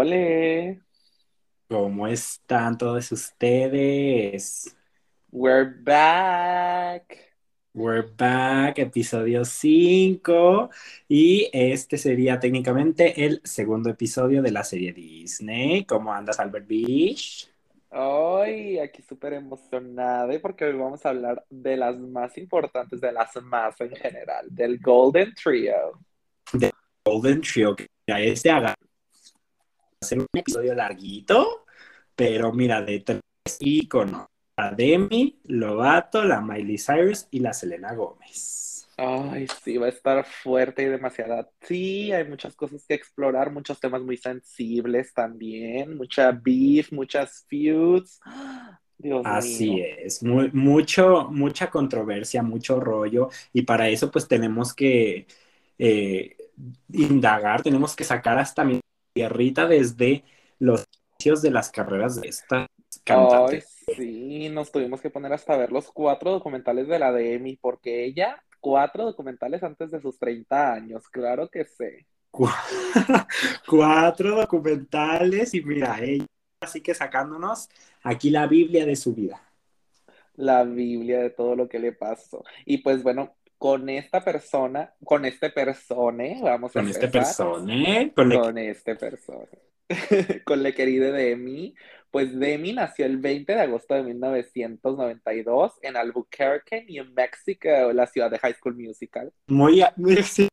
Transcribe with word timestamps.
Ole, 0.00 0.82
¿Cómo 1.70 2.06
están 2.06 2.76
todos 2.76 3.10
ustedes? 3.12 4.76
we're 5.32 5.74
back. 5.82 7.32
We're 7.72 8.06
back, 8.14 8.78
episodio 8.78 9.42
5. 9.46 10.68
Y 11.08 11.48
este 11.50 11.96
sería 11.96 12.38
técnicamente 12.38 13.24
el 13.24 13.40
segundo 13.42 13.88
episodio 13.88 14.42
de 14.42 14.50
la 14.50 14.64
serie 14.64 14.92
Disney. 14.92 15.86
¿Cómo 15.86 16.12
andas, 16.12 16.38
Albert 16.40 16.66
Beach? 16.68 17.48
Hoy 17.88 18.78
aquí 18.78 19.00
súper 19.00 19.32
emocionada 19.32 20.38
porque 20.42 20.66
hoy 20.66 20.74
vamos 20.76 21.06
a 21.06 21.08
hablar 21.08 21.42
de 21.48 21.74
las 21.78 21.96
más 21.96 22.36
importantes, 22.36 23.00
de 23.00 23.12
las 23.12 23.34
más 23.44 23.80
en 23.80 23.96
general, 23.96 24.46
del 24.50 24.78
Golden 24.78 25.32
Trio. 25.34 25.98
Golden 27.02 27.40
Trio, 27.40 27.74
que 27.74 27.86
ya 28.06 28.20
es 28.20 28.42
de 28.42 28.50
haga- 28.50 28.74
hacer 30.02 30.18
un 30.18 30.26
episodio 30.34 30.74
larguito, 30.74 31.64
pero 32.14 32.52
mira, 32.52 32.82
de 32.82 33.00
tres 33.00 33.22
íconos. 33.60 34.26
La 34.56 34.70
Demi, 34.70 35.38
Lovato, 35.44 36.24
la 36.24 36.40
Miley 36.40 36.78
Cyrus 36.78 37.28
y 37.30 37.40
la 37.40 37.52
Selena 37.52 37.94
Gómez. 37.94 38.88
Ay, 38.98 39.46
sí, 39.62 39.76
va 39.76 39.86
a 39.86 39.88
estar 39.90 40.24
fuerte 40.24 40.82
y 40.82 40.86
demasiada. 40.86 41.50
Sí, 41.60 42.12
hay 42.12 42.24
muchas 42.26 42.56
cosas 42.56 42.84
que 42.86 42.94
explorar, 42.94 43.50
muchos 43.52 43.78
temas 43.78 44.00
muy 44.02 44.16
sensibles 44.16 45.12
también, 45.12 45.96
mucha 45.98 46.32
beef, 46.32 46.92
muchas 46.92 47.44
feuds. 47.48 48.22
Dios 48.98 49.24
Así 49.24 49.80
mío. 49.80 49.90
es, 49.98 50.22
mu- 50.22 50.48
mucho, 50.52 51.28
mucha 51.30 51.68
controversia, 51.70 52.42
mucho 52.42 52.78
rollo, 52.80 53.28
y 53.52 53.62
para 53.62 53.88
eso 53.88 54.10
pues 54.10 54.28
tenemos 54.28 54.72
que 54.74 55.26
eh, 55.78 56.36
indagar, 56.92 57.62
tenemos 57.62 57.96
que 57.96 58.04
sacar 58.04 58.38
hasta 58.38 58.62
mi 58.64 58.80
tierrita 59.16 59.66
desde 59.66 60.24
los 60.58 60.84
inicios 61.18 61.42
de 61.42 61.50
las 61.50 61.70
carreras 61.70 62.20
de 62.20 62.28
estas 62.28 62.66
Ay, 62.88 63.02
cantantes. 63.04 63.84
sí, 63.96 64.48
nos 64.50 64.70
tuvimos 64.70 65.00
que 65.00 65.10
poner 65.10 65.32
hasta 65.32 65.56
ver 65.56 65.72
los 65.72 65.90
cuatro 65.90 66.30
documentales 66.32 66.86
de 66.88 66.98
la 66.98 67.12
Demi, 67.12 67.56
porque 67.56 68.04
ella, 68.04 68.42
cuatro 68.60 69.04
documentales 69.04 69.62
antes 69.62 69.90
de 69.90 70.00
sus 70.00 70.18
30 70.18 70.72
años, 70.72 71.08
claro 71.08 71.48
que 71.48 71.64
sé. 71.64 72.06
Cu- 72.30 72.48
Cuatro 73.66 74.36
documentales 74.36 75.54
y 75.54 75.62
mira, 75.62 75.98
ella 76.02 76.26
así 76.60 76.80
que 76.82 76.94
sacándonos 76.94 77.68
aquí 78.02 78.30
la 78.30 78.46
Biblia 78.46 78.84
de 78.84 78.96
su 78.96 79.14
vida. 79.14 79.40
La 80.36 80.64
Biblia 80.64 81.20
de 81.20 81.30
todo 81.30 81.56
lo 81.56 81.68
que 81.68 81.78
le 81.78 81.92
pasó. 81.92 82.44
Y 82.66 82.78
pues 82.78 83.02
bueno, 83.02 83.35
con 83.58 83.88
esta 83.88 84.22
persona, 84.22 84.94
con 85.04 85.24
este 85.24 85.50
persone, 85.50 86.40
vamos 86.42 86.76
a 86.76 86.80
Con 86.80 86.88
este 86.88 87.08
persona, 87.08 88.12
con 88.14 88.58
este 88.58 88.96
persona. 88.96 89.48
Con 90.44 90.64
la 90.64 90.72
querida 90.72 91.12
Demi. 91.12 91.74
Pues 92.10 92.36
Demi 92.36 92.72
nació 92.72 93.06
el 93.06 93.18
20 93.18 93.54
de 93.54 93.60
agosto 93.60 93.94
de 93.94 94.02
1992 94.02 95.74
en 95.82 95.96
Albuquerque, 95.96 96.84
New 96.88 97.04
Mexico, 97.14 97.68
la 97.92 98.06
ciudad 98.06 98.30
de 98.30 98.38
High 98.38 98.54
School 98.54 98.76
Musical. 98.76 99.32
muy, 99.46 99.84
muy 99.96 100.16
sí. 100.24 100.48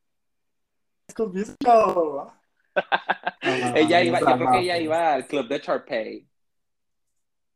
Con 1.16 1.34
Musical. 1.34 2.32
Ella 3.76 4.04
iba, 4.04 4.20
yo 4.20 4.26
creo 4.26 4.52
que 4.52 4.60
ella 4.60 4.78
iba 4.78 5.14
al 5.14 5.28
club 5.28 5.48
de 5.48 5.60
Sharpay. 5.60 6.28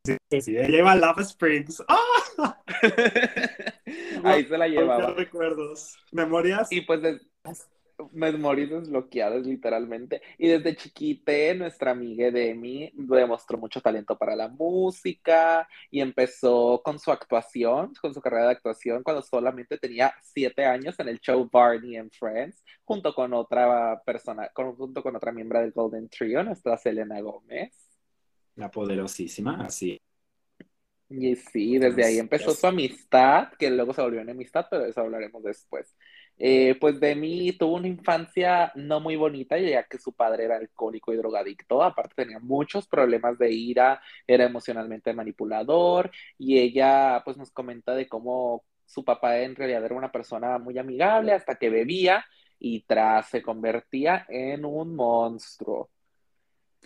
Sí, 0.05 0.41
sí, 0.41 0.57
ella 0.57 0.77
iba 0.77 0.91
a 0.91 0.95
Love 0.95 1.21
Springs. 1.21 1.83
¡Ah! 1.87 2.61
Ahí 4.23 4.45
se 4.45 4.57
la 4.57 4.67
llevaba. 4.67 5.13
recuerdos. 5.13 5.95
Memorias. 6.11 6.71
Y 6.71 6.81
pues 6.81 7.01
memorias 8.11 8.69
desbloqueadas 8.69 9.45
literalmente. 9.45 10.21
Y 10.37 10.47
desde 10.49 10.75
chiquite 10.75 11.55
nuestra 11.55 11.91
amiga 11.91 12.29
Demi 12.29 12.91
demostró 12.93 13.57
mucho 13.57 13.81
talento 13.81 14.15
para 14.17 14.35
la 14.35 14.47
música 14.49 15.67
y 15.89 16.01
empezó 16.01 16.81
con 16.83 16.99
su 16.99 17.11
actuación, 17.11 17.93
con 17.99 18.13
su 18.13 18.21
carrera 18.21 18.45
de 18.45 18.51
actuación 18.51 19.01
cuando 19.01 19.23
solamente 19.23 19.77
tenía 19.79 20.13
siete 20.21 20.63
años 20.65 20.99
en 20.99 21.07
el 21.07 21.19
show 21.19 21.49
Barney 21.51 21.97
and 21.97 22.11
Friends, 22.11 22.63
junto 22.83 23.13
con 23.15 23.33
otra 23.33 23.99
persona, 24.05 24.49
con- 24.53 24.75
junto 24.75 25.01
con 25.01 25.15
otra 25.15 25.31
miembro 25.31 25.59
del 25.59 25.71
Golden 25.71 26.07
Trio, 26.07 26.43
nuestra 26.43 26.77
Selena 26.77 27.19
Gómez. 27.21 27.73
La 28.55 28.69
poderosísima, 28.69 29.63
así. 29.65 29.99
Y 31.09 31.35
sí, 31.35 31.77
desde 31.77 32.03
ahí 32.03 32.17
empezó 32.19 32.53
su 32.53 32.67
amistad, 32.67 33.49
que 33.57 33.69
luego 33.69 33.93
se 33.93 34.01
volvió 34.01 34.19
enemistad, 34.19 34.67
pero 34.69 34.83
de 34.83 34.89
eso 34.89 35.01
hablaremos 35.01 35.41
después. 35.41 35.95
Eh, 36.39 36.75
pues 36.79 36.99
Demi 36.99 37.53
tuvo 37.53 37.77
una 37.77 37.87
infancia 37.87 38.71
no 38.75 38.99
muy 38.99 39.15
bonita, 39.15 39.57
ya 39.57 39.83
que 39.83 39.97
su 39.97 40.13
padre 40.13 40.45
era 40.45 40.57
alcohólico 40.57 41.11
y 41.11 41.17
drogadicto, 41.17 41.81
aparte 41.81 42.13
tenía 42.15 42.39
muchos 42.39 42.87
problemas 42.87 43.39
de 43.39 43.51
ira, 43.51 44.01
era 44.27 44.43
emocionalmente 44.43 45.13
manipulador, 45.13 46.11
y 46.37 46.59
ella 46.59 47.21
pues 47.25 47.37
nos 47.37 47.51
comenta 47.51 47.95
de 47.95 48.07
cómo 48.07 48.63
su 48.85 49.03
papá 49.03 49.39
en 49.39 49.55
realidad 49.55 49.83
era 49.85 49.95
una 49.95 50.11
persona 50.11 50.59
muy 50.59 50.77
amigable 50.77 51.31
hasta 51.31 51.55
que 51.55 51.69
bebía 51.69 52.25
y 52.59 52.81
tras 52.81 53.29
se 53.29 53.41
convertía 53.41 54.25
en 54.29 54.65
un 54.65 54.95
monstruo. 54.95 55.89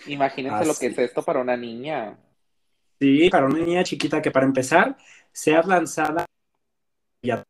Imagínense 0.07 0.65
lo 0.65 0.75
que 0.75 0.87
es 0.87 0.97
esto 0.97 1.23
para 1.23 1.41
una 1.41 1.57
niña. 1.57 2.17
Sí, 3.01 3.29
para 3.29 3.47
una 3.47 3.59
niña 3.59 3.83
chiquita 3.83 4.21
que 4.21 4.31
para 4.31 4.45
empezar, 4.45 4.95
sea 5.33 5.61
lanzada 5.63 6.25
ya, 7.23 7.43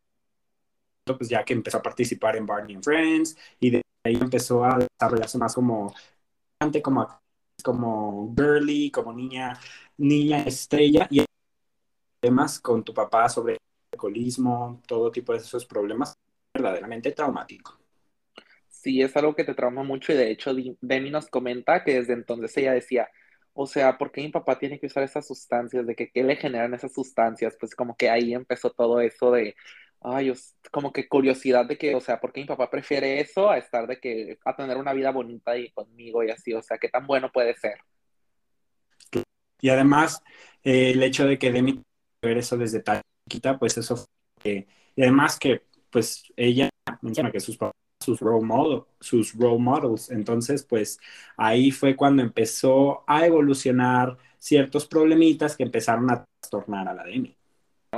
pues 1.06 1.30
ya 1.30 1.44
que 1.44 1.54
empezó 1.54 1.78
a 1.78 1.82
participar 1.82 2.36
en 2.38 2.46
Barney 2.46 2.76
and 2.76 2.84
Friends 2.84 3.38
y 3.60 3.72
de 3.72 3.82
ahí 4.06 4.16
empezó 4.16 4.64
a 4.64 4.80
desarrollarse 4.80 5.38
más 5.38 5.54
como 5.54 5.94
como 6.84 7.22
como 7.64 8.34
girly, 8.36 8.92
como 8.92 9.14
niña 9.14 9.60
niña 9.98 10.44
estrella 10.44 11.08
y 11.12 11.26
temas 12.22 12.60
con 12.60 12.84
tu 12.84 12.94
papá 12.94 13.30
sobre 13.30 13.58
alcoholismo, 13.94 14.82
todo 14.88 15.12
tipo 15.12 15.34
de 15.34 15.40
esos 15.40 15.66
problemas 15.66 16.16
verdaderamente 16.54 17.12
traumático. 17.12 17.80
Sí, 18.70 19.02
es 19.02 19.16
algo 19.16 19.36
que 19.36 19.44
te 19.44 19.54
trauma 19.54 19.84
mucho 19.84 20.12
y 20.12 20.16
de 20.16 20.32
hecho 20.32 20.54
Demi 20.82 21.12
nos 21.12 21.28
comenta 21.28 21.84
que 21.84 21.96
desde 21.96 22.14
entonces 22.14 22.56
ella 22.58 22.74
decía, 22.74 23.10
o 23.54 23.68
sea, 23.68 23.98
¿por 23.98 24.12
qué 24.12 24.22
mi 24.22 24.30
papá 24.30 24.58
tiene 24.60 24.80
que 24.80 24.88
usar 24.88 25.04
esas 25.04 25.28
sustancias? 25.28 25.86
¿De 25.86 25.96
que 25.96 26.12
qué 26.12 26.24
le 26.24 26.36
generan 26.38 26.74
esas 26.74 26.94
sustancias? 26.94 27.58
Pues 27.60 27.76
como 27.76 27.96
que 27.98 28.10
ahí 28.10 28.34
empezó 28.34 28.72
todo 28.72 29.02
eso 29.02 29.32
de, 29.32 29.56
ay, 30.02 30.34
como 30.72 30.92
que 30.94 31.08
curiosidad 31.10 31.66
de 31.66 31.78
que, 31.78 31.96
o 31.96 32.02
sea, 32.02 32.20
¿por 32.22 32.34
qué 32.34 32.42
mi 32.42 32.48
papá 32.48 32.70
prefiere 32.70 33.20
eso 33.22 33.50
a 33.50 33.58
estar 33.58 33.88
de 33.88 34.00
que, 34.00 34.40
a 34.46 34.56
tener 34.56 34.78
una 34.78 34.94
vida 34.94 35.12
bonita 35.12 35.58
y 35.58 35.72
conmigo 35.72 36.24
y 36.24 36.32
así? 36.32 36.54
O 36.54 36.62
sea, 36.64 36.78
¿qué 36.78 36.90
tan 36.90 37.08
bueno 37.08 37.32
puede 37.32 37.56
ser? 37.56 37.80
Y 39.62 39.70
además, 39.70 40.22
eh, 40.64 40.92
el 40.92 41.04
hecho 41.04 41.26
de 41.26 41.38
que 41.38 41.52
Demi 41.52 41.82
ver 42.22 42.38
eso 42.38 42.58
desde 42.58 42.82
tan 42.82 43.02
chiquita, 43.30 43.60
pues 43.60 43.78
eso 43.78 43.98
fue, 43.98 44.08
que- 44.42 44.68
y 44.96 45.02
además 45.04 45.40
que, 45.40 45.64
pues 45.92 46.24
ella 46.36 46.70
menciona 47.02 47.32
que 47.32 47.40
sus 47.40 47.58
papás, 47.58 47.76
sus 48.02 48.20
role, 48.20 48.44
models, 49.60 50.12
entonces, 50.12 50.64
pues 50.64 51.00
ahí 51.38 51.72
fue 51.72 51.96
cuando 51.96 52.22
empezó 52.22 53.04
a 53.08 53.26
evolucionar 53.26 54.18
ciertos 54.38 54.88
problemitas 54.88 55.56
que 55.56 55.64
empezaron 55.64 56.10
a 56.12 56.26
trastornar 56.40 56.88
a 56.88 56.94
la 56.94 57.04
Demi. 57.04 57.36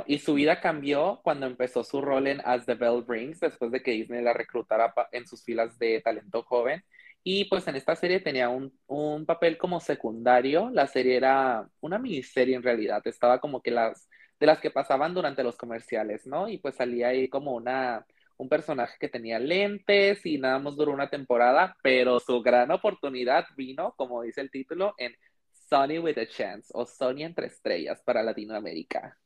Y 0.07 0.17
su 0.19 0.33
vida 0.33 0.59
cambió 0.59 1.19
cuando 1.23 1.45
empezó 1.45 1.83
su 1.83 2.01
rol 2.01 2.27
en 2.27 2.41
As 2.45 2.65
the 2.65 2.73
Bell 2.73 3.05
Rings, 3.07 3.39
después 3.39 3.71
de 3.71 3.81
que 3.81 3.91
Disney 3.91 4.23
la 4.23 4.33
reclutara 4.33 4.93
en 5.11 5.27
sus 5.27 5.43
filas 5.43 5.77
de 5.77 6.01
talento 6.01 6.43
joven. 6.43 6.83
Y 7.23 7.45
pues 7.45 7.67
en 7.67 7.75
esta 7.75 7.95
serie 7.95 8.19
tenía 8.19 8.49
un, 8.49 8.77
un 8.87 9.25
papel 9.25 9.57
como 9.57 9.79
secundario. 9.79 10.69
La 10.71 10.87
serie 10.87 11.15
era 11.15 11.69
una 11.79 11.99
miniserie 11.99 12.55
en 12.55 12.63
realidad. 12.63 13.01
Estaba 13.05 13.39
como 13.39 13.61
que 13.61 13.71
las 13.71 14.09
de 14.39 14.47
las 14.47 14.59
que 14.59 14.71
pasaban 14.71 15.13
durante 15.13 15.41
los 15.41 15.55
comerciales, 15.55 16.27
¿no? 16.27 16.49
Y 16.49 16.57
pues 16.57 16.75
salía 16.75 17.07
ahí 17.07 17.29
como 17.29 17.53
una, 17.53 18.05
un 18.37 18.49
personaje 18.49 18.97
que 18.99 19.09
tenía 19.09 19.39
lentes 19.39 20.25
y 20.25 20.37
nada 20.37 20.59
más 20.59 20.75
duró 20.75 20.91
una 20.91 21.09
temporada, 21.09 21.75
pero 21.81 22.19
su 22.19 22.41
gran 22.41 22.71
oportunidad 22.71 23.45
vino, 23.55 23.93
como 23.97 24.21
dice 24.21 24.41
el 24.41 24.51
título, 24.51 24.93
en 24.97 25.13
Sunny 25.51 25.99
with 25.99 26.17
a 26.17 26.27
Chance 26.27 26.69
o 26.73 26.85
Sony 26.85 27.23
entre 27.23 27.47
estrellas 27.47 28.01
para 28.03 28.23
Latinoamérica. 28.23 29.17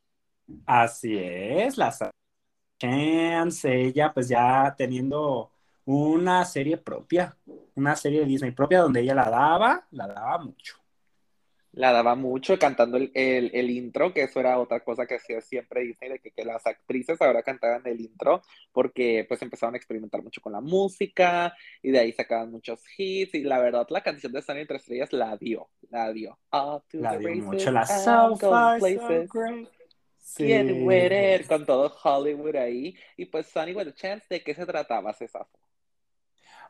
Así 0.65 1.17
es, 1.17 1.77
la 1.77 1.93
Chance, 2.79 3.73
ella 3.73 4.13
pues 4.13 4.29
ya 4.29 4.73
teniendo 4.77 5.51
una 5.85 6.45
serie 6.45 6.77
propia, 6.77 7.35
una 7.75 7.95
serie 7.95 8.19
de 8.21 8.25
Disney 8.25 8.51
propia 8.51 8.81
donde 8.81 9.01
ella 9.01 9.15
la 9.15 9.29
daba, 9.29 9.87
la 9.91 10.07
daba 10.07 10.37
mucho. 10.37 10.75
La 11.77 11.91
daba 11.91 12.15
mucho 12.15 12.57
cantando 12.57 12.97
el, 12.97 13.11
el, 13.13 13.51
el 13.53 13.69
intro, 13.69 14.11
que 14.11 14.23
eso 14.23 14.39
era 14.39 14.57
otra 14.57 14.79
cosa 14.79 15.05
que 15.05 15.15
hacía 15.15 15.41
siempre 15.41 15.81
Disney, 15.83 16.09
de 16.09 16.19
que, 16.19 16.31
que 16.31 16.43
las 16.43 16.65
actrices 16.65 17.21
ahora 17.21 17.43
cantaban 17.43 17.83
el 17.85 18.01
intro, 18.01 18.41
porque 18.71 19.25
pues 19.27 19.41
empezaron 19.43 19.75
a 19.75 19.77
experimentar 19.77 20.23
mucho 20.23 20.41
con 20.41 20.53
la 20.53 20.61
música, 20.61 21.53
y 21.83 21.91
de 21.91 21.99
ahí 21.99 22.11
sacaban 22.13 22.49
muchos 22.49 22.81
hits, 22.97 23.35
y 23.35 23.43
la 23.43 23.59
verdad 23.59 23.85
la 23.89 24.01
canción 24.01 24.33
de 24.33 24.41
Sunny 24.41 24.61
entre 24.61 24.77
estrellas 24.77 25.13
la 25.13 25.37
dio, 25.37 25.69
la 25.89 26.11
dio. 26.11 26.39
Up 26.51 26.83
to 26.89 26.97
La 26.97 27.11
the 27.11 27.19
dio 27.19 27.27
races, 27.27 27.43
mucho, 27.43 27.71
la 27.71 27.85
So 27.85 28.35
So. 28.35 29.25
Great. 29.31 29.69
Sí. 30.17 30.45
con 31.47 31.65
todo 31.65 31.95
Hollywood 32.03 32.55
ahí. 32.55 32.95
Y 33.15 33.25
pues 33.25 33.47
Sunny 33.47 33.73
with 33.73 33.87
a 33.87 33.93
Chance, 33.93 34.25
¿de 34.29 34.43
qué 34.43 34.53
se 34.53 34.65
trataba, 34.65 35.13
César? 35.13 35.47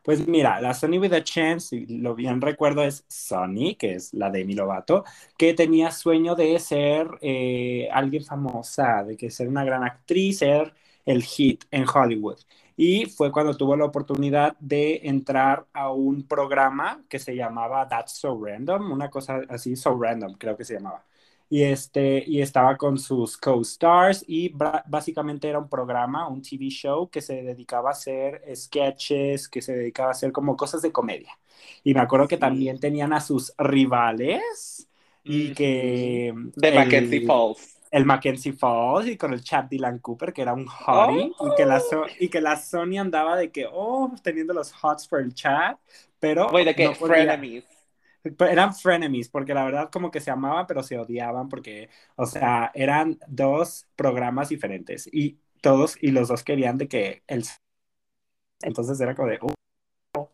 Pues 0.04 0.28
mira, 0.28 0.62
la 0.62 0.74
Sonny 0.74 1.00
with 1.00 1.14
a 1.14 1.24
Chance, 1.24 1.68
si 1.70 1.86
lo 1.98 2.16
bien 2.16 2.40
recuerdo, 2.42 2.84
es 2.84 3.04
Sonny, 3.08 3.76
que 3.76 3.94
es 3.96 4.14
la 4.14 4.30
de 4.30 4.40
Demi 4.40 4.54
Lovato, 4.56 5.04
que 5.38 5.54
tenía 5.54 5.92
sueño 5.92 6.36
de 6.36 6.58
ser 6.60 7.10
eh, 7.22 7.90
alguien 7.92 8.24
famosa, 8.24 9.04
de 9.04 9.18
que 9.18 9.30
ser 9.30 9.48
una 9.50 9.66
gran 9.66 9.84
actriz, 9.84 10.40
ser 10.40 10.74
el 11.06 11.24
hit 11.24 11.66
en 11.72 11.86
Hollywood. 11.88 12.38
Y 12.78 13.08
fue 13.08 13.32
cuando 13.32 13.58
tuvo 13.58 13.76
la 13.76 13.86
oportunidad 13.86 14.56
de 14.60 15.02
entrar 15.04 15.66
a 15.74 15.92
un 15.92 16.24
programa 16.28 17.04
que 17.10 17.20
se 17.20 17.36
llamaba 17.36 17.88
That's 17.88 18.14
So 18.14 18.40
Random, 18.40 18.92
una 18.92 19.10
cosa 19.10 19.42
así, 19.50 19.76
So 19.76 19.98
Random, 20.00 20.36
creo 20.38 20.56
que 20.56 20.64
se 20.66 20.76
llamaba 20.76 21.04
y, 21.50 21.64
este, 21.64 22.24
y 22.28 22.42
estaba 22.42 22.76
con 22.76 22.98
sus 22.98 23.38
co-stars 23.38 24.24
y 24.28 24.54
básicamente 24.88 25.48
era 25.48 25.60
un 25.60 25.70
programa, 25.70 26.28
un 26.28 26.42
TV 26.42 26.70
show 26.70 27.10
que 27.10 27.22
se 27.22 27.42
dedicaba 27.42 27.90
a 27.90 27.94
hacer 27.94 28.44
sketches, 28.54 29.48
que 29.48 29.62
se 29.62 29.74
dedicaba 29.74 30.10
a 30.10 30.12
hacer 30.12 30.32
como 30.32 30.58
cosas 30.58 30.82
de 30.82 30.92
comedia. 30.92 31.38
Y 31.84 31.94
me 31.94 32.02
acuerdo 32.02 32.28
que 32.28 32.38
también 32.38 32.80
tenían 32.80 33.14
a 33.14 33.22
sus 33.22 33.54
rivales 33.58 34.88
y 35.24 35.54
que... 35.54 36.34
De 36.56 36.72
Mackenzie 36.72 37.26
Falls. 37.26 37.78
El 37.92 38.06
Mackenzie 38.06 38.52
Falls 38.52 39.08
y 39.08 39.16
con 39.16 39.32
el 39.34 39.42
Chad 39.42 39.66
Dylan 39.66 40.00
Cooper, 40.00 40.34
que 40.34 40.42
era 40.42 40.54
un 40.54 40.68
hottie, 40.68 41.32
y, 41.40 41.56
que 41.56 41.66
la 41.66 41.82
y 42.20 42.28
que 42.28 42.42
la 42.42 42.58
Sony 42.58 43.00
andaba 43.00 43.38
de 43.38 43.50
que, 43.50 43.66
oh, 43.72 44.14
teniendo 44.22 44.54
los 44.54 44.74
hots 44.84 45.08
por 45.08 45.22
el 45.22 45.34
chat, 45.34 45.80
pero... 46.20 46.48
Oye, 46.48 46.66
de 46.66 46.76
que 46.76 46.94
frenemies 46.94 47.77
eran 48.40 48.76
frenemies, 48.76 49.30
porque 49.30 49.54
la 49.54 49.64
verdad 49.64 49.90
como 49.92 50.12
que 50.12 50.20
se 50.20 50.32
amaban, 50.32 50.66
pero 50.68 50.84
se 50.84 50.98
odiaban, 50.98 51.50
porque, 51.50 51.90
o 52.16 52.26
sea, 52.26 52.72
eran 52.74 53.20
dos 53.28 53.88
programas 53.96 54.50
diferentes 54.50 55.10
y 55.12 55.40
todos, 55.62 55.98
y 56.02 56.12
los 56.12 56.28
dos 56.28 56.44
querían 56.44 56.78
de 56.78 56.88
que 56.88 57.24
el... 57.28 57.44
Entonces 58.62 59.00
era 59.00 59.16
como 59.16 59.30
de... 59.30 59.40
Uh". 59.42 60.28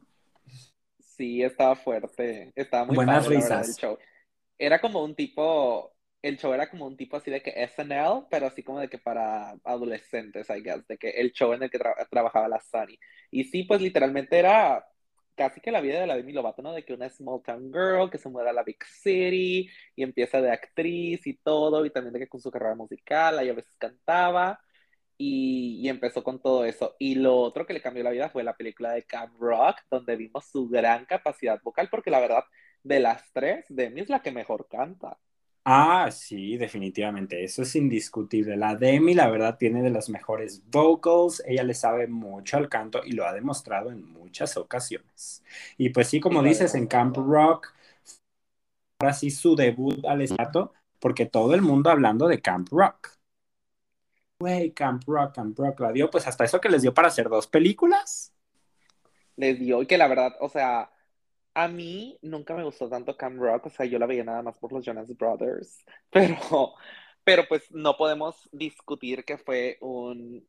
Sí, 1.00 1.44
estaba 1.44 1.76
fuerte, 1.76 2.52
estaba 2.56 2.86
muy 2.86 2.96
Buenas 2.96 3.28
risas. 3.28 3.70
el 3.70 3.76
show. 3.76 3.98
Era 4.58 4.80
como 4.80 5.04
un 5.04 5.16
tipo, 5.16 5.94
el 6.22 6.38
show 6.38 6.54
era 6.54 6.70
como 6.70 6.88
un 6.88 6.98
tipo 6.98 7.18
así 7.18 7.30
de 7.30 7.42
que 7.42 7.52
SNL, 7.64 8.28
pero 8.30 8.48
así 8.48 8.64
como 8.64 8.80
de 8.80 8.90
que 8.90 8.98
para 8.98 9.56
adolescentes, 9.64 10.50
I 10.50 10.62
guess, 10.62 10.88
de 10.88 10.98
que 10.98 11.10
el 11.10 11.32
show 11.32 11.54
en 11.54 11.64
el 11.64 11.70
que 11.70 11.80
trabajaba 12.10 12.48
la 12.48 12.62
Sunny. 12.62 12.98
Y 13.30 13.44
sí, 13.46 13.64
pues 13.64 13.82
literalmente 13.82 14.40
era 14.40 14.86
casi 15.36 15.62
que 15.62 15.72
la 15.72 15.82
vida 15.82 16.00
de 16.00 16.08
la 16.08 16.16
Demi 16.16 16.34
Lovato, 16.34 16.62
¿no? 16.62 16.74
De 16.74 16.84
que 16.86 16.94
una 16.94 17.10
small 17.10 17.42
town 17.44 17.72
girl 17.72 18.10
que 18.10 18.18
se 18.18 18.30
muda 18.30 18.50
a 18.50 18.54
la 18.54 18.64
big 18.64 18.84
city 18.86 19.70
y 19.96 20.04
empieza 20.04 20.42
de 20.42 20.52
actriz 20.52 21.26
y 21.28 21.36
todo, 21.38 21.86
y 21.86 21.92
también 21.92 22.14
de 22.14 22.20
que 22.20 22.28
con 22.30 22.42
su 22.42 22.52
carrera 22.52 22.76
musical, 22.76 23.40
ahí 23.40 23.50
a 23.50 23.54
veces 23.54 23.76
cantaba, 23.78 24.60
y, 25.18 25.80
y, 25.82 25.90
empezó 25.90 26.24
con 26.24 26.42
todo 26.42 26.66
eso. 26.66 26.96
Y 27.00 27.16
lo 27.16 27.38
otro 27.38 27.66
que 27.66 27.74
le 27.74 27.82
cambió 27.82 28.04
la 28.04 28.12
vida 28.12 28.30
fue 28.30 28.44
la 28.44 28.56
película 28.58 28.94
de 28.94 29.04
Camp 29.06 29.36
Rock, 29.40 29.78
donde 29.90 30.16
vimos 30.16 30.46
su 30.50 30.68
gran 30.70 31.06
capacidad 31.06 31.62
vocal, 31.64 31.90
porque 31.90 32.12
la 32.12 32.20
verdad, 32.20 32.44
de 32.84 33.00
las 33.00 33.32
tres, 33.34 33.66
Demi 33.70 34.02
es 34.02 34.10
la 34.10 34.22
que 34.22 34.32
mejor 34.32 34.68
canta. 34.68 35.18
Ah, 35.66 36.12
sí, 36.12 36.58
definitivamente, 36.58 37.42
eso 37.42 37.62
es 37.62 37.74
indiscutible. 37.78 38.58
La 38.58 38.76
Demi, 38.76 39.14
la 39.14 39.30
verdad, 39.30 39.58
tiene 39.58 39.82
de 39.82 39.92
los 39.92 40.10
mejores 40.10 40.62
vocals, 40.70 41.42
ella 41.48 41.64
le 41.64 41.74
sabe 41.74 42.08
mucho 42.08 42.58
al 42.58 42.68
canto 42.68 43.02
y 43.06 43.14
lo 43.14 43.26
ha 43.26 43.32
demostrado 43.32 43.90
en 43.90 44.04
muchas 44.04 44.58
ocasiones. 44.58 45.42
Y 45.78 45.90
pues 45.90 46.10
sí, 46.10 46.20
como 46.20 46.44
dices, 46.44 46.76
en 46.76 46.88
Camp 46.88 47.16
Rock, 47.16 47.74
ahora 49.00 49.14
sí 49.14 49.32
su 49.32 49.56
debut 49.56 50.04
al 50.06 50.22
estado, 50.22 50.74
porque 51.00 51.26
todo 51.26 51.54
el 51.54 51.62
mundo 51.62 51.90
hablando 51.90 52.28
de 52.28 52.42
Camp 52.42 52.68
Rock. 52.72 53.12
Güey, 54.40 54.74
Camp 54.74 55.04
Rock, 55.08 55.36
Camp 55.36 55.58
Rock, 55.58 55.80
la 55.80 55.92
dio, 55.92 56.10
pues 56.10 56.28
hasta 56.28 56.44
eso 56.44 56.60
que 56.60 56.70
les 56.70 56.82
dio 56.82 56.94
para 56.94 57.08
hacer 57.08 57.30
dos 57.30 57.48
películas. 57.48 58.34
Les 59.36 59.60
dio, 59.60 59.82
y 59.82 59.88
que 59.88 59.98
la 59.98 60.08
verdad, 60.08 60.36
o 60.40 60.50
sea, 60.50 60.92
a 61.54 61.68
mí 61.68 62.18
nunca 62.22 62.56
me 62.56 62.64
gustó 62.64 62.90
tanto 62.90 63.16
Cam 63.18 63.38
Rock, 63.40 63.68
o 63.68 63.70
sea, 63.70 63.86
yo 63.86 64.00
la 64.00 64.06
veía 64.08 64.24
nada 64.24 64.42
más 64.44 64.58
por 64.58 64.72
los 64.74 64.86
Jonas 64.86 65.16
Brothers, 65.18 65.84
pero, 66.12 66.38
pero 67.24 67.48
pues 67.48 67.72
no 67.72 67.96
podemos 67.98 68.50
discutir 68.52 69.24
que 69.26 69.38
fue 69.38 69.78
un 69.82 70.48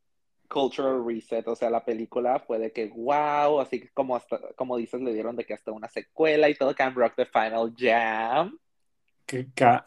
cultural 0.48 1.04
reset, 1.06 1.46
o 1.48 1.56
sea, 1.56 1.70
la 1.70 1.84
película 1.84 2.38
fue 2.40 2.58
de 2.58 2.72
que 2.72 2.88
wow, 2.88 3.60
así 3.60 3.88
como 3.94 4.16
hasta, 4.16 4.38
como 4.56 4.76
dices, 4.76 5.00
le 5.00 5.12
dieron 5.12 5.36
de 5.36 5.44
que 5.44 5.54
hasta 5.54 5.72
una 5.72 5.88
secuela 5.88 6.48
y 6.48 6.54
todo, 6.56 6.74
Cam 6.74 6.94
Rock 6.94 7.14
The 7.16 7.26
Final 7.26 7.74
Jam. 7.76 8.58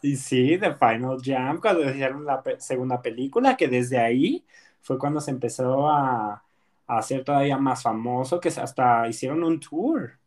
y 0.02 0.16
sí, 0.16 0.58
The 0.58 0.74
Final 0.74 1.18
Jam, 1.22 1.60
cuando 1.60 1.88
hicieron 1.88 2.24
la 2.24 2.42
segunda 2.58 3.00
película, 3.00 3.56
que 3.56 3.68
desde 3.68 3.98
ahí 3.98 4.44
fue 4.82 4.98
cuando 4.98 5.20
se 5.20 5.30
empezó 5.30 5.88
a, 5.88 6.44
a 6.86 6.98
hacer 6.98 7.24
todavía 7.24 7.56
más 7.58 7.82
famoso, 7.82 8.40
que 8.40 8.48
hasta 8.48 9.08
hicieron 9.08 9.42
un 9.44 9.60
tour 9.60 10.18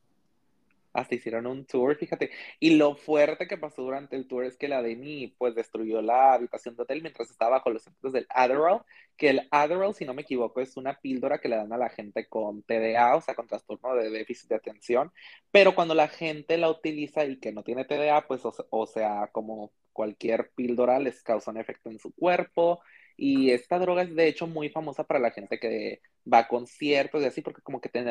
hasta 0.93 1.15
hicieron 1.15 1.47
un 1.47 1.65
tour, 1.65 1.95
fíjate. 1.95 2.31
Y 2.59 2.75
lo 2.75 2.95
fuerte 2.95 3.47
que 3.47 3.57
pasó 3.57 3.81
durante 3.83 4.15
el 4.15 4.27
tour 4.27 4.45
es 4.45 4.57
que 4.57 4.67
la 4.67 4.81
Demi, 4.81 5.35
pues, 5.37 5.55
destruyó 5.55 6.01
la 6.01 6.33
habitación 6.33 6.75
de 6.75 6.83
hotel 6.83 7.01
mientras 7.01 7.29
estaba 7.29 7.57
bajo 7.57 7.69
los 7.69 7.87
efectos 7.87 8.13
del 8.13 8.27
Adderall, 8.29 8.81
que 9.17 9.29
el 9.29 9.47
Adderall, 9.51 9.93
si 9.93 10.05
no 10.05 10.13
me 10.13 10.23
equivoco, 10.23 10.61
es 10.61 10.77
una 10.77 10.99
píldora 10.99 11.39
que 11.39 11.49
le 11.49 11.55
dan 11.55 11.73
a 11.73 11.77
la 11.77 11.89
gente 11.89 12.27
con 12.27 12.63
TDA, 12.63 13.15
o 13.15 13.21
sea, 13.21 13.35
con 13.35 13.47
trastorno 13.47 13.95
de 13.95 14.09
déficit 14.09 14.49
de 14.49 14.55
atención, 14.55 15.11
pero 15.51 15.75
cuando 15.75 15.93
la 15.95 16.07
gente 16.07 16.57
la 16.57 16.69
utiliza 16.69 17.25
y 17.25 17.39
que 17.39 17.51
no 17.51 17.63
tiene 17.63 17.85
TDA, 17.85 18.27
pues, 18.27 18.41
o 18.45 18.87
sea, 18.87 19.29
como 19.31 19.71
cualquier 19.93 20.51
píldora, 20.55 20.99
les 20.99 21.21
causa 21.23 21.51
un 21.51 21.57
efecto 21.57 21.89
en 21.89 21.99
su 21.99 22.13
cuerpo, 22.13 22.81
y 23.23 23.51
esta 23.51 23.77
droga 23.77 24.01
es 24.01 24.15
de 24.15 24.27
hecho 24.27 24.47
muy 24.47 24.69
famosa 24.69 25.03
para 25.03 25.19
la 25.19 25.29
gente 25.29 25.59
que 25.59 26.01
va 26.31 26.39
a 26.39 26.47
conciertos 26.47 27.21
y 27.21 27.25
así, 27.25 27.41
porque 27.41 27.61
como 27.61 27.79
que 27.79 27.87
te 27.87 28.03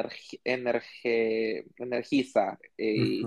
energiza 0.44 2.60
eh, 2.78 3.20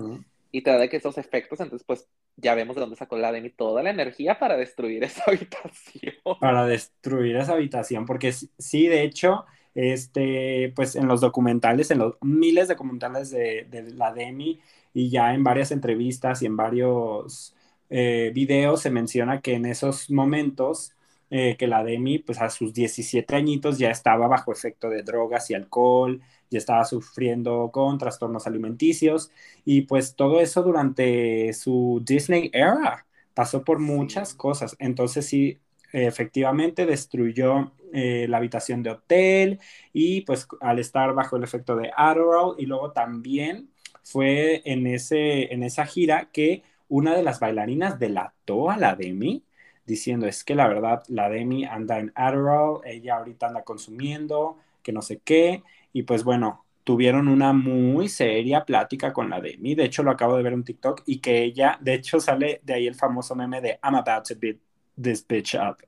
y 0.50 0.62
te 0.62 0.70
da 0.70 0.78
de 0.78 0.88
que 0.88 0.96
esos 0.96 1.18
efectos, 1.18 1.60
entonces 1.60 1.84
pues 1.86 2.08
ya 2.36 2.54
vemos 2.54 2.74
de 2.74 2.80
dónde 2.80 2.96
sacó 2.96 3.18
la 3.18 3.32
Demi 3.32 3.50
toda 3.50 3.82
la 3.82 3.90
energía 3.90 4.38
para 4.38 4.56
destruir 4.56 5.04
esa 5.04 5.24
habitación. 5.26 6.14
Para 6.40 6.64
destruir 6.64 7.36
esa 7.36 7.52
habitación, 7.52 8.06
porque 8.06 8.32
sí, 8.32 8.86
de 8.86 9.02
hecho, 9.02 9.44
este, 9.74 10.72
pues 10.74 10.96
en 10.96 11.06
los 11.06 11.20
documentales, 11.20 11.90
en 11.90 11.98
los 11.98 12.14
miles 12.22 12.68
de 12.68 12.76
documentales 12.76 13.30
de, 13.30 13.66
de 13.68 13.92
la 13.92 14.14
Demi 14.14 14.58
y 14.94 15.10
ya 15.10 15.34
en 15.34 15.44
varias 15.44 15.70
entrevistas 15.70 16.40
y 16.40 16.46
en 16.46 16.56
varios 16.56 17.54
eh, 17.90 18.32
videos 18.34 18.80
se 18.80 18.90
menciona 18.90 19.42
que 19.42 19.52
en 19.52 19.66
esos 19.66 20.10
momentos 20.10 20.94
eh, 21.36 21.56
que 21.56 21.66
la 21.66 21.82
Demi, 21.82 22.20
pues 22.20 22.40
a 22.40 22.48
sus 22.48 22.72
17 22.72 23.34
añitos 23.34 23.76
ya 23.76 23.90
estaba 23.90 24.28
bajo 24.28 24.52
efecto 24.52 24.88
de 24.88 25.02
drogas 25.02 25.50
y 25.50 25.54
alcohol, 25.54 26.20
ya 26.48 26.58
estaba 26.58 26.84
sufriendo 26.84 27.70
con 27.72 27.98
trastornos 27.98 28.46
alimenticios 28.46 29.32
y 29.64 29.82
pues 29.82 30.14
todo 30.14 30.40
eso 30.40 30.62
durante 30.62 31.52
su 31.52 32.00
Disney 32.04 32.50
era. 32.52 33.04
Pasó 33.34 33.64
por 33.64 33.80
muchas 33.80 34.32
cosas. 34.34 34.76
Entonces 34.78 35.26
sí, 35.26 35.58
efectivamente 35.92 36.86
destruyó 36.86 37.72
eh, 37.92 38.26
la 38.28 38.36
habitación 38.38 38.84
de 38.84 38.90
hotel 38.90 39.60
y 39.92 40.20
pues 40.22 40.46
al 40.60 40.78
estar 40.78 41.14
bajo 41.14 41.36
el 41.36 41.42
efecto 41.44 41.74
de 41.76 41.90
Adderall 41.96 42.54
y 42.58 42.66
luego 42.66 42.92
también 42.92 43.70
fue 44.04 44.62
en, 44.64 44.86
ese, 44.86 45.52
en 45.52 45.64
esa 45.64 45.84
gira 45.86 46.30
que 46.32 46.62
una 46.88 47.16
de 47.16 47.24
las 47.24 47.40
bailarinas 47.40 47.98
delató 47.98 48.70
a 48.70 48.76
la 48.76 48.94
Demi 48.94 49.43
diciendo, 49.86 50.26
es 50.26 50.44
que 50.44 50.54
la 50.54 50.68
verdad, 50.68 51.02
la 51.08 51.28
Demi 51.28 51.64
anda 51.64 51.98
en 51.98 52.12
Adderall, 52.14 52.80
ella 52.84 53.16
ahorita 53.16 53.48
anda 53.48 53.64
consumiendo, 53.64 54.58
que 54.82 54.92
no 54.92 55.02
sé 55.02 55.20
qué, 55.20 55.62
y 55.92 56.02
pues 56.04 56.24
bueno, 56.24 56.64
tuvieron 56.84 57.28
una 57.28 57.52
muy 57.52 58.08
seria 58.08 58.64
plática 58.64 59.12
con 59.12 59.30
la 59.30 59.40
Demi, 59.40 59.74
de 59.74 59.84
hecho 59.84 60.02
lo 60.02 60.10
acabo 60.10 60.36
de 60.36 60.42
ver 60.42 60.52
en 60.54 60.64
TikTok, 60.64 61.02
y 61.06 61.20
que 61.20 61.42
ella, 61.42 61.78
de 61.80 61.94
hecho 61.94 62.20
sale 62.20 62.60
de 62.64 62.74
ahí 62.74 62.86
el 62.86 62.94
famoso 62.94 63.34
meme 63.34 63.60
de 63.60 63.78
I'm 63.82 63.94
about 63.94 64.24
to 64.28 64.34
beat 64.38 64.58
this 65.00 65.26
bitch 65.26 65.54
up, 65.54 65.78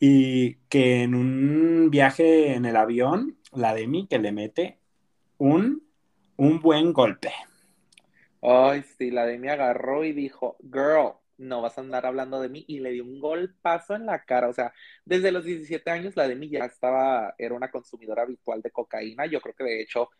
y 0.00 0.56
que 0.68 1.02
en 1.02 1.14
un 1.14 1.90
viaje 1.90 2.54
en 2.54 2.64
el 2.66 2.76
avión, 2.76 3.38
la 3.52 3.74
Demi 3.74 4.06
que 4.06 4.18
le 4.18 4.32
mete 4.32 4.78
un, 5.38 5.82
un 6.36 6.60
buen 6.60 6.92
golpe. 6.92 7.32
Ay, 8.42 8.82
sí, 8.82 9.10
la 9.10 9.24
Demi 9.26 9.48
agarró 9.48 10.04
y 10.04 10.12
dijo, 10.12 10.56
girl, 10.62 11.14
no 11.42 11.62
vas 11.62 11.78
a 11.78 11.82
andar 11.82 12.06
hablando 12.06 12.40
de 12.40 12.48
mí, 12.48 12.64
y 12.68 12.80
le 12.80 12.92
dio 12.92 13.04
un 13.04 13.20
golpazo 13.20 13.94
en 13.94 14.06
la 14.06 14.24
cara, 14.24 14.48
o 14.48 14.52
sea, 14.52 14.72
desde 15.04 15.32
los 15.32 15.44
17 15.44 15.90
años 15.90 16.16
la 16.16 16.28
Demi 16.28 16.48
ya 16.48 16.64
estaba, 16.64 17.34
era 17.38 17.54
una 17.54 17.70
consumidora 17.70 18.22
habitual 18.22 18.62
de 18.62 18.70
cocaína, 18.70 19.26
yo 19.26 19.40
creo 19.40 19.54
que 19.54 19.64
de 19.64 19.80
hecho, 19.82 20.10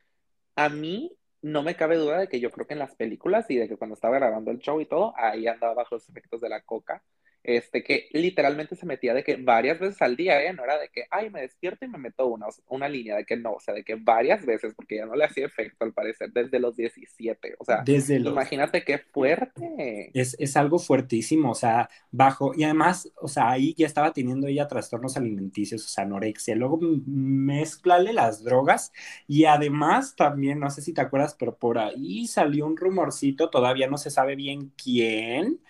a 0.57 0.69
mí 0.69 1.17
no 1.43 1.63
me 1.63 1.77
cabe 1.77 1.97
duda 1.97 2.19
de 2.19 2.29
que 2.29 2.41
yo 2.41 2.51
creo 2.51 2.67
que 2.67 2.75
en 2.75 2.79
las 2.81 2.95
películas 2.95 3.51
y 3.51 3.57
de 3.57 3.69
que 3.69 3.77
cuando 3.77 3.95
estaba 3.95 4.17
grabando 4.19 4.51
el 4.51 4.59
show 4.59 4.81
y 4.81 4.87
todo, 4.87 5.15
ahí 5.17 5.47
andaba 5.47 5.75
bajo 5.75 5.97
los 5.97 6.09
efectos 6.09 6.41
de 6.41 6.49
la 6.49 6.63
coca, 6.63 7.03
este, 7.45 7.83
que 7.83 8.09
literalmente 8.13 8.77
se 8.77 8.87
metía 8.87 9.15
de 9.15 9.25
que 9.25 9.37
varias 9.37 9.79
veces 9.81 10.01
al 10.03 10.17
día, 10.17 10.43
¿eh? 10.43 10.53
No 10.53 10.65
era 10.65 10.79
de 10.79 10.89
que, 10.89 11.05
ay, 11.11 11.31
me 11.31 11.43
despierto 11.43 11.85
y 11.85 11.89
me 11.89 11.99
meto 11.99 12.27
una, 12.27 12.47
una 12.69 12.89
línea, 12.89 13.17
de 13.17 13.25
que 13.25 13.37
no, 13.37 13.53
o 13.55 13.61
sea, 13.61 13.75
de 13.75 13.85
que 13.85 13.97
varias 13.97 14.45
veces, 14.47 14.75
porque 14.75 14.97
ya 14.97 15.07
no 15.07 15.15
le 15.17 15.25
hacía 15.25 15.47
efecto 15.47 15.85
al 15.85 15.93
parecer, 15.93 16.33
desde 16.33 16.59
los 16.61 16.77
17, 16.77 17.57
o 17.59 17.65
sea, 17.65 17.85
Desde 17.85 18.19
los... 18.21 18.33
imagínate 18.33 18.85
qué 18.85 18.99
fuerte. 18.99 20.15
Es, 20.15 20.37
es 20.39 20.57
algo 20.59 20.79
fuertísimo, 20.79 21.51
o 21.53 21.55
sea, 21.55 21.89
bajo, 22.11 22.53
y 22.55 22.65
además, 22.65 23.11
o 23.17 23.29
sea, 23.29 23.51
ahí 23.51 23.75
ya 23.79 23.87
estaba 23.87 24.13
teniendo 24.13 24.47
ella 24.47 24.69
trastornos 24.69 25.17
alimenticios, 25.17 25.85
o 25.87 25.89
sea, 25.89 26.05
anorexia, 26.05 26.55
luego 26.55 26.79
mezclale 27.07 28.13
las 28.13 28.45
drogas 28.45 28.93
y 29.27 29.47
además 29.47 30.15
también, 30.15 30.61
no 30.61 30.69
sé 30.69 30.83
si 30.83 30.93
te 30.93 31.01
acuerdas, 31.01 31.35
pero 31.39 31.57
por 31.57 31.79
ahí 31.79 32.27
salió 32.27 32.67
un 32.67 32.77
rumorcito, 32.77 33.49
todavía 33.49 33.89
no 33.89 33.97
se 33.97 34.11
sabe 34.11 34.37
bien 34.37 34.73
quién, 34.77 35.61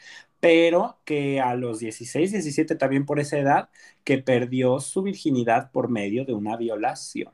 pero 0.42 0.98
que 1.04 1.40
a 1.40 1.54
los 1.54 1.78
16, 1.78 2.32
17 2.32 2.74
también 2.74 3.06
por 3.06 3.20
esa 3.20 3.38
edad, 3.38 3.68
que 4.02 4.18
perdió 4.18 4.80
su 4.80 5.04
virginidad 5.04 5.70
por 5.70 5.88
medio 5.88 6.24
de 6.24 6.34
una 6.34 6.56
violación. 6.56 7.32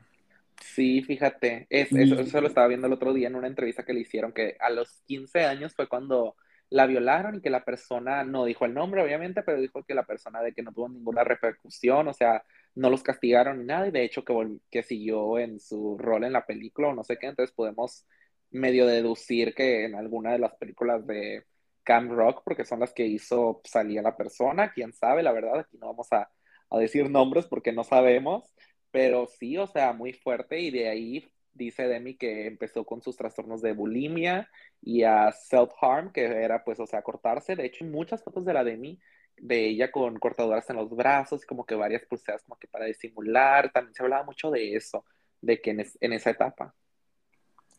Sí, 0.61 1.01
fíjate, 1.01 1.67
es, 1.71 1.91
eso, 1.91 2.21
eso, 2.21 2.41
lo 2.43 2.49
estaba 2.49 2.69
viendo 2.69 2.87
el 2.87 2.93
otro 2.93 3.15
día 3.15 3.29
en 3.29 3.37
una 3.37 3.47
entrevista 3.47 3.83
que 3.83 3.95
le 3.95 4.01
hicieron, 4.01 4.33
que 4.33 4.59
a 4.61 4.69
los 4.69 5.01
15 5.07 5.47
años 5.47 5.75
fue 5.75 5.89
cuando 5.89 6.37
la 6.69 6.85
violaron 6.85 7.37
y 7.37 7.41
que 7.41 7.49
la 7.49 7.65
persona, 7.65 8.25
no 8.25 8.45
dijo 8.45 8.67
el 8.67 8.75
nombre 8.75 9.03
obviamente, 9.03 9.43
pero 9.43 9.59
dijo 9.59 9.83
que 9.85 9.95
la 9.95 10.05
persona 10.05 10.43
de 10.43 10.53
que 10.53 10.63
no 10.63 10.75
tuvo 10.75 10.91
ninguna 10.91 11.25
repercusión, 11.25 12.09
o 12.09 12.13
sea, 12.13 12.45
no 12.75 12.91
los 12.91 13.03
castigaron 13.03 13.59
ni 13.59 13.65
nada, 13.65 13.89
y 13.89 13.91
de 13.91 14.05
hecho 14.05 14.23
que, 14.23 14.35
que 14.71 14.83
siguió 14.83 15.39
en 15.39 15.61
su 15.61 15.97
rol 15.97 16.25
en 16.25 16.35
la 16.35 16.45
película 16.45 16.89
o 16.89 16.95
no 16.95 17.05
sé 17.05 17.17
qué, 17.17 17.29
entonces 17.29 17.57
podemos 17.57 18.05
medio 18.51 18.87
deducir 18.87 19.55
que 19.55 19.87
en 19.87 19.95
alguna 19.95 20.33
de 20.33 20.41
las 20.41 20.55
películas 20.57 21.07
de 21.07 21.47
Cam 21.89 22.11
Rock, 22.11 22.43
porque 22.45 22.67
son 22.67 22.81
las 22.81 22.93
que 22.93 23.07
hizo 23.07 23.63
salir 23.65 24.03
la 24.03 24.15
persona, 24.15 24.73
quién 24.75 24.93
sabe, 24.93 25.23
la 25.23 25.33
verdad, 25.33 25.61
aquí 25.61 25.79
no 25.79 25.87
vamos 25.87 26.13
a, 26.13 26.31
a 26.69 26.79
decir 26.79 27.09
nombres 27.09 27.47
porque 27.47 27.73
no 27.73 27.83
sabemos, 27.83 28.53
pero 28.91 29.27
sí, 29.27 29.57
o 29.57 29.67
sea, 29.67 29.95
muy 29.95 30.13
fuerte 30.13 30.61
y 30.61 30.71
de 30.71 30.91
ahí 30.91 31.27
dice 31.55 31.89
Demi 31.89 32.19
que 32.19 32.47
empezó 32.47 32.85
con 32.85 33.01
sus 33.01 33.17
trastornos 33.17 33.63
de 33.63 33.73
bulimia 33.73 34.51
y 34.83 35.03
a 35.05 35.33
self-harm, 35.33 36.13
que 36.13 36.27
era 36.27 36.63
pues, 36.63 36.79
o 36.79 36.87
sea, 36.87 37.01
cortarse. 37.01 37.57
De 37.57 37.65
hecho, 37.65 37.87
muchas 37.87 38.23
fotos 38.23 38.45
de 38.45 38.53
la 38.53 38.65
Demi, 38.65 39.01
de 39.39 39.69
ella 39.69 39.91
con 39.91 40.19
cortaduras 40.19 40.69
en 40.69 40.77
los 40.77 40.91
brazos, 40.91 41.47
como 41.47 41.65
que 41.65 41.75
varias 41.75 42.05
pulseras 42.05 42.43
como 42.43 42.59
que 42.59 42.69
para 42.69 42.85
disimular. 42.85 43.73
También 43.73 43.95
se 43.95 44.03
hablaba 44.03 44.25
mucho 44.25 44.51
de 44.51 44.77
eso, 44.77 45.07
de 45.41 45.59
que 45.59 45.71
en, 45.71 45.81
es, 45.81 45.97
en 46.03 46.13
esa 46.13 46.29
etapa. 46.31 46.75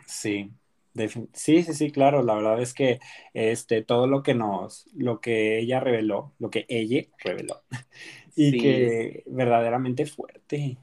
Sí, 0.07 0.51
Sí, 0.96 1.63
sí, 1.63 1.74
sí, 1.74 1.91
claro. 1.91 2.24
La 2.24 2.36
verdad 2.36 2.62
es 2.62 2.74
que 2.74 3.00
este, 3.34 3.84
todo 3.84 4.08
lo 4.08 4.24
que 4.24 4.34
nos, 4.34 4.88
lo 4.93 5.22
que 5.22 5.60
ella 5.60 5.79
reveló, 5.79 6.34
lo 6.39 6.50
que 6.50 6.65
ella 6.69 7.08
reveló, 7.24 7.63
y 8.36 8.51
sí. 8.51 8.58
que 8.58 9.24
verdaderamente 9.27 10.05
fuerte. 10.05 10.77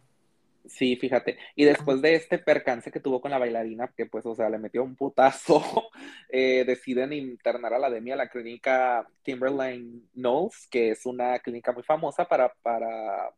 Sí, 0.69 0.97
fíjate. 0.97 1.39
Y 1.55 1.65
después 1.65 2.03
de 2.03 2.15
este 2.17 2.39
percance 2.39 2.91
que 2.91 3.01
tuvo 3.01 3.21
con 3.21 3.31
la 3.31 3.39
bailarina, 3.39 3.93
que 3.97 4.07
pues, 4.07 4.27
o 4.27 4.35
sea, 4.35 4.51
le 4.51 4.59
metió 4.59 4.83
un 4.83 4.97
putazo, 4.97 5.63
eh, 6.29 6.65
deciden 6.67 7.13
internar 7.13 7.75
a 7.75 7.79
la 7.79 7.91
Demi 7.91 8.11
a 8.11 8.17
la 8.17 8.29
clínica 8.29 9.07
Timberline 9.23 10.03
Knowles, 10.15 10.67
que 10.69 10.91
es 10.91 11.07
una 11.07 11.39
clínica 11.39 11.73
muy 11.73 11.83
famosa 11.85 12.27
para, 12.27 12.53
para, 12.63 13.31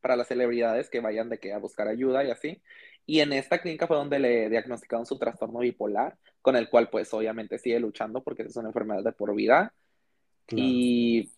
para 0.00 0.16
las 0.16 0.28
celebridades 0.28 0.90
que 0.90 1.00
vayan 1.00 1.28
de 1.28 1.38
que 1.38 1.52
a 1.52 1.58
buscar 1.58 1.86
ayuda 1.88 2.24
y 2.24 2.30
así. 2.30 2.62
Y 3.06 3.20
en 3.20 3.32
esta 3.32 3.60
clínica 3.60 3.86
fue 3.86 3.96
donde 3.96 4.18
le 4.18 4.48
diagnosticaron 4.48 5.06
su 5.06 5.18
trastorno 5.18 5.60
bipolar, 5.60 6.16
con 6.40 6.56
el 6.56 6.68
cual 6.68 6.88
pues 6.88 7.12
obviamente 7.14 7.58
sigue 7.58 7.80
luchando 7.80 8.22
porque 8.22 8.42
es 8.42 8.56
una 8.56 8.68
enfermedad 8.68 9.02
de 9.02 9.12
por 9.12 9.34
vida. 9.34 9.72
Claro. 10.46 10.64
Y 10.64 11.30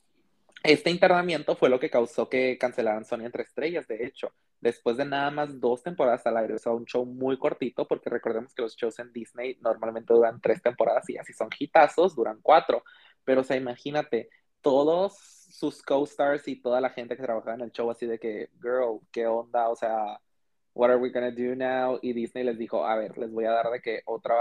este 0.62 0.90
internamiento 0.90 1.56
fue 1.56 1.68
lo 1.68 1.78
que 1.78 1.90
causó 1.90 2.28
que 2.28 2.56
cancelaran 2.58 3.04
Sony 3.04 3.26
entre 3.26 3.42
estrellas, 3.42 3.86
de 3.86 4.06
hecho, 4.06 4.32
después 4.60 4.96
de 4.96 5.04
nada 5.04 5.30
más 5.30 5.60
dos 5.60 5.82
temporadas 5.82 6.26
al 6.26 6.38
aire, 6.38 6.54
o 6.54 6.58
sea, 6.58 6.72
un 6.72 6.86
show 6.86 7.04
muy 7.04 7.38
cortito, 7.38 7.86
porque 7.86 8.08
recordemos 8.08 8.54
que 8.54 8.62
los 8.62 8.74
shows 8.74 8.98
en 8.98 9.12
Disney 9.12 9.58
normalmente 9.60 10.14
duran 10.14 10.40
tres 10.40 10.62
temporadas 10.62 11.08
y 11.10 11.18
así 11.18 11.34
son 11.34 11.50
hitazos, 11.58 12.16
duran 12.16 12.38
cuatro. 12.40 12.82
Pero, 13.24 13.42
o 13.42 13.44
sea, 13.44 13.58
imagínate, 13.58 14.30
todos 14.62 15.18
sus 15.18 15.82
co-stars 15.82 16.48
y 16.48 16.56
toda 16.56 16.80
la 16.80 16.88
gente 16.88 17.14
que 17.14 17.22
trabajaba 17.22 17.56
en 17.56 17.60
el 17.60 17.72
show 17.72 17.90
así 17.90 18.06
de 18.06 18.18
que, 18.18 18.48
girl, 18.62 19.00
¿qué 19.12 19.26
onda? 19.26 19.68
O 19.68 19.76
sea, 19.76 20.18
what 20.74 20.90
are 20.90 20.98
we 20.98 21.10
gonna 21.10 21.30
do 21.30 21.54
now? 21.54 21.98
Y 22.02 22.12
Disney 22.12 22.44
les 22.44 22.58
dijo, 22.58 22.84
a 22.84 22.96
ver, 22.96 23.16
les 23.18 23.30
voy 23.32 23.44
a 23.46 23.52
dar 23.52 23.70
de 23.70 23.80
que 23.80 24.02
otra, 24.06 24.36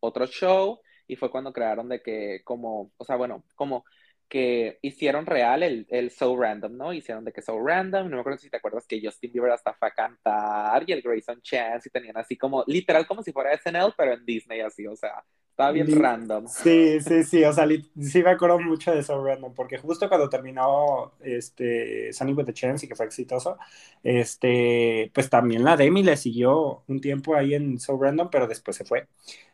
otro 0.00 0.26
show. 0.26 0.80
Y 1.06 1.16
fue 1.16 1.30
cuando 1.30 1.52
crearon 1.52 1.88
de 1.88 2.00
que 2.02 2.42
como, 2.44 2.92
o 2.96 3.04
sea, 3.04 3.16
bueno, 3.16 3.44
como 3.56 3.84
que 4.28 4.78
hicieron 4.82 5.26
real 5.26 5.62
el, 5.62 5.86
el 5.90 6.10
So 6.10 6.36
Random, 6.36 6.76
¿no? 6.76 6.92
Hicieron 6.92 7.24
de 7.24 7.32
que 7.32 7.42
So 7.42 7.58
Random, 7.60 8.08
no 8.08 8.16
me 8.16 8.20
acuerdo 8.20 8.38
si 8.38 8.50
te 8.50 8.56
acuerdas 8.56 8.86
que 8.86 9.00
Justin 9.02 9.32
Bieber 9.32 9.52
hasta 9.52 9.74
fue 9.74 9.88
a 9.88 9.90
cantar 9.92 10.82
y 10.86 10.92
el 10.92 11.02
Grayson 11.02 11.40
Chance 11.42 11.88
y 11.88 11.92
tenían 11.92 12.16
así 12.16 12.36
como, 12.36 12.64
literal 12.66 13.06
como 13.06 13.22
si 13.22 13.32
fuera 13.32 13.52
SNL, 13.54 13.92
pero 13.96 14.14
en 14.14 14.24
Disney 14.24 14.60
así, 14.60 14.86
o 14.86 14.96
sea, 14.96 15.22
estaba 15.54 15.70
bien 15.70 15.90
random. 15.90 16.46
Sí, 16.48 17.00
sí, 17.00 17.22
sí, 17.24 17.44
o 17.44 17.52
sea, 17.52 17.66
sí 18.00 18.22
me 18.22 18.30
acuerdo 18.30 18.58
mucho 18.60 18.92
de 18.92 19.02
So 19.02 19.24
Random, 19.24 19.54
porque 19.54 19.78
justo 19.78 20.08
cuando 20.08 20.28
terminó 20.28 21.12
este 21.20 22.12
Sunny 22.12 22.32
with 22.32 22.44
the 22.46 22.52
Chance 22.52 22.86
y 22.86 22.88
que 22.88 22.94
fue 22.96 23.06
exitoso, 23.06 23.56
este, 24.02 25.10
pues 25.14 25.30
también 25.30 25.64
la 25.64 25.76
Demi 25.76 26.02
le 26.02 26.16
siguió 26.16 26.82
un 26.88 27.00
tiempo 27.00 27.34
ahí 27.36 27.54
en 27.54 27.78
So 27.80 27.96
Random, 28.00 28.28
pero 28.30 28.46
después 28.46 28.76
se 28.76 28.84
fue. 28.84 29.08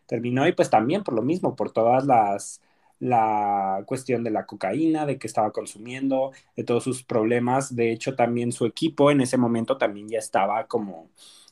Terminó 0.07 0.47
y 0.49 0.53
pues 0.53 0.71
también 0.71 1.05
por 1.05 1.15
lo 1.15 1.23
mismo, 1.23 1.55
por 1.57 1.73
todas 1.73 2.05
las 2.07 2.61
la 2.99 3.83
cuestión 3.87 4.25
de 4.25 4.31
la 4.31 4.47
cocaína, 4.47 5.07
de 5.07 5.19
que 5.19 5.27
estaba 5.27 5.53
consumiendo, 5.53 6.33
de 6.57 6.65
todos 6.65 6.85
sus 6.85 7.03
problemas. 7.03 7.75
De 7.75 7.93
hecho, 7.93 8.15
también 8.15 8.53
su 8.53 8.67
equipo 8.67 9.11
en 9.11 9.21
ese 9.23 9.39
momento 9.39 9.79
también 9.79 10.09
ya 10.09 10.19
estaba 10.19 10.67
como, 10.67 11.09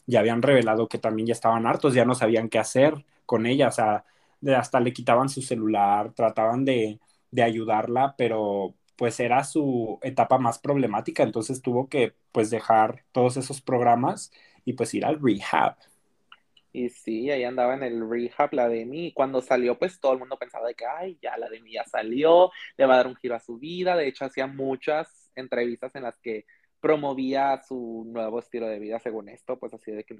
ya 0.07 0.21
habían 0.21 0.43
revelado 0.43 0.89
que 0.89 0.99
también 0.99 1.27
ya 1.29 1.33
estaban 1.33 1.67
hartos, 1.67 1.95
ya 1.95 2.05
no 2.05 2.15
sabían 2.15 2.49
qué 2.49 2.59
hacer 2.59 3.05
con 3.27 3.47
ella, 3.47 3.69
o 3.69 3.73
sea, 3.73 4.05
de 4.41 4.55
hasta 4.57 4.81
le 4.81 4.93
quitaban 4.93 5.29
su 5.29 5.43
celular, 5.43 6.13
trataban 6.15 6.65
de, 6.65 7.01
de 7.31 7.43
ayudarla, 7.43 8.15
pero 8.19 8.75
pues 8.97 9.21
era 9.21 9.45
su 9.45 9.99
etapa 10.03 10.39
más 10.39 10.59
problemática, 10.59 11.23
entonces 11.23 11.63
tuvo 11.63 11.89
que 11.89 12.15
pues 12.33 12.51
dejar 12.51 13.05
todos 13.13 13.37
esos 13.37 13.61
programas 13.61 14.33
y 14.65 14.73
pues 14.75 14.95
ir 14.95 15.05
al 15.07 15.21
rehab. 15.23 15.77
Y 16.73 16.91
sí, 16.91 17.31
ahí 17.31 17.45
andaba 17.45 17.75
en 17.75 17.83
el 17.83 18.09
rehab 18.09 18.53
la 18.53 18.69
Demi. 18.69 19.07
Y 19.09 19.13
cuando 19.13 19.41
salió, 19.41 19.79
pues 19.79 20.01
todo 20.01 20.13
el 20.13 20.19
mundo 20.19 20.39
pensaba 20.39 20.69
de 20.69 20.75
que, 20.75 20.87
ay, 20.87 21.19
ya 21.23 21.37
la 21.39 21.49
Demi 21.49 21.73
ya 21.73 21.85
salió, 21.85 22.51
le 22.77 22.87
va 22.87 22.95
a 22.95 22.97
dar 22.99 23.07
un 23.09 23.17
giro 23.17 23.35
a 23.35 23.41
su 23.41 23.59
vida. 23.59 23.97
De 23.97 24.07
hecho, 24.07 24.25
hacía 24.27 24.47
muchas 24.47 25.31
entrevistas 25.35 25.95
en 25.95 26.03
las 26.05 26.19
que 26.19 26.45
promovía 26.81 27.61
su 27.67 28.05
nuevo 28.07 28.39
estilo 28.39 28.67
de 28.69 28.79
vida, 28.79 28.99
según 29.01 29.29
esto, 29.29 29.59
pues 29.59 29.75
así 29.75 29.91
de 29.93 30.05
que 30.05 30.15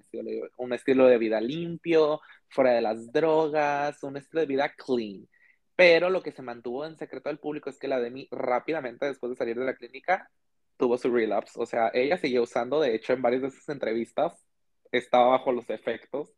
un 0.57 0.73
estilo 0.73 1.07
de, 1.07 1.19
vida 1.19 1.41
limpio, 1.41 2.21
fuera 2.49 2.73
de 2.73 2.83
las 2.83 3.13
drogas, 3.13 4.03
un 4.03 4.17
estilo 4.17 4.41
de 4.41 4.47
vida 4.47 4.75
clean. 4.75 5.29
Pero 5.77 6.11
lo 6.11 6.23
que 6.23 6.33
se 6.33 6.43
mantuvo 6.43 6.85
en 6.85 6.97
secreto 6.97 7.29
del 7.29 7.39
público 7.39 7.71
es 7.71 7.79
que 7.79 7.89
la 7.89 8.01
Demi 8.01 8.29
rápidamente, 8.31 9.07
después 9.07 9.31
de 9.31 9.37
salir 9.37 9.59
de 9.59 9.65
la 9.65 9.77
clínica, 9.77 10.31
tuvo 10.77 10.99
su 10.99 11.13
relapse. 11.13 11.61
O 11.61 11.67
sea, 11.67 11.91
ella 11.95 12.19
seguía 12.19 12.43
usando, 12.43 12.81
de 12.81 12.95
hecho, 12.95 13.13
en 13.13 13.23
varias 13.23 13.43
de 13.43 13.51
sus 13.51 13.69
entrevistas, 13.69 14.45
estaba 14.93 15.29
bajo 15.29 15.53
los 15.53 15.71
efectos, 15.71 16.33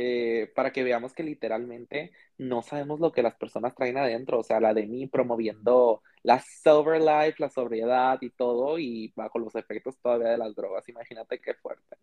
eh, 0.00 0.52
para 0.54 0.72
que 0.72 0.84
veamos 0.84 1.12
que 1.12 1.24
literalmente 1.24 2.12
no 2.38 2.62
sabemos 2.62 3.00
lo 3.00 3.10
que 3.10 3.22
las 3.24 3.34
personas 3.34 3.74
traen 3.74 3.98
adentro, 3.98 4.38
o 4.38 4.44
sea, 4.44 4.60
la 4.60 4.72
de 4.72 4.86
mí 4.86 5.08
promoviendo 5.08 6.02
la 6.22 6.38
sober 6.40 7.00
life, 7.00 7.34
la 7.38 7.48
sobriedad 7.50 8.16
y 8.20 8.30
todo, 8.30 8.78
y 8.78 9.12
bajo 9.16 9.40
los 9.40 9.56
efectos 9.56 9.98
todavía 9.98 10.28
de 10.28 10.38
las 10.38 10.54
drogas, 10.54 10.88
imagínate 10.88 11.40
qué 11.40 11.54
fuerte. 11.54 11.96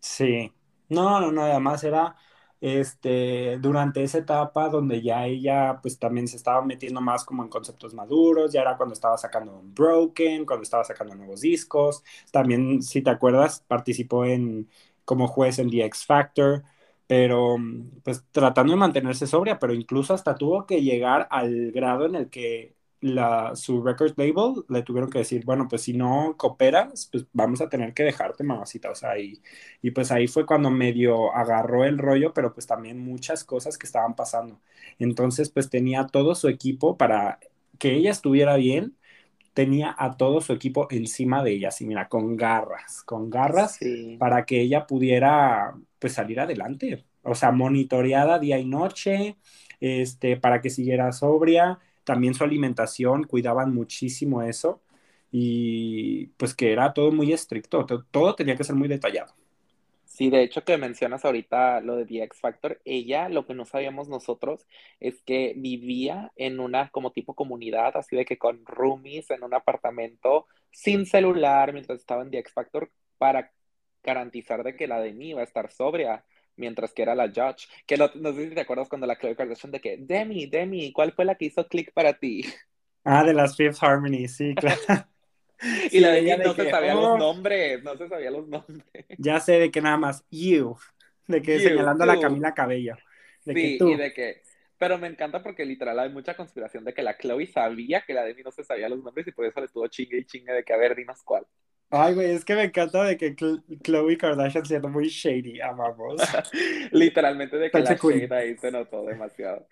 Sí, 0.00 0.52
no, 0.88 1.20
no, 1.20 1.32
no, 1.32 1.42
además 1.42 1.82
era 1.84 2.16
este, 2.60 3.58
durante 3.58 4.02
esa 4.04 4.18
etapa 4.18 4.68
donde 4.68 5.02
ya 5.02 5.26
ella 5.26 5.80
pues 5.82 5.98
también 5.98 6.28
se 6.28 6.36
estaba 6.36 6.62
metiendo 6.62 7.00
más 7.00 7.24
como 7.24 7.42
en 7.42 7.48
conceptos 7.48 7.94
maduros, 7.94 8.52
ya 8.52 8.60
era 8.62 8.76
cuando 8.76 8.94
estaba 8.94 9.18
sacando 9.18 9.62
Broken, 9.64 10.46
cuando 10.46 10.62
estaba 10.62 10.84
sacando 10.84 11.14
nuevos 11.16 11.40
discos, 11.40 12.04
también 12.30 12.82
si 12.82 13.02
te 13.02 13.10
acuerdas 13.10 13.64
participó 13.66 14.24
en 14.24 14.68
como 15.04 15.26
juez 15.26 15.58
en 15.58 15.70
The 15.70 15.84
X 15.86 16.06
Factor, 16.06 16.62
pero 17.10 17.56
pues 18.04 18.24
tratando 18.32 18.72
de 18.72 18.78
mantenerse 18.78 19.26
sobria, 19.26 19.58
pero 19.58 19.74
incluso 19.74 20.14
hasta 20.14 20.36
tuvo 20.36 20.66
que 20.66 20.82
llegar 20.82 21.26
al 21.30 21.72
grado 21.72 22.06
en 22.06 22.14
el 22.14 22.30
que 22.30 22.76
la, 23.00 23.56
su 23.56 23.82
record 23.82 24.12
label 24.16 24.64
le 24.68 24.82
tuvieron 24.82 25.10
que 25.10 25.18
decir, 25.20 25.44
bueno, 25.44 25.66
pues 25.68 25.82
si 25.82 25.94
no 25.94 26.36
cooperas, 26.38 27.08
pues 27.10 27.26
vamos 27.32 27.60
a 27.62 27.68
tener 27.68 27.94
que 27.94 28.04
dejarte, 28.04 28.44
mamacita, 28.44 28.90
o 28.90 28.94
sea, 28.94 29.18
y, 29.18 29.42
y 29.82 29.90
pues 29.90 30.12
ahí 30.12 30.28
fue 30.28 30.46
cuando 30.46 30.70
medio 30.70 31.34
agarró 31.34 31.84
el 31.84 31.98
rollo, 31.98 32.32
pero 32.34 32.52
pues 32.54 32.66
también 32.68 32.98
muchas 33.00 33.42
cosas 33.44 33.76
que 33.78 33.86
estaban 33.86 34.14
pasando. 34.14 34.60
Entonces, 34.98 35.50
pues 35.50 35.68
tenía 35.70 36.06
todo 36.06 36.34
su 36.36 36.48
equipo 36.48 36.96
para 36.96 37.40
que 37.78 37.94
ella 37.94 38.10
estuviera 38.12 38.56
bien, 38.56 38.96
tenía 39.54 39.94
a 39.98 40.16
todo 40.16 40.40
su 40.40 40.52
equipo 40.52 40.86
encima 40.90 41.42
de 41.44 41.52
ella, 41.52 41.68
así 41.68 41.86
mira, 41.86 42.08
con 42.08 42.36
garras, 42.36 43.02
con 43.04 43.30
garras 43.30 43.80
Sí. 43.80 44.18
para 44.18 44.44
que 44.46 44.60
ella 44.60 44.86
pudiera 44.86 45.74
pues 46.00 46.14
salir 46.14 46.40
adelante, 46.40 47.06
o 47.22 47.34
sea, 47.36 47.52
monitoreada 47.52 48.40
día 48.40 48.58
y 48.58 48.66
noche, 48.66 49.36
este, 49.80 50.36
para 50.38 50.60
que 50.62 50.70
siguiera 50.70 51.12
sobria, 51.12 51.78
también 52.04 52.34
su 52.34 52.44
alimentación, 52.44 53.24
cuidaban 53.24 53.74
muchísimo 53.74 54.42
eso. 54.42 54.82
Y 55.32 56.28
pues 56.38 56.54
que 56.54 56.72
era 56.72 56.92
todo 56.94 57.12
muy 57.12 57.32
estricto, 57.32 57.86
todo 57.86 58.34
tenía 58.34 58.56
que 58.56 58.64
ser 58.64 58.76
muy 58.76 58.88
detallado. 58.88 59.34
Sí, 60.04 60.28
de 60.28 60.42
hecho 60.42 60.64
que 60.64 60.76
mencionas 60.76 61.24
ahorita 61.24 61.80
lo 61.80 61.96
de 61.96 62.04
The 62.04 62.24
X 62.24 62.40
Factor, 62.40 62.80
ella 62.84 63.28
lo 63.28 63.46
que 63.46 63.54
no 63.54 63.64
sabíamos 63.64 64.08
nosotros 64.08 64.66
es 64.98 65.22
que 65.22 65.54
vivía 65.56 66.32
en 66.36 66.60
una 66.60 66.90
como 66.90 67.12
tipo 67.12 67.34
comunidad, 67.34 67.96
así 67.96 68.16
de 68.16 68.24
que 68.26 68.36
con 68.36 68.66
roomies 68.66 69.30
en 69.30 69.44
un 69.44 69.54
apartamento 69.54 70.46
sin 70.72 71.06
celular 71.06 71.72
mientras 71.72 72.00
estaba 72.00 72.22
en 72.22 72.30
The 72.30 72.38
X 72.40 72.52
Factor 72.52 72.90
para 73.18 73.52
garantizar 74.02 74.62
de 74.62 74.76
que 74.76 74.86
la 74.86 75.00
de 75.00 75.12
mí 75.12 75.30
iba 75.30 75.40
a 75.40 75.44
estar 75.44 75.70
sobria 75.70 76.24
mientras 76.56 76.92
que 76.92 77.02
era 77.02 77.14
la 77.14 77.28
judge. 77.28 77.68
Que 77.86 77.96
no 77.96 78.32
sé 78.32 78.48
si 78.48 78.54
te 78.54 78.60
acuerdas 78.60 78.88
cuando 78.88 79.06
la 79.06 79.18
Chloe 79.18 79.36
Kardashian 79.36 79.72
de 79.72 79.80
que, 79.80 79.96
Demi, 79.98 80.46
Demi, 80.46 80.92
¿cuál 80.92 81.12
fue 81.12 81.24
la 81.24 81.34
que 81.34 81.46
hizo 81.46 81.66
click 81.66 81.92
para 81.92 82.12
ti? 82.12 82.44
Ah, 83.04 83.24
de 83.24 83.32
las 83.34 83.56
Fifth 83.56 83.82
Harmony, 83.82 84.28
sí, 84.28 84.54
claro. 84.56 84.78
y 85.90 86.00
la 86.00 86.10
de 86.10 86.20
ella 86.20 86.36
no 86.36 86.54
se 86.54 86.70
sabía 86.70 86.94
los 86.94 87.06
oh". 87.06 87.18
nombres, 87.18 87.82
no 87.82 87.96
se 87.96 88.08
sabía 88.08 88.30
los 88.30 88.46
nombres. 88.46 88.82
Ya 89.18 89.40
sé 89.40 89.58
de 89.58 89.70
que 89.70 89.80
nada 89.80 89.96
más, 89.96 90.24
you, 90.30 90.76
de 91.26 91.42
que 91.42 91.58
señalando 91.58 92.04
a 92.04 92.06
la 92.06 92.20
Camila 92.20 92.54
Cabello. 92.54 92.96
sí, 93.44 93.78
y 93.80 93.96
de 93.96 94.12
que, 94.12 94.42
pero 94.76 94.98
me 94.98 95.08
encanta 95.08 95.42
porque 95.42 95.64
literal 95.64 95.98
hay 95.98 96.10
mucha 96.10 96.36
conspiración 96.36 96.84
de 96.84 96.92
que 96.92 97.02
la 97.02 97.16
Chloe 97.16 97.46
sabía 97.46 98.02
que 98.02 98.14
la 98.14 98.24
Demi 98.24 98.42
no 98.42 98.50
se 98.50 98.64
sabía 98.64 98.88
los 98.88 99.02
nombres 99.02 99.26
y 99.26 99.32
por 99.32 99.46
eso 99.46 99.60
le 99.60 99.66
estuvo 99.66 99.86
chingue 99.88 100.18
y 100.18 100.24
chingue 100.24 100.52
de 100.52 100.62
que 100.62 100.72
a 100.74 100.76
ver, 100.76 100.94
dinos 100.94 101.22
cuál. 101.22 101.46
Ay, 101.92 102.14
güey, 102.14 102.30
es 102.30 102.44
que 102.44 102.54
me 102.54 102.64
encanta 102.64 103.04
de 103.04 103.16
que 103.16 103.34
Chloe 103.34 104.16
Kardashian 104.16 104.64
siendo 104.64 104.88
muy 104.88 105.08
shady, 105.08 105.60
amamos. 105.60 106.20
Literalmente 106.92 107.56
de 107.56 107.70
que 107.70 107.80
la 107.80 107.94
shade 107.94 108.28
ahí 108.30 108.56
se 108.56 108.70
notó 108.70 109.04
demasiado. 109.04 109.66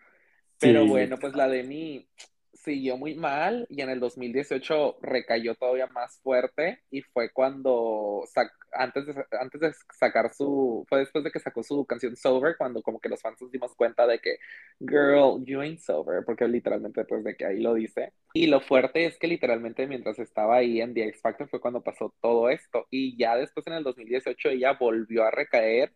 Pero 0.59 0.85
bueno, 0.87 1.17
pues 1.19 1.35
la 1.35 1.47
Demi, 1.47 2.09
siguió 2.65 2.97
muy 2.97 3.15
mal 3.15 3.67
y 3.71 3.83
en 3.83 3.91
el 3.91 4.01
2018 4.01 4.99
recayó 5.01 5.55
todavía 5.55 5.87
más 5.89 6.19
fuerte 6.21 6.81
y 6.91 7.03
fue 7.03 7.31
cuando, 7.31 8.25
antes, 8.73 9.07
de, 9.07 9.25
antes 9.41 9.61
de 9.61 9.73
sacar 9.95 10.33
su, 10.35 10.85
fue 10.89 11.01
después 11.01 11.25
de 11.25 11.31
que 11.31 11.39
sacó 11.41 11.63
su 11.63 11.85
canción 11.87 12.17
Sober, 12.17 12.57
cuando 12.57 12.83
como 12.83 13.01
que 13.01 13.09
los 13.09 13.21
fans 13.23 13.41
nos 13.41 13.53
dimos 13.53 13.75
cuenta 13.75 14.07
de 14.07 14.19
que, 14.21 14.39
girl, 14.81 15.45
you 15.45 15.61
ain't 15.61 15.81
sober, 15.81 16.25
porque 16.25 16.47
literalmente 16.49 17.01
después 17.01 17.25
de 17.25 17.37
que 17.37 17.47
ahí 17.47 17.61
lo 17.61 17.75
dice. 17.75 18.13
Y 18.35 18.47
lo 18.49 18.61
fuerte 18.61 19.07
es 19.07 19.19
que 19.19 19.29
literalmente 19.29 19.87
mientras 19.87 20.19
estaba 20.19 20.57
ahí 20.57 20.81
en 20.81 20.95
The 20.95 21.05
X 21.09 21.21
Factor 21.23 21.49
fue 21.49 21.61
cuando 21.61 21.83
pasó 21.83 22.15
todo 22.21 22.51
esto 22.51 22.87
y 22.91 23.17
ya 23.17 23.37
después 23.37 23.67
en 23.67 23.75
el 23.75 23.85
2018 23.85 24.51
ella 24.51 24.73
volvió 24.79 25.25
a 25.25 25.31
recaer, 25.31 25.93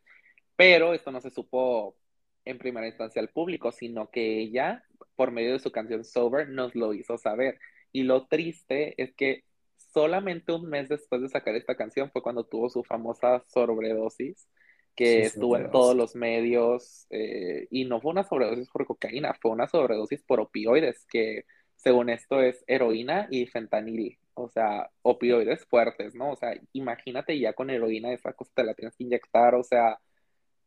pero 0.56 0.94
esto 0.94 1.10
no 1.10 1.20
se 1.20 1.30
supo 1.30 1.96
en 2.44 2.58
primera 2.58 2.86
instancia 2.86 3.20
al 3.20 3.28
público, 3.28 3.72
sino 3.72 4.10
que 4.10 4.40
ella, 4.40 4.84
por 5.16 5.30
medio 5.30 5.52
de 5.52 5.58
su 5.58 5.70
canción 5.70 6.04
Sober, 6.04 6.48
nos 6.48 6.74
lo 6.74 6.94
hizo 6.94 7.18
saber. 7.18 7.58
Y 7.92 8.04
lo 8.04 8.26
triste 8.26 9.00
es 9.02 9.14
que 9.14 9.44
solamente 9.92 10.52
un 10.52 10.68
mes 10.68 10.88
después 10.88 11.22
de 11.22 11.28
sacar 11.28 11.54
esta 11.54 11.76
canción 11.76 12.10
fue 12.10 12.22
cuando 12.22 12.44
tuvo 12.44 12.68
su 12.70 12.82
famosa 12.82 13.42
sobredosis, 13.46 14.48
que 14.94 15.22
estuvo 15.22 15.56
en 15.56 15.70
todos 15.70 15.96
los 15.96 16.14
medios, 16.14 17.06
eh, 17.10 17.66
y 17.70 17.84
no 17.84 18.00
fue 18.00 18.12
una 18.12 18.24
sobredosis 18.24 18.68
por 18.70 18.86
cocaína, 18.86 19.34
fue 19.40 19.50
una 19.50 19.66
sobredosis 19.66 20.22
por 20.22 20.40
opioides, 20.40 21.06
que 21.06 21.44
según 21.76 22.10
esto 22.10 22.40
es 22.42 22.62
heroína 22.66 23.26
y 23.30 23.46
fentanil, 23.46 24.18
o 24.34 24.48
sea, 24.48 24.90
opioides 25.02 25.64
fuertes, 25.66 26.14
¿no? 26.14 26.32
O 26.32 26.36
sea, 26.36 26.54
imagínate 26.72 27.38
ya 27.38 27.54
con 27.54 27.70
heroína, 27.70 28.12
esa 28.12 28.32
cosa 28.34 28.52
te 28.54 28.64
la 28.64 28.74
tienes 28.74 28.96
que 28.96 29.04
inyectar, 29.04 29.54
o 29.54 29.64
sea, 29.64 29.98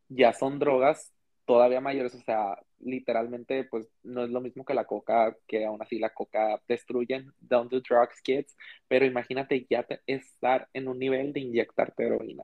ya 0.09 0.33
son 0.33 0.59
drogas 0.59 1.14
todavía 1.45 1.79
mayores, 1.79 2.15
o 2.15 2.21
sea, 2.21 2.57
literalmente, 2.79 3.63
pues 3.65 3.87
no 4.03 4.23
es 4.23 4.29
lo 4.29 4.41
mismo 4.41 4.65
que 4.65 4.73
la 4.73 4.85
coca, 4.85 5.35
que 5.47 5.65
aún 5.65 5.81
así 5.81 5.99
la 5.99 6.13
coca 6.13 6.61
destruyen, 6.67 7.31
don't 7.39 7.71
do 7.71 7.81
drugs, 7.81 8.21
kids, 8.21 8.55
pero 8.87 9.05
imagínate 9.05 9.65
ya 9.69 9.85
estar 10.07 10.67
en 10.73 10.87
un 10.87 10.99
nivel 10.99 11.33
de 11.33 11.41
inyectar 11.41 11.93
heroína. 11.97 12.43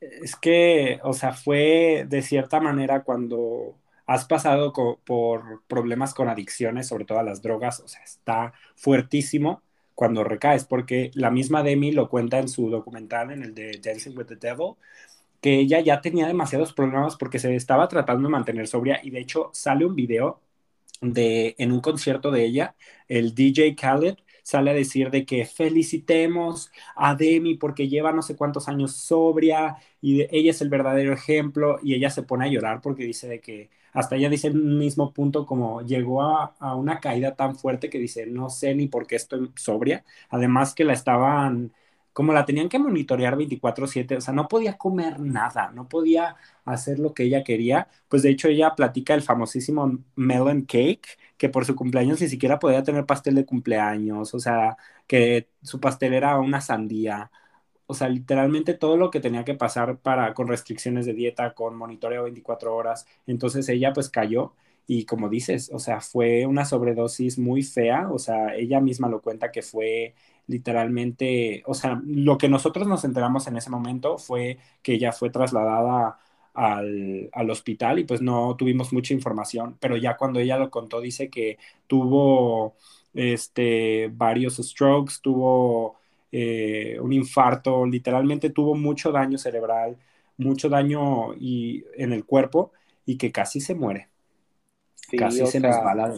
Es 0.00 0.36
que, 0.36 1.00
o 1.02 1.12
sea, 1.12 1.32
fue 1.32 2.04
de 2.08 2.22
cierta 2.22 2.60
manera 2.60 3.02
cuando 3.02 3.78
has 4.06 4.24
pasado 4.26 4.72
por 5.04 5.62
problemas 5.66 6.14
con 6.14 6.28
adicciones, 6.28 6.88
sobre 6.88 7.04
todo 7.04 7.18
a 7.18 7.24
las 7.24 7.42
drogas, 7.42 7.80
o 7.80 7.88
sea, 7.88 8.02
está 8.02 8.52
fuertísimo 8.76 9.62
cuando 9.94 10.22
recaes, 10.22 10.64
porque 10.64 11.10
la 11.14 11.30
misma 11.30 11.62
Demi 11.62 11.90
lo 11.90 12.08
cuenta 12.10 12.38
en 12.38 12.48
su 12.48 12.68
documental, 12.68 13.30
en 13.30 13.42
el 13.42 13.54
de 13.54 13.80
Dancing 13.82 14.16
with 14.16 14.26
the 14.26 14.36
Devil, 14.36 14.74
que 15.40 15.58
ella 15.60 15.80
ya 15.80 16.00
tenía 16.00 16.26
demasiados 16.26 16.72
problemas 16.72 17.16
porque 17.16 17.38
se 17.38 17.54
estaba 17.56 17.88
tratando 17.88 18.28
de 18.28 18.32
mantener 18.32 18.66
sobria 18.68 19.00
y 19.02 19.10
de 19.10 19.20
hecho 19.20 19.50
sale 19.52 19.84
un 19.86 19.94
video 19.96 20.40
de 21.00 21.54
en 21.58 21.72
un 21.72 21.80
concierto 21.80 22.30
de 22.30 22.44
ella, 22.44 22.74
el 23.08 23.34
DJ 23.34 23.74
Khaled 23.76 24.16
sale 24.42 24.70
a 24.70 24.74
decir 24.74 25.10
de 25.10 25.26
que 25.26 25.44
felicitemos 25.44 26.70
a 26.94 27.14
Demi 27.16 27.56
porque 27.56 27.88
lleva 27.88 28.12
no 28.12 28.22
sé 28.22 28.36
cuántos 28.36 28.68
años 28.68 28.94
sobria 28.96 29.76
y 30.00 30.22
ella 30.36 30.50
es 30.52 30.60
el 30.62 30.68
verdadero 30.70 31.12
ejemplo 31.12 31.78
y 31.82 31.94
ella 31.94 32.10
se 32.10 32.22
pone 32.22 32.44
a 32.46 32.48
llorar 32.48 32.80
porque 32.80 33.04
dice 33.04 33.28
de 33.28 33.40
que 33.40 33.70
hasta 33.92 34.16
ella 34.16 34.28
dice 34.30 34.50
un 34.50 34.78
mismo 34.78 35.12
punto 35.12 35.46
como 35.46 35.82
llegó 35.82 36.22
a, 36.22 36.54
a 36.60 36.74
una 36.76 37.00
caída 37.00 37.34
tan 37.34 37.56
fuerte 37.56 37.90
que 37.90 37.98
dice 37.98 38.26
no 38.26 38.48
sé 38.50 38.74
ni 38.74 38.86
por 38.88 39.06
qué 39.06 39.16
estoy 39.16 39.50
sobria, 39.56 40.04
además 40.30 40.74
que 40.74 40.84
la 40.84 40.92
estaban 40.92 41.72
como 42.16 42.32
la 42.32 42.46
tenían 42.46 42.68
que 42.70 42.78
monitorear 42.78 43.36
24/7, 43.36 44.16
o 44.16 44.20
sea, 44.22 44.32
no 44.34 44.48
podía 44.48 44.78
comer 44.78 45.20
nada, 45.20 45.70
no 45.72 45.88
podía 45.88 46.36
hacer 46.64 46.98
lo 46.98 47.12
que 47.14 47.24
ella 47.24 47.44
quería, 47.44 47.88
pues 48.08 48.22
de 48.22 48.30
hecho 48.30 48.48
ella 48.48 48.74
platica 48.74 49.14
el 49.14 49.22
famosísimo 49.22 49.98
melon 50.16 50.62
cake, 50.62 51.18
que 51.36 51.48
por 51.50 51.66
su 51.66 51.76
cumpleaños 51.76 52.20
ni 52.22 52.28
siquiera 52.28 52.58
podía 52.58 52.82
tener 52.82 53.04
pastel 53.06 53.34
de 53.34 53.44
cumpleaños, 53.46 54.32
o 54.34 54.40
sea, 54.40 54.76
que 55.06 55.48
su 55.62 55.78
pastel 55.80 56.14
era 56.14 56.38
una 56.40 56.60
sandía, 56.62 57.30
o 57.86 57.94
sea, 57.94 58.08
literalmente 58.08 58.74
todo 58.74 58.96
lo 58.96 59.10
que 59.10 59.20
tenía 59.20 59.44
que 59.44 59.54
pasar 59.54 59.98
para 59.98 60.34
con 60.34 60.48
restricciones 60.48 61.06
de 61.06 61.14
dieta, 61.14 61.54
con 61.54 61.76
monitoreo 61.76 62.24
24 62.24 62.74
horas, 62.74 63.06
entonces 63.26 63.68
ella 63.68 63.92
pues 63.92 64.10
cayó. 64.10 64.54
Y 64.88 65.04
como 65.04 65.28
dices, 65.28 65.70
o 65.72 65.78
sea, 65.80 66.00
fue 66.00 66.46
una 66.46 66.64
sobredosis 66.64 67.38
muy 67.38 67.62
fea, 67.64 68.08
o 68.10 68.18
sea, 68.20 68.54
ella 68.54 68.80
misma 68.80 69.08
lo 69.08 69.20
cuenta 69.20 69.50
que 69.50 69.62
fue 69.62 70.14
literalmente, 70.46 71.62
o 71.66 71.74
sea, 71.74 72.00
lo 72.04 72.38
que 72.38 72.48
nosotros 72.48 72.86
nos 72.86 73.04
enteramos 73.04 73.46
en 73.46 73.56
ese 73.56 73.70
momento 73.70 74.18
fue 74.18 74.58
que 74.82 74.94
ella 74.94 75.12
fue 75.12 75.30
trasladada 75.30 76.18
al, 76.54 77.28
al, 77.32 77.50
hospital 77.50 77.98
y 77.98 78.04
pues 78.04 78.22
no 78.22 78.56
tuvimos 78.56 78.92
mucha 78.92 79.12
información, 79.12 79.76
pero 79.80 79.96
ya 79.96 80.16
cuando 80.16 80.40
ella 80.40 80.56
lo 80.56 80.70
contó 80.70 81.00
dice 81.00 81.28
que 81.28 81.58
tuvo 81.86 82.76
este, 83.16 84.10
varios 84.12 84.56
strokes, 84.56 85.14
tuvo 85.22 85.96
eh, 86.30 86.98
un 87.00 87.12
infarto, 87.12 87.86
literalmente 87.86 88.50
tuvo 88.50 88.74
mucho 88.74 89.10
daño 89.10 89.38
cerebral, 89.38 89.96
mucho 90.36 90.68
daño 90.68 91.34
y, 91.34 91.84
en 91.96 92.12
el 92.12 92.24
cuerpo 92.24 92.72
y 93.06 93.16
que 93.16 93.32
casi 93.32 93.60
se 93.60 93.74
muere. 93.74 94.08
casi 95.18 95.46
se 95.46 95.60
nos 95.60 95.76
va 95.76 96.14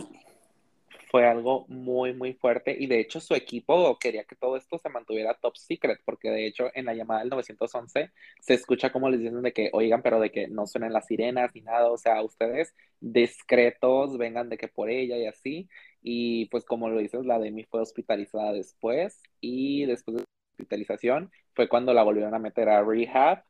fue 1.11 1.27
algo 1.27 1.67
muy, 1.69 2.13
muy 2.13 2.35
fuerte 2.35 2.77
y 2.79 2.87
de 2.87 3.01
hecho 3.01 3.21
su 3.21 3.35
equipo 3.35 3.99
quería 3.99 4.25
que 4.25 4.37
todo 4.37 4.57
esto 4.57 4.79
se 4.79 4.89
mantuviera 4.91 5.35
top 5.35 5.57
secret 5.57 6.01
porque 6.05 6.31
de 6.31 6.47
hecho 6.47 6.71
en 6.75 6.85
la 6.87 6.95
llamada 6.95 7.21
del 7.21 7.31
911 7.31 8.11
se 8.41 8.55
escucha 8.55 8.93
como 8.93 9.09
les 9.11 9.21
dicen 9.21 9.43
de 9.43 9.53
que, 9.53 9.71
oigan, 9.73 10.03
pero 10.03 10.21
de 10.21 10.31
que 10.31 10.49
no 10.49 10.67
suenen 10.67 10.93
las 10.93 11.07
sirenas 11.07 11.55
ni 11.55 11.63
nada, 11.63 11.91
o 11.91 11.99
sea, 11.99 12.23
ustedes 12.23 12.75
discretos, 13.01 14.19
vengan 14.19 14.49
de 14.49 14.59
que 14.59 14.69
por 14.69 14.91
ella 14.91 15.17
y 15.17 15.27
así. 15.27 15.69
Y 16.03 16.47
pues 16.47 16.65
como 16.65 16.89
lo 16.89 16.99
dices, 16.99 17.25
la 17.27 17.39
Demi 17.39 17.65
fue 17.65 17.81
hospitalizada 17.81 18.53
después 18.53 19.23
y 19.41 19.87
después 19.87 20.17
de 20.19 20.23
la 20.23 20.27
hospitalización 20.59 21.33
fue 21.55 21.69
cuando 21.69 21.95
la 21.95 22.03
volvieron 22.03 22.35
a 22.35 22.39
meter 22.39 22.69
a 22.69 22.83
rehab 22.85 23.45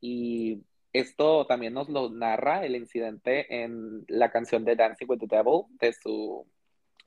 y 0.00 0.62
esto 0.92 1.46
también 1.46 1.74
nos 1.74 1.88
lo 1.88 2.10
narra 2.10 2.64
el 2.64 2.76
incidente 2.76 3.62
en 3.62 4.04
la 4.08 4.30
canción 4.30 4.64
de 4.64 4.76
Dancing 4.76 5.06
with 5.08 5.18
the 5.18 5.26
Devil 5.26 5.64
de 5.80 5.92
su 5.92 6.46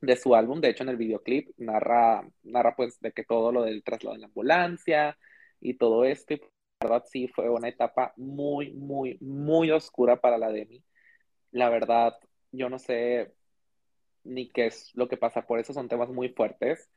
de 0.02 0.16
su 0.16 0.36
álbum. 0.36 0.62
De 0.62 0.70
hecho, 0.70 0.84
en 0.84 0.90
el 0.90 0.98
videoclip 0.98 1.50
narra, 1.58 2.28
narra 2.44 2.76
pues 2.76 3.00
de 3.00 3.12
que 3.12 3.24
todo 3.24 3.52
lo 3.52 3.64
del 3.64 3.84
traslado 3.84 4.16
en 4.16 4.22
la 4.22 4.28
ambulancia 4.28 5.18
y 5.60 5.76
todo 5.76 6.06
esto. 6.06 6.34
Y 6.34 6.38
la 6.38 6.90
verdad 6.90 7.04
sí 7.10 7.28
fue 7.28 7.50
una 7.50 7.70
etapa 7.70 8.14
muy, 8.18 8.74
muy, 8.74 9.18
muy 9.22 9.72
oscura 9.72 10.20
para 10.20 10.38
la 10.38 10.52
Demi. 10.52 10.84
La 11.52 11.70
verdad, 11.70 12.14
yo 12.52 12.70
no 12.70 12.80
sé 12.80 13.34
ni 14.24 14.50
qué 14.50 14.68
es 14.68 14.92
lo 14.94 15.08
que 15.08 15.18
pasa 15.18 15.48
por 15.48 15.60
eso, 15.60 15.74
son 15.74 15.88
temas 15.88 16.10
muy 16.10 16.30
fuertes, 16.30 16.90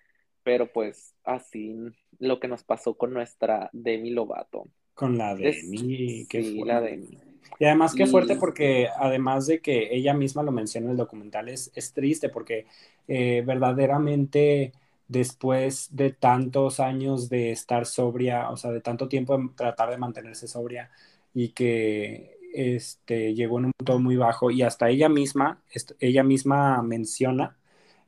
pero 0.43 0.73
pues 0.73 1.15
así 1.25 1.77
lo 2.19 2.41
que 2.41 2.49
nos 2.49 2.65
pasó 2.65 2.97
con 2.97 3.13
nuestra 3.13 3.71
Demi 3.73 4.11
Lovato. 4.11 4.69
Con 4.95 5.17
la 5.17 5.35
Demi, 5.35 6.27
que 6.29 6.43
sí, 6.43 6.63
la 6.65 6.81
Demi. 6.81 7.30
Y 7.59 7.65
además 7.65 7.95
qué 7.95 8.07
fuerte 8.07 8.37
porque 8.37 8.89
además 8.97 9.47
de 9.47 9.61
que 9.61 9.95
ella 9.95 10.15
misma 10.15 10.43
lo 10.43 10.53
menciona 10.53 10.87
en 10.87 10.93
el 10.93 10.97
documental, 10.97 11.49
es, 11.49 11.71
es 11.75 11.93
triste 11.93 12.29
porque 12.29 12.67
eh, 13.07 13.43
verdaderamente 13.47 14.73
después 15.09 15.89
de 15.91 16.11
tantos 16.11 16.81
años 16.81 17.29
de 17.29 17.51
estar 17.51 17.85
sobria, 17.85 18.51
o 18.51 18.57
sea, 18.57 18.71
de 18.71 18.81
tanto 18.81 19.09
tiempo 19.09 19.35
en 19.35 19.55
tratar 19.55 19.91
de 19.91 19.99
mantenerse 19.99 20.47
sobria 20.47 20.91
y 21.35 21.49
que 21.49 22.39
este, 22.55 23.35
llegó 23.35 23.59
en 23.59 23.67
un 23.67 23.73
punto 23.77 23.99
muy 23.99 24.17
bajo 24.17 24.51
y 24.51 24.63
hasta 24.63 24.89
ella 24.89 25.09
misma, 25.09 25.63
ella 25.99 26.23
misma 26.23 26.83
menciona 26.83 27.57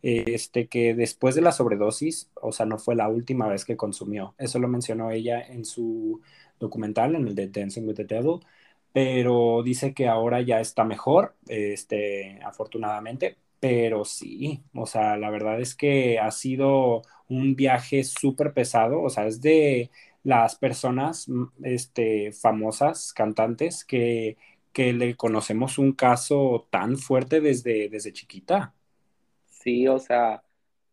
este, 0.03 0.66
que 0.66 0.95
después 0.95 1.35
de 1.35 1.42
la 1.42 1.53
sobredosis, 1.53 2.31
o 2.35 2.53
sea, 2.53 2.66
no 2.66 2.79
fue 2.79 2.97
la 2.97 3.09
última 3.09 3.49
vez 3.49 3.64
que 3.64 3.77
consumió. 3.77 4.35
Eso 4.37 4.59
lo 4.59 4.68
mencionó 4.68 5.11
ella 5.11 5.40
en 5.40 5.64
su 5.64 6.21
documental, 6.59 7.14
en 7.14 7.29
el 7.29 7.35
de 7.35 7.49
Dancing 7.49 7.87
with 7.87 7.95
the 7.97 8.05
Devil, 8.05 8.40
pero 8.92 9.62
dice 9.64 9.94
que 9.94 10.09
ahora 10.09 10.40
ya 10.42 10.61
está 10.61 10.85
mejor, 10.85 11.35
este, 11.48 12.40
afortunadamente, 12.44 13.38
pero 13.61 14.05
sí, 14.05 14.62
o 14.74 14.87
sea, 14.87 15.16
la 15.16 15.31
verdad 15.31 15.61
es 15.61 15.74
que 15.74 16.18
ha 16.18 16.31
sido 16.31 17.02
un 17.28 17.55
viaje 17.57 18.05
súper 18.05 18.52
pesado, 18.52 19.00
o 19.02 19.11
sea, 19.11 19.26
es 19.26 19.40
de 19.40 19.90
las 20.24 20.57
personas 20.57 21.26
este, 21.62 22.33
famosas, 22.33 23.12
cantantes, 23.12 23.85
que, 23.85 24.37
que 24.72 24.92
le 24.92 25.16
conocemos 25.16 25.78
un 25.78 25.92
caso 25.92 26.68
tan 26.70 26.96
fuerte 26.98 27.40
desde, 27.40 27.88
desde 27.88 28.12
chiquita. 28.12 28.74
Sí, 29.46 29.87
o 29.88 29.98
sea, 29.98 30.42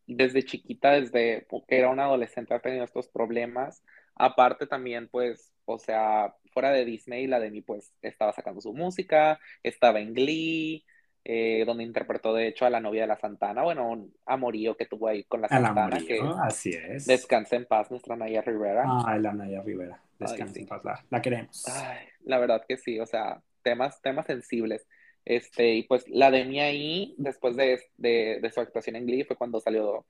desde 0.07 0.43
chiquita, 0.43 0.91
desde 0.91 1.47
que 1.67 1.77
era 1.79 1.89
una 1.89 2.05
adolescente, 2.05 2.53
ha 2.53 2.62
tenido 2.62 2.83
estos 2.83 3.07
problemas. 3.07 3.83
Aparte 4.15 4.67
también, 4.67 5.07
pues, 5.09 5.53
o 5.73 5.79
sea, 5.79 6.36
fuera 6.51 6.71
de 6.71 6.86
Disney, 6.86 7.27
la 7.27 7.39
de 7.39 7.51
mí, 7.51 7.62
pues, 7.62 7.93
estaba 8.01 8.34
sacando 8.34 8.62
su 8.62 8.73
música, 8.73 9.39
estaba 9.63 9.99
en 9.99 10.13
Glee, 10.13 10.86
eh, 11.25 11.63
donde 11.65 11.84
interpretó 11.84 12.34
de 12.34 12.47
hecho 12.47 12.65
a 12.65 12.69
la 12.69 12.79
novia 12.79 13.01
de 13.01 13.08
la 13.08 13.19
Santana, 13.19 13.63
bueno, 13.63 13.89
un 13.89 14.13
amorío 14.25 14.75
que 14.75 14.86
tuvo 14.86 15.08
ahí 15.08 15.25
con 15.25 15.41
la 15.41 15.49
Santana. 15.49 15.99
que 15.99 16.19
así 16.41 16.71
es. 16.71 17.05
Descansa 17.05 17.55
en 17.55 17.65
paz 17.65 17.91
nuestra 17.91 18.15
Naya 18.15 18.41
Rivera. 18.41 18.84
Ay, 19.05 19.21
la 19.21 19.34
Naya 19.34 19.62
Rivera, 19.62 20.01
descansa 20.17 20.60
en 20.60 20.67
paz, 20.67 20.82
la, 21.10 21.21
queremos. 21.21 21.67
Ay, 21.67 22.08
la 22.21 22.39
verdad 22.39 22.63
que 22.67 22.77
sí, 22.77 22.99
o 22.99 23.05
sea, 23.05 23.41
temas, 23.62 24.01
temas 24.01 24.25
sensibles. 24.25 24.88
Este, 25.25 25.75
y 25.75 25.84
pues 25.84 26.08
la 26.08 26.32
de 26.32 26.45
mí 26.45 26.60
ahí, 26.60 27.13
después 27.17 27.55
de, 27.55 27.79
de, 27.97 28.51
su 28.51 28.62
actuación 28.62 28.95
en 28.95 29.05
Glee, 29.05 29.25
fue 29.25 29.36
cuando 29.36 29.60
salió, 29.60 30.05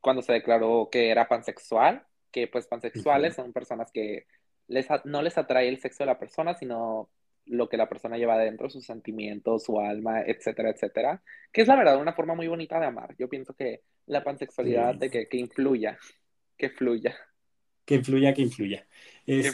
cuando 0.00 0.22
se 0.22 0.32
declaró 0.32 0.88
que 0.90 1.10
era 1.10 1.28
pansexual, 1.28 2.04
que 2.32 2.48
pues 2.48 2.66
pansexuales 2.66 3.36
son 3.36 3.52
personas 3.52 3.92
que 3.92 4.26
les, 4.68 4.86
no 5.04 5.22
les 5.22 5.38
atrae 5.38 5.68
el 5.68 5.78
sexo 5.78 6.02
de 6.02 6.06
la 6.06 6.18
persona, 6.18 6.54
sino 6.54 7.10
lo 7.46 7.68
que 7.68 7.76
la 7.76 7.88
persona 7.88 8.16
lleva 8.16 8.34
adentro, 8.34 8.70
sus 8.70 8.84
sentimientos, 8.84 9.64
su 9.64 9.78
alma, 9.80 10.22
etcétera, 10.22 10.70
etcétera. 10.70 11.22
Que 11.52 11.62
es 11.62 11.68
la 11.68 11.76
verdad 11.76 12.00
una 12.00 12.12
forma 12.12 12.34
muy 12.34 12.48
bonita 12.48 12.78
de 12.78 12.86
amar. 12.86 13.14
Yo 13.18 13.28
pienso 13.28 13.54
que 13.54 13.82
la 14.06 14.22
pansexualidad 14.22 14.94
de 14.94 15.10
que, 15.10 15.28
que, 15.28 15.36
influya, 15.36 15.98
que 16.56 16.70
fluya. 16.70 17.14
Que 17.84 17.96
influya, 17.96 18.32
que 18.32 18.42
influya. 18.42 18.86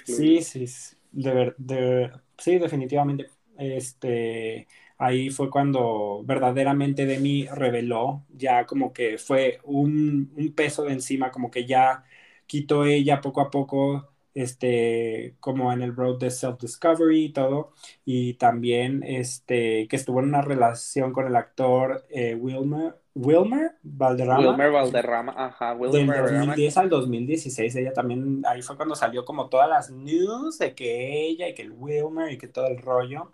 Sí, 0.04 0.42
sí, 0.42 0.66
de, 1.12 1.54
de, 1.56 2.10
sí, 2.36 2.58
definitivamente. 2.58 3.26
Este, 3.56 4.68
ahí 4.98 5.30
fue 5.30 5.50
cuando 5.50 6.22
verdaderamente 6.24 7.06
de 7.06 7.18
mí 7.18 7.46
reveló, 7.46 8.24
ya 8.28 8.66
como 8.66 8.92
que 8.92 9.18
fue 9.18 9.60
un, 9.64 10.32
un 10.36 10.54
peso 10.54 10.84
de 10.84 10.92
encima, 10.92 11.30
como 11.30 11.50
que 11.50 11.66
ya 11.66 12.04
quitó 12.46 12.84
ella 12.84 13.20
poco 13.20 13.40
a 13.40 13.50
poco 13.50 14.12
este, 14.38 15.34
como 15.40 15.72
en 15.72 15.82
el 15.82 15.96
road 15.96 16.18
de 16.18 16.28
self-discovery 16.28 17.24
y 17.24 17.32
todo, 17.32 17.72
y 18.04 18.34
también 18.34 19.02
este, 19.02 19.88
que 19.88 19.96
estuvo 19.96 20.20
en 20.20 20.26
una 20.26 20.42
relación 20.42 21.12
con 21.12 21.26
el 21.26 21.34
actor 21.34 22.06
eh, 22.08 22.36
Wilmer, 22.36 22.94
Wilmer 23.14 23.72
Valderrama. 23.82 24.50
Wilmer 24.50 24.70
Valderrama, 24.70 25.34
ajá, 25.36 25.74
Wilmer 25.74 26.22
Del 26.22 26.38
2010 26.38 26.76
al 26.76 26.88
2016, 26.88 27.76
ella 27.76 27.92
también, 27.92 28.42
ahí 28.46 28.62
fue 28.62 28.76
cuando 28.76 28.94
salió 28.94 29.24
como 29.24 29.48
todas 29.48 29.68
las 29.68 29.90
news 29.90 30.58
de 30.58 30.72
que 30.72 31.26
ella 31.26 31.48
y 31.48 31.54
que 31.54 31.62
el 31.62 31.72
Wilmer 31.72 32.32
y 32.32 32.38
que 32.38 32.46
todo 32.46 32.68
el 32.68 32.78
rollo. 32.78 33.32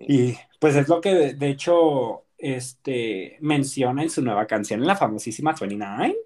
Y 0.00 0.36
pues 0.58 0.74
es 0.76 0.88
lo 0.88 1.02
que 1.02 1.12
de, 1.12 1.34
de 1.34 1.48
hecho 1.50 2.24
este, 2.38 3.36
menciona 3.40 4.02
en 4.02 4.08
su 4.08 4.22
nueva 4.22 4.46
canción, 4.46 4.80
en 4.80 4.86
la 4.86 4.96
famosísima 4.96 5.54
29 5.60 6.16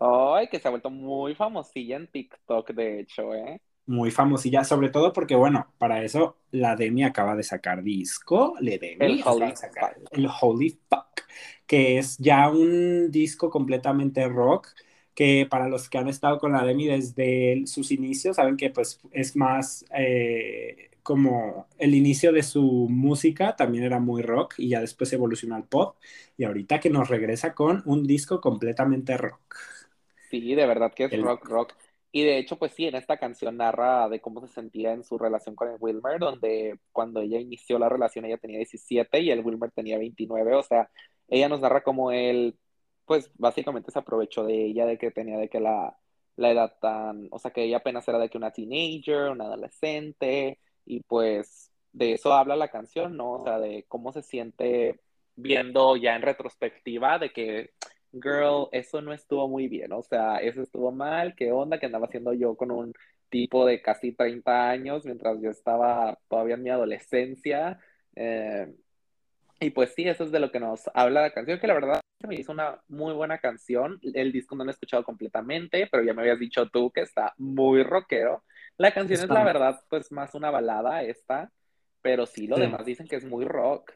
Ay, 0.00 0.48
que 0.48 0.58
se 0.60 0.68
ha 0.68 0.70
vuelto 0.70 0.90
muy 0.90 1.34
famosilla 1.34 1.96
en 1.96 2.08
TikTok, 2.10 2.70
de 2.72 3.00
hecho, 3.00 3.34
¿eh? 3.34 3.60
Muy 3.86 4.12
famosilla, 4.12 4.62
sobre 4.62 4.88
todo 4.90 5.12
porque, 5.12 5.34
bueno, 5.34 5.74
para 5.78 6.04
eso 6.04 6.36
la 6.52 6.76
Demi 6.76 7.02
acaba 7.02 7.34
de 7.34 7.42
sacar 7.42 7.82
disco, 7.82 8.54
le 8.60 8.78
Demi, 8.78 9.18
el 9.18 9.20
Holy, 9.24 9.52
sacar, 9.56 9.96
el 10.12 10.28
Holy 10.40 10.78
Fuck, 10.88 11.22
que 11.66 11.98
es 11.98 12.16
ya 12.18 12.48
un 12.50 13.10
disco 13.10 13.50
completamente 13.50 14.28
rock, 14.28 14.68
que 15.14 15.46
para 15.50 15.68
los 15.68 15.90
que 15.90 15.98
han 15.98 16.06
estado 16.08 16.38
con 16.38 16.52
la 16.52 16.64
Demi 16.64 16.86
desde 16.86 17.64
sus 17.66 17.90
inicios, 17.90 18.36
saben 18.36 18.56
que 18.56 18.70
pues 18.70 19.00
es 19.10 19.34
más 19.36 19.84
eh, 19.92 20.90
como 21.02 21.66
el 21.78 21.94
inicio 21.96 22.32
de 22.32 22.44
su 22.44 22.62
música 22.88 23.56
también 23.56 23.82
era 23.84 23.98
muy 23.98 24.22
rock 24.22 24.54
y 24.58 24.68
ya 24.68 24.80
después 24.80 25.12
evolucionó 25.12 25.56
al 25.56 25.64
pop 25.64 25.96
y 26.36 26.44
ahorita 26.44 26.78
que 26.80 26.90
nos 26.90 27.08
regresa 27.08 27.54
con 27.54 27.82
un 27.86 28.06
disco 28.06 28.40
completamente 28.40 29.16
rock. 29.16 29.56
Sí, 30.30 30.54
de 30.54 30.66
verdad 30.66 30.92
que 30.94 31.04
es 31.04 31.20
rock, 31.20 31.44
rock. 31.46 31.74
Y 32.12 32.24
de 32.24 32.38
hecho, 32.38 32.56
pues 32.58 32.72
sí, 32.72 32.86
en 32.86 32.94
esta 32.94 33.18
canción 33.18 33.56
narra 33.56 34.08
de 34.08 34.20
cómo 34.20 34.40
se 34.40 34.52
sentía 34.52 34.92
en 34.92 35.04
su 35.04 35.18
relación 35.18 35.54
con 35.56 35.68
el 35.70 35.76
Wilmer, 35.80 36.18
donde 36.18 36.78
cuando 36.92 37.20
ella 37.20 37.38
inició 37.38 37.78
la 37.78 37.88
relación 37.88 38.24
ella 38.24 38.38
tenía 38.38 38.58
17 38.58 39.20
y 39.20 39.30
el 39.30 39.44
Wilmer 39.44 39.70
tenía 39.72 39.98
29, 39.98 40.54
o 40.54 40.62
sea, 40.62 40.88
ella 41.28 41.48
nos 41.48 41.60
narra 41.60 41.82
cómo 41.82 42.10
él, 42.12 42.58
pues 43.04 43.30
básicamente 43.38 43.90
se 43.90 43.98
aprovechó 43.98 44.44
de 44.44 44.66
ella, 44.66 44.86
de 44.86 44.98
que 44.98 45.10
tenía 45.10 45.38
de 45.38 45.48
que 45.48 45.60
la, 45.60 45.96
la 46.36 46.50
edad 46.50 46.76
tan, 46.80 47.28
o 47.30 47.38
sea, 47.38 47.52
que 47.52 47.64
ella 47.64 47.78
apenas 47.78 48.06
era 48.08 48.18
de 48.18 48.28
que 48.28 48.38
una 48.38 48.52
teenager, 48.52 49.30
una 49.30 49.44
adolescente, 49.44 50.58
y 50.84 51.00
pues 51.02 51.72
de 51.92 52.14
eso 52.14 52.32
habla 52.32 52.56
la 52.56 52.68
canción, 52.68 53.16
¿no? 53.16 53.32
O 53.32 53.44
sea, 53.44 53.58
de 53.58 53.84
cómo 53.88 54.12
se 54.12 54.22
siente 54.22 55.00
viendo 55.36 55.96
ya 55.96 56.16
en 56.16 56.22
retrospectiva 56.22 57.18
de 57.18 57.32
que 57.32 57.70
girl, 58.12 58.68
eso 58.72 59.00
no 59.00 59.12
estuvo 59.12 59.48
muy 59.48 59.68
bien, 59.68 59.92
o 59.92 60.02
sea, 60.02 60.38
eso 60.38 60.62
estuvo 60.62 60.92
mal, 60.92 61.34
qué 61.34 61.52
onda 61.52 61.78
que 61.78 61.86
andaba 61.86 62.06
haciendo 62.06 62.32
yo 62.32 62.56
con 62.56 62.70
un 62.70 62.92
tipo 63.28 63.64
de 63.64 63.80
casi 63.80 64.12
30 64.12 64.70
años 64.70 65.04
mientras 65.04 65.40
yo 65.40 65.50
estaba 65.50 66.18
todavía 66.28 66.54
en 66.56 66.62
mi 66.62 66.70
adolescencia. 66.70 67.78
Eh, 68.16 68.74
y 69.60 69.70
pues 69.70 69.94
sí, 69.94 70.08
eso 70.08 70.24
es 70.24 70.32
de 70.32 70.40
lo 70.40 70.50
que 70.50 70.60
nos 70.60 70.90
habla 70.94 71.22
la 71.22 71.32
canción, 71.32 71.60
que 71.60 71.66
la 71.66 71.74
verdad 71.74 72.00
me 72.26 72.34
hizo 72.34 72.52
una 72.52 72.80
muy 72.88 73.14
buena 73.14 73.38
canción. 73.38 74.00
El 74.14 74.32
disco 74.32 74.54
no 74.56 74.64
lo 74.64 74.70
he 74.70 74.72
escuchado 74.72 75.04
completamente, 75.04 75.88
pero 75.90 76.02
ya 76.02 76.14
me 76.14 76.22
habías 76.22 76.38
dicho 76.38 76.68
tú 76.68 76.90
que 76.90 77.02
está 77.02 77.34
muy 77.38 77.82
rockero. 77.82 78.42
La 78.76 78.92
canción 78.92 79.20
es 79.20 79.28
la 79.28 79.44
verdad, 79.44 79.80
pues 79.88 80.10
más 80.12 80.34
una 80.34 80.50
balada 80.50 81.02
esta, 81.02 81.52
pero 82.02 82.26
sí, 82.26 82.46
lo 82.46 82.58
demás 82.58 82.84
dicen 82.84 83.06
que 83.06 83.16
es 83.16 83.24
muy 83.24 83.44
rock. 83.44 83.92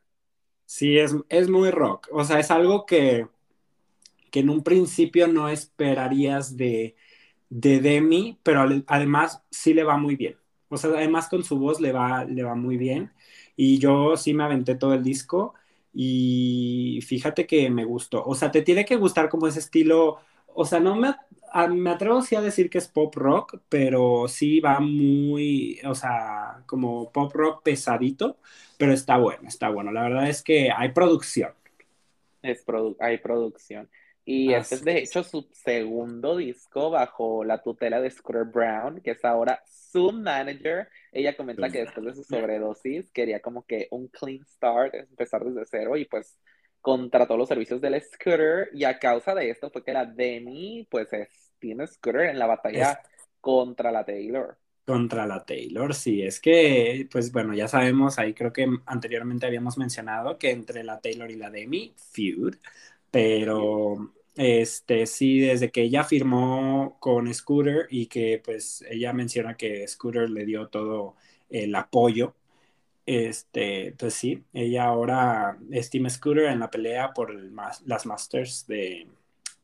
Sí, 0.66 0.98
es, 0.98 1.14
es 1.28 1.48
muy 1.48 1.70
rock. 1.70 2.08
O 2.12 2.24
sea, 2.24 2.38
es 2.38 2.50
algo 2.50 2.86
que 2.86 3.26
que 4.34 4.40
en 4.40 4.50
un 4.50 4.64
principio 4.64 5.28
no 5.28 5.48
esperarías 5.48 6.58
de, 6.58 6.96
de 7.50 7.80
Demi, 7.80 8.38
pero 8.42 8.66
además 8.88 9.42
sí 9.50 9.74
le 9.74 9.84
va 9.84 9.96
muy 9.98 10.16
bien. 10.16 10.36
O 10.68 10.76
sea, 10.78 10.90
además 10.90 11.28
con 11.28 11.44
su 11.44 11.58
voz 11.58 11.80
le 11.80 11.92
va, 11.92 12.24
le 12.24 12.42
va 12.44 12.54
muy 12.56 12.76
bien. 12.76 13.12
Y 13.56 13.78
yo 13.78 14.16
sí 14.16 14.34
me 14.34 14.44
aventé 14.44 14.74
todo 14.76 14.94
el 14.94 15.02
disco 15.04 15.54
y 15.92 17.00
fíjate 17.06 17.46
que 17.46 17.70
me 17.70 17.84
gustó. 17.84 18.24
O 18.24 18.34
sea, 18.34 18.50
te 18.50 18.62
tiene 18.62 18.84
que 18.84 18.96
gustar 18.96 19.28
como 19.28 19.46
ese 19.46 19.60
estilo. 19.60 20.18
O 20.54 20.64
sea, 20.64 20.80
no 20.80 20.96
me, 20.96 21.14
me 21.70 21.90
atrevo 21.90 22.22
sí 22.22 22.34
a 22.36 22.40
decir 22.40 22.70
que 22.70 22.78
es 22.78 22.88
pop 22.88 23.14
rock, 23.16 23.60
pero 23.68 24.26
sí 24.28 24.60
va 24.60 24.80
muy, 24.80 25.80
o 25.86 25.94
sea, 25.94 26.62
como 26.66 27.12
pop 27.12 27.32
rock 27.34 27.62
pesadito, 27.62 28.38
pero 28.78 28.92
está 28.92 29.16
bueno, 29.18 29.48
está 29.48 29.68
bueno. 29.70 29.92
La 29.92 30.02
verdad 30.02 30.28
es 30.28 30.42
que 30.42 30.70
hay 30.76 30.90
producción. 30.92 31.52
Es 32.42 32.64
hay 33.00 33.18
producción. 33.18 33.88
Y 34.26 34.54
este 34.54 34.76
es 34.76 34.84
de 34.84 34.98
hecho 34.98 35.22
su 35.22 35.46
segundo 35.52 36.38
disco 36.38 36.90
bajo 36.90 37.44
la 37.44 37.62
tutela 37.62 38.00
de 38.00 38.10
Scooter 38.10 38.44
Brown, 38.44 39.02
que 39.02 39.10
es 39.10 39.24
ahora 39.24 39.62
su 39.66 40.12
manager. 40.12 40.88
Ella 41.12 41.36
comenta 41.36 41.68
que 41.68 41.80
después 41.80 42.06
de 42.06 42.14
su 42.14 42.24
sobredosis 42.24 43.10
quería 43.10 43.40
como 43.40 43.66
que 43.66 43.86
un 43.90 44.08
clean 44.08 44.44
start, 44.46 44.94
empezar 44.94 45.44
desde 45.44 45.66
cero 45.66 45.96
y 45.96 46.06
pues 46.06 46.38
contrató 46.80 47.36
los 47.36 47.48
servicios 47.48 47.80
del 47.80 48.00
Scooter 48.00 48.70
y 48.72 48.84
a 48.84 48.98
causa 48.98 49.34
de 49.34 49.50
esto 49.50 49.70
fue 49.70 49.84
que 49.84 49.92
la 49.92 50.06
Demi 50.06 50.86
pues 50.90 51.12
es, 51.12 51.28
tiene 51.58 51.86
Scooter 51.86 52.30
en 52.30 52.38
la 52.38 52.46
batalla 52.46 53.00
contra 53.40 53.92
la 53.92 54.04
Taylor. 54.04 54.56
Contra 54.86 55.26
la 55.26 55.42
Taylor, 55.42 55.94
sí, 55.94 56.22
es 56.22 56.40
que, 56.40 57.08
pues 57.10 57.32
bueno, 57.32 57.54
ya 57.54 57.68
sabemos, 57.68 58.18
ahí 58.18 58.34
creo 58.34 58.52
que 58.52 58.66
anteriormente 58.84 59.46
habíamos 59.46 59.78
mencionado 59.78 60.36
que 60.36 60.50
entre 60.50 60.84
la 60.84 61.00
Taylor 61.00 61.30
y 61.30 61.36
la 61.36 61.48
Demi, 61.48 61.94
feud, 61.96 62.56
pero 63.14 64.12
este 64.34 65.06
sí, 65.06 65.38
desde 65.38 65.70
que 65.70 65.82
ella 65.82 66.02
firmó 66.02 66.96
con 66.98 67.32
Scooter 67.32 67.86
y 67.88 68.06
que 68.06 68.42
pues 68.44 68.84
ella 68.90 69.12
menciona 69.12 69.56
que 69.56 69.86
Scooter 69.86 70.28
le 70.28 70.44
dio 70.44 70.66
todo 70.66 71.14
el 71.48 71.72
apoyo, 71.76 72.34
este, 73.06 73.94
pues 73.96 74.14
sí, 74.14 74.42
ella 74.52 74.86
ahora 74.86 75.56
estima 75.70 76.10
Scooter 76.10 76.46
en 76.46 76.58
la 76.58 76.70
pelea 76.70 77.12
por 77.12 77.32
las 77.32 78.04
Masters 78.04 78.66
de, 78.66 79.06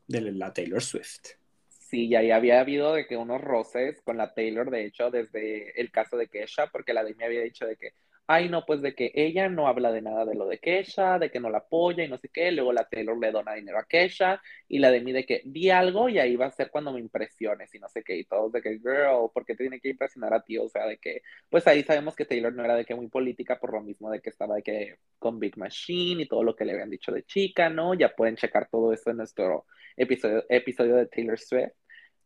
de 0.07 0.21
la 0.21 0.53
Taylor 0.53 0.81
Swift. 0.81 1.31
Sí, 1.67 2.07
ya 2.07 2.19
había 2.33 2.61
habido 2.61 2.93
de 2.93 3.05
que 3.05 3.17
unos 3.17 3.41
roces 3.41 4.01
con 4.01 4.15
la 4.15 4.33
Taylor, 4.33 4.69
de 4.71 4.85
hecho, 4.85 5.11
desde 5.11 5.77
el 5.77 5.91
caso 5.91 6.15
de 6.15 6.29
Kesha, 6.29 6.67
porque 6.67 6.93
la 6.93 7.03
de 7.03 7.15
me 7.15 7.25
había 7.25 7.41
dicho 7.41 7.65
de 7.65 7.75
que, 7.75 7.91
ay 8.31 8.49
no, 8.49 8.65
pues 8.65 8.81
de 8.81 8.95
que 8.95 9.11
ella 9.13 9.49
no 9.49 9.67
habla 9.67 9.91
de 9.91 10.01
nada 10.01 10.25
de 10.25 10.35
lo 10.35 10.47
de 10.47 10.59
Kesha, 10.59 11.19
de 11.19 11.29
que 11.29 11.39
no 11.39 11.49
la 11.49 11.59
apoya 11.59 12.03
y 12.03 12.07
no 12.07 12.17
sé 12.17 12.29
qué, 12.29 12.51
luego 12.51 12.71
la 12.71 12.87
Taylor 12.87 13.17
le 13.19 13.31
dona 13.31 13.53
dinero 13.55 13.77
a 13.77 13.85
Kesha 13.85 14.41
y 14.69 14.79
la 14.79 14.89
de 14.91 15.01
mí 15.01 15.11
de 15.11 15.25
que 15.25 15.41
di 15.45 15.69
algo 15.69 16.07
y 16.09 16.17
ahí 16.19 16.35
va 16.37 16.45
a 16.47 16.51
ser 16.51 16.71
cuando 16.71 16.93
me 16.93 16.99
impresiones 16.99 17.73
y 17.75 17.79
no 17.79 17.89
sé 17.89 18.03
qué, 18.03 18.17
y 18.17 18.23
todos 18.25 18.51
de 18.53 18.61
que, 18.61 18.79
girl, 18.79 19.29
¿por 19.33 19.45
qué 19.45 19.55
te 19.55 19.63
tiene 19.63 19.79
que 19.81 19.89
impresionar 19.89 20.33
a 20.33 20.41
ti? 20.43 20.57
O 20.57 20.69
sea, 20.69 20.85
de 20.87 20.97
que, 20.97 21.21
pues 21.49 21.67
ahí 21.67 21.83
sabemos 21.83 22.15
que 22.15 22.25
Taylor 22.25 22.53
no 22.53 22.63
era 22.63 22.75
de 22.75 22.85
que 22.85 22.95
muy 22.95 23.07
política 23.09 23.59
por 23.59 23.73
lo 23.73 23.81
mismo 23.81 24.09
de 24.09 24.21
que 24.21 24.29
estaba 24.29 24.55
de 24.55 24.63
que 24.63 24.97
con 25.19 25.39
Big 25.39 25.57
Machine 25.57 26.23
y 26.23 26.27
todo 26.27 26.43
lo 26.43 26.55
que 26.55 26.65
le 26.65 26.73
habían 26.73 26.89
dicho 26.89 27.11
de 27.11 27.23
chica, 27.23 27.69
¿no? 27.69 27.93
Ya 27.95 28.15
pueden 28.15 28.35
checar 28.37 28.69
todo 28.69 28.93
eso 28.93 29.11
en 29.11 29.17
nuestro 29.17 29.65
episodio, 29.97 30.45
episodio 30.49 30.95
de 30.95 31.07
Taylor 31.07 31.39
Swift. 31.39 31.80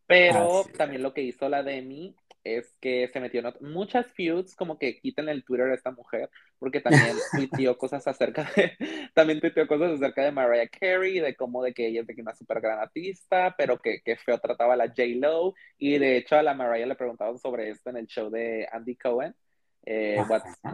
Pero 0.08 0.62
ah, 0.62 0.72
también 0.78 1.02
lo 1.02 1.14
que 1.14 1.24
hizo 1.24 1.50
la 1.50 1.64
Demi 1.64 2.16
es 2.46 2.78
que 2.80 3.10
se 3.12 3.20
metió 3.20 3.42
en 3.42 3.72
muchas 3.72 4.06
feuds, 4.14 4.56
como 4.56 4.78
que 4.78 5.00
quiten 5.00 5.28
el 5.30 5.44
Twitter 5.44 5.68
a 5.68 5.74
esta 5.74 5.92
mujer, 5.92 6.30
porque 6.60 6.80
también 6.80 7.18
tuiteó 7.32 7.78
cosas 7.78 8.08
acerca 8.08 8.50
de, 8.56 8.74
también 9.16 9.42
tuiteó 9.42 9.68
cosas 9.68 9.94
acerca 9.94 10.24
de 10.24 10.32
Mariah 10.32 10.70
Carey, 10.70 11.20
de 11.20 11.36
cómo 11.36 11.64
de 11.64 11.74
que 11.74 11.88
ella 11.88 12.02
es 12.02 12.08
de 12.08 12.16
que 12.16 12.22
una 12.22 12.36
super 12.36 12.62
gran 12.62 12.80
artista, 12.80 13.56
pero 13.58 13.80
que, 13.80 14.02
que 14.02 14.16
feo 14.16 14.38
trataba 14.38 14.76
a 14.76 14.78
la 14.78 14.88
J-Lo, 14.88 15.56
y 15.80 15.98
de 15.98 16.18
hecho 16.18 16.36
a 16.36 16.44
la 16.44 16.54
Mariah 16.54 16.86
le 16.86 16.96
preguntaban 16.96 17.40
sobre 17.40 17.70
esto 17.72 17.90
en 17.90 17.98
el 17.98 18.06
show 18.06 18.30
de 18.30 18.68
Andy 18.72 18.96
Cohen, 18.96 19.36
eh, 19.88 20.24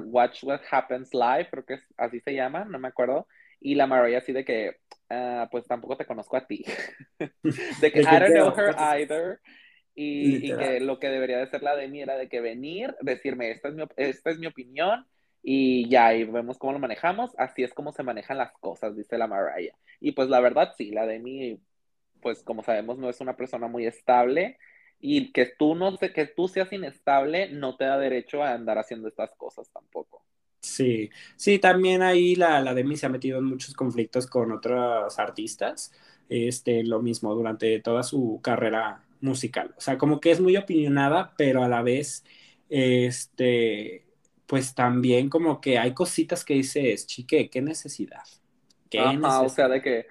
Watch 0.05 0.43
What 0.43 0.61
Happens 0.69 1.13
Live, 1.13 1.47
creo 1.49 1.65
que 1.65 1.79
así 1.97 2.19
se 2.19 2.33
llama, 2.33 2.65
no 2.65 2.79
me 2.79 2.89
acuerdo, 2.89 3.27
y 3.61 3.75
la 3.75 3.87
Mariah 3.87 4.17
así 4.17 4.33
de 4.33 4.43
que, 4.43 4.77
ah, 5.09 5.47
pues 5.51 5.65
tampoco 5.67 5.95
te 5.95 6.05
conozco 6.05 6.35
a 6.35 6.47
ti, 6.47 6.65
de 7.79 7.91
que 7.91 8.01
I 8.01 8.03
don't 8.03 8.33
know 8.33 8.53
her 8.57 8.75
either, 8.77 9.39
y, 9.93 10.53
que 10.55 10.79
lo 10.79 10.99
que 10.99 11.09
debería 11.09 11.37
de 11.37 11.47
ser 11.47 11.61
la 11.61 11.75
de 11.75 11.87
mí 11.87 12.01
era 12.01 12.17
de 12.17 12.27
que 12.27 12.41
venir, 12.41 12.95
decirme, 13.01 13.51
esta 13.51 13.69
es 13.69 13.75
mi, 13.75 13.83
esta 13.95 14.31
es 14.31 14.39
mi 14.39 14.47
opinión, 14.47 15.05
y 15.43 15.87
ya, 15.89 16.13
y 16.13 16.23
vemos 16.23 16.57
cómo 16.57 16.73
lo 16.73 16.79
manejamos, 16.79 17.31
así 17.37 17.63
es 17.63 17.73
como 17.73 17.91
se 17.91 18.03
manejan 18.03 18.37
las 18.37 18.51
cosas, 18.53 18.95
dice 18.95 19.17
la 19.17 19.27
Mariah. 19.27 19.75
Y 19.99 20.11
pues 20.11 20.29
la 20.29 20.39
verdad, 20.39 20.73
sí, 20.77 20.91
la 20.91 21.05
de 21.05 21.19
mí, 21.19 21.59
pues 22.21 22.43
como 22.43 22.63
sabemos, 22.63 22.97
no 22.97 23.09
es 23.09 23.21
una 23.21 23.35
persona 23.35 23.67
muy 23.67 23.85
estable, 23.85 24.57
y 24.99 25.31
que 25.31 25.45
tú 25.45 25.75
no 25.75 25.97
sé, 25.97 26.13
que 26.13 26.25
tú 26.27 26.47
seas 26.47 26.71
inestable 26.73 27.49
no 27.49 27.75
te 27.75 27.85
da 27.85 27.97
derecho 27.97 28.43
a 28.43 28.53
andar 28.53 28.77
haciendo 28.77 29.07
estas 29.07 29.33
cosas 29.35 29.69
tampoco. 29.71 30.23
Sí, 30.61 31.09
sí, 31.35 31.57
también 31.59 32.03
ahí 32.03 32.35
la, 32.35 32.61
la 32.61 32.73
Demi 32.75 32.95
se 32.95 33.07
ha 33.07 33.09
metido 33.09 33.39
en 33.39 33.45
muchos 33.45 33.73
conflictos 33.73 34.27
con 34.27 34.51
otros 34.51 35.17
artistas. 35.17 35.91
Este, 36.29 36.83
lo 36.83 37.01
mismo 37.01 37.33
durante 37.35 37.79
toda 37.81 38.03
su 38.03 38.39
carrera 38.43 39.03
musical. 39.21 39.73
O 39.77 39.81
sea, 39.81 39.97
como 39.97 40.19
que 40.21 40.31
es 40.31 40.39
muy 40.39 40.55
opinionada, 40.55 41.33
pero 41.35 41.63
a 41.63 41.67
la 41.67 41.81
vez, 41.81 42.23
este, 42.69 44.05
pues 44.45 44.75
también 44.75 45.29
como 45.29 45.59
que 45.61 45.77
hay 45.79 45.93
cositas 45.93 46.45
que 46.45 46.53
dices, 46.53 47.07
chique, 47.07 47.49
qué 47.49 47.61
necesidad. 47.61 48.23
¿Qué 48.89 48.99
Ajá, 48.99 49.41
o 49.41 49.49
sea, 49.49 49.67
de 49.67 49.81
que, 49.81 50.07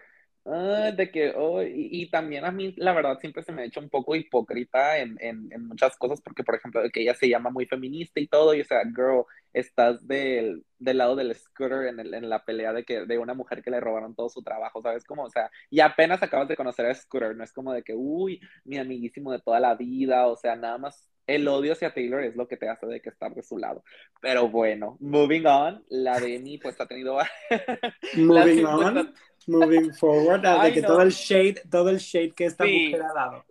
ah, 0.50 0.92
de 0.92 1.10
que, 1.10 1.32
oh, 1.36 1.62
y, 1.62 2.08
también 2.10 2.44
a 2.44 2.50
mí, 2.50 2.74
la 2.76 2.92
verdad, 2.92 3.18
siempre 3.20 3.42
se 3.42 3.52
me 3.52 3.62
ha 3.62 3.64
hecho 3.64 3.80
un 3.80 3.88
poco 3.88 4.16
hipócrita 4.16 4.98
en, 4.98 5.16
en, 5.20 5.48
en, 5.52 5.66
muchas 5.66 5.96
cosas, 5.96 6.20
porque, 6.20 6.44
por 6.44 6.54
ejemplo, 6.56 6.82
de 6.82 6.90
que 6.90 7.02
ella 7.02 7.14
se 7.14 7.28
llama 7.28 7.50
muy 7.50 7.66
feminista 7.66 8.20
y 8.20 8.26
todo, 8.26 8.54
y 8.54 8.60
o 8.60 8.64
sea, 8.64 8.82
girl, 8.84 9.24
estás 9.52 10.06
del, 10.06 10.64
del 10.78 10.98
lado 10.98 11.16
del 11.16 11.34
scooter 11.34 11.86
en, 11.86 12.00
el, 12.00 12.14
en, 12.14 12.28
la 12.28 12.44
pelea 12.44 12.72
de 12.72 12.84
que 12.84 13.06
de 13.06 13.18
una 13.18 13.34
mujer 13.34 13.62
que 13.62 13.70
le 13.70 13.80
robaron 13.80 14.14
todo 14.14 14.28
su 14.28 14.42
trabajo, 14.42 14.82
¿sabes? 14.82 15.04
Como, 15.04 15.24
o 15.24 15.30
sea, 15.30 15.50
y 15.70 15.80
apenas 15.80 16.22
acabas 16.22 16.48
de 16.48 16.56
conocer 16.56 16.86
a 16.86 16.94
Scooter, 16.94 17.36
no 17.36 17.44
es 17.44 17.52
como 17.52 17.72
de 17.72 17.82
que, 17.82 17.94
uy, 17.94 18.40
mi 18.64 18.78
amiguísimo 18.78 19.32
de 19.32 19.40
toda 19.40 19.60
la 19.60 19.74
vida, 19.74 20.26
o 20.26 20.36
sea, 20.36 20.56
nada 20.56 20.78
más 20.78 21.10
el 21.34 21.46
odio 21.46 21.72
hacia 21.72 21.94
Taylor 21.94 22.24
es 22.24 22.34
lo 22.34 22.48
que 22.48 22.56
te 22.56 22.68
hace 22.68 22.86
de 22.86 23.00
que 23.00 23.10
estar 23.10 23.32
de 23.34 23.42
su 23.42 23.56
lado. 23.56 23.84
Pero 24.20 24.48
bueno, 24.48 24.96
moving 25.00 25.46
on, 25.46 25.84
la 25.88 26.18
de 26.18 26.38
mí 26.38 26.58
pues 26.58 26.80
ha 26.80 26.86
tenido... 26.86 27.18
moving 28.16 28.64
on, 28.64 29.14
moving 29.46 29.92
forward, 29.94 30.42
de 30.42 30.72
que 30.72 30.82
todo 30.82 31.02
el 31.02 31.10
shade, 31.10 31.62
todo 31.70 31.90
el 31.90 31.98
shade 31.98 32.32
que 32.32 32.46
esta 32.46 32.64
mujer 32.64 33.02
ha 33.02 33.12
dado. 33.12 33.44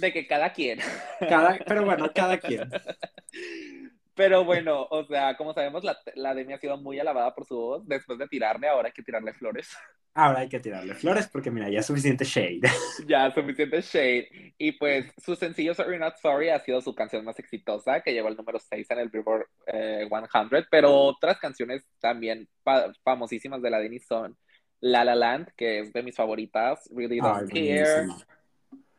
De 0.00 0.12
que 0.12 0.26
cada 0.26 0.52
quien. 0.52 0.80
Cada, 1.20 1.58
pero 1.66 1.84
bueno, 1.84 2.10
cada 2.14 2.38
quien. 2.38 2.68
Pero 4.16 4.46
bueno, 4.46 4.86
o 4.90 5.04
sea, 5.04 5.36
como 5.36 5.52
sabemos, 5.52 5.84
la, 5.84 5.98
la 6.14 6.34
Demi 6.34 6.54
ha 6.54 6.58
sido 6.58 6.78
muy 6.78 6.98
alabada 6.98 7.34
por 7.34 7.44
su 7.44 7.54
voz. 7.54 7.86
Después 7.86 8.18
de 8.18 8.26
tirarle, 8.26 8.66
ahora 8.66 8.88
hay 8.88 8.92
que 8.92 9.02
tirarle 9.02 9.34
flores. 9.34 9.68
Ahora 10.14 10.40
hay 10.40 10.48
que 10.48 10.58
tirarle 10.58 10.94
flores 10.94 11.28
porque, 11.28 11.50
mira, 11.50 11.68
ya 11.68 11.80
es 11.80 11.86
suficiente 11.86 12.24
shade. 12.24 12.62
Ya, 13.06 13.30
suficiente 13.30 13.82
shade. 13.82 14.54
Y 14.56 14.72
pues 14.72 15.12
su 15.22 15.36
sencillo 15.36 15.74
Sorry 15.74 15.98
Not 15.98 16.16
Sorry 16.16 16.48
ha 16.48 16.58
sido 16.60 16.80
su 16.80 16.94
canción 16.94 17.22
más 17.26 17.38
exitosa, 17.38 18.00
que 18.00 18.14
llegó 18.14 18.28
al 18.28 18.36
número 18.36 18.58
6 18.58 18.90
en 18.90 18.98
el 18.98 19.10
Billboard 19.10 19.46
100. 19.66 20.08
Eh, 20.10 20.66
pero 20.70 20.94
otras 20.94 21.38
canciones 21.38 21.84
también 22.00 22.48
famosísimas 23.04 23.60
de 23.60 23.68
la 23.68 23.78
Demi 23.78 23.98
son 23.98 24.34
La 24.80 25.04
La 25.04 25.14
Land, 25.14 25.48
que 25.56 25.80
es 25.80 25.92
de 25.92 26.02
mis 26.02 26.14
favoritas, 26.14 26.88
Really 26.94 27.18
Don't 27.18 27.50
Care, 27.50 28.08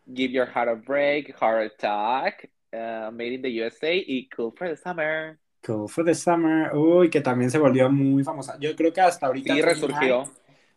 Give 0.05 0.33
Your 0.33 0.47
Heart 0.47 0.69
a 0.69 0.75
Break, 0.75 1.35
Heart 1.39 1.73
Attack, 1.73 2.49
Uh, 2.73 3.09
Made 3.11 3.33
in 3.33 3.41
the 3.41 3.49
USA 3.49 3.95
y 3.95 4.27
Cool 4.35 4.51
for 4.51 4.67
the 4.67 4.75
Summer. 4.75 5.39
Cool 5.65 5.87
for 5.87 6.03
the 6.03 6.13
Summer, 6.13 6.75
uy, 6.75 7.09
que 7.09 7.21
también 7.21 7.49
se 7.49 7.57
volvió 7.57 7.89
muy 7.89 8.23
famosa. 8.23 8.57
Yo 8.59 8.75
creo 8.75 8.91
que 8.91 9.01
hasta 9.01 9.27
ahorita. 9.27 9.53
Sí, 9.53 9.61
resurgió. 9.61 10.23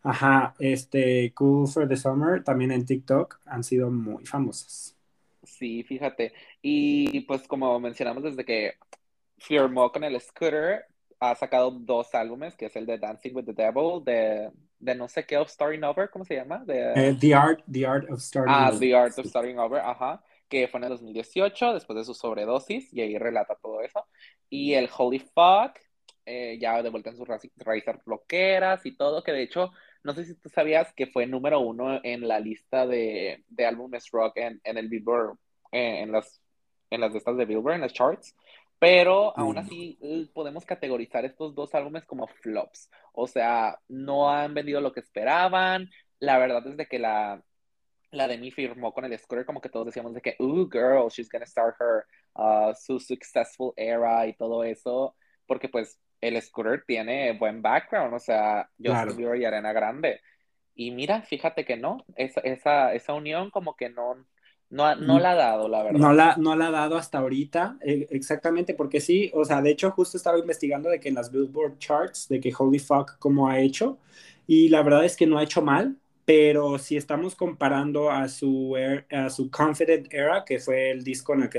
Ajá, 0.02 0.54
este 0.58 1.32
Cool 1.34 1.66
for 1.66 1.88
the 1.88 1.96
Summer 1.96 2.44
también 2.44 2.70
en 2.70 2.86
TikTok 2.86 3.40
han 3.44 3.64
sido 3.64 3.90
muy 3.90 4.24
famosas. 4.24 4.96
Sí, 5.42 5.82
fíjate. 5.82 6.32
Y 6.62 7.20
pues 7.22 7.46
como 7.48 7.78
mencionamos 7.80 8.22
desde 8.22 8.44
que 8.44 8.74
firmó 9.36 9.90
con 9.90 10.04
el 10.04 10.18
Scooter, 10.20 10.84
ha 11.18 11.34
sacado 11.34 11.72
dos 11.72 12.14
álbumes, 12.14 12.56
que 12.56 12.66
es 12.66 12.76
el 12.76 12.86
de 12.86 12.98
Dancing 12.98 13.34
with 13.34 13.44
the 13.44 13.52
Devil, 13.52 14.02
de, 14.04 14.50
de 14.80 14.94
no 14.94 15.08
sé 15.08 15.24
qué 15.24 15.36
of 15.36 15.48
Starting 15.48 15.84
Over, 15.84 16.10
¿cómo 16.10 16.24
se 16.24 16.34
llama? 16.34 16.64
De, 16.64 16.92
eh, 16.96 17.16
the, 17.20 17.34
Art, 17.34 17.62
the 17.70 17.86
Art 17.86 18.10
of 18.10 18.20
Starting 18.20 18.52
ah, 18.52 18.68
Over. 18.68 18.76
Ah, 18.76 18.78
The 18.80 18.94
Art 18.94 19.18
of 19.18 19.26
Starting 19.26 19.58
Over, 19.58 19.80
ajá 19.80 20.22
que 20.50 20.68
fue 20.68 20.78
en 20.78 20.84
el 20.84 20.90
2018, 20.90 21.74
después 21.74 21.96
de 21.96 22.04
su 22.04 22.12
sobredosis, 22.12 22.92
y 22.92 23.00
ahí 23.00 23.16
relata 23.16 23.54
todo 23.54 23.80
eso. 23.82 24.06
Y 24.50 24.74
el 24.74 24.90
Holy 24.94 25.20
Fuck, 25.20 25.78
eh, 26.26 26.58
ya 26.60 26.82
de 26.82 26.90
vuelta 26.90 27.10
en 27.10 27.16
sus 27.16 27.28
raíces 27.56 28.04
bloqueras 28.04 28.84
y 28.84 28.96
todo, 28.96 29.22
que 29.22 29.32
de 29.32 29.42
hecho, 29.42 29.70
no 30.02 30.12
sé 30.12 30.24
si 30.24 30.34
tú 30.34 30.48
sabías 30.48 30.92
que 30.92 31.06
fue 31.06 31.26
número 31.26 31.60
uno 31.60 32.00
en 32.02 32.26
la 32.26 32.40
lista 32.40 32.84
de, 32.86 33.44
de 33.48 33.64
álbumes 33.64 34.10
rock 34.10 34.38
en, 34.38 34.60
en 34.64 34.76
el 34.76 34.88
Billboard, 34.88 35.38
eh, 35.70 36.00
en, 36.00 36.10
las, 36.10 36.42
en 36.90 37.00
las 37.00 37.14
listas 37.14 37.36
de 37.36 37.44
Billboard, 37.44 37.76
en 37.76 37.80
las 37.82 37.92
charts. 37.92 38.34
Pero 38.80 39.38
aún 39.38 39.58
así 39.58 39.98
podemos 40.32 40.64
categorizar 40.64 41.26
estos 41.26 41.54
dos 41.54 41.74
álbumes 41.74 42.06
como 42.06 42.26
flops. 42.26 42.90
O 43.12 43.26
sea, 43.26 43.78
no 43.88 44.30
han 44.30 44.54
vendido 44.54 44.80
lo 44.80 44.92
que 44.92 45.00
esperaban. 45.00 45.90
La 46.18 46.38
verdad 46.38 46.66
es 46.66 46.78
de 46.78 46.86
que 46.86 46.98
la, 46.98 47.44
la 48.10 48.26
Demi 48.26 48.50
firmó 48.50 48.94
con 48.94 49.04
el 49.04 49.18
Scooter, 49.18 49.44
como 49.44 49.60
que 49.60 49.68
todos 49.68 49.86
decíamos 49.86 50.14
de 50.14 50.22
que, 50.22 50.34
ooh, 50.40 50.66
girl, 50.70 51.10
she's 51.10 51.28
gonna 51.28 51.44
start 51.44 51.76
her, 51.78 52.06
uh, 52.36 52.72
su 52.74 52.98
successful 52.98 53.74
era 53.76 54.26
y 54.26 54.32
todo 54.32 54.64
eso, 54.64 55.14
porque 55.46 55.68
pues 55.68 56.00
el 56.22 56.40
Scooter 56.40 56.82
tiene 56.86 57.32
buen 57.32 57.60
background, 57.60 58.14
o 58.14 58.18
sea, 58.18 58.70
Justin 58.82 59.14
Bieber 59.14 59.40
y 59.40 59.44
Arena 59.44 59.74
Grande. 59.74 60.22
Y 60.74 60.90
mira, 60.90 61.20
fíjate 61.20 61.66
que 61.66 61.76
no, 61.76 62.04
esa, 62.16 62.40
esa, 62.40 62.94
esa 62.94 63.12
unión 63.12 63.50
como 63.50 63.76
que 63.76 63.90
no, 63.90 64.26
no, 64.70 64.94
no 64.94 65.18
la 65.18 65.32
ha 65.32 65.34
dado, 65.34 65.68
la 65.68 65.82
verdad. 65.82 65.98
No 65.98 66.12
la, 66.12 66.36
no 66.36 66.54
la 66.56 66.68
ha 66.68 66.70
dado 66.70 66.96
hasta 66.96 67.18
ahorita, 67.18 67.76
e, 67.80 68.06
exactamente, 68.10 68.74
porque 68.74 69.00
sí, 69.00 69.30
o 69.34 69.44
sea, 69.44 69.60
de 69.60 69.70
hecho 69.70 69.90
justo 69.90 70.16
estaba 70.16 70.38
investigando 70.38 70.88
de 70.88 71.00
que 71.00 71.08
en 71.08 71.16
las 71.16 71.30
Billboard 71.30 71.78
Charts, 71.78 72.28
de 72.28 72.40
que 72.40 72.52
Holy 72.56 72.78
Fuck 72.78 73.18
como 73.18 73.48
ha 73.48 73.58
hecho, 73.58 73.98
y 74.46 74.68
la 74.68 74.82
verdad 74.82 75.04
es 75.04 75.16
que 75.16 75.26
no 75.26 75.38
ha 75.38 75.42
hecho 75.42 75.60
mal, 75.60 75.96
pero 76.24 76.78
si 76.78 76.96
estamos 76.96 77.34
comparando 77.34 78.10
a 78.10 78.28
su, 78.28 78.76
a 79.10 79.30
su 79.30 79.50
Confident 79.50 80.12
Era, 80.14 80.44
que 80.44 80.60
fue 80.60 80.92
el 80.92 81.02
disco 81.02 81.34
en 81.34 81.42
el 81.42 81.48
que 81.48 81.58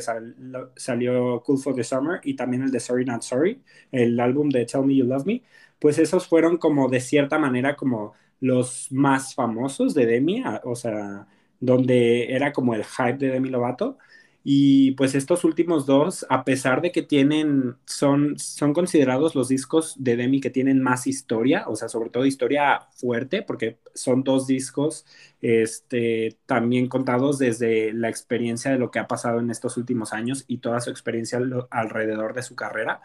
salió 0.77 1.41
Cool 1.43 1.57
for 1.57 1.75
the 1.75 1.83
Summer, 1.83 2.21
y 2.23 2.35
también 2.35 2.63
el 2.63 2.71
de 2.71 2.79
Sorry 2.79 3.03
Not 3.03 3.23
Sorry, 3.23 3.61
el 3.91 4.17
álbum 4.19 4.49
de 4.49 4.65
Tell 4.65 4.85
Me 4.85 4.95
You 4.95 5.05
Love 5.05 5.25
Me, 5.25 5.41
pues 5.79 5.99
esos 5.99 6.27
fueron 6.27 6.57
como 6.57 6.87
de 6.87 7.01
cierta 7.01 7.37
manera 7.37 7.75
como 7.75 8.13
los 8.39 8.89
más 8.91 9.35
famosos 9.35 9.93
de 9.93 10.05
Demi, 10.05 10.43
o 10.63 10.75
sea, 10.75 11.27
donde 11.61 12.33
era 12.33 12.53
como 12.53 12.75
el 12.75 12.83
hype 12.85 13.17
de 13.17 13.29
Demi 13.29 13.49
Lovato. 13.49 13.97
Y 14.43 14.93
pues 14.93 15.15
estos 15.15 15.43
últimos 15.43 15.85
dos, 15.85 16.25
a 16.29 16.43
pesar 16.45 16.81
de 16.81 16.91
que 16.91 17.03
tienen, 17.03 17.77
son, 17.85 18.39
son 18.39 18.73
considerados 18.73 19.35
los 19.35 19.49
discos 19.49 19.95
de 19.99 20.17
Demi 20.17 20.41
que 20.41 20.49
tienen 20.49 20.81
más 20.81 21.07
historia, 21.07 21.65
o 21.67 21.75
sea, 21.75 21.89
sobre 21.89 22.09
todo 22.09 22.25
historia 22.25 22.87
fuerte, 22.95 23.43
porque 23.43 23.79
son 23.93 24.23
dos 24.23 24.47
discos 24.47 25.05
este, 25.41 26.39
también 26.47 26.87
contados 26.89 27.39
desde 27.39 27.93
la 27.93 28.09
experiencia 28.09 28.71
de 28.71 28.79
lo 28.79 28.91
que 28.91 28.99
ha 28.99 29.07
pasado 29.07 29.39
en 29.39 29.51
estos 29.51 29.77
últimos 29.77 30.11
años 30.13 30.43
y 30.47 30.57
toda 30.59 30.81
su 30.81 30.89
experiencia 30.89 31.39
alrededor 31.69 32.33
de 32.33 32.43
su 32.43 32.55
carrera, 32.55 33.01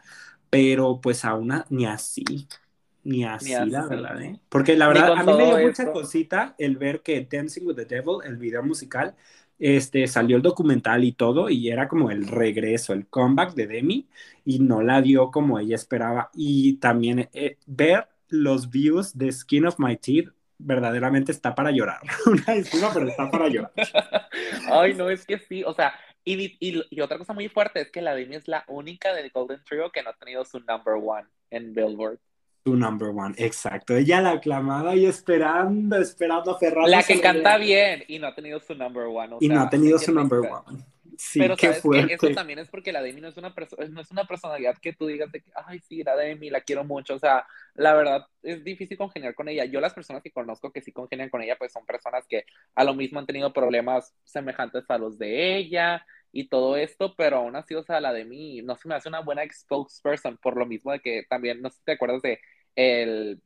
pero 0.50 1.00
pues 1.02 1.24
aún 1.24 1.52
ni 1.70 1.86
así. 1.86 2.48
Ni 3.06 3.24
así, 3.24 3.52
la 3.52 3.86
verdad, 3.86 4.20
¿eh? 4.20 4.40
Porque 4.48 4.76
la 4.76 4.88
verdad, 4.88 5.12
a 5.12 5.22
mí 5.22 5.32
me 5.32 5.44
dio 5.46 5.58
mucha 5.58 5.92
cosita 5.92 6.56
el 6.58 6.76
ver 6.76 7.02
que 7.02 7.24
Dancing 7.30 7.64
with 7.64 7.76
the 7.76 7.84
Devil, 7.84 8.18
el 8.24 8.36
video 8.36 8.64
musical, 8.64 9.14
este, 9.60 10.08
salió 10.08 10.34
el 10.36 10.42
documental 10.42 11.04
y 11.04 11.12
todo, 11.12 11.48
y 11.48 11.70
era 11.70 11.86
como 11.86 12.10
el 12.10 12.26
regreso, 12.26 12.92
el 12.92 13.06
comeback 13.06 13.54
de 13.54 13.68
Demi, 13.68 14.08
y 14.44 14.58
no 14.58 14.82
la 14.82 15.02
dio 15.02 15.30
como 15.30 15.60
ella 15.60 15.76
esperaba. 15.76 16.30
Y 16.34 16.78
también 16.78 17.28
eh, 17.32 17.58
ver 17.66 18.08
los 18.28 18.70
views 18.70 19.16
de 19.16 19.30
Skin 19.30 19.66
of 19.66 19.78
My 19.78 19.96
Teeth 19.96 20.30
verdaderamente 20.58 21.30
está 21.30 21.54
para 21.54 21.70
llorar. 21.70 22.00
Una 22.26 22.54
disculpa, 22.54 22.90
pero 22.92 23.06
está 23.06 23.30
para 23.30 23.48
llorar. 23.48 23.72
Ay, 24.68 24.94
no, 24.94 25.10
es 25.10 25.24
que 25.24 25.38
sí, 25.38 25.62
o 25.62 25.74
sea, 25.74 25.94
y, 26.24 26.56
y, 26.58 27.00
otra 27.00 27.18
cosa 27.18 27.34
muy 27.34 27.48
fuerte 27.48 27.82
es 27.82 27.92
que 27.92 28.02
la 28.02 28.16
Demi 28.16 28.34
es 28.34 28.48
la 28.48 28.64
única 28.66 29.14
del 29.14 29.30
Golden 29.30 29.62
Trio 29.62 29.92
que 29.92 30.02
no 30.02 30.10
ha 30.10 30.16
tenido 30.16 30.44
su 30.44 30.58
number 30.58 30.94
one 30.94 31.28
en 31.50 31.72
Billboard. 31.72 32.18
Su 32.66 32.74
number 32.74 33.10
one, 33.10 33.32
exacto. 33.38 33.94
Ella 33.94 34.20
la 34.20 34.32
aclamada 34.32 34.96
y 34.96 35.06
esperando, 35.06 35.98
esperando 35.98 36.58
a 36.60 36.88
La 36.88 37.00
que 37.04 37.20
canta 37.20 37.58
bien 37.58 38.02
y 38.08 38.18
no 38.18 38.26
ha 38.26 38.34
tenido 38.34 38.58
su 38.58 38.74
number 38.74 39.04
one. 39.04 39.36
y 39.38 39.48
no 39.48 39.60
ha 39.60 39.70
tenido 39.70 40.00
su 40.00 40.12
number 40.12 40.40
one. 40.40 40.82
Sí, 41.16 41.38
pero 41.38 41.56
qué 41.56 41.74
fuerte. 41.74 42.14
eso 42.14 42.28
también 42.30 42.58
es 42.58 42.68
porque 42.68 42.92
la 42.92 43.02
Demi 43.02 43.20
no 43.20 43.28
es 43.28 43.36
una 43.36 43.54
no 43.88 44.00
es 44.00 44.10
una 44.10 44.24
personalidad 44.26 44.76
que 44.78 44.92
tú 44.94 45.06
digas 45.06 45.30
de 45.30 45.42
que, 45.42 45.50
ay, 45.54 45.78
sí, 45.78 46.02
la 46.02 46.16
Demi, 46.16 46.50
la 46.50 46.60
quiero 46.60 46.82
mucho. 46.82 47.14
O 47.14 47.18
sea, 47.20 47.46
la 47.74 47.94
verdad 47.94 48.26
es 48.42 48.64
difícil 48.64 48.98
congeniar 48.98 49.36
con 49.36 49.48
ella. 49.48 49.64
Yo 49.64 49.80
las 49.80 49.94
personas 49.94 50.24
que 50.24 50.32
conozco 50.32 50.72
que 50.72 50.82
sí 50.82 50.90
congenian 50.90 51.30
con 51.30 51.42
ella, 51.42 51.54
pues 51.56 51.72
son 51.72 51.86
personas 51.86 52.26
que 52.28 52.46
a 52.74 52.82
lo 52.82 52.94
mismo 52.94 53.20
han 53.20 53.26
tenido 53.26 53.52
problemas 53.52 54.12
semejantes 54.24 54.84
a 54.88 54.98
los 54.98 55.18
de 55.18 55.56
ella 55.56 56.04
y 56.32 56.48
todo 56.48 56.76
esto, 56.76 57.14
pero 57.16 57.38
aún 57.38 57.54
así, 57.54 57.76
o 57.76 57.84
sea, 57.84 58.00
la 58.00 58.12
Demi 58.12 58.60
no 58.62 58.76
se 58.76 58.88
me 58.88 58.96
hace 58.96 59.08
una 59.08 59.20
buena 59.20 59.42
spokesperson 59.48 60.36
por 60.38 60.56
lo 60.56 60.66
mismo 60.66 60.90
de 60.90 61.00
que 61.00 61.24
también, 61.30 61.62
no 61.62 61.70
sé 61.70 61.78
si 61.78 61.84
te 61.84 61.92
acuerdas 61.92 62.22
de 62.22 62.40
el, 62.76 63.42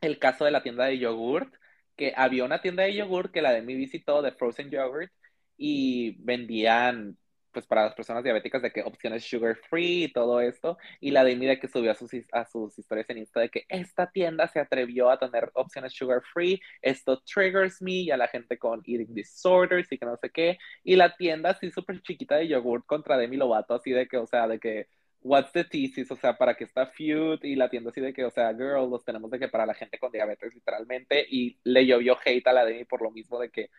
el 0.00 0.18
caso 0.18 0.44
de 0.44 0.50
la 0.52 0.62
tienda 0.62 0.86
de 0.86 0.98
yogurt, 0.98 1.54
que 1.96 2.12
había 2.16 2.44
una 2.44 2.62
tienda 2.62 2.84
de 2.84 2.94
yogurt 2.94 3.32
que 3.32 3.42
la 3.42 3.52
Demi 3.52 3.74
visitó 3.74 4.22
de 4.22 4.32
Frozen 4.32 4.70
Yogurt 4.70 5.12
y 5.56 6.16
vendían 6.24 7.18
pues 7.52 7.66
para 7.66 7.84
las 7.84 7.94
personas 7.94 8.22
diabéticas 8.24 8.62
de 8.62 8.72
que 8.72 8.82
opciones 8.82 9.24
sugar 9.24 9.56
free 9.68 10.04
y 10.04 10.12
todo 10.12 10.40
esto, 10.40 10.78
y 11.00 11.10
la 11.10 11.24
Demi 11.24 11.46
de 11.46 11.58
que 11.58 11.68
subió 11.68 11.90
a 11.90 11.94
sus, 11.94 12.10
a 12.32 12.44
sus 12.46 12.78
historias 12.78 13.08
en 13.10 13.18
Insta 13.18 13.40
de 13.40 13.48
que 13.50 13.64
esta 13.68 14.10
tienda 14.10 14.48
se 14.48 14.60
atrevió 14.60 15.10
a 15.10 15.18
tener 15.18 15.50
opciones 15.54 15.92
sugar 15.92 16.22
free, 16.32 16.60
esto 16.82 17.20
triggers 17.22 17.82
me 17.82 17.92
y 17.92 18.10
a 18.10 18.16
la 18.16 18.28
gente 18.28 18.58
con 18.58 18.80
eating 18.86 19.14
disorders 19.14 19.90
y 19.90 19.98
que 19.98 20.06
no 20.06 20.16
sé 20.16 20.30
qué, 20.30 20.58
y 20.84 20.96
la 20.96 21.16
tienda 21.16 21.50
así 21.50 21.70
súper 21.70 22.00
chiquita 22.02 22.36
de 22.36 22.48
yogurt 22.48 22.86
contra 22.86 23.16
Demi 23.16 23.36
Lovato, 23.36 23.74
así 23.74 23.90
de 23.90 24.06
que, 24.06 24.16
o 24.16 24.26
sea, 24.26 24.46
de 24.46 24.58
que, 24.60 24.86
what's 25.22 25.52
the 25.52 25.64
thesis, 25.64 26.10
o 26.10 26.16
sea, 26.16 26.36
para 26.36 26.54
que 26.54 26.64
está 26.64 26.86
feud, 26.86 27.40
y 27.42 27.56
la 27.56 27.68
tienda 27.70 27.90
así 27.90 28.00
de 28.00 28.12
que, 28.12 28.24
o 28.24 28.30
sea, 28.30 28.52
girl, 28.54 28.90
los 28.90 29.04
tenemos 29.04 29.30
de 29.30 29.38
que 29.38 29.48
para 29.48 29.66
la 29.66 29.74
gente 29.74 29.98
con 29.98 30.12
diabetes 30.12 30.54
literalmente, 30.54 31.26
y 31.28 31.58
le 31.64 31.86
llovió 31.86 32.16
hate 32.24 32.46
a 32.46 32.52
la 32.52 32.64
Demi 32.64 32.84
por 32.84 33.02
lo 33.02 33.10
mismo 33.10 33.38
de 33.38 33.50
que, 33.50 33.70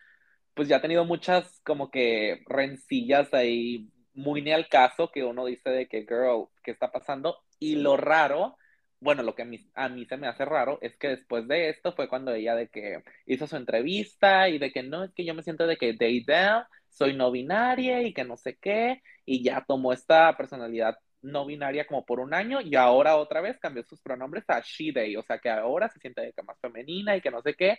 pues 0.54 0.68
ya 0.68 0.76
ha 0.76 0.82
tenido 0.82 1.04
muchas 1.04 1.60
como 1.64 1.90
que 1.90 2.42
rencillas 2.46 3.32
ahí 3.34 3.90
muy 4.14 4.42
ni 4.42 4.52
al 4.52 4.68
caso 4.68 5.10
que 5.10 5.24
uno 5.24 5.46
dice 5.46 5.70
de 5.70 5.88
que, 5.88 6.02
girl, 6.02 6.48
¿qué 6.62 6.70
está 6.70 6.92
pasando? 6.92 7.38
Y 7.58 7.76
lo 7.76 7.96
raro, 7.96 8.56
bueno, 9.00 9.22
lo 9.22 9.34
que 9.34 9.42
a 9.42 9.44
mí, 9.46 9.58
a 9.74 9.88
mí 9.88 10.04
se 10.06 10.16
me 10.16 10.28
hace 10.28 10.44
raro 10.44 10.78
es 10.82 10.96
que 10.96 11.08
después 11.08 11.48
de 11.48 11.70
esto 11.70 11.92
fue 11.94 12.08
cuando 12.08 12.32
ella 12.34 12.54
de 12.54 12.68
que 12.68 13.02
hizo 13.26 13.46
su 13.46 13.56
entrevista 13.56 14.48
y 14.48 14.58
de 14.58 14.72
que 14.72 14.82
no, 14.82 15.04
es 15.04 15.12
que 15.14 15.24
yo 15.24 15.34
me 15.34 15.42
siento 15.42 15.66
de 15.66 15.76
que 15.76 15.94
they 15.94 16.22
down, 16.24 16.64
soy 16.90 17.14
no 17.16 17.30
binaria 17.30 18.02
y 18.02 18.12
que 18.12 18.24
no 18.24 18.36
sé 18.36 18.56
qué, 18.58 19.02
y 19.24 19.42
ya 19.42 19.64
tomó 19.66 19.92
esta 19.92 20.36
personalidad 20.36 20.98
no 21.22 21.46
binaria 21.46 21.86
como 21.86 22.04
por 22.04 22.20
un 22.20 22.34
año 22.34 22.60
y 22.60 22.74
ahora 22.76 23.16
otra 23.16 23.40
vez 23.40 23.58
cambió 23.58 23.82
sus 23.84 24.00
pronombres 24.00 24.44
a 24.48 24.60
she, 24.60 24.92
they, 24.92 25.16
o 25.16 25.22
sea 25.22 25.38
que 25.38 25.48
ahora 25.48 25.88
se 25.88 26.00
siente 26.00 26.20
de 26.20 26.32
que 26.32 26.42
más 26.42 26.58
femenina 26.60 27.16
y 27.16 27.20
que 27.20 27.30
no 27.30 27.42
sé 27.42 27.54
qué. 27.54 27.78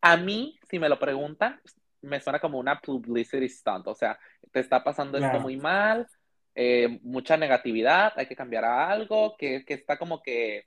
A 0.00 0.16
mí, 0.16 0.58
si 0.68 0.78
me 0.78 0.88
lo 0.88 0.98
preguntan, 0.98 1.60
me 2.02 2.20
suena 2.20 2.40
como 2.40 2.58
una 2.58 2.80
publicity 2.80 3.48
stunt, 3.48 3.86
o 3.86 3.94
sea, 3.94 4.18
te 4.50 4.60
está 4.60 4.82
pasando 4.82 5.18
esto 5.18 5.38
muy 5.40 5.56
mal, 5.56 6.08
eh, 6.54 6.98
mucha 7.02 7.36
negatividad, 7.36 8.12
hay 8.16 8.26
que 8.26 8.36
cambiar 8.36 8.64
a 8.64 8.90
algo, 8.90 9.36
que, 9.36 9.64
que 9.64 9.74
está 9.74 9.96
como 9.96 10.20
que 10.22 10.66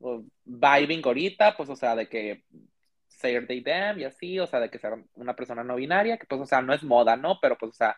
uh, 0.00 0.22
vibing 0.44 1.02
ahorita, 1.04 1.56
pues, 1.56 1.68
o 1.70 1.76
sea, 1.76 1.96
de 1.96 2.08
que 2.08 2.44
say 3.08 3.44
they 3.46 3.62
them 3.62 3.98
y 3.98 4.04
así, 4.04 4.38
o 4.38 4.46
sea, 4.46 4.60
de 4.60 4.70
que 4.70 4.78
sea 4.78 4.92
una 5.14 5.34
persona 5.34 5.64
no 5.64 5.76
binaria, 5.76 6.18
que 6.18 6.26
pues, 6.26 6.40
o 6.40 6.46
sea, 6.46 6.60
no 6.60 6.74
es 6.74 6.82
moda, 6.82 7.16
¿no? 7.16 7.38
Pero 7.40 7.56
pues, 7.58 7.70
o 7.72 7.74
sea, 7.74 7.96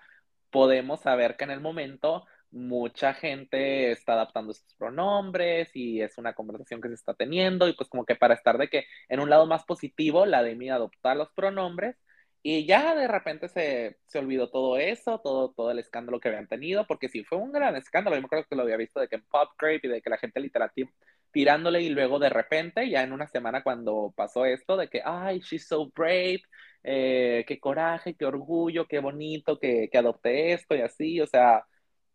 podemos 0.51 1.01
saber 1.01 1.37
que 1.37 1.45
en 1.45 1.51
el 1.51 1.61
momento 1.61 2.25
mucha 2.51 3.15
gente 3.15 3.93
está 3.93 4.15
adaptando 4.15 4.53
sus 4.55 4.75
pronombres 4.75 5.71
y 5.75 6.01
es 6.01 6.19
una 6.19 6.35
conversación 6.35 6.81
que 6.81 6.89
se 6.89 6.95
está 6.95 7.15
teniendo 7.15 7.69
y 7.69 7.75
pues 7.75 7.89
como 7.89 8.05
que 8.05 8.17
para 8.17 8.35
estar 8.35 8.59
de 8.59 8.69
que 8.69 8.87
en 9.09 9.21
un 9.21 9.31
lado 9.31 9.47
más 9.47 9.65
positivo, 9.65 10.27
la 10.27 10.43
de 10.43 10.55
mí 10.57 10.71
adoptar 10.71 11.17
los 11.17 11.31
pronombres 11.33 11.97
y 12.43 12.67
ya 12.67 12.95
de 12.95 13.09
repente 13.09 13.49
se, 13.49 13.99
se, 14.07 14.19
olvidó 14.19 14.49
todo 14.51 14.79
eso, 14.79 15.21
todo, 15.21 15.53
todo 15.53 15.71
el 15.73 15.79
escándalo 15.81 16.21
que 16.21 16.29
habían 16.29 16.47
tenido, 16.49 16.87
porque 16.87 17.09
sí 17.09 17.25
fue 17.25 17.37
un 17.39 17.53
gran 17.53 17.77
escándalo. 17.77 18.17
Yo 18.17 18.23
me 18.23 18.27
acuerdo 18.27 18.47
que 18.49 18.57
lo 18.57 18.63
había 18.63 18.77
visto 18.77 19.01
de 19.01 19.09
que 19.09 19.17
en 19.17 19.25
Pop 19.25 19.51
Grape 19.59 19.81
y 19.83 19.89
de 19.89 20.01
que 20.01 20.11
la 20.11 20.19
gente 20.19 20.41
literal 20.41 20.71
tirándole 21.31 21.83
y 21.83 21.91
luego 21.91 22.19
de 22.19 22.31
repente, 22.31 22.89
ya 22.89 23.03
en 23.03 23.13
una 23.13 23.27
semana 23.29 23.63
cuando 23.63 24.13
pasó 24.17 24.45
esto, 24.47 24.77
de 24.77 24.89
que, 24.89 25.03
ay, 25.05 25.41
she's 25.41 25.67
so 25.69 25.91
brave, 25.95 26.43
eh, 26.83 27.45
qué 27.47 27.59
coraje, 27.61 28.15
qué 28.15 28.25
orgullo, 28.25 28.87
qué 28.87 28.99
bonito 29.01 29.59
que, 29.59 29.89
que 29.91 29.99
adopté 29.99 30.53
esto 30.53 30.75
y 30.75 30.81
así, 30.81 31.21
o 31.21 31.27
sea, 31.27 31.65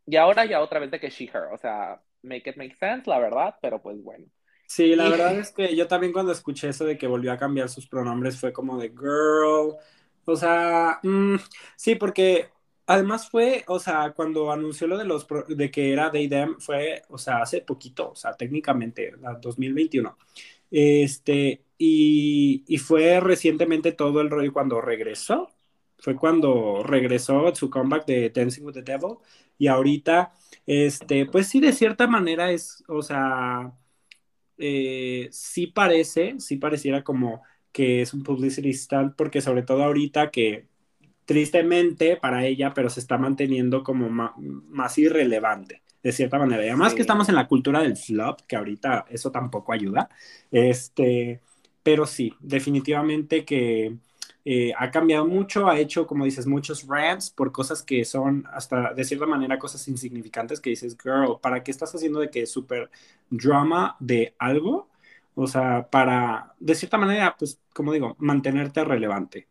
y 0.06 0.16
ahora 0.18 0.46
ya 0.46 0.62
otra 0.62 0.80
vez 0.80 0.92
de 0.92 1.00
que 1.00 1.10
she, 1.10 1.26
her, 1.26 1.54
o 1.54 1.58
sea, 1.58 2.02
make 2.24 2.50
it 2.50 2.58
make 2.58 2.76
sense, 2.76 3.10
la 3.10 3.20
verdad, 3.20 3.56
pero 3.62 3.82
pues 3.82 4.02
bueno. 4.04 4.26
Sí, 4.66 4.96
la 4.96 5.10
verdad 5.10 5.38
es 5.38 5.52
que 5.52 5.76
yo 5.76 5.88
también 5.88 6.14
cuando 6.14 6.32
escuché 6.32 6.70
eso 6.70 6.86
de 6.86 6.98
que 6.98 7.06
volvió 7.08 7.32
a 7.32 7.38
cambiar 7.38 7.70
sus 7.70 7.88
pronombres 7.88 8.40
fue 8.40 8.52
como 8.54 8.78
de 8.80 8.90
girl, 8.90 9.76
o 10.26 10.36
sea, 10.36 11.00
mm, 11.04 11.36
sí, 11.76 11.96
porque 11.96 12.50
además 12.88 13.30
fue, 13.30 13.64
o 13.68 13.80
sea, 13.80 14.14
cuando 14.16 14.52
anunció 14.52 14.88
lo 14.88 14.98
de 14.98 15.06
los 15.06 15.28
de 15.50 15.70
que 15.72 15.94
era 15.94 16.10
They 16.12 16.28
Them, 16.28 16.60
fue, 16.60 17.04
o 17.10 17.18
sea, 17.20 17.38
hace 17.44 17.62
poquito, 17.62 18.12
o 18.12 18.16
sea, 18.16 18.34
técnicamente, 18.34 19.12
la 19.22 19.36
2021. 19.36 20.18
Este, 20.72 21.66
y, 21.78 22.64
y 22.68 22.78
fue 22.80 23.20
recientemente 23.20 23.92
todo 23.92 24.22
el 24.22 24.30
rollo 24.32 24.54
cuando 24.54 24.82
regresó, 24.82 25.52
fue 26.04 26.18
cuando 26.18 26.84
regresó 26.84 27.56
su 27.56 27.70
comeback 27.70 28.06
de 28.06 28.30
Dancing 28.30 28.64
with 28.64 28.74
the 28.74 28.82
Devil, 28.82 29.16
y 29.58 29.68
ahorita, 29.68 30.34
este, 30.66 31.26
pues 31.26 31.48
sí, 31.48 31.62
de 31.62 31.72
cierta 31.72 32.08
manera 32.08 32.52
es, 32.52 32.84
o 32.90 33.02
sea, 33.02 33.72
eh, 34.58 35.30
sí 35.32 35.68
parece, 35.68 36.36
sí 36.40 36.58
pareciera 36.58 37.06
como 37.06 37.42
que 37.72 38.02
es 38.02 38.14
un 38.14 38.24
publicity 38.24 38.74
stunt, 38.74 39.16
porque 39.16 39.40
sobre 39.40 39.64
todo 39.64 39.82
ahorita 39.84 40.30
que 40.30 40.68
tristemente 41.26 42.18
para 42.18 42.46
ella, 42.46 42.74
pero 42.74 42.90
se 42.90 43.00
está 43.00 43.18
manteniendo 43.18 43.82
como 43.82 44.10
más, 44.10 44.98
irrelevante, 44.98 45.84
de 46.04 46.12
cierta 46.12 46.38
manera. 46.38 46.66
Y 46.66 46.68
además 46.68 46.94
que 46.94 47.02
estamos 47.02 47.30
en 47.30 47.36
la 47.36 47.48
cultura 47.48 47.82
del 47.82 47.96
flop, 47.96 48.42
que 48.46 48.58
ahorita 48.58 49.06
eso 49.10 49.32
tampoco 49.32 49.72
ayuda. 49.72 50.10
Este, 50.52 51.40
pero 51.82 52.06
sí, 52.06 52.34
definitivamente 52.42 53.46
que 53.46 53.96
eh, 54.46 54.74
ha 54.78 54.92
cambiado 54.92 55.26
mucho, 55.26 55.68
ha 55.70 55.80
hecho, 55.80 56.06
como 56.08 56.26
dices, 56.26 56.46
muchos 56.48 56.86
rants 56.88 57.30
por 57.32 57.52
cosas 57.52 57.82
que 57.84 58.04
son 58.06 58.46
hasta 58.54 58.94
de 58.94 59.04
cierta 59.06 59.26
manera 59.26 59.58
cosas 59.60 59.88
insignificantes 59.88 60.60
que 60.60 60.70
dices, 60.72 60.98
girl, 61.02 61.40
¿para 61.42 61.64
qué 61.64 61.72
estás 61.72 61.96
haciendo 61.96 62.20
de 62.20 62.30
que 62.30 62.42
es 62.44 62.52
súper 62.52 62.90
drama 63.30 63.96
de 64.00 64.36
algo? 64.40 64.90
O 65.36 65.48
sea, 65.48 65.88
para, 65.90 66.54
de 66.60 66.76
cierta 66.76 66.98
manera, 66.98 67.36
pues, 67.38 67.60
como 67.74 67.94
digo, 67.94 68.16
mantenerte 68.20 68.84
relevante. 68.84 69.48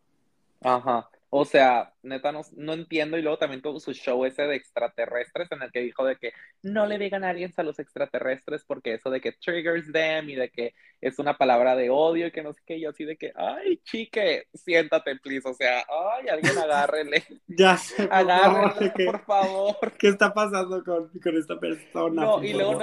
Ajá. 0.62 1.08
O 1.30 1.44
sea, 1.44 1.91
neta, 2.02 2.32
no, 2.32 2.42
no, 2.56 2.72
entiendo. 2.72 3.18
Y 3.18 3.22
luego 3.22 3.38
también 3.38 3.62
tuvo 3.62 3.80
su 3.80 3.92
show 3.92 4.24
ese 4.24 4.42
de 4.42 4.56
extraterrestres 4.56 5.50
en 5.52 5.62
el 5.62 5.70
que 5.70 5.80
dijo 5.80 6.04
de 6.04 6.16
que 6.16 6.32
no 6.62 6.86
le 6.86 6.98
digan 6.98 7.24
a 7.24 7.30
alguien 7.30 7.52
a 7.56 7.62
los 7.62 7.78
extraterrestres 7.78 8.64
porque 8.64 8.94
eso 8.94 9.10
de 9.10 9.20
que 9.20 9.32
triggers 9.32 9.92
them 9.92 10.28
y 10.30 10.34
de 10.34 10.50
que 10.50 10.74
es 11.00 11.18
una 11.18 11.36
palabra 11.36 11.74
de 11.74 11.90
odio 11.90 12.28
y 12.28 12.30
que 12.30 12.42
no 12.42 12.52
sé 12.52 12.60
qué. 12.64 12.76
Y 12.76 12.86
así 12.86 13.04
de 13.04 13.16
que, 13.16 13.32
ay, 13.34 13.78
chique, 13.84 14.46
siéntate, 14.54 15.16
please. 15.16 15.48
O 15.48 15.54
sea, 15.54 15.84
ay, 15.88 16.28
alguien 16.28 16.56
agárrele. 16.56 17.24
ya 17.48 17.76
sé. 17.76 18.08
Agárrele, 18.10 18.92
por 19.04 19.24
favor. 19.24 19.76
¿Qué 19.98 20.08
está 20.08 20.32
pasando 20.32 20.82
con, 20.84 21.08
con 21.08 21.36
esta 21.36 21.58
persona? 21.58 22.22
No, 22.22 22.42
y 22.42 22.52
luego 22.52 22.78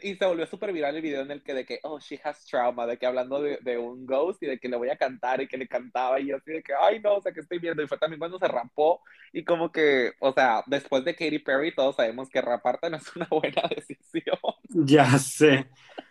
y 0.00 0.14
se 0.14 0.24
volvió 0.24 0.46
súper 0.46 0.72
viral 0.72 0.96
el 0.96 1.02
video 1.02 1.22
en 1.22 1.30
el 1.30 1.42
que 1.42 1.54
de 1.54 1.64
que, 1.64 1.80
oh, 1.82 1.98
she 1.98 2.18
has 2.24 2.44
trauma, 2.46 2.86
de 2.86 2.96
que 2.96 3.06
hablando 3.06 3.40
de, 3.42 3.58
de, 3.60 3.78
un 3.78 4.06
ghost 4.06 4.42
y 4.42 4.46
de 4.46 4.58
que 4.58 4.68
le 4.68 4.76
voy 4.76 4.88
a 4.88 4.96
cantar 4.96 5.40
y 5.40 5.48
que 5.48 5.58
le 5.58 5.68
cantaba 5.68 6.18
y 6.20 6.28
yo 6.28 6.36
así 6.36 6.52
de 6.52 6.62
que, 6.62 6.72
ay, 6.78 7.00
no, 7.00 7.16
o 7.16 7.22
sea, 7.22 7.32
que 7.32 7.40
estoy 7.40 7.58
viendo. 7.58 7.82
Y 7.82 7.88
fue 7.88 7.98
también 7.98 8.18
cuando 8.18 8.38
se 8.38 8.48
rapó 8.62 9.02
y 9.32 9.44
como 9.44 9.72
que, 9.72 10.12
o 10.20 10.32
sea, 10.32 10.62
después 10.66 11.04
de 11.04 11.14
Katy 11.14 11.38
Perry 11.38 11.74
todos 11.74 11.96
sabemos 11.96 12.28
que 12.28 12.42
raparte 12.42 12.90
no 12.90 12.98
es 12.98 13.16
una 13.16 13.26
buena 13.30 13.62
decisión. 13.74 14.38
Ya 14.68 15.18
sé. 15.18 15.68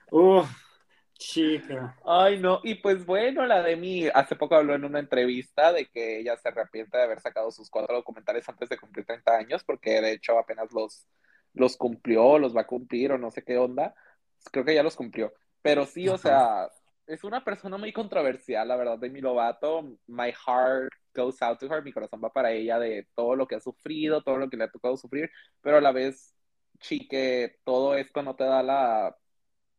Uf, 0.09 0.49
chica. 1.13 1.95
Ay, 2.03 2.39
no, 2.39 2.59
y 2.63 2.75
pues 2.75 3.05
bueno, 3.05 3.45
la 3.45 3.61
de 3.61 3.75
mí 3.75 4.07
hace 4.13 4.35
poco 4.35 4.55
habló 4.55 4.73
en 4.73 4.85
una 4.85 4.99
entrevista 4.99 5.71
de 5.71 5.87
que 5.87 6.19
ella 6.19 6.35
se 6.37 6.49
arrepiente 6.49 6.97
de 6.97 7.03
haber 7.03 7.21
sacado 7.21 7.51
sus 7.51 7.69
cuatro 7.69 7.95
documentales 7.95 8.47
antes 8.49 8.69
de 8.69 8.77
cumplir 8.77 9.05
30 9.05 9.37
años, 9.37 9.63
porque 9.63 10.01
de 10.01 10.13
hecho 10.13 10.37
apenas 10.39 10.71
los, 10.73 11.07
los 11.53 11.77
cumplió, 11.77 12.39
los 12.39 12.55
va 12.55 12.61
a 12.61 12.67
cumplir 12.67 13.11
o 13.11 13.17
no 13.19 13.29
sé 13.29 13.43
qué 13.43 13.57
onda. 13.57 13.93
Creo 14.51 14.65
que 14.65 14.73
ya 14.73 14.83
los 14.83 14.95
cumplió. 14.95 15.31
Pero 15.61 15.85
sí, 15.85 16.09
o 16.09 16.17
sea, 16.17 16.67
es 17.05 17.23
una 17.23 17.43
persona 17.43 17.77
muy 17.77 17.93
controversial, 17.93 18.67
la 18.67 18.75
verdad, 18.75 18.97
de 18.97 19.09
mi 19.09 19.21
Lovato. 19.21 19.97
My 20.07 20.31
heart 20.31 20.91
goes 21.13 21.41
out 21.41 21.59
to 21.59 21.67
her, 21.67 21.83
mi 21.83 21.91
corazón 21.93 22.21
va 22.23 22.31
para 22.31 22.51
ella 22.51 22.79
de 22.79 23.07
todo 23.15 23.35
lo 23.35 23.47
que 23.47 23.55
ha 23.55 23.59
sufrido, 23.59 24.23
todo 24.23 24.37
lo 24.37 24.49
que 24.49 24.57
le 24.57 24.65
ha 24.65 24.71
tocado 24.71 24.97
sufrir, 24.97 25.29
pero 25.61 25.77
a 25.77 25.81
la 25.81 25.91
vez, 25.91 26.35
chique, 26.79 27.59
todo 27.63 27.95
esto 27.95 28.23
no 28.23 28.35
te 28.35 28.43
da 28.45 28.63
la, 28.63 29.17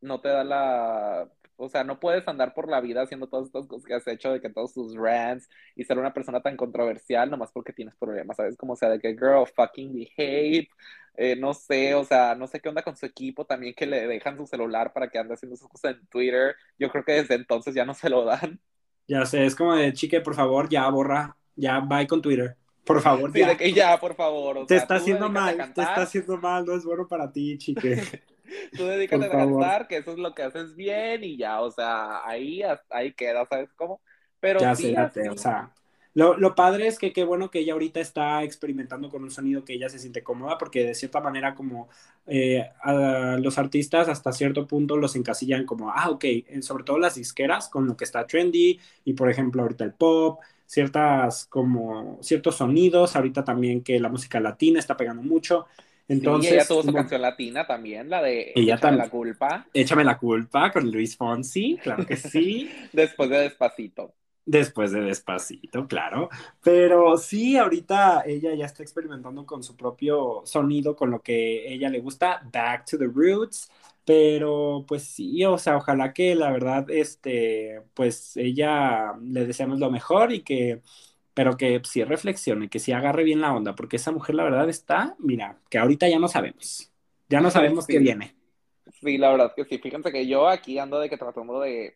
no 0.00 0.20
te 0.20 0.28
da 0.28 0.44
la 0.44 1.30
o 1.56 1.68
sea, 1.68 1.84
no 1.84 2.00
puedes 2.00 2.26
andar 2.28 2.54
por 2.54 2.68
la 2.68 2.80
vida 2.80 3.02
haciendo 3.02 3.28
todas 3.28 3.46
estas 3.46 3.66
cosas 3.66 3.86
que 3.86 3.94
has 3.94 4.06
hecho, 4.08 4.32
de 4.32 4.40
que 4.40 4.50
todos 4.50 4.74
tus 4.74 4.96
rants 4.96 5.48
y 5.76 5.84
ser 5.84 5.98
una 5.98 6.12
persona 6.12 6.40
tan 6.42 6.56
controversial 6.56 7.30
nomás 7.30 7.52
porque 7.52 7.72
tienes 7.72 7.94
problemas, 7.96 8.36
¿sabes? 8.36 8.56
Como 8.56 8.74
sea, 8.76 8.88
de 8.88 8.98
que 8.98 9.10
girl, 9.14 9.46
fucking 9.46 9.92
behave, 9.94 10.68
eh, 11.14 11.36
no 11.36 11.54
sé, 11.54 11.94
o 11.94 12.04
sea, 12.04 12.34
no 12.34 12.46
sé 12.48 12.60
qué 12.60 12.68
onda 12.68 12.82
con 12.82 12.96
su 12.96 13.06
equipo 13.06 13.44
también 13.46 13.74
que 13.74 13.86
le 13.86 14.06
dejan 14.08 14.36
su 14.36 14.46
celular 14.46 14.92
para 14.92 15.08
que 15.08 15.18
ande 15.18 15.34
haciendo 15.34 15.56
sus 15.56 15.68
cosas 15.68 15.96
en 15.96 16.06
Twitter. 16.08 16.56
Yo 16.78 16.90
creo 16.90 17.04
que 17.04 17.12
desde 17.12 17.34
entonces 17.34 17.74
ya 17.74 17.84
no 17.84 17.94
se 17.94 18.08
lo 18.10 18.24
dan. 18.24 18.60
Ya 19.06 19.26
sé, 19.26 19.44
es 19.44 19.54
como 19.54 19.74
de 19.74 19.92
chique, 19.92 20.20
por 20.20 20.34
favor, 20.34 20.68
ya 20.68 20.88
borra, 20.88 21.36
ya 21.56 21.80
bye 21.80 22.06
con 22.06 22.22
Twitter. 22.22 22.56
Por 22.84 23.00
favor, 23.00 23.32
sí, 23.32 23.40
de 23.44 23.56
que 23.56 23.72
ya, 23.72 23.98
por 23.98 24.14
favor. 24.14 24.66
te 24.66 24.76
está 24.76 24.96
haciendo 24.96 25.28
mal, 25.28 25.56
te 25.72 25.82
está 25.82 26.02
haciendo 26.02 26.36
mal, 26.36 26.64
no 26.64 26.74
es 26.74 26.84
bueno 26.84 27.06
para 27.06 27.30
ti, 27.30 27.56
chique. 27.58 28.02
Tú 28.76 28.86
dedícate 28.86 29.26
a 29.26 29.30
cantar, 29.30 29.86
que 29.86 29.98
eso 29.98 30.12
es 30.12 30.18
lo 30.18 30.34
que 30.34 30.42
haces 30.42 30.74
bien 30.74 31.24
y 31.24 31.36
ya, 31.36 31.60
o 31.60 31.70
sea, 31.70 32.26
ahí, 32.26 32.62
ahí 32.90 33.12
queda, 33.14 33.46
¿sabes 33.46 33.72
cómo? 33.74 34.00
Pero 34.40 34.60
ya 34.60 34.74
sí, 34.74 34.94
o 35.30 35.38
sea, 35.38 35.72
lo, 36.14 36.36
lo, 36.36 36.54
padre 36.54 36.86
es 36.88 36.98
que 36.98 37.12
qué 37.12 37.24
bueno 37.24 37.50
que 37.50 37.60
ella 37.60 37.72
ahorita 37.72 38.00
está 38.00 38.42
experimentando 38.42 39.08
con 39.08 39.22
un 39.22 39.30
sonido 39.30 39.64
que 39.64 39.72
ella 39.72 39.88
se 39.88 39.98
siente 39.98 40.22
cómoda, 40.22 40.58
porque 40.58 40.84
de 40.84 40.94
cierta 40.94 41.20
manera 41.20 41.54
como 41.54 41.88
eh, 42.26 42.68
a 42.82 43.38
los 43.40 43.58
artistas 43.58 44.08
hasta 44.08 44.32
cierto 44.32 44.66
punto 44.66 44.96
los 44.96 45.16
encasillan 45.16 45.64
como, 45.64 45.90
ah, 45.90 46.10
ok, 46.10 46.24
sobre 46.60 46.84
todo 46.84 46.98
las 46.98 47.14
disqueras 47.14 47.68
con 47.68 47.86
lo 47.86 47.96
que 47.96 48.04
está 48.04 48.26
trendy 48.26 48.78
y 49.04 49.14
por 49.14 49.30
ejemplo 49.30 49.62
ahorita 49.62 49.84
el 49.84 49.94
pop, 49.94 50.40
ciertas 50.66 51.46
como 51.46 52.18
ciertos 52.22 52.56
sonidos, 52.56 53.16
ahorita 53.16 53.44
también 53.44 53.82
que 53.82 53.98
la 53.98 54.08
música 54.08 54.40
latina 54.40 54.78
está 54.78 54.96
pegando 54.96 55.22
mucho. 55.22 55.66
Entonces, 56.08 56.52
ella 56.52 56.66
tuvo 56.66 56.82
su 56.82 56.92
canción 56.92 57.22
latina 57.22 57.66
también, 57.66 58.10
la 58.10 58.20
de 58.20 58.52
ella 58.54 58.74
Échame 58.74 58.96
la 58.96 59.08
culpa. 59.08 59.66
Échame 59.72 60.04
la 60.04 60.18
culpa 60.18 60.70
con 60.70 60.90
Luis 60.90 61.16
Fonsi, 61.16 61.78
claro 61.82 62.04
que 62.04 62.16
sí. 62.16 62.70
Después 62.92 63.30
de 63.30 63.38
Despacito. 63.38 64.14
Después 64.44 64.90
de 64.90 65.00
Despacito, 65.00 65.86
claro. 65.86 66.28
Pero 66.62 67.16
sí, 67.16 67.56
ahorita 67.56 68.24
ella 68.26 68.54
ya 68.54 68.66
está 68.66 68.82
experimentando 68.82 69.46
con 69.46 69.62
su 69.62 69.76
propio 69.76 70.42
sonido, 70.44 70.96
con 70.96 71.10
lo 71.10 71.22
que 71.22 71.72
ella 71.72 71.88
le 71.88 72.00
gusta, 72.00 72.42
Back 72.52 72.86
to 72.90 72.98
the 72.98 73.06
Roots. 73.06 73.70
Pero 74.04 74.84
pues 74.88 75.04
sí, 75.04 75.44
o 75.44 75.58
sea, 75.58 75.76
ojalá 75.76 76.12
que 76.12 76.34
la 76.34 76.50
verdad, 76.50 76.90
este, 76.90 77.82
pues 77.94 78.36
ella 78.36 79.12
le 79.22 79.46
deseamos 79.46 79.78
lo 79.78 79.90
mejor 79.92 80.32
y 80.32 80.42
que 80.42 80.82
pero 81.34 81.56
que 81.56 81.80
sí 81.84 82.04
reflexione, 82.04 82.68
que 82.68 82.78
sí 82.78 82.92
agarre 82.92 83.24
bien 83.24 83.40
la 83.40 83.54
onda, 83.54 83.74
porque 83.74 83.96
esa 83.96 84.10
mujer 84.10 84.34
la 84.34 84.44
verdad 84.44 84.68
está, 84.68 85.16
mira, 85.18 85.58
que 85.70 85.78
ahorita 85.78 86.08
ya 86.08 86.18
no 86.18 86.28
sabemos, 86.28 86.90
ya 87.28 87.40
no 87.40 87.50
sabemos 87.50 87.86
qué 87.86 87.98
viene. 87.98 88.34
Sí, 89.00 89.16
la 89.16 89.30
verdad 89.30 89.52
que 89.56 89.64
sí, 89.64 89.78
fíjense 89.78 90.12
que 90.12 90.26
yo 90.26 90.48
aquí 90.48 90.78
ando 90.78 90.98
de 91.00 91.08
que 91.08 91.16
tratando 91.16 91.60
de 91.60 91.94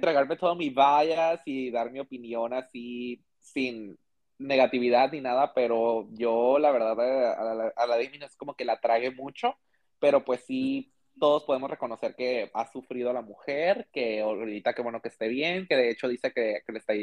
tragarme 0.00 0.36
todo 0.36 0.54
mi 0.54 0.70
vallas 0.70 1.40
y 1.44 1.70
dar 1.70 1.90
mi 1.90 2.00
opinión 2.00 2.52
así 2.52 3.24
sin 3.40 3.98
negatividad 4.38 5.12
ni 5.12 5.20
nada, 5.20 5.54
pero 5.54 6.08
yo 6.12 6.58
la 6.58 6.70
verdad 6.72 6.92
a 7.34 7.54
la, 7.54 7.72
a 7.76 7.86
la 7.86 8.00
es 8.00 8.36
como 8.36 8.54
que 8.54 8.64
la 8.64 8.80
trague 8.80 9.10
mucho, 9.10 9.56
pero 9.98 10.24
pues 10.24 10.44
sí, 10.44 10.92
todos 11.18 11.44
podemos 11.44 11.70
reconocer 11.70 12.14
que 12.16 12.50
ha 12.52 12.70
sufrido 12.70 13.12
la 13.12 13.22
mujer, 13.22 13.88
que 13.92 14.20
ahorita 14.20 14.74
que 14.74 14.82
bueno 14.82 15.00
que 15.00 15.08
esté 15.08 15.28
bien, 15.28 15.66
que 15.66 15.76
de 15.76 15.90
hecho 15.90 16.08
dice 16.08 16.32
que, 16.32 16.62
que 16.66 16.72
le 16.72 16.78
está 16.78 16.94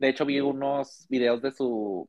de 0.00 0.08
hecho, 0.08 0.24
vi 0.24 0.40
unos 0.40 1.06
videos 1.10 1.42
de 1.42 1.52
su 1.52 2.08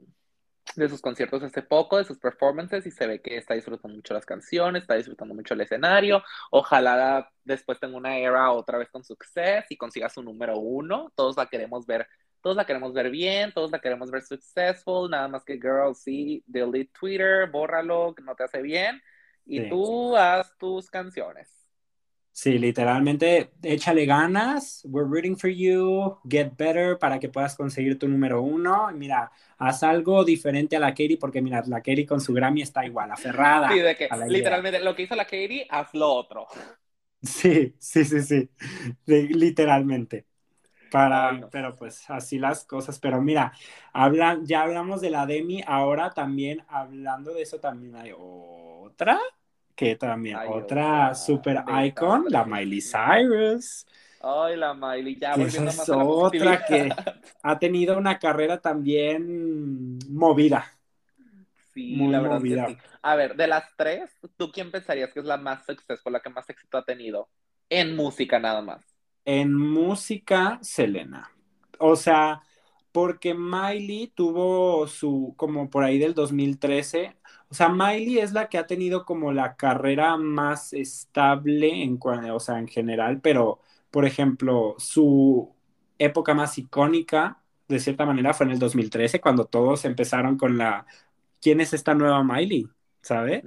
de 0.76 0.90
sus 0.90 1.02
conciertos 1.02 1.44
hace 1.44 1.62
poco, 1.62 1.98
de 1.98 2.04
sus 2.04 2.18
performances, 2.18 2.86
y 2.86 2.92
se 2.92 3.08
ve 3.08 3.22
que 3.22 3.38
está 3.38 3.54
disfrutando 3.54 3.96
mucho 3.96 4.14
las 4.14 4.26
canciones, 4.26 4.84
está 4.84 4.96
disfrutando 4.96 5.34
mucho 5.34 5.54
el 5.54 5.62
escenario. 5.62 6.24
Ojalá 6.50 7.30
después 7.44 7.80
tenga 7.80 7.98
una 7.98 8.18
era 8.18 8.52
otra 8.52 8.78
vez 8.78 8.90
con 8.90 9.04
success 9.04 9.66
y 9.70 9.78
consiga 9.78 10.10
su 10.10 10.24
número 10.24 10.58
uno. 10.58 11.12
Todos 11.16 11.38
la 11.38 11.48
queremos 11.48 11.86
ver, 11.86 12.08
todos 12.42 12.56
la 12.56 12.66
queremos 12.66 12.94
ver 12.94 13.10
bien, 13.10 13.52
todos 13.54 13.72
la 13.72 13.80
queremos 13.80 14.12
ver 14.12 14.24
successful, 14.24 15.10
nada 15.10 15.28
más 15.28 15.44
que 15.44 15.54
girl, 15.56 15.96
sí, 15.96 16.44
delete 16.48 16.92
Twitter, 17.00 17.50
bórralo, 17.50 18.14
que 18.16 18.24
no 18.24 18.36
te 18.36 18.44
hace 18.44 18.62
bien, 18.62 19.02
y 19.46 19.70
tú 19.70 20.16
haz 20.16 20.56
tus 20.58 20.90
canciones. 20.90 21.61
Sí, 22.34 22.58
literalmente, 22.58 23.52
échale 23.62 24.06
ganas, 24.06 24.82
we're 24.86 25.06
rooting 25.08 25.36
for 25.38 25.50
you, 25.50 26.18
get 26.24 26.54
better 26.58 26.98
para 26.98 27.20
que 27.20 27.28
puedas 27.30 27.56
conseguir 27.56 28.00
tu 28.00 28.08
número 28.08 28.42
uno. 28.42 28.90
Mira, 28.94 29.32
haz 29.58 29.84
algo 29.84 30.24
diferente 30.24 30.78
a 30.78 30.80
la 30.80 30.92
Katie, 30.92 31.18
porque 31.20 31.42
mira, 31.42 31.62
la 31.68 31.82
Katie 31.82 32.06
con 32.06 32.22
su 32.22 32.34
Grammy 32.34 32.62
está 32.62 32.86
igual, 32.86 33.12
aferrada. 33.12 33.70
Sí, 33.70 33.80
de 33.80 33.96
que 33.96 34.10
literalmente 34.28 34.80
lo 34.80 34.96
que 34.96 35.04
hizo 35.04 35.16
la 35.16 35.26
Katie, 35.26 35.68
haz 35.70 35.94
lo 35.94 36.12
otro. 36.14 36.48
Sí, 37.24 37.76
sí, 37.80 38.04
sí, 38.06 38.22
sí, 38.22 38.50
literalmente. 39.06 40.26
Para, 40.90 41.42
pero 41.52 41.76
pues 41.76 42.10
así 42.10 42.40
las 42.40 42.66
cosas. 42.66 43.00
Pero 43.00 43.22
mira, 43.22 43.54
hablan, 43.94 44.46
ya 44.46 44.64
hablamos 44.64 45.02
de 45.02 45.10
la 45.12 45.26
Demi, 45.26 45.64
ahora 45.68 46.12
también 46.12 46.66
hablando 46.70 47.34
de 47.34 47.44
eso 47.44 47.60
también 47.60 47.96
hay 47.96 48.14
otra 48.18 49.20
que 49.76 49.96
también 49.96 50.38
otra 50.48 51.16
super 51.16 51.64
icon, 51.86 52.26
la 52.30 52.46
Miley 52.46 52.82
Cyrus. 52.82 53.86
Ay, 54.22 54.56
la 54.56 54.74
Miley, 54.74 55.18
ya 55.20 55.34
Esa 55.34 55.66
es 55.66 55.90
otra 55.90 56.66
que 56.66 56.90
ha 57.44 57.60
tenido 57.60 57.98
una 57.98 58.20
carrera 58.20 58.60
también 58.60 59.98
movida. 60.10 60.66
Sí, 61.74 61.96
la 61.96 62.20
verdad 62.20 62.38
movida. 62.38 62.66
Que 62.68 62.74
sí. 62.74 62.80
A 63.02 63.16
ver, 63.16 63.36
de 63.36 63.48
las 63.48 63.64
tres, 63.76 64.12
¿tú 64.38 64.52
quién 64.52 64.72
pensarías 64.72 65.12
que 65.12 65.22
es 65.22 65.26
la 65.26 65.38
más 65.38 65.66
successful, 65.66 66.14
la 66.14 66.20
que 66.20 66.30
más 66.30 66.48
éxito 66.50 66.78
ha 66.78 66.86
tenido? 66.86 67.30
En 67.70 67.96
música 67.96 68.40
nada 68.40 68.62
más. 68.62 68.82
En 69.26 69.54
música, 69.54 70.60
Selena. 70.62 71.32
O 71.80 71.96
sea, 71.96 72.42
porque 72.92 73.34
Miley 73.34 74.08
tuvo 74.16 74.88
su, 74.88 75.34
como 75.38 75.70
por 75.70 75.84
ahí 75.84 75.98
del 76.00 76.14
2013, 76.14 77.18
o 77.50 77.54
sea, 77.54 77.70
Miley 77.70 78.20
es 78.20 78.34
la 78.34 78.50
que 78.50 78.58
ha 78.58 78.68
tenido 78.68 79.06
como 79.06 79.32
la 79.34 79.56
carrera 79.56 80.18
más 80.18 80.74
estable 80.74 81.84
en, 81.84 82.00
o 82.02 82.40
sea, 82.40 82.60
en 82.60 82.68
general, 82.68 83.20
pero, 83.22 83.60
por 83.92 84.06
ejemplo, 84.06 84.76
su 84.78 85.54
época 85.98 86.34
más 86.34 86.58
icónica, 86.58 87.42
de 87.68 87.80
cierta 87.80 88.06
manera, 88.06 88.34
fue 88.34 88.46
en 88.46 88.54
el 88.54 88.60
2013, 88.60 89.22
cuando 89.22 89.46
todos 89.46 89.86
empezaron 89.86 90.38
con 90.38 90.58
la, 90.58 90.86
¿quién 91.42 91.62
es 91.62 91.74
esta 91.74 91.94
nueva 91.94 92.24
Miley? 92.24 92.68
¿Sabes? 93.02 93.44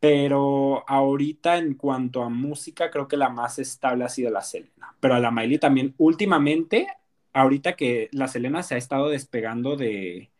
Pero 0.00 0.84
ahorita 0.88 1.56
en 1.58 1.74
cuanto 1.74 2.22
a 2.22 2.28
música, 2.28 2.90
creo 2.90 3.08
que 3.08 3.16
la 3.16 3.30
más 3.30 3.58
estable 3.58 4.04
ha 4.04 4.08
sido 4.08 4.30
la 4.30 4.42
Selena. 4.42 4.94
Pero 5.00 5.14
a 5.14 5.20
la 5.20 5.30
Miley 5.30 5.58
también, 5.58 5.94
últimamente, 5.98 6.86
ahorita 7.32 7.76
que 7.76 8.08
la 8.12 8.28
Selena 8.28 8.62
se 8.62 8.74
ha 8.74 8.78
estado 8.78 9.08
despegando 9.08 9.76
de, 9.76 10.30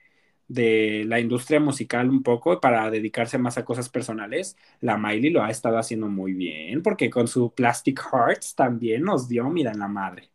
de 0.49 1.05
la 1.07 1.21
industria 1.21 1.61
musical 1.61 2.11
un 2.11 2.23
poco 2.23 2.61
para 2.61 2.91
dedicarse 2.91 3.39
más 3.39 3.59
a 3.59 3.65
cosas 3.65 3.89
personales, 3.91 4.57
la 4.81 4.99
Miley 4.99 5.31
lo 5.31 5.43
ha 5.43 5.51
estado 5.51 5.79
haciendo 5.79 6.09
muy 6.09 6.33
bien, 6.35 6.83
porque 6.83 7.11
con 7.11 7.29
su 7.29 7.55
Plastic 7.55 8.01
Hearts 8.13 8.55
también 8.55 9.03
nos 9.05 9.29
dio, 9.29 9.45
mira, 9.51 9.73
en 9.73 9.81
la 9.81 9.89
madre. 9.89 10.31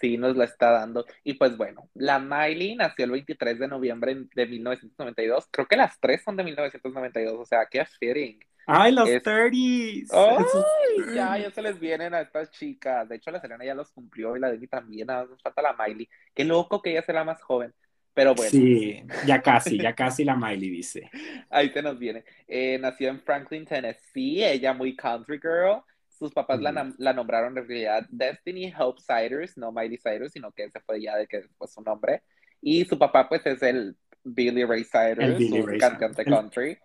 Sí, 0.00 0.16
nos 0.18 0.36
la 0.36 0.44
está 0.44 0.70
dando. 0.72 1.06
Y 1.22 1.34
pues 1.34 1.56
bueno, 1.56 1.88
la 1.94 2.18
Miley 2.18 2.74
nació 2.76 3.04
el 3.04 3.12
23 3.12 3.58
de 3.58 3.68
noviembre 3.68 4.26
de 4.34 4.46
1992. 4.46 5.48
Creo 5.50 5.66
que 5.68 5.76
las 5.76 6.00
tres 6.00 6.22
son 6.24 6.36
de 6.36 6.44
1992, 6.44 7.38
o 7.40 7.44
sea, 7.46 7.66
qué 7.70 7.84
fitting. 7.86 8.40
¡Ay, 8.66 8.92
los 8.92 9.08
30s! 9.08 10.08
¡Ay! 10.12 11.14
Ya, 11.14 11.38
ya 11.38 11.50
se 11.50 11.62
les 11.62 11.78
vienen 11.78 12.14
a 12.14 12.20
estas 12.20 12.50
chicas. 12.50 13.08
De 13.08 13.16
hecho, 13.16 13.30
la 13.30 13.40
Selena 13.40 13.64
ya 13.64 13.74
los 13.74 13.90
cumplió 13.90 14.36
y 14.36 14.40
la 14.40 14.50
Demi 14.50 14.66
también. 14.66 15.06
Nada 15.06 15.24
nos 15.24 15.42
falta 15.42 15.62
la 15.62 15.74
Miley. 15.74 16.08
Qué 16.34 16.44
loco 16.44 16.80
que 16.80 16.92
ella 16.92 17.02
sea 17.02 17.14
la 17.14 17.24
más 17.24 17.42
joven. 17.42 17.74
Pero 18.14 18.34
bueno. 18.34 18.50
Sí, 18.50 19.02
ya 19.26 19.40
casi, 19.40 19.78
ya 19.78 19.94
casi 19.94 20.24
la 20.24 20.36
Miley 20.36 20.68
dice. 20.68 21.10
Ahí 21.50 21.70
se 21.70 21.82
nos 21.82 21.98
viene. 21.98 22.24
Eh, 22.46 22.78
nació 22.78 23.08
en 23.08 23.20
Franklin, 23.20 23.64
Tennessee, 23.64 24.44
ella 24.44 24.72
muy 24.74 24.94
country 24.94 25.38
girl. 25.40 25.82
Sus 26.08 26.32
papás 26.32 26.60
la, 26.60 26.92
la, 26.98 27.12
nombraron 27.12 27.56
en 27.58 27.66
realidad 27.66 28.06
Destiny 28.10 28.72
Hope 28.78 29.00
Cyrus, 29.02 29.56
no 29.56 29.72
Miley 29.72 29.98
Cyrus, 29.98 30.32
sino 30.32 30.52
que 30.52 30.64
ese 30.64 30.78
fue 30.80 31.00
ya 31.00 31.16
de 31.16 31.26
que 31.26 31.42
fue 31.56 31.66
su 31.66 31.80
nombre. 31.80 32.22
Y 32.60 32.84
su 32.84 32.96
papá, 32.96 33.28
pues, 33.28 33.44
es 33.46 33.60
el 33.62 33.96
Billy 34.22 34.64
Ray 34.64 34.84
Cyrus, 34.84 35.80
cantante 35.80 36.24
country. 36.24 36.78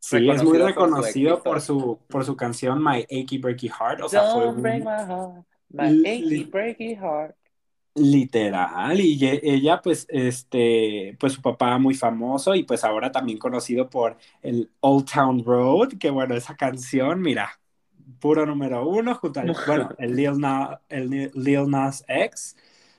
Sí, 0.00 0.30
es 0.30 0.42
muy 0.42 0.58
reconocido 0.58 1.42
por 1.42 1.60
su, 1.60 2.00
por 2.08 2.24
su 2.24 2.36
canción 2.36 2.82
My 2.82 3.02
Achy 3.04 3.38
Breaky 3.38 3.68
Heart. 3.68 4.02
O 4.02 4.08
sea, 4.08 4.24
fue 4.24 4.50
break 4.52 4.84
my 4.84 5.04
heart, 5.06 5.44
my 5.70 5.98
achy 6.04 6.44
breaky 6.44 6.94
heart. 6.96 7.36
Literal, 7.94 9.00
y 9.00 9.18
ella 9.42 9.82
pues, 9.82 10.06
este, 10.08 11.16
pues 11.18 11.32
su 11.32 11.42
papá 11.42 11.78
muy 11.78 11.94
famoso 11.94 12.54
y 12.54 12.62
pues 12.62 12.84
ahora 12.84 13.10
también 13.10 13.38
conocido 13.38 13.90
por 13.90 14.16
el 14.40 14.70
Old 14.80 15.10
Town 15.12 15.44
Road, 15.44 15.94
que 15.98 16.10
bueno, 16.10 16.36
esa 16.36 16.56
canción, 16.56 17.20
mira, 17.20 17.60
puro 18.20 18.46
número 18.46 18.86
uno 18.88 19.16
junto 19.16 19.40
al, 19.40 19.48
el 19.98 20.14
Lil, 20.16 20.38
Nas, 20.38 20.78
el 20.88 21.10
Lil 21.34 21.68
Nas 21.70 22.04
X, 22.08 22.56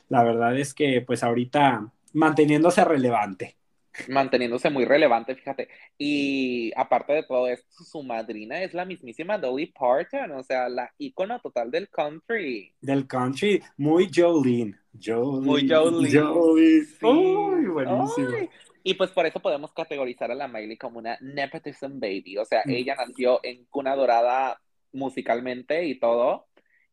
la 0.10 0.24
verdad 0.24 0.58
es 0.60 0.74
que 0.74 1.02
pues 1.02 1.24
ahorita 1.24 1.94
manteniéndose 2.14 2.84
relevante. 2.84 3.59
Manteniéndose 4.08 4.70
muy 4.70 4.86
relevante, 4.86 5.36
fíjate. 5.36 5.68
Y 5.98 6.72
aparte 6.76 7.14
de 7.14 7.24
todo 7.24 7.48
esto, 7.48 7.84
su 7.84 8.04
madrina 8.04 8.62
es 8.62 8.74
la 8.74 8.86
mismísima 8.86 9.38
Dolly 9.38 9.68
Parton, 9.68 10.32
o 10.32 10.44
sea, 10.44 10.70
la 10.70 10.92
ícono 10.98 11.40
total 11.40 11.72
del 11.72 11.90
country. 11.90 12.74
Del 12.82 13.08
country, 13.08 13.62
muy 13.78 14.10
Jolene. 14.14 14.76
Jolene 14.94 15.46
muy 15.46 15.70
Jolene. 15.70 16.22
Jolene. 16.22 16.86
Sí. 16.86 17.06
Uy, 17.06 17.66
buenísimo. 17.68 18.50
Y 18.84 18.94
pues 18.94 19.12
por 19.12 19.26
eso 19.26 19.40
podemos 19.40 19.74
categorizar 19.74 20.32
a 20.32 20.36
la 20.36 20.48
Miley 20.48 20.78
como 20.78 21.00
una 21.00 21.18
nepotism 21.22 22.00
baby. 22.00 22.38
O 22.38 22.46
sea, 22.46 22.64
mm. 22.66 22.70
ella 22.72 22.96
nació 22.96 23.40
en 23.44 23.66
cuna 23.66 23.96
dorada 23.96 24.62
musicalmente 24.92 25.86
y 25.86 26.00
todo. 26.00 26.48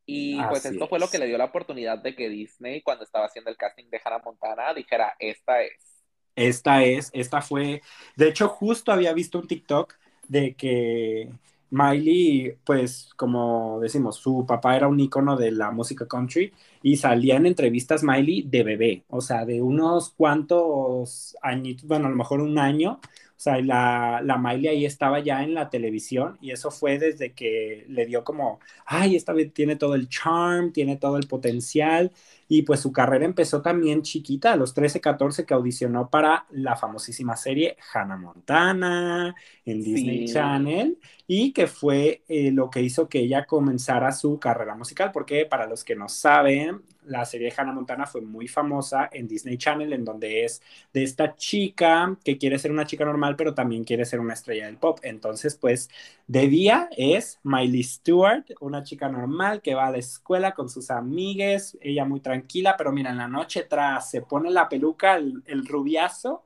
Y 0.05 0.41
pues 0.45 0.65
esto 0.65 0.87
fue 0.87 1.01
lo 1.01 1.09
que 1.09 1.19
le 1.19 1.27
dio 1.27 1.37
la 1.37 1.47
oportunidad 1.47 1.99
de 1.99 2.15
que 2.15 2.29
Disney, 2.29 2.81
cuando 2.83 3.03
estaba 3.03 3.27
haciendo 3.27 3.51
el 3.51 3.57
casting 3.57 3.91
de 3.91 4.01
Hannah 4.03 4.23
Montana, 4.25 4.73
dijera, 4.73 5.17
esta 5.19 5.63
es. 5.63 5.96
Esta 6.37 6.85
es, 6.85 7.11
esta 7.15 7.43
fue. 7.43 7.83
De 8.17 8.29
hecho, 8.29 8.49
justo 8.49 8.93
había 8.93 9.13
visto 9.15 9.39
un 9.41 9.49
TikTok 9.49 9.95
de 10.29 10.55
que 10.57 11.31
Miley, 11.71 12.57
pues 12.65 13.11
como 13.17 13.81
decimos, 13.81 14.17
su 14.19 14.47
papá 14.47 14.77
era 14.77 14.89
un 14.89 15.01
icono 15.01 15.37
de 15.37 15.51
la 15.53 15.71
música 15.73 16.07
country 16.07 16.53
y 16.83 16.97
salía 16.99 17.37
en 17.37 17.47
entrevistas 17.47 18.03
Miley 18.05 18.43
de 18.43 18.63
bebé, 18.65 19.05
o 19.09 19.21
sea, 19.23 19.45
de 19.47 19.63
unos 19.63 20.11
cuantos 20.11 21.37
añitos, 21.43 21.87
bueno, 21.89 22.07
a 22.07 22.11
lo 22.11 22.17
mejor 22.17 22.41
un 22.43 22.59
año, 22.59 23.01
o 23.03 23.39
sea, 23.39 23.61
la, 23.61 24.21
la 24.25 24.39
Miley 24.39 24.69
ahí 24.69 24.87
estaba 24.87 25.21
ya 25.21 25.43
en 25.43 25.55
la 25.55 25.69
televisión 25.71 26.39
y 26.41 26.53
eso 26.53 26.71
fue 26.71 26.99
desde 26.99 27.33
que 27.35 27.85
le 27.89 28.07
dio 28.07 28.25
como, 28.25 28.61
ay, 28.87 29.17
esta 29.17 29.33
vez 29.33 29.53
tiene 29.53 29.77
todo 29.77 29.95
el 29.95 30.09
charm, 30.09 30.73
tiene 30.73 30.97
todo 30.97 31.17
el 31.19 31.27
potencial 31.29 32.13
y 32.49 32.63
pues 32.63 32.81
su 32.81 32.93
carrera 32.93 33.25
empezó 33.25 33.63
también 33.63 34.03
chiquita, 34.03 34.53
a 34.53 34.57
los 34.57 34.75
13, 34.75 35.01
14 35.01 35.45
que 35.45 35.55
audicionó 35.55 36.09
para 36.09 36.47
la 36.51 36.77
famosísima 36.77 37.37
serie 37.37 37.77
Hannah 37.93 38.17
Montana 38.17 39.35
en 39.65 39.83
Disney 39.83 40.27
Channel 40.27 40.99
y 41.27 41.53
que 41.53 41.67
fue 41.67 42.23
eh, 42.29 42.53
lo 42.53 42.71
que 42.71 42.83
hizo 42.83 43.09
que 43.09 43.21
ella 43.21 43.47
comenzara 43.47 44.13
su 44.13 44.39
carrera 44.39 44.75
musical, 44.75 45.11
porque 45.13 45.47
para 45.47 45.67
los 45.67 45.83
que 45.83 45.97
no 45.97 46.09
saben, 46.09 46.83
la 47.07 47.25
serie 47.25 47.53
Hannah 47.57 47.73
Montana 47.73 48.07
fue 48.07 48.21
muy 48.21 48.49
famosa 48.49 49.09
en 49.13 49.29
Disney 49.29 49.57
Channel, 49.57 49.93
en 49.93 50.05
donde 50.05 50.45
es 50.45 50.63
de 50.93 51.03
esta 51.03 51.37
chica 51.37 52.17
que 52.25 52.37
quiere 52.37 52.59
ser 52.59 52.73
una 52.73 52.87
chica 52.87 53.05
normal, 53.05 53.37
pero 53.37 53.55
también 53.55 53.85
quiere 53.85 54.05
ser 54.05 54.21
una 54.21 54.35
estrella 54.35 54.67
del 54.67 54.77
pop. 54.77 54.99
Entonces, 55.03 55.57
pues, 55.57 55.89
de 56.27 56.49
día 56.49 56.89
es 56.97 57.39
Miley 57.43 57.83
Stewart, 57.83 58.45
una 58.61 58.83
chica 58.83 59.09
normal 59.09 59.63
que 59.63 59.75
va 59.75 59.87
a 59.87 59.91
la 59.93 59.99
escuela 59.99 60.53
con 60.53 60.69
sus 60.69 60.91
amigues, 60.91 61.79
ella 61.81 62.05
muy 62.05 62.21
tranquila, 62.21 62.36
pero 62.77 62.93
mira, 62.93 63.11
en 63.11 63.19
la 63.19 63.29
noche 63.29 63.63
tras 63.65 64.11
se 64.11 64.23
pone 64.23 64.51
la 64.51 64.69
peluca, 64.69 65.17
el, 65.17 65.67
rubiazo, 65.67 66.45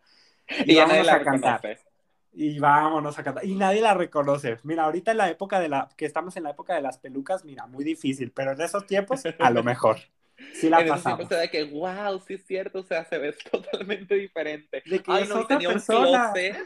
y, 0.67 0.77
vamos 0.77 1.09
a 1.09 1.23
cantar. 1.23 1.79
Y 2.33 2.59
vámonos 2.59 3.19
a 3.19 3.25
cantar. 3.25 3.45
Y 3.45 3.55
nadie 3.55 3.81
la 3.81 3.95
reconoce. 3.95 4.59
Mira, 4.63 4.85
ahorita 4.85 5.11
en 5.11 5.19
la 5.19 5.31
época 5.31 5.59
de 5.61 5.69
la, 5.69 5.89
que 5.97 6.07
estamos 6.07 6.37
en 6.37 6.45
la 6.45 6.51
época 6.51 6.75
de 6.75 6.83
las 6.83 6.99
pelucas, 6.99 7.45
mira, 7.45 7.67
muy 7.67 7.85
difícil, 7.85 8.31
pero 8.33 8.53
en 8.53 8.61
esos 8.61 8.87
tiempos, 8.87 9.23
a 9.39 9.51
lo 9.51 9.63
mejor. 9.63 9.99
Sí 10.55 10.69
la 10.69 10.81
en 10.81 10.89
pasamos. 10.89 11.29
de 11.29 11.49
que, 11.51 11.65
wow, 11.65 12.21
sí 12.27 12.35
es 12.35 12.47
cierto, 12.47 12.81
o 12.81 12.83
sea, 12.83 13.05
se 13.05 13.19
ve 13.19 13.33
totalmente 13.51 14.15
diferente. 14.15 14.83
De 14.87 15.01
que 15.01 15.13
Ay, 15.13 15.27
no, 15.29 15.47
tenía 15.47 15.69
un 15.69 15.81
closet. 15.81 16.57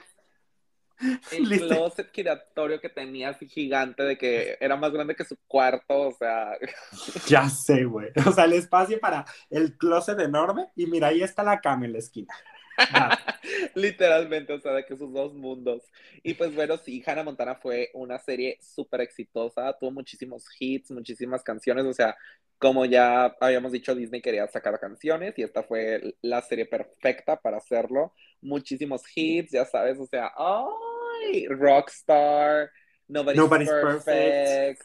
El 1.32 1.48
closet 1.48 2.10
giratorio 2.12 2.80
que 2.80 2.88
tenía 2.88 3.30
así 3.30 3.48
gigante, 3.48 4.02
de 4.02 4.16
que 4.16 4.56
era 4.60 4.76
más 4.76 4.92
grande 4.92 5.14
que 5.14 5.24
su 5.24 5.36
cuarto, 5.46 6.08
o 6.08 6.12
sea. 6.12 6.52
Ya 7.28 7.48
sé, 7.48 7.84
güey. 7.84 8.10
O 8.26 8.32
sea, 8.32 8.44
el 8.44 8.54
espacio 8.54 8.98
para 9.00 9.24
el 9.50 9.76
closet 9.76 10.18
enorme, 10.20 10.68
y 10.76 10.86
mira, 10.86 11.08
ahí 11.08 11.22
está 11.22 11.42
la 11.42 11.60
cama 11.60 11.86
en 11.86 11.92
la 11.92 11.98
esquina. 11.98 12.34
Literalmente, 13.74 14.52
o 14.52 14.60
sea, 14.60 14.72
de 14.72 14.84
que 14.84 14.96
sus 14.96 15.12
dos 15.12 15.34
mundos. 15.34 15.82
Y 16.22 16.34
pues 16.34 16.54
bueno, 16.54 16.76
sí, 16.76 17.02
Hannah 17.06 17.22
Montana 17.22 17.54
fue 17.54 17.90
una 17.94 18.18
serie 18.18 18.58
súper 18.60 19.00
exitosa, 19.02 19.76
tuvo 19.78 19.92
muchísimos 19.92 20.46
hits, 20.58 20.90
muchísimas 20.90 21.42
canciones, 21.42 21.84
o 21.84 21.92
sea, 21.92 22.16
como 22.58 22.84
ya 22.84 23.36
habíamos 23.40 23.72
dicho, 23.72 23.94
Disney 23.94 24.22
quería 24.22 24.46
sacar 24.48 24.78
canciones 24.80 25.38
y 25.38 25.42
esta 25.42 25.62
fue 25.62 26.16
la 26.22 26.40
serie 26.42 26.66
perfecta 26.66 27.36
para 27.36 27.58
hacerlo. 27.58 28.14
Muchísimos 28.44 29.02
hits, 29.14 29.52
ya 29.52 29.64
sabes, 29.64 29.98
o 29.98 30.06
sea, 30.06 30.30
¡ay! 30.36 31.46
Rockstar, 31.48 32.70
Nobody's, 33.08 33.68
Perfect. 33.68 34.82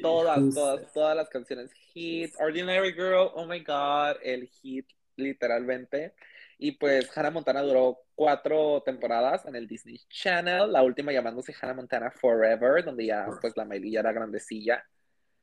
todas, 0.00 0.54
todas, 0.54 0.92
todas 0.92 1.16
las 1.16 1.28
canciones 1.28 1.70
hits. 1.94 2.36
Ordinary 2.38 2.92
Girl, 2.92 3.30
oh 3.34 3.46
my 3.46 3.60
god, 3.60 4.16
el 4.22 4.46
hit 4.46 4.86
literalmente. 5.16 6.14
Y 6.58 6.72
pues 6.72 7.10
Hannah 7.16 7.30
Montana 7.30 7.62
duró 7.62 8.00
cuatro 8.14 8.82
temporadas 8.84 9.46
en 9.46 9.56
el 9.56 9.66
Disney 9.66 9.98
Channel, 10.10 10.70
la 10.70 10.82
última 10.82 11.10
llamándose 11.10 11.54
Hannah 11.58 11.74
Montana 11.74 12.10
Forever, 12.10 12.84
donde 12.84 13.06
ya 13.06 13.26
pues 13.40 13.56
la 13.56 13.64
Miley 13.64 13.92
ya 13.92 14.00
era 14.00 14.12
grandecilla. 14.12 14.84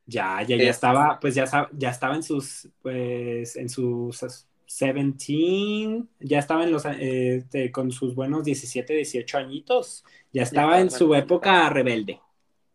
Ya, 0.06 0.42
ya, 0.44 0.56
ya 0.56 0.70
estaba, 0.70 1.20
pues 1.20 1.36
ya, 1.36 1.46
ya 1.74 1.90
estaba 1.90 2.16
en 2.16 2.24
sus, 2.24 2.70
pues 2.82 3.56
en 3.56 3.68
sus 3.68 4.24
17, 4.68 6.04
ya 6.20 6.40
estaba 6.40 6.64
en 6.66 6.72
los, 6.72 6.86
este, 6.86 7.72
con 7.72 7.92
sus 7.92 8.14
buenos 8.14 8.44
17, 8.44 8.94
18 8.94 9.38
añitos, 9.38 10.04
ya 10.34 10.44
estaba 10.44 10.82
en 10.82 10.92
su 10.92 11.16
época 11.16 11.70
rebelde. 11.70 12.20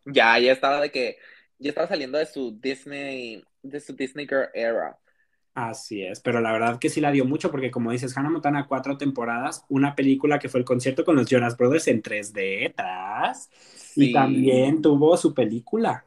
Ya, 0.06 0.38
ya 0.38 0.52
estaba 0.52 0.80
de 0.80 0.90
que, 0.90 1.18
ya 1.58 1.68
estaba 1.68 1.86
saliendo 1.86 2.18
de 2.18 2.26
su 2.26 2.58
Disney, 2.58 3.44
de 3.62 3.80
su 3.80 3.94
Disney 3.94 4.26
Girl 4.26 4.48
era. 4.54 4.98
Así 5.54 6.02
es, 6.02 6.20
pero 6.20 6.40
la 6.40 6.50
verdad 6.50 6.78
que 6.78 6.88
sí 6.88 7.02
la 7.02 7.10
dio 7.10 7.26
mucho 7.26 7.50
porque 7.50 7.70
como 7.70 7.92
dices, 7.92 8.16
Hannah 8.16 8.30
Montana 8.30 8.66
cuatro 8.66 8.96
temporadas, 8.96 9.66
una 9.68 9.94
película 9.94 10.38
que 10.38 10.48
fue 10.48 10.60
el 10.60 10.64
concierto 10.64 11.04
con 11.04 11.14
los 11.14 11.28
Jonas 11.28 11.58
Brothers 11.58 11.88
en 11.88 12.02
3D 12.02 12.72
y 13.96 14.12
también 14.14 14.80
tuvo 14.80 15.14
su 15.18 15.34
película. 15.34 16.06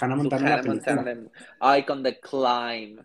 Hannah 0.00 0.14
Montana, 0.14 0.56
la 0.56 0.62
película. 0.62 1.16
Ay, 1.58 1.84
con 1.84 2.04
The 2.04 2.20
Climb. 2.20 3.00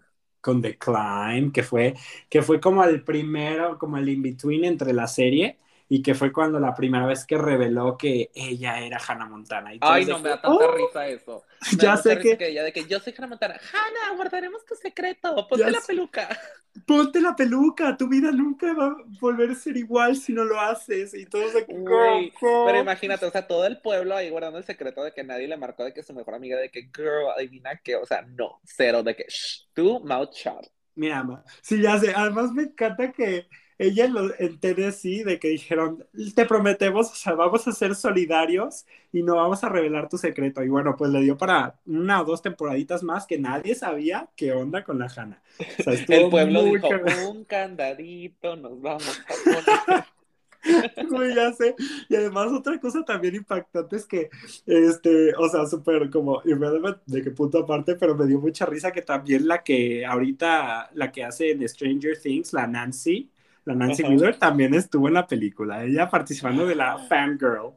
Con 0.46 0.62
The 0.62 0.78
Climb, 0.78 1.52
que 1.52 1.64
fue, 1.64 1.96
que 2.30 2.42
fue 2.44 2.60
como 2.62 2.84
el 2.84 3.04
primero, 3.04 3.78
como 3.80 3.98
el 3.98 4.08
in-between 4.10 4.66
entre 4.66 4.94
la 4.94 5.08
serie 5.08 5.58
y 5.88 6.02
que 6.02 6.16
fue 6.16 6.32
cuando 6.32 6.60
la 6.60 6.74
primera 6.74 7.06
vez 7.06 7.26
que 7.26 7.38
reveló 7.38 7.98
que 7.98 8.32
ella 8.34 8.80
era 8.80 8.98
Hannah 8.98 9.28
Montana. 9.28 9.72
Ay, 9.82 10.06
no, 10.06 10.20
me 10.20 10.30
da 10.30 10.42
tanta 10.42 10.66
oh". 10.66 10.76
risa 10.76 11.08
eso. 11.08 11.44
ya 11.80 11.96
sé 11.96 12.18
que... 12.18 12.38
ella 12.40 12.64
de 12.64 12.74
que 12.74 12.86
yo 12.86 13.00
soy 13.00 13.14
Hannah 13.16 13.28
Montana. 13.28 13.54
Hannah, 13.54 14.16
guardaremos 14.16 14.66
tu 14.66 14.76
secreto. 14.76 15.48
Ponte 15.48 15.70
la 15.70 15.82
peluca. 15.86 16.40
Ponte 16.88 17.22
la 17.22 17.36
peluca. 17.36 17.96
Tu 17.96 18.08
vida 18.08 18.32
nunca 18.32 18.74
va 18.74 18.88
a 18.88 18.96
volver 19.22 19.52
a 19.52 19.56
ser 19.56 19.78
igual 19.78 20.16
si 20.16 20.34
no 20.34 20.44
lo 20.44 20.60
haces. 20.60 21.14
Y 21.14 21.28
todo 21.28 21.50
se... 21.50 21.66
Pero 21.66 22.80
imagínate, 22.80 23.28
o 23.28 23.32
sea, 23.32 23.46
todo 23.46 23.68
el 23.68 23.80
pueblo 23.80 24.16
ahí 24.16 24.32
guardando 24.32 24.58
el 24.58 24.64
secreto 24.64 25.04
de 25.04 25.14
que 25.14 25.24
nadie 25.24 25.48
le 25.48 25.58
marcó 25.58 25.84
de 25.84 25.94
que 25.94 26.02
su 26.02 26.14
mejor 26.14 26.34
amiga, 26.34 26.58
de 26.58 26.72
que, 26.72 26.90
girl, 26.96 27.30
adivina 27.38 27.78
que, 27.78 27.96
o 27.96 28.06
sea, 28.08 28.24
no, 28.24 28.60
cero, 28.64 29.04
de 29.04 29.16
que, 29.16 29.26
shh, 29.28 29.68
tu 29.74 30.00
mouth 30.00 30.34
shut. 30.34 30.66
Mira, 30.96 31.44
sí, 31.62 31.82
ya 31.82 32.00
sé. 32.00 32.14
Además 32.16 32.52
me 32.54 32.64
encanta 32.64 33.12
que 33.12 33.48
ella 33.78 34.08
lo, 34.08 34.34
en 34.40 34.60
Tennessee 34.60 35.24
de 35.24 35.40
que 35.40 35.50
dijeron, 35.50 36.06
te 36.34 36.46
prometemos, 36.46 37.12
o 37.12 37.16
sea, 37.16 37.34
vamos 37.34 37.68
a 37.68 37.74
ser 37.74 37.96
solidarios 37.96 38.86
y 39.12 39.22
no 39.22 39.36
vamos 39.36 39.64
a 39.64 39.70
revelar 39.70 40.08
tu 40.08 40.18
secreto. 40.18 40.64
Y 40.64 40.70
bueno, 40.70 40.96
pues 40.98 41.12
le 41.12 41.22
dio 41.22 41.38
para 41.38 41.80
una 41.86 42.22
o 42.22 42.26
dos 42.26 42.42
temporaditas 42.42 43.04
más 43.04 43.26
que 43.26 43.38
nadie 43.38 43.76
sabía 43.76 44.30
qué 44.36 44.54
onda 44.54 44.84
con 44.84 45.00
la 45.00 45.08
Hanna. 45.14 45.42
El 45.88 46.30
pueblo 46.30 46.64
dijo, 46.64 46.90
un 47.30 47.44
candadito, 47.44 48.56
nos 48.56 48.82
vamos 48.82 49.22
a 49.28 50.06
poner. 51.10 51.36
ya 51.36 51.52
sé. 51.54 51.76
Y 52.10 52.16
además 52.16 52.52
otra 52.52 52.80
cosa 52.80 53.04
también 53.04 53.36
impactante 53.36 53.98
es 53.98 54.06
que, 54.06 54.30
este, 54.66 55.36
o 55.36 55.50
sea, 55.50 55.66
súper 55.66 56.10
como, 56.10 56.42
de 56.42 57.24
qué 57.24 57.32
punto 57.32 57.60
aparte, 57.60 57.96
pero 57.96 58.16
me 58.16 58.26
dio 58.26 58.40
mucha 58.40 58.66
risa 58.66 58.92
que 58.92 59.02
también 59.02 59.48
la 59.48 59.64
que 59.64 60.06
ahorita, 60.06 60.92
la 60.94 61.12
que 61.12 61.26
hace 61.26 61.56
de 61.56 61.68
Stranger 61.68 62.18
Things, 62.18 62.54
la 62.54 62.68
Nancy, 62.68 63.30
la 63.66 63.76
Nancy 63.76 64.04
Wheeler 64.04 64.38
también 64.38 64.74
estuvo 64.74 65.08
en 65.08 65.16
la 65.16 65.28
película, 65.28 65.84
ella 65.84 66.10
participando 66.10 66.66
de 66.66 66.76
la 66.76 66.98
fangirl. 67.10 67.74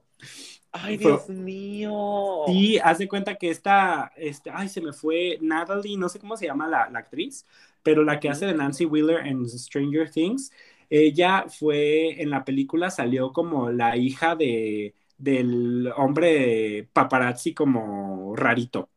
Ay, 0.71 0.99
Dios 0.99 1.29
mío. 1.31 2.43
Sí, 2.47 2.79
haz 2.79 2.99
de 2.99 3.09
cuenta 3.09 3.37
que 3.37 3.51
esta, 3.51 4.13
este, 4.17 4.51
ay, 4.53 4.69
se 4.69 4.81
me 4.81 4.93
fue 4.93 5.39
Natalie, 5.41 5.97
no 5.97 6.09
sé 6.09 6.19
cómo 6.19 6.37
se 6.37 6.47
llama 6.47 6.69
la, 6.69 6.83
actriz, 6.83 7.47
pero 7.83 8.05
la 8.05 8.21
que 8.21 8.29
hace 8.29 8.47
de 8.47 8.55
Nancy 8.55 8.85
Wheeler 8.85 9.27
en 9.27 9.49
Stranger 9.49 10.11
Things, 10.11 10.53
ella 10.91 11.47
fue 11.49 12.21
en 12.21 12.31
la 12.31 12.45
película, 12.45 12.91
salió 12.91 13.33
como 13.33 13.71
la 13.71 13.97
hija 13.97 14.37
de, 14.37 14.95
del 15.17 15.91
hombre 15.97 16.89
paparazzi 16.93 17.55
como 17.55 18.37
rarito. 18.37 18.91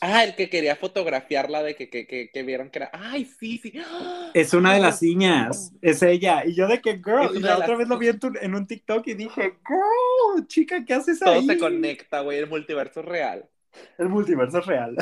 Ah, 0.00 0.22
el 0.22 0.36
que 0.36 0.48
quería 0.48 0.76
fotografiarla 0.76 1.62
de 1.62 1.74
que, 1.74 1.90
que, 1.90 2.06
que, 2.06 2.42
vieron 2.42 2.70
que 2.70 2.78
era. 2.78 2.90
¡Ay, 2.92 3.24
sí, 3.24 3.58
sí! 3.58 3.72
Es 4.34 4.54
una 4.54 4.74
de 4.74 4.80
las 4.80 5.02
niñas, 5.02 5.72
es 5.82 6.02
ella. 6.02 6.44
Y 6.44 6.54
yo 6.54 6.68
de 6.68 6.80
que, 6.80 6.94
girl, 6.98 7.34
y 7.34 7.40
la 7.40 7.58
otra 7.58 7.76
vez 7.76 7.88
lo 7.88 7.98
vi 7.98 8.08
en, 8.08 8.54
un 8.54 8.66
TikTok 8.66 9.06
y 9.08 9.14
dije, 9.14 9.54
girl, 9.66 10.46
chica, 10.46 10.84
¿qué 10.84 10.94
haces 10.94 11.20
ahí? 11.22 11.40
Todo 11.40 11.54
se 11.54 11.58
conecta, 11.58 12.20
güey, 12.20 12.38
el 12.38 12.48
multiverso 12.48 13.02
real. 13.02 13.48
El 13.96 14.08
multiverso 14.08 14.60
real. 14.60 14.96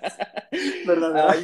¿Verdad? 0.86 1.36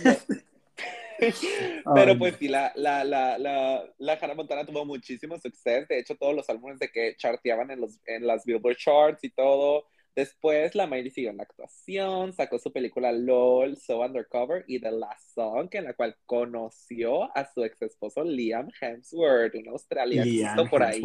Pero 1.94 2.18
pues 2.18 2.36
sí, 2.38 2.48
la, 2.48 2.72
la, 2.76 3.02
la, 3.04 3.38
la, 3.38 3.84
la 3.98 4.12
Hannah 4.12 4.34
Montana 4.34 4.64
tuvo 4.64 4.84
muchísimo 4.84 5.36
suceso. 5.38 5.86
De 5.88 5.98
hecho, 5.98 6.16
todos 6.16 6.34
los 6.34 6.48
álbumes 6.48 6.78
de 6.78 6.90
que 6.90 7.16
charteaban 7.16 7.70
en, 7.70 7.80
los, 7.80 7.98
en 8.06 8.26
las 8.26 8.44
Billboard 8.44 8.76
Charts 8.76 9.24
y 9.24 9.30
todo. 9.30 9.86
Después 10.18 10.74
la 10.74 10.88
Miley 10.88 11.10
siguió 11.10 11.30
en 11.30 11.36
la 11.36 11.44
actuación, 11.44 12.32
sacó 12.32 12.58
su 12.58 12.72
película 12.72 13.12
LOL, 13.12 13.76
So 13.76 14.00
Undercover 14.00 14.64
y 14.66 14.80
The 14.80 14.90
Last 14.90 15.32
Song, 15.32 15.68
en 15.70 15.84
la 15.84 15.92
cual 15.92 16.16
conoció 16.26 17.36
a 17.36 17.48
su 17.48 17.62
ex 17.62 17.80
esposo 17.82 18.24
Liam 18.24 18.68
Hemsworth, 18.80 19.54
un 19.54 19.68
australiano 19.68 20.68
por 20.68 20.82
ahí. 20.82 21.00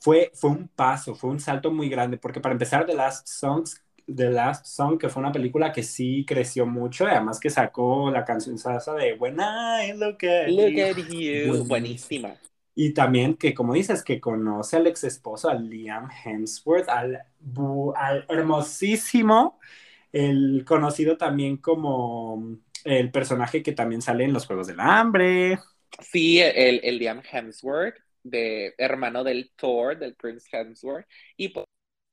Fue, 0.00 0.32
fue 0.34 0.50
un 0.50 0.66
paso, 0.66 1.14
fue 1.14 1.30
un 1.30 1.38
salto 1.38 1.70
muy 1.70 1.88
grande, 1.88 2.16
porque 2.16 2.40
para 2.40 2.52
empezar, 2.52 2.84
The 2.86 2.94
Last 2.94 3.28
Songs 3.28 3.80
The 4.12 4.30
Last 4.30 4.66
Song, 4.66 4.98
que 4.98 5.08
fue 5.08 5.22
una 5.22 5.30
película 5.30 5.70
que 5.70 5.84
sí 5.84 6.24
creció 6.26 6.66
mucho, 6.66 7.06
además 7.06 7.38
que 7.38 7.50
sacó 7.50 8.10
la 8.10 8.24
canción 8.24 8.58
salsa 8.58 8.94
de 8.94 9.12
When 9.12 9.36
I 9.38 9.92
Look 9.92 10.24
at 10.24 10.48
You. 11.08 11.66
Buenísima. 11.66 12.34
Y 12.74 12.94
también 12.94 13.34
que, 13.34 13.54
como 13.54 13.74
dices, 13.74 14.02
que 14.04 14.20
conoce 14.20 14.76
al 14.76 14.86
ex 14.86 15.04
esposo, 15.04 15.48
al 15.48 15.68
Liam 15.68 16.08
Hemsworth, 16.24 16.88
al, 16.88 17.24
al 17.96 18.26
hermosísimo, 18.28 19.58
el 20.12 20.64
conocido 20.66 21.16
también 21.16 21.56
como 21.56 22.58
el 22.84 23.10
personaje 23.10 23.62
que 23.62 23.72
también 23.72 24.02
sale 24.02 24.24
en 24.24 24.32
los 24.32 24.46
Juegos 24.46 24.66
del 24.66 24.80
Hambre. 24.80 25.58
Sí, 26.00 26.40
el, 26.40 26.80
el 26.82 26.98
Liam 26.98 27.22
Hemsworth, 27.30 27.96
de, 28.22 28.74
hermano 28.78 29.24
del 29.24 29.50
Thor, 29.56 29.98
del 29.98 30.14
Prince 30.14 30.48
Hemsworth, 30.50 31.06
y 31.36 31.48
pues 31.48 31.66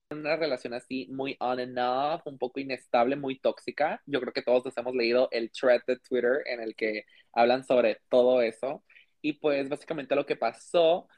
una 0.10 0.38
relación 0.38 0.74
así 0.74 1.08
muy 1.12 1.36
on 1.39 1.60
and 1.60 1.78
off, 1.80 2.22
un 2.26 2.38
poco 2.38 2.60
inestable, 2.60 3.16
muy 3.16 3.39
tóxica. 3.39 4.01
Yo 4.05 4.22
creo 4.22 4.34
que 4.34 4.41
todos 4.41 4.64
nos 4.66 4.78
hemos 4.78 4.95
leído 4.95 5.28
el 5.32 5.51
thread 5.51 5.82
de 5.86 5.97
Twitter 5.99 6.43
en 6.45 6.62
el 6.62 6.76
que 6.76 7.03
hablan 7.34 7.66
sobre 7.66 7.99
todo 8.10 8.41
eso. 8.41 8.84
Y 9.28 9.34
pues 9.34 9.67
básicamente 9.67 10.15
lo 10.15 10.25
que 10.25 10.38
pasó 10.38 11.09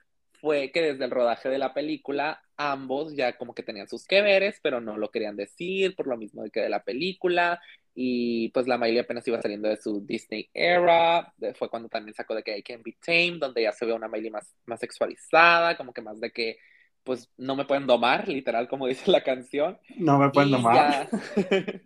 fue 0.41 0.71
que 0.71 0.81
desde 0.81 1.05
el 1.05 1.11
rodaje 1.11 1.47
de 1.47 1.59
la 1.59 1.75
película 1.75 2.41
ambos 2.57 3.15
ya 3.15 3.37
como 3.37 3.53
que 3.53 3.61
tenían 3.61 3.87
sus 3.87 4.05
que 4.07 4.23
veres, 4.23 4.59
pero 4.63 4.81
no 4.81 4.97
lo 4.97 5.11
querían 5.11 5.35
decir 5.35 5.95
por 5.95 6.07
lo 6.07 6.17
mismo 6.17 6.41
de 6.41 6.49
que 6.49 6.61
de 6.61 6.69
la 6.69 6.83
película. 6.83 7.61
Y 7.93 8.49
pues 8.49 8.67
la 8.67 8.79
Miley 8.79 8.97
apenas 8.97 9.27
iba 9.27 9.39
saliendo 9.39 9.69
de 9.69 9.77
su 9.77 10.03
Disney 10.03 10.49
era. 10.55 11.31
Fue 11.53 11.69
cuando 11.69 11.87
también 11.87 12.15
sacó 12.15 12.33
de 12.33 12.41
que 12.41 12.57
I 12.57 12.63
Can 12.63 12.81
Be 12.81 12.97
Tame, 13.05 13.37
donde 13.37 13.61
ya 13.61 13.73
se 13.73 13.85
ve 13.85 13.93
una 13.93 14.07
Miley 14.07 14.31
más, 14.31 14.55
más 14.65 14.79
sexualizada, 14.79 15.77
como 15.77 15.93
que 15.93 16.01
más 16.01 16.19
de 16.19 16.31
que 16.31 16.57
pues 17.03 17.29
no 17.37 17.55
me 17.55 17.65
pueden 17.65 17.87
domar, 17.87 18.27
literal, 18.27 18.67
como 18.67 18.87
dice 18.87 19.09
la 19.11 19.23
canción. 19.23 19.77
No 19.97 20.19
me 20.19 20.29
pueden 20.29 20.51
domar. 20.51 21.09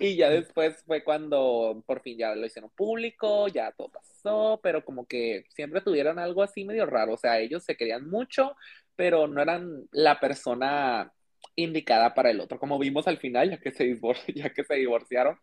y 0.00 0.16
ya 0.16 0.30
después 0.30 0.82
fue 0.86 1.04
cuando 1.04 1.82
por 1.86 2.00
fin 2.00 2.18
ya 2.18 2.34
lo 2.34 2.46
hicieron 2.46 2.70
público, 2.70 3.48
ya 3.48 3.72
todo 3.72 3.88
pasó, 3.88 4.60
pero 4.62 4.84
como 4.84 5.06
que 5.06 5.44
siempre 5.50 5.80
tuvieron 5.80 6.18
algo 6.18 6.42
así 6.42 6.64
medio 6.64 6.86
raro, 6.86 7.14
o 7.14 7.18
sea, 7.18 7.38
ellos 7.38 7.64
se 7.64 7.76
querían 7.76 8.08
mucho, 8.08 8.56
pero 8.96 9.26
no 9.26 9.42
eran 9.42 9.88
la 9.90 10.20
persona 10.20 11.12
indicada 11.56 12.14
para 12.14 12.30
el 12.30 12.40
otro, 12.40 12.58
como 12.58 12.78
vimos 12.78 13.06
al 13.08 13.18
final, 13.18 13.50
ya 13.50 13.58
que 13.58 13.72
se, 13.72 13.98
ya 14.34 14.50
que 14.50 14.64
se 14.64 14.74
divorciaron. 14.74 15.36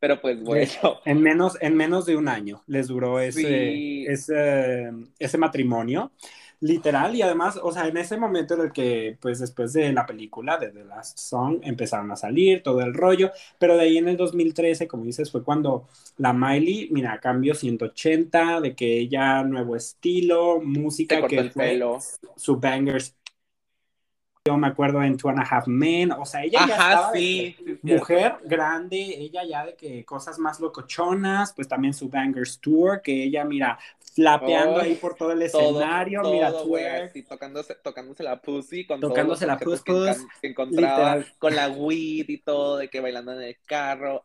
Pero 0.00 0.20
pues 0.20 0.42
bueno. 0.42 1.00
En 1.06 1.22
menos, 1.22 1.56
en 1.62 1.76
menos 1.76 2.04
de 2.04 2.16
un 2.16 2.28
año 2.28 2.62
les 2.66 2.88
duró 2.88 3.20
ese, 3.20 4.02
ese, 4.02 4.90
ese 5.18 5.38
matrimonio 5.38 6.12
literal, 6.60 7.14
y 7.14 7.22
además, 7.22 7.58
o 7.62 7.72
sea, 7.72 7.86
en 7.86 7.96
ese 7.96 8.16
momento 8.16 8.54
en 8.54 8.60
el 8.60 8.72
que, 8.72 9.16
pues 9.20 9.38
después 9.38 9.72
de 9.72 9.92
la 9.92 10.06
película 10.06 10.56
de 10.56 10.68
The 10.68 10.84
Last 10.84 11.18
Song, 11.18 11.60
empezaron 11.62 12.10
a 12.10 12.16
salir 12.16 12.62
todo 12.62 12.80
el 12.80 12.94
rollo, 12.94 13.30
pero 13.58 13.76
de 13.76 13.82
ahí 13.82 13.98
en 13.98 14.08
el 14.08 14.16
2013, 14.16 14.88
como 14.88 15.04
dices, 15.04 15.30
fue 15.30 15.42
cuando 15.42 15.88
la 16.18 16.32
Miley, 16.32 16.88
mira, 16.90 17.20
cambió 17.20 17.54
180, 17.54 18.60
de 18.60 18.74
que 18.74 18.98
ella, 18.98 19.42
nuevo 19.42 19.76
estilo, 19.76 20.60
música, 20.60 21.26
que 21.26 21.50
fue 21.50 21.80
su 22.36 22.56
bangers. 22.56 23.14
Yo 24.46 24.58
me 24.58 24.66
acuerdo 24.66 25.02
en 25.02 25.16
Two 25.16 25.30
and 25.30 25.38
a 25.38 25.42
Half 25.42 25.68
Men, 25.68 26.12
o 26.12 26.26
sea, 26.26 26.44
ella 26.44 26.66
ya 26.68 26.74
estaba 26.74 27.12
sí, 27.12 27.56
mujer 27.80 28.34
grande, 28.44 28.98
ella 28.98 29.42
ya 29.42 29.64
de 29.64 29.74
que 29.74 30.04
cosas 30.04 30.38
más 30.38 30.60
locochonas, 30.60 31.54
pues 31.54 31.66
también 31.66 31.94
su 31.94 32.10
Bangers 32.10 32.60
Tour, 32.60 33.00
que 33.00 33.24
ella, 33.24 33.42
mira, 33.46 33.78
flapeando 34.14 34.80
ahí 34.80 34.94
por 34.94 35.16
todo 35.16 35.32
el 35.32 35.42
escenario, 35.42 36.22
mira, 36.22 36.52
tocándose, 37.28 37.74
tocándose 37.82 38.22
la 38.22 38.40
pussy, 38.40 38.86
con 38.86 39.00
tocándose 39.00 39.44
la 39.44 39.58
pussy, 39.58 39.82
que, 40.40 40.46
encontraba 40.46 41.24
con 41.38 41.54
la 41.56 41.68
weed 41.68 42.28
y 42.28 42.38
todo, 42.38 42.76
de 42.76 42.88
que 42.88 43.00
bailando 43.00 43.32
en 43.32 43.42
el 43.42 43.56
carro, 43.66 44.24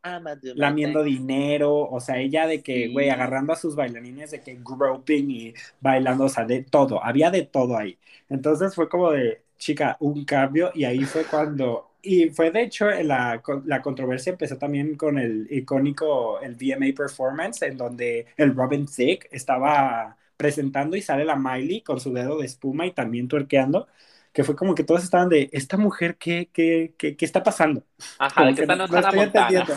lamiendo 0.55 1.03
dinero, 1.03 1.89
o 1.89 1.99
sea, 1.99 2.17
ella 2.19 2.45
de 2.45 2.61
que, 2.61 2.89
güey, 2.89 3.09
agarrando 3.09 3.53
a 3.53 3.55
sus 3.55 3.75
bailarines 3.75 4.29
de 4.29 4.41
que 4.41 4.59
groping 4.61 5.31
y 5.31 5.53
bailando, 5.81 6.25
o 6.25 6.29
sea, 6.29 6.45
de 6.45 6.63
todo, 6.63 7.03
había 7.03 7.31
de 7.31 7.43
todo 7.43 7.75
ahí. 7.75 7.97
Entonces 8.29 8.75
fue 8.75 8.87
como 8.87 9.11
de, 9.11 9.41
chica, 9.57 9.97
un 9.99 10.23
cambio 10.23 10.71
y 10.75 10.85
ahí 10.85 11.03
fue 11.03 11.25
cuando, 11.25 11.88
y 12.01 12.29
fue 12.29 12.51
de 12.51 12.61
hecho 12.63 12.89
la, 12.89 13.41
la 13.65 13.81
controversia 13.81 14.31
empezó 14.31 14.57
también 14.57 14.95
con 14.95 15.17
el 15.17 15.47
icónico, 15.51 16.39
el 16.39 16.55
VMA 16.55 16.93
Performance, 16.95 17.63
en 17.63 17.77
donde 17.77 18.27
el 18.37 18.55
Robin 18.55 18.85
Thicke 18.85 19.27
estaba 19.31 20.17
presentando 20.37 20.95
y 20.95 21.01
sale 21.01 21.25
la 21.25 21.35
Miley 21.35 21.81
con 21.81 21.99
su 21.99 22.13
dedo 22.13 22.39
de 22.39 22.45
espuma 22.45 22.85
y 22.85 22.91
también 22.91 23.27
tuerqueando, 23.27 23.87
que 24.31 24.43
fue 24.43 24.55
como 24.55 24.75
que 24.75 24.83
todos 24.83 25.03
estaban 25.03 25.27
de, 25.27 25.49
esta 25.51 25.75
mujer, 25.75 26.15
¿qué, 26.17 26.49
qué, 26.53 26.93
qué, 26.97 27.17
qué 27.17 27.25
está 27.25 27.43
pasando? 27.43 27.83
Ajá, 28.17 28.47
que, 28.47 28.61
que 28.61 28.65
no, 28.65 28.75
no 28.75 28.99
estoy 28.99 29.19
entendiendo. 29.19 29.73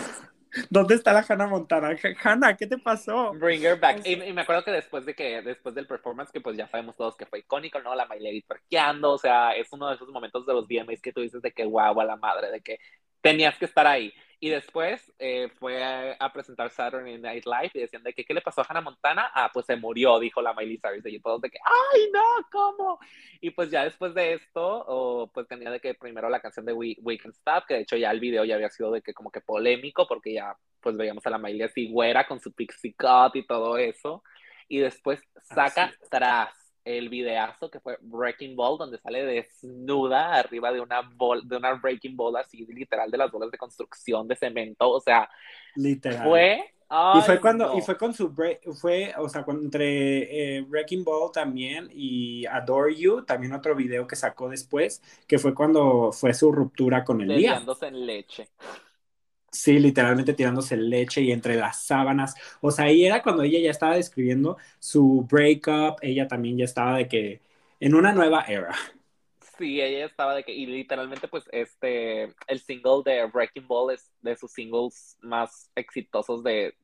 ¿Dónde 0.70 0.94
está 0.94 1.12
la 1.12 1.24
Hannah 1.26 1.46
Montana? 1.46 1.96
Hannah, 2.22 2.57
¿qué 2.57 2.66
te 2.66 2.78
pasó? 2.78 3.32
Bring 3.32 3.64
her 3.64 3.78
back. 3.78 4.03
Y, 4.05 4.16
me 4.32 4.42
acuerdo 4.42 4.64
que 4.64 4.70
después 4.70 5.07
de 5.07 5.14
que, 5.14 5.42
después 5.42 5.74
del 5.74 5.86
performance, 5.86 6.30
que 6.30 6.40
pues 6.40 6.57
ya 6.57 6.68
sabemos 6.68 6.96
todos 6.96 7.16
que 7.16 7.26
fue 7.26 7.40
icónico, 7.40 7.80
¿no? 7.80 7.94
La 7.94 8.07
Miley 8.07 8.42
parqueando, 8.42 9.12
o 9.12 9.18
sea, 9.18 9.53
es 9.53 9.72
uno 9.72 9.88
de 9.88 9.94
esos 9.94 10.09
momentos 10.09 10.46
de 10.46 10.53
los 10.53 10.66
VMAs 10.66 11.00
que 11.00 11.12
tú 11.12 11.20
dices 11.20 11.40
de 11.42 11.53
que 11.53 11.64
guau, 11.64 12.00
a 12.00 12.05
la 12.05 12.16
madre, 12.16 12.50
de 12.50 12.61
que 12.61 12.78
tenías 13.20 13.57
que 13.59 13.64
estar 13.64 13.86
ahí. 13.86 14.12
Y 14.45 14.49
después 14.49 15.12
eh, 15.20 15.51
fue 15.61 15.84
a, 16.18 16.32
presentar 16.32 16.68
Saturday 16.72 17.16
Night 17.16 17.45
Live 17.47 17.70
y 17.74 17.78
decían 17.78 18.03
de 18.03 18.12
que, 18.12 18.24
¿qué 18.24 18.34
le 18.34 18.40
pasó 18.40 18.61
a 18.61 18.66
Hannah 18.68 18.80
Montana? 18.80 19.30
Ah, 19.32 19.49
pues 19.55 19.66
se 19.66 19.76
murió, 19.76 20.18
dijo 20.18 20.43
la 20.43 20.53
Miley 20.53 20.78
Cyrus. 20.78 21.07
Y 21.07 21.20
todos 21.20 21.40
de 21.43 21.49
que, 21.49 21.59
¡ay, 21.64 22.11
no! 22.12 22.24
¿Cómo? 22.51 22.99
Y 23.40 23.51
pues 23.51 23.70
ya 23.70 23.84
después 23.84 24.14
de 24.14 24.32
esto, 24.32 25.30
pues 25.32 25.47
tenía 25.47 25.70
de 25.70 25.78
que 25.78 25.95
primero 25.95 26.28
la 26.28 26.40
canción 26.40 26.66
de 26.66 26.72
We, 26.72 26.97
We, 27.03 27.18
Can 27.18 27.30
Stop, 27.30 27.66
que 27.68 27.74
de 27.74 27.80
hecho 27.82 27.97
ya 27.97 28.11
el 28.11 28.18
video 28.18 28.45
ya 28.45 28.57
había 28.57 28.68
sido 28.68 28.90
de 28.90 29.01
que 29.01 29.14
como 29.14 29.30
que 29.30 29.40
polémico, 29.40 30.09
porque 30.09 30.32
ya 30.32 30.57
pues 30.80 30.97
veíamos 30.97 31.24
a 31.24 31.30
la 31.30 31.38
Miley 31.38 31.62
así 31.62 31.88
güera 31.88 32.26
con 32.26 32.40
su 32.40 32.53
pixie 32.53 32.97
cut 32.99 33.36
y 33.36 33.47
todo 33.47 33.78
eso. 33.78 34.24
Y 34.66 34.80
después 34.80 35.22
saca 35.45 35.95
tras 36.11 36.62
el 36.85 37.09
videazo 37.09 37.70
que 37.70 37.80
fue 37.80 37.99
Breaking 38.01 38.57
Ball, 38.57 38.78
donde 38.78 38.99
sale 38.99 39.24
desnuda 39.24 40.35
arriba 40.35 40.72
de 40.72 40.80
una 40.80 41.01
bol, 41.01 41.47
de 41.47 41.57
una 41.57 41.74
Breaking 41.74 42.16
Ball 42.16 42.37
así 42.37 42.66
literal 42.66 43.11
de 43.11 43.18
las 43.18 43.30
bolas 43.30 43.51
de 43.51 43.59
construcción 43.59 44.26
de 44.28 44.37
cemento, 44.37 44.91
o 44.91 45.01
sea, 45.01 45.28
literal. 45.76 46.28
Fue 46.28 46.72
y 47.14 47.22
fue 47.22 47.41
cuando, 47.41 47.74
y 47.78 47.80
fue 47.80 47.97
con 47.97 48.12
su 48.12 48.35
fue, 48.78 49.14
o 49.16 49.26
sea, 49.26 49.47
entre 49.49 50.59
eh, 50.59 50.61
Breaking 50.61 51.05
Ball 51.05 51.33
también 51.33 51.89
y 51.91 52.45
Adore 52.45 52.95
You, 52.95 53.22
también 53.22 53.55
otro 53.55 53.74
video 53.74 54.07
que 54.07 54.14
sacó 54.14 54.51
después, 54.51 55.01
que 55.26 55.39
fue 55.39 55.55
cuando 55.55 56.12
fue 56.12 56.35
su 56.35 56.53
ruptura 56.53 57.03
con 57.03 57.22
el 57.22 57.35
día. 57.35 57.62
en 57.80 58.07
leche. 58.07 58.49
Sí, 59.53 59.78
literalmente 59.78 60.32
tirándose 60.32 60.76
leche 60.78 61.20
y 61.20 61.30
entre 61.30 61.57
las 61.57 61.82
sábanas. 61.84 62.34
O 62.62 62.70
sea, 62.70 62.86
ahí 62.86 63.05
era 63.05 63.22
cuando 63.22 63.42
ella 63.42 63.59
ya 63.61 63.70
estaba 63.70 63.96
describiendo 63.96 64.57
su 64.78 65.26
breakup, 65.30 65.98
ella 66.03 66.26
también 66.26 66.57
ya 66.57 66.64
estaba 66.64 66.96
de 66.96 67.09
que 67.09 67.42
en 67.78 67.94
una 67.94 68.12
nueva 68.12 68.42
era. 68.48 68.74
Sí, 69.59 69.80
ella 69.80 70.07
estaba 70.07 70.34
de 70.34 70.44
que, 70.44 70.53
y 70.53 70.66
literalmente 70.66 71.28
pues 71.28 71.44
este, 71.53 72.24
el 72.46 72.61
single 72.61 73.03
de 73.05 73.26
Breaking 73.26 73.66
Ball 73.66 73.94
es 73.94 74.11
de 74.20 74.36
sus 74.36 74.53
singles 74.53 75.16
más 75.20 75.70
exitosos 75.74 76.42
de 76.42 76.74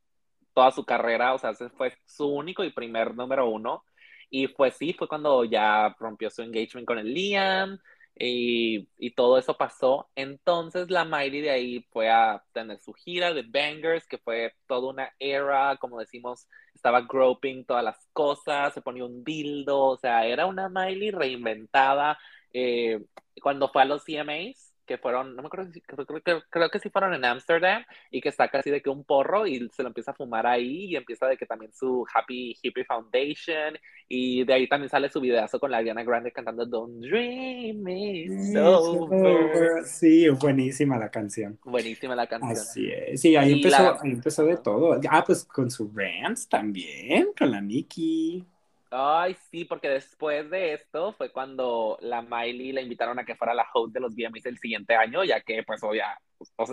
toda 0.54 0.72
su 0.72 0.84
carrera, 0.84 1.34
o 1.34 1.38
sea, 1.38 1.50
ese 1.50 1.70
fue 1.70 1.94
su 2.06 2.26
único 2.28 2.64
y 2.64 2.72
primer 2.72 3.14
número 3.14 3.48
uno. 3.50 3.84
Y 4.30 4.48
pues 4.48 4.76
sí, 4.76 4.92
fue 4.94 5.08
cuando 5.08 5.44
ya 5.44 5.94
rompió 6.00 6.30
su 6.30 6.42
engagement 6.42 6.86
con 6.86 6.98
Liam, 7.04 7.78
y, 8.18 9.10
todo 9.16 9.38
eso 9.38 9.56
pasó. 9.56 10.08
Entonces 10.14 10.90
la 10.90 11.04
Miley 11.04 11.40
de 11.40 11.50
ahí 11.50 11.86
fue 11.90 12.10
a 12.10 12.44
tener 12.52 12.78
su 12.80 12.92
gira 12.92 13.32
de 13.32 13.42
Bangers, 13.42 14.06
que 14.06 14.18
fue 14.18 14.54
toda 14.66 14.90
una 14.90 15.12
era, 15.18 15.76
como 15.78 15.98
decimos, 15.98 16.48
estaba 16.74 17.02
groping 17.02 17.64
todas 17.64 17.84
las 17.84 18.08
cosas, 18.12 18.74
se 18.74 18.82
ponía 18.82 19.04
un 19.04 19.24
dildo, 19.24 19.80
o 19.80 19.96
sea, 19.96 20.26
era 20.26 20.46
una 20.46 20.68
Miley 20.68 21.10
reinventada. 21.10 22.18
Eh, 22.52 23.04
cuando 23.42 23.68
fue 23.68 23.82
a 23.82 23.84
los 23.84 24.04
CMAs, 24.04 24.67
que 24.88 24.98
fueron, 24.98 25.36
no 25.36 25.42
me 25.42 25.46
acuerdo, 25.46 25.70
creo, 25.86 26.06
creo, 26.06 26.42
creo, 26.50 26.70
que 26.70 26.80
sí 26.80 26.90
fueron 26.90 27.14
en 27.14 27.24
Amsterdam 27.24 27.84
y 28.10 28.20
que 28.20 28.32
saca 28.32 28.58
así 28.58 28.70
de 28.70 28.82
que 28.82 28.90
un 28.90 29.04
porro 29.04 29.46
y 29.46 29.68
se 29.68 29.82
lo 29.82 29.88
empieza 29.88 30.10
a 30.10 30.14
fumar 30.14 30.46
ahí 30.46 30.86
y 30.86 30.96
empieza 30.96 31.26
de 31.26 31.36
que 31.36 31.46
también 31.46 31.72
su 31.72 32.04
Happy 32.12 32.58
Hippie 32.60 32.84
Foundation 32.84 33.78
y 34.08 34.44
de 34.44 34.52
ahí 34.52 34.68
también 34.68 34.88
sale 34.88 35.08
su 35.10 35.20
videazo 35.20 35.60
con 35.60 35.70
la 35.70 35.76
Ariana 35.76 36.02
Grande 36.02 36.32
cantando 36.32 36.66
Don't 36.66 37.04
Dream 37.04 37.86
It's 37.86 38.56
Over. 38.56 39.84
Sí, 39.84 40.28
buenísima 40.30 40.98
la 40.98 41.10
canción. 41.10 41.58
Buenísima 41.64 42.16
la 42.16 42.26
canción. 42.26 42.50
Así 42.50 42.90
es. 42.90 43.20
Sí, 43.20 43.36
ahí, 43.36 43.52
empezó, 43.52 44.02
ahí 44.02 44.10
empezó 44.10 44.44
de 44.44 44.56
todo. 44.56 44.98
Ah, 45.10 45.22
pues 45.24 45.44
con 45.44 45.70
su 45.70 45.92
Rants 45.94 46.48
también, 46.48 47.28
con 47.38 47.50
la 47.50 47.60
Nicki. 47.60 48.44
Ay, 48.90 49.36
sí, 49.50 49.66
porque 49.66 49.88
después 49.90 50.48
de 50.50 50.72
esto 50.74 51.12
fue 51.12 51.30
cuando 51.30 51.98
la 52.00 52.22
Miley 52.22 52.72
la 52.72 52.80
invitaron 52.80 53.18
a 53.18 53.24
que 53.24 53.36
fuera 53.36 53.52
la 53.52 53.66
host 53.74 53.92
de 53.92 54.00
los 54.00 54.14
VMAs 54.14 54.46
el 54.46 54.58
siguiente 54.58 54.94
año, 54.94 55.24
ya 55.24 55.42
que, 55.42 55.62
pues, 55.62 55.82
obvia, 55.82 56.18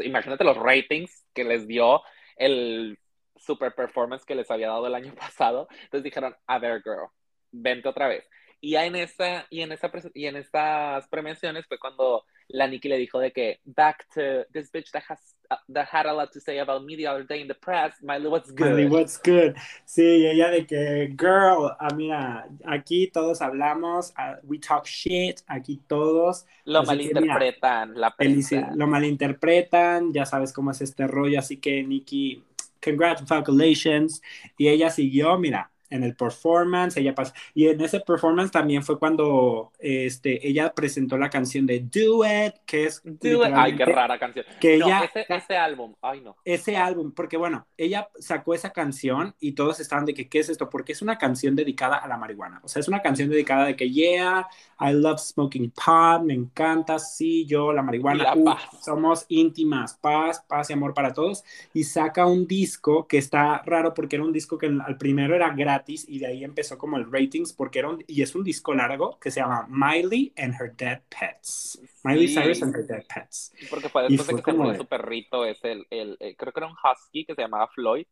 imagínate 0.04 0.46
los 0.46 0.56
ratings 0.58 1.26
que 1.34 1.44
les 1.44 1.68
dio 1.68 2.02
el 2.38 2.98
super 3.36 3.76
performance 3.76 4.24
que 4.26 4.36
les 4.36 4.50
había 4.50 4.70
dado 4.70 4.88
el 4.88 4.96
año 4.96 5.14
pasado. 5.16 5.68
Entonces 5.72 6.04
dijeron, 6.04 6.36
a 6.48 6.60
ver, 6.60 6.82
girl, 6.84 7.10
vente 7.52 7.90
otra 7.90 8.08
vez. 8.08 8.26
Y 8.62 8.76
en, 8.76 8.96
esa, 8.96 9.46
y, 9.50 9.62
en 9.62 9.72
esa, 9.72 9.92
y 10.14 10.26
en 10.26 10.38
estas 10.38 11.08
premiaciones 11.08 11.66
fue 11.68 11.78
cuando 11.78 12.26
la 12.48 12.68
Nicki 12.68 12.90
le 12.90 12.98
dijo 12.98 13.20
de 13.20 13.32
que, 13.32 13.60
back 13.66 14.08
to 14.14 14.46
this 14.54 14.72
bitch 14.72 14.92
that 14.92 15.04
has 15.08 15.36
that 15.70 15.88
had 15.92 16.06
a 16.06 16.14
lot 16.14 16.32
to 16.32 16.40
say 16.40 16.60
about 16.60 16.84
me 16.84 16.96
the 16.96 17.08
other 17.08 17.24
day 17.24 17.42
in 17.42 17.48
the 17.48 17.54
press. 17.54 17.94
Miley, 18.02 18.28
what's 18.28 18.52
good? 18.52 18.72
Miley, 18.72 18.88
what's 18.88 19.18
good? 19.18 19.56
Sí, 19.86 20.26
ella 20.26 20.50
de 20.50 20.66
que, 20.66 21.14
girl, 21.16 21.76
ah, 21.80 21.94
mira, 21.96 22.48
aquí 22.66 23.12
todos 23.12 23.42
hablamos, 23.42 24.14
uh, 24.18 24.38
we 24.44 24.58
talk 24.58 24.86
shit, 24.86 25.42
aquí 25.48 25.82
todos. 25.88 26.46
Lo 26.66 26.84
malinterpretan, 26.84 27.94
la 27.96 28.16
prensa. 28.16 28.72
Lo 28.76 28.88
malinterpretan, 28.88 30.14
ya 30.14 30.26
sabes 30.26 30.54
cómo 30.54 30.72
es 30.72 30.82
este 30.82 31.08
rollo, 31.08 31.40
así 31.40 31.58
que 31.58 31.84
Nikki, 31.84 32.44
congratulations. 32.84 34.22
Y 34.58 34.68
ella 34.70 34.90
siguió, 34.90 35.38
mira, 35.38 35.72
en 35.90 36.04
el 36.04 36.16
performance, 36.16 36.98
ella 36.98 37.14
pasó, 37.14 37.34
y 37.54 37.68
en 37.68 37.82
ese 37.82 38.00
performance 38.00 38.52
también 38.52 38.84
fue 38.84 38.98
cuando 38.98 39.72
este, 39.80 40.48
ella 40.48 40.74
presentó 40.74 41.18
la 41.18 41.30
canción 41.30 41.66
de 41.66 41.80
Do 41.80 42.26
It, 42.26 42.56
que 42.66 42.86
es... 42.86 43.02
Do 43.04 43.46
It. 43.46 43.54
Ay, 43.54 43.76
qué 43.76 43.86
rara 43.86 44.18
canción. 44.18 44.46
Que 44.60 44.76
ella, 44.76 45.12
ese, 45.28 45.58
álbum, 45.58 45.94
ay 46.02 46.22
no. 46.22 46.36
Ese 46.44 46.78
álbum, 46.78 47.12
porque 47.12 47.38
bueno, 47.38 47.68
ella 47.78 48.10
sacó 48.20 48.54
esa 48.54 48.72
canción 48.72 49.36
y 49.40 49.54
todos 49.54 49.80
estaban 49.80 50.06
de 50.06 50.14
que, 50.14 50.28
¿qué 50.28 50.40
es 50.40 50.50
esto? 50.50 50.70
Porque 50.70 50.92
es 50.92 51.02
una 51.02 51.18
canción 51.18 51.56
dedicada 51.56 51.98
a 51.98 52.08
la 52.08 52.18
marihuana, 52.18 52.60
o 52.64 52.68
sea, 52.68 52.80
es 52.80 52.88
una 52.88 53.02
canción 53.02 53.30
dedicada 53.30 53.66
de 53.66 53.76
que, 53.76 53.90
yeah, 53.90 54.48
I 54.80 54.94
love 54.94 55.20
smoking 55.20 55.72
pot, 55.72 56.24
me 56.24 56.34
encanta, 56.34 57.00
sí, 57.00 57.46
yo, 57.46 57.72
la 57.74 57.82
marihuana, 57.82 58.34
somos 58.82 59.26
íntimas, 59.30 59.96
paz, 59.96 60.44
paz 60.48 60.70
y 60.70 60.74
amor 60.74 60.94
para 60.94 61.14
todos, 61.14 61.44
y 61.74 61.84
saca 61.84 62.26
un 62.26 62.48
disco 62.48 63.08
que 63.08 63.18
está 63.18 63.62
raro 63.66 63.94
porque 63.94 64.16
era 64.16 64.26
un 64.26 64.34
disco 64.34 64.58
que 64.58 64.68
al 64.68 64.98
primero 64.98 65.36
era 65.36 65.50
gratis, 65.50 65.75
y 65.88 66.20
de 66.20 66.28
ahí 66.28 66.44
empezó 66.44 66.78
como 66.78 66.98
el 66.98 67.12
ratings 67.12 67.54
porque 67.54 67.80
era 67.80 67.90
un, 67.90 68.04
y 68.08 68.22
es 68.22 68.36
un 68.36 68.44
disco 68.44 68.74
largo 68.74 69.20
que 69.20 69.32
se 69.32 69.40
llama 69.40 69.66
Miley 69.70 70.34
and 70.38 70.54
Her 70.60 70.76
Dead 70.76 71.02
Pets. 71.10 71.82
Miley 72.04 72.28
Cyrus 72.28 72.62
and 72.64 72.76
Her 72.76 72.86
Dead 72.86 73.06
Pets. 73.14 73.54
Porque 73.70 73.90
fue 73.90 74.04
después 74.04 74.28
de 74.28 74.36
que 74.36 74.52
se 74.52 74.58
murió 74.58 74.76
su 74.76 74.86
perrito, 74.86 75.46
es 75.46 75.64
el, 75.64 75.86
el, 75.90 76.18
creo 76.38 76.54
que 76.54 76.60
era 76.60 76.68
un 76.68 76.76
husky 76.76 77.26
que 77.26 77.36
se 77.36 77.42
llamaba 77.42 77.68
Floyd. 77.68 78.06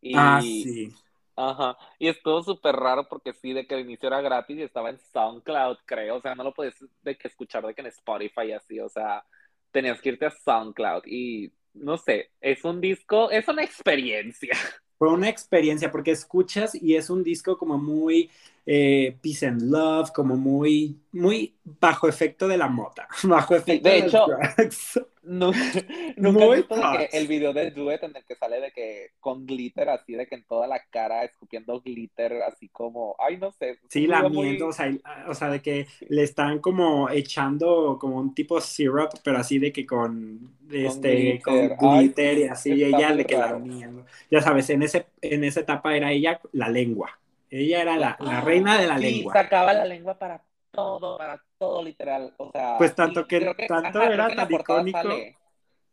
Y, 0.00 0.14
ah, 0.16 0.40
sí. 0.42 0.92
Ajá, 1.36 1.76
y 1.98 2.08
estuvo 2.08 2.42
súper 2.42 2.76
raro 2.76 3.08
porque 3.08 3.32
sí, 3.32 3.52
de 3.52 3.66
que 3.66 3.74
el 3.74 3.80
inicio 3.80 4.06
era 4.06 4.20
gratis 4.20 4.56
y 4.56 4.62
estaba 4.62 4.90
en 4.90 4.98
SoundCloud, 4.98 5.78
creo, 5.84 6.16
o 6.16 6.20
sea, 6.20 6.34
no 6.36 6.44
lo 6.44 6.54
puedes 6.54 6.74
de 7.02 7.16
que 7.16 7.26
escuchar 7.26 7.66
de 7.66 7.74
que 7.74 7.80
en 7.80 7.88
Spotify 7.88 8.52
así, 8.52 8.78
o 8.78 8.88
sea, 8.88 9.24
tenías 9.72 10.00
que 10.00 10.10
irte 10.10 10.26
a 10.26 10.30
SoundCloud 10.30 11.02
y 11.06 11.52
no 11.74 11.96
sé, 11.96 12.30
es 12.40 12.64
un 12.64 12.80
disco, 12.80 13.30
es 13.30 13.48
una 13.48 13.64
experiencia. 13.64 14.52
fue 14.98 15.08
una 15.10 15.28
experiencia 15.28 15.90
porque 15.90 16.12
escuchas 16.12 16.74
y 16.74 16.96
es 16.96 17.10
un 17.10 17.22
disco 17.24 17.58
como 17.58 17.78
muy 17.78 18.30
eh, 18.66 19.16
peace 19.20 19.46
and 19.46 19.62
love, 19.62 20.10
como 20.12 20.36
muy, 20.36 20.96
muy 21.12 21.54
bajo 21.64 22.08
efecto 22.08 22.48
de 22.48 22.56
la 22.56 22.68
mota, 22.68 23.06
bajo 23.24 23.54
efecto 23.54 23.88
de, 23.88 23.98
hecho, 23.98 24.26
no, 25.22 25.52
nunca 26.16 26.44
he 26.44 26.56
visto 26.56 26.74
que 26.74 27.18
el 27.18 27.26
video 27.26 27.52
de 27.52 27.70
Duet 27.70 28.02
en 28.02 28.16
el 28.16 28.24
que 28.24 28.36
sale 28.36 28.60
de 28.60 28.72
que 28.72 29.10
con 29.20 29.46
glitter 29.46 29.90
así, 29.90 30.14
de 30.14 30.26
que 30.26 30.36
en 30.36 30.44
toda 30.44 30.66
la 30.66 30.80
cara 30.90 31.24
escupiendo 31.24 31.80
glitter 31.82 32.42
así 32.42 32.68
como, 32.70 33.16
ay 33.18 33.36
no 33.36 33.52
sé. 33.52 33.78
Sí, 33.90 34.06
lamiendo, 34.06 34.68
o, 34.68 34.72
sea, 34.72 34.90
o 35.28 35.34
sea, 35.34 35.50
de 35.50 35.60
que 35.60 35.86
le 36.08 36.22
están 36.22 36.60
como 36.60 37.10
echando 37.10 37.98
como 38.00 38.16
un 38.16 38.34
tipo 38.34 38.60
syrup, 38.60 39.10
pero 39.22 39.38
así 39.38 39.58
de 39.58 39.72
que 39.72 39.84
con, 39.84 40.56
este, 40.70 41.40
glitter, 41.42 41.76
con 41.76 41.98
glitter 41.98 42.38
y 42.38 42.44
así, 42.44 42.72
y 42.72 42.84
ella 42.84 43.10
le 43.10 43.26
queda 43.26 43.52
lamiendo. 43.52 44.06
Ya 44.30 44.40
sabes, 44.40 44.70
en, 44.70 44.82
ese, 44.82 45.06
en 45.20 45.44
esa 45.44 45.60
etapa 45.60 45.94
era 45.94 46.10
ella 46.12 46.40
la 46.52 46.70
lengua. 46.70 47.18
Ella 47.56 47.82
era 47.82 47.96
la, 47.96 48.16
la 48.18 48.40
reina 48.40 48.80
de 48.80 48.88
la 48.88 48.98
sí, 48.98 49.04
lengua. 49.04 49.32
sacaba 49.32 49.72
la 49.72 49.84
lengua 49.84 50.18
para 50.18 50.42
todo, 50.72 51.16
para 51.16 51.40
todo 51.56 51.84
literal. 51.84 52.34
O 52.36 52.50
sea, 52.50 52.76
pues 52.78 52.96
tanto 52.96 53.28
que, 53.28 53.54
tanto 53.68 54.02
era 54.02 54.34
tan 54.34 54.52
icónico. 54.52 54.98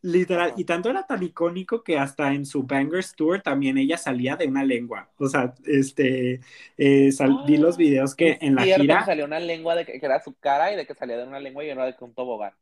Literal, 0.03 0.53
y 0.57 0.63
tanto 0.63 0.89
era 0.89 1.05
tan 1.05 1.21
icónico 1.21 1.83
que 1.83 1.99
hasta 1.99 2.33
en 2.33 2.47
su 2.47 2.63
Bangers 2.63 3.13
Tour 3.15 3.43
también 3.43 3.77
ella 3.77 3.99
salía 3.99 4.35
de 4.35 4.47
una 4.47 4.63
lengua. 4.63 5.11
O 5.19 5.27
sea, 5.27 5.53
este, 5.67 6.41
eh, 6.75 7.09
vi 7.45 7.57
los 7.57 7.77
videos 7.77 8.15
que 8.15 8.39
en 8.41 8.55
la 8.55 8.63
gira. 8.63 9.05
salió 9.05 9.25
una 9.25 9.39
lengua 9.39 9.75
de 9.75 9.85
que, 9.85 9.99
era 10.01 10.19
su 10.19 10.33
cara 10.33 10.73
y 10.73 10.75
de 10.75 10.87
que 10.87 10.95
salía 10.95 11.17
de 11.17 11.27
una 11.27 11.39
lengua 11.39 11.63
y 11.63 11.69
era 11.69 11.85
de 11.85 11.95
un 11.99 12.15
tobogán. 12.15 12.53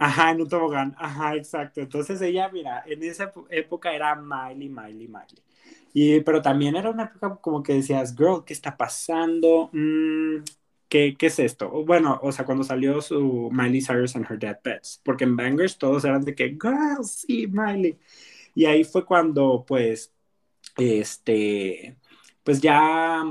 Ajá, 0.00 0.32
en 0.32 0.40
un 0.40 0.48
tobogán, 0.48 0.96
ajá, 0.98 1.36
exacto. 1.36 1.80
Entonces 1.80 2.20
ella, 2.20 2.48
mira, 2.48 2.82
en 2.86 3.04
esa 3.04 3.32
época 3.50 3.94
era 3.94 4.16
Miley, 4.16 4.68
Miley, 4.68 5.06
Miley. 5.06 5.47
Y, 5.94 6.20
pero 6.20 6.42
también 6.42 6.76
era 6.76 6.90
una 6.90 7.04
época 7.04 7.36
como 7.40 7.62
que 7.62 7.74
decías, 7.74 8.14
girl, 8.16 8.44
¿qué 8.44 8.52
está 8.52 8.76
pasando? 8.76 9.70
Mm, 9.72 10.44
¿qué, 10.88 11.16
¿qué, 11.18 11.26
es 11.26 11.38
esto? 11.38 11.70
Bueno, 11.84 12.18
o 12.22 12.32
sea, 12.32 12.44
cuando 12.44 12.64
salió 12.64 13.00
su 13.00 13.50
Miley 13.52 13.82
Cyrus 13.82 14.16
and 14.16 14.26
Her 14.30 14.38
Dead 14.38 14.60
Pets, 14.62 15.00
porque 15.04 15.24
en 15.24 15.36
Bangers 15.36 15.78
todos 15.78 16.04
eran 16.04 16.24
de 16.24 16.34
que, 16.34 16.50
girl, 16.50 17.04
sí, 17.04 17.46
Miley. 17.46 17.98
Y 18.54 18.66
ahí 18.66 18.84
fue 18.84 19.04
cuando, 19.04 19.64
pues, 19.66 20.12
este, 20.76 21.96
pues 22.44 22.60
ya 22.60 23.22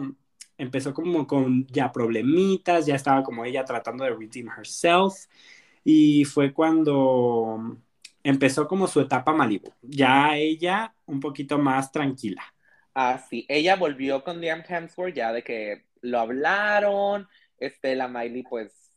empezó 0.58 0.94
como 0.94 1.28
con 1.28 1.68
ya 1.68 1.92
problemitas, 1.92 2.86
ya 2.86 2.96
estaba 2.96 3.24
como 3.24 3.46
ella 3.46 3.66
tratando 3.66 4.04
de 4.04 4.12
redeem 4.12 4.50
herself. 4.50 5.14
Y 5.84 6.26
fue 6.26 6.54
cuando 6.54 7.78
empezó 8.30 8.68
como 8.68 8.88
su 8.88 9.00
etapa 9.00 9.34
Malibu. 9.34 9.74
Ya 9.82 10.36
ella 10.36 10.94
un 11.06 11.20
poquito 11.20 11.58
más 11.58 11.92
tranquila. 11.92 12.44
Ah, 12.94 13.24
sí. 13.30 13.46
Ella 13.48 13.76
volvió 13.78 14.24
con 14.24 14.42
Liam 14.42 14.64
Hemsworth 14.68 15.16
ya 15.16 15.32
de 15.32 15.44
que 15.44 15.86
lo 16.02 16.20
hablaron. 16.20 17.28
Este, 17.58 17.96
la 17.96 18.08
Miley, 18.08 18.44
pues, 18.44 18.92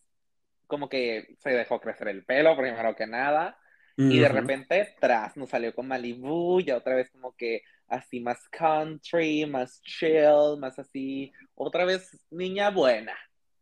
como 0.67 0.89
que 0.89 1.37
se 1.39 1.51
dejó 1.51 1.81
crecer 1.81 2.09
el 2.09 2.25
pelo, 2.25 2.57
primero 2.57 2.97
que 2.97 3.07
nada. 3.07 3.57
Y 3.97 4.19
de 4.19 4.29
repente, 4.29 4.95
tras, 4.99 5.37
nos 5.37 5.51
salió 5.51 5.75
con 5.75 5.87
Malibu, 5.87 6.63
ya 6.63 6.79
otra 6.79 6.95
vez 6.95 7.11
como 7.11 7.37
que 7.37 7.63
así 7.87 8.19
más 8.21 8.49
country, 8.49 9.45
más 9.45 9.83
chill, 9.83 10.57
más 10.59 10.79
así, 10.79 11.31
otra 11.55 11.85
vez 11.85 12.19
niña 12.31 12.71
buena. 12.71 13.13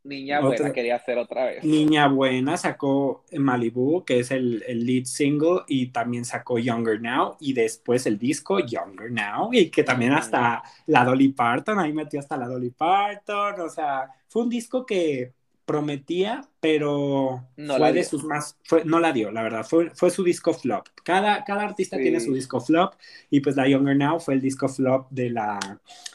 Niña 0.08 0.40
Buena 0.40 0.72
quería 0.72 0.96
hacer 0.96 1.18
otra 1.18 1.44
vez. 1.44 1.64
Niña 1.64 2.08
Buena 2.08 2.56
sacó 2.56 3.24
Malibu, 3.32 4.04
que 4.04 4.20
es 4.20 4.30
el, 4.30 4.64
el, 4.66 4.86
lead 4.86 5.04
single, 5.04 5.60
y 5.68 5.88
también 5.88 6.24
sacó 6.24 6.58
Younger 6.58 7.00
Now, 7.00 7.36
y 7.40 7.52
después 7.52 8.06
el 8.06 8.18
disco 8.18 8.58
Younger 8.58 9.10
Now, 9.10 9.50
y 9.52 9.70
que 9.70 9.84
también 9.84 10.12
hasta 10.12 10.62
la 10.86 11.04
Dolly 11.04 11.28
Parton, 11.28 11.78
ahí 11.78 11.92
metió 11.92 12.18
hasta 12.20 12.36
la 12.36 12.48
Dolly 12.48 12.70
Parton, 12.70 13.60
o 13.60 13.68
sea, 13.68 14.10
fue 14.28 14.42
un 14.42 14.48
disco 14.48 14.86
que 14.86 15.32
prometía, 15.66 16.40
pero 16.60 17.44
no 17.58 17.76
fue 17.76 17.92
de 17.92 18.02
sus 18.02 18.24
más, 18.24 18.56
fue, 18.64 18.86
no 18.86 19.00
la 19.00 19.12
dio, 19.12 19.30
la 19.30 19.42
verdad, 19.42 19.66
fue, 19.68 19.90
fue 19.90 20.10
su 20.10 20.24
disco 20.24 20.54
flop. 20.54 20.86
Cada, 21.04 21.44
cada 21.44 21.64
artista 21.64 21.98
tiene 21.98 22.20
su 22.20 22.32
disco 22.32 22.58
flop, 22.58 22.94
y 23.28 23.40
pues 23.40 23.54
la 23.54 23.68
Younger 23.68 23.94
Now 23.94 24.18
fue 24.18 24.34
el 24.34 24.40
disco 24.40 24.68
flop 24.68 25.10
de 25.10 25.28
la, 25.28 25.58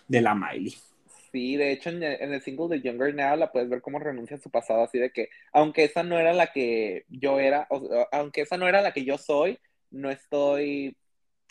de 0.08 0.22
la 0.22 0.34
Miley. 0.34 0.76
Sí, 1.34 1.57
de 1.57 1.71
hecho 1.71 1.89
en 1.89 2.03
el, 2.03 2.41
single 2.43 2.67
de 2.69 2.81
Younger 2.81 3.15
Now 3.15 3.36
la 3.36 3.51
puedes 3.51 3.67
ver 3.67 3.81
cómo 3.81 3.97
renuncia 3.97 4.38
a 4.38 4.39
su 4.39 4.51
pasado, 4.51 4.84
así 4.84 4.99
de 4.99 5.11
que 5.11 5.29
aunque 5.51 5.86
esa 5.86 6.03
no 6.03 6.19
era 6.19 6.31
la 6.31 6.47
que 6.53 7.05
yo 7.09 7.39
era, 7.39 7.67
aunque 8.11 8.41
esa 8.41 8.57
no 8.57 8.67
era 8.67 8.81
la 8.84 8.93
que 8.93 9.03
yo 9.03 9.17
soy, 9.17 9.59
no 9.89 10.11
estoy 10.11 10.95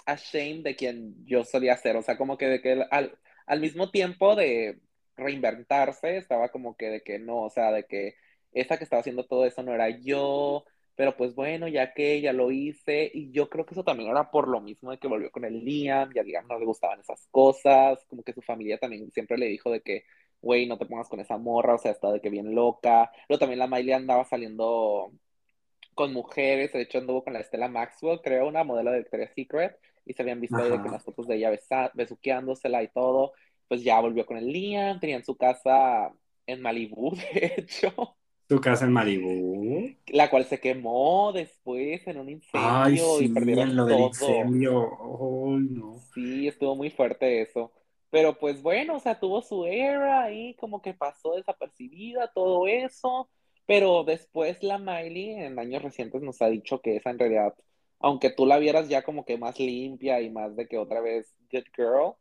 ashamed 0.07 0.65
de 0.65 0.77
quien 0.77 1.27
yo 1.27 1.45
solía 1.45 1.77
ser, 1.77 1.97
o 1.97 2.03
sea, 2.03 2.17
como 2.17 2.39
que 2.39 2.47
de 2.49 2.63
que 2.63 2.85
al, 2.91 3.19
al 3.47 3.61
mismo 3.61 3.91
tiempo 3.91 4.37
de 4.37 4.81
reinventarse, 5.17 6.17
estaba 6.17 6.51
como 6.51 6.77
que 6.77 6.89
de 6.91 7.03
que 7.03 7.19
no, 7.19 7.43
o 7.43 7.51
sea, 7.51 7.73
de 7.73 7.85
que 7.85 8.15
esa 8.53 8.79
que 8.79 8.85
estaba 8.85 9.01
haciendo 9.01 9.27
todo 9.27 9.47
eso 9.47 9.63
no 9.65 9.75
era 9.75 9.91
yo, 9.91 10.65
pero 10.95 11.17
pues 11.17 11.35
bueno, 11.35 11.69
ya 11.69 11.95
que 11.95 12.21
ya 12.21 12.33
lo 12.33 12.51
hice, 12.51 13.11
y 13.13 13.31
yo 13.33 13.49
creo 13.49 13.65
que 13.67 13.75
eso 13.75 13.85
también 13.85 14.11
era 14.11 14.31
por 14.31 14.49
lo 14.49 14.61
mismo 14.61 14.91
de 14.91 14.99
que 14.99 15.09
volvió 15.09 15.31
con 15.31 15.45
el 15.45 15.65
Liam, 15.65 16.11
y 16.15 16.19
a 16.19 16.23
Liam 16.23 16.47
no 16.49 16.59
le 16.59 16.67
gustaban 16.67 17.01
esas 17.01 17.27
cosas, 17.31 18.05
como 18.07 18.23
que 18.23 18.33
su 18.33 18.43
familia 18.43 18.79
también 18.79 19.11
siempre 19.11 19.39
le 19.39 19.47
dijo 19.47 19.71
de 19.71 19.81
que, 19.83 20.05
güey, 20.41 20.67
no 20.67 20.79
te 20.79 20.87
pongas 20.87 21.09
con 21.09 21.21
esa 21.21 21.39
morra, 21.39 21.75
o 21.75 21.79
sea, 21.79 21.93
está 21.93 22.13
de 22.13 22.21
que 22.21 22.31
bien 22.31 22.55
loca. 22.55 23.11
Luego 23.29 23.41
también 23.41 23.59
la 23.61 23.67
Miley 23.67 23.93
andaba 23.93 24.25
saliendo 24.25 25.13
con 25.95 26.13
mujeres, 26.13 26.73
de 26.73 26.83
hecho 26.83 26.99
anduvo 26.99 27.25
con 27.25 27.33
la 27.35 27.41
Estela 27.41 27.69
Maxwell, 27.69 28.21
creo, 28.23 28.49
una 28.49 28.65
modelo 28.65 28.91
de 28.93 28.99
Victoria's 29.01 29.33
Secret, 29.35 29.79
y 30.05 30.15
se 30.15 30.23
habían 30.23 30.41
visto 30.41 30.61
ahí 30.61 30.71
de 30.71 30.83
que 30.83 30.89
las 30.89 31.05
fotos 31.05 31.27
de 31.29 31.37
ella 31.37 31.51
besuqueándosela 31.95 32.83
y 32.83 32.89
todo, 32.89 33.33
pues 33.69 33.83
ya 33.85 34.01
volvió 34.01 34.27
con 34.27 34.37
el 34.37 34.47
Liam, 34.47 35.01
tenían 35.01 35.25
su 35.25 35.37
casa 35.37 36.13
en 36.47 36.61
Malibú, 36.63 37.15
de 37.35 37.55
hecho. 37.59 38.17
¿Tu 38.47 38.61
casa 38.61 38.85
en 38.85 38.93
Malibú? 38.93 39.95
La 40.09 40.29
cual 40.29 40.45
se 40.45 40.61
quemó 40.61 41.33
después 41.33 42.07
en 42.07 42.19
un 42.19 42.29
incendio 42.29 43.21
y 43.21 43.29
perdieron 43.29 43.75
lo 43.75 43.87
todo. 43.87 43.97
Del 43.97 44.07
incendio. 44.09 44.79
Oh, 45.01 45.57
no. 45.59 46.01
Sí, 46.15 46.49
estuvo 46.49 46.77
muy 46.77 46.91
fuerte 46.91 47.41
eso. 47.41 47.73
Pero 48.11 48.39
pues 48.39 48.61
bueno, 48.61 48.97
o 48.97 49.01
sea, 49.01 49.19
tuvo 49.19 49.41
su 49.41 49.65
era 49.65 50.25
ahí, 50.25 50.55
como 50.57 50.83
que 50.83 50.93
pasó 50.93 51.35
desapercibida 51.35 52.31
todo 52.35 52.67
eso. 52.67 53.31
Pero 53.67 54.05
después 54.05 54.63
la 54.63 54.79
Miley 54.79 55.31
en 55.31 55.59
años 55.59 55.83
recientes 55.83 56.21
nos 56.21 56.43
ha 56.43 56.51
dicho 56.51 56.81
que 56.83 56.97
esa 56.97 57.11
en 57.11 57.19
realidad, 57.19 57.55
aunque 58.01 58.29
tú 58.31 58.45
la 58.45 58.59
vieras 58.59 58.89
ya 58.89 59.03
como 59.03 59.25
que 59.25 59.39
más 59.39 59.59
limpia 59.59 60.21
y 60.21 60.31
más 60.31 60.57
de 60.57 60.69
que 60.69 60.77
otra 60.79 61.01
vez 61.01 61.35
Good 61.51 61.69
Girl, 61.75 62.15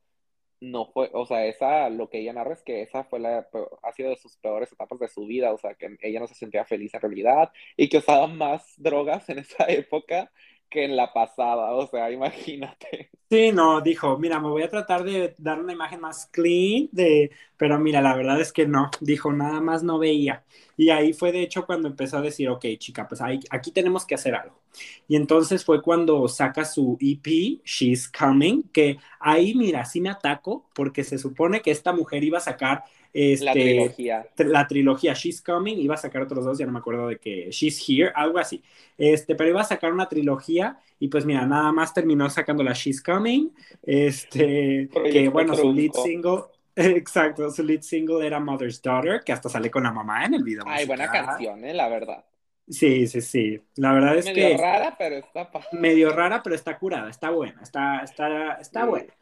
no 0.61 0.85
fue, 0.85 1.09
o 1.13 1.25
sea, 1.25 1.45
esa, 1.47 1.89
lo 1.89 2.09
que 2.09 2.19
ella 2.19 2.33
narra 2.33 2.53
es 2.53 2.61
que 2.63 2.83
esa 2.83 3.03
fue 3.03 3.19
la, 3.19 3.47
ha 3.83 3.91
sido 3.93 4.11
de 4.11 4.15
sus 4.15 4.37
peores 4.37 4.71
etapas 4.71 4.99
de 4.99 5.07
su 5.09 5.25
vida, 5.25 5.51
o 5.53 5.57
sea, 5.57 5.73
que 5.73 5.97
ella 6.01 6.19
no 6.19 6.27
se 6.27 6.35
sentía 6.35 6.65
feliz 6.65 6.93
en 6.93 7.01
realidad 7.01 7.51
y 7.75 7.89
que 7.89 7.97
usaba 7.97 8.27
más 8.27 8.73
drogas 8.77 9.27
en 9.29 9.39
esa 9.39 9.65
época 9.69 10.31
que 10.71 10.85
en 10.85 10.95
la 10.95 11.13
pasada, 11.13 11.71
o 11.75 11.87
sea, 11.87 12.11
imagínate. 12.11 13.11
Sí, 13.29 13.53
no, 13.53 13.79
dijo, 13.79 14.17
mira, 14.17 14.41
me 14.41 14.49
voy 14.49 14.61
a 14.63 14.69
tratar 14.69 15.05
de 15.05 15.33
dar 15.37 15.57
una 15.61 15.71
imagen 15.71 16.01
más 16.01 16.25
clean, 16.33 16.89
de, 16.91 17.31
pero 17.55 17.79
mira, 17.79 18.01
la 18.01 18.13
verdad 18.13 18.41
es 18.41 18.51
que 18.51 18.67
no, 18.67 18.91
dijo, 18.99 19.31
nada 19.31 19.61
más 19.61 19.83
no 19.83 19.99
veía. 19.99 20.43
Y 20.75 20.89
ahí 20.89 21.13
fue 21.13 21.31
de 21.31 21.41
hecho 21.41 21.65
cuando 21.65 21.87
empezó 21.87 22.17
a 22.17 22.21
decir, 22.21 22.49
ok, 22.49 22.65
chica, 22.77 23.07
pues 23.07 23.21
ahí, 23.21 23.39
aquí 23.49 23.71
tenemos 23.71 24.05
que 24.05 24.15
hacer 24.15 24.35
algo. 24.35 24.59
Y 25.07 25.15
entonces 25.15 25.63
fue 25.63 25.81
cuando 25.81 26.27
saca 26.27 26.65
su 26.65 26.97
EP, 26.99 27.61
She's 27.63 28.09
Coming, 28.11 28.63
que 28.73 28.97
ahí, 29.19 29.55
mira, 29.55 29.85
sí 29.85 30.01
me 30.01 30.09
ataco, 30.09 30.69
porque 30.73 31.05
se 31.05 31.17
supone 31.17 31.61
que 31.61 31.71
esta 31.71 31.93
mujer 31.93 32.25
iba 32.25 32.37
a 32.39 32.41
sacar 32.41 32.83
este, 33.13 33.45
la 33.45 33.53
trilogía. 33.53 34.27
La 34.37 34.67
trilogía 34.67 35.13
She's 35.13 35.41
Coming, 35.41 35.77
iba 35.77 35.95
a 35.95 35.97
sacar 35.97 36.21
otros 36.21 36.45
dos, 36.45 36.57
ya 36.57 36.65
no 36.65 36.71
me 36.71 36.79
acuerdo 36.79 37.07
de 37.07 37.17
que 37.17 37.49
She's 37.51 37.83
Here, 37.87 38.11
algo 38.15 38.37
así. 38.37 38.63
Este, 38.97 39.35
pero 39.35 39.49
iba 39.49 39.61
a 39.61 39.65
sacar 39.65 39.91
una 39.91 40.07
trilogía 40.07 40.77
y 40.99 41.07
pues 41.07 41.25
mira, 41.25 41.45
nada 41.45 41.71
más 41.71 41.93
terminó 41.93 42.29
sacando 42.29 42.63
la 42.63 42.73
She's 42.73 43.01
Coming, 43.01 43.49
este, 43.83 44.89
que 45.11 45.29
bueno, 45.29 45.55
su 45.55 45.73
lead 45.73 45.91
single, 45.93 46.43
exacto, 46.75 47.49
su 47.49 47.63
lead 47.63 47.81
single 47.81 48.25
era 48.25 48.39
Mother's 48.39 48.81
Daughter, 48.81 49.21
que 49.25 49.33
hasta 49.33 49.49
sale 49.49 49.71
con 49.71 49.83
la 49.83 49.91
mamá 49.91 50.25
en 50.25 50.35
el 50.35 50.43
video. 50.43 50.63
Ay, 50.65 50.85
buena 50.85 51.09
canción, 51.09 51.65
eh, 51.65 51.73
la 51.73 51.89
verdad. 51.89 52.23
Sí, 52.69 53.07
sí, 53.07 53.19
sí. 53.19 53.61
La 53.75 53.91
verdad 53.93 54.15
es 54.17 54.25
medio 54.25 54.47
que. 54.49 54.57
rara, 54.57 54.95
pero 54.97 55.17
está. 55.17 55.49
Medio 55.73 56.11
rara, 56.11 56.41
pero 56.41 56.55
está 56.55 56.77
curada, 56.77 57.09
está 57.09 57.29
buena, 57.29 57.61
está, 57.61 58.01
está, 58.03 58.53
está 58.53 58.85
buena. 58.85 59.13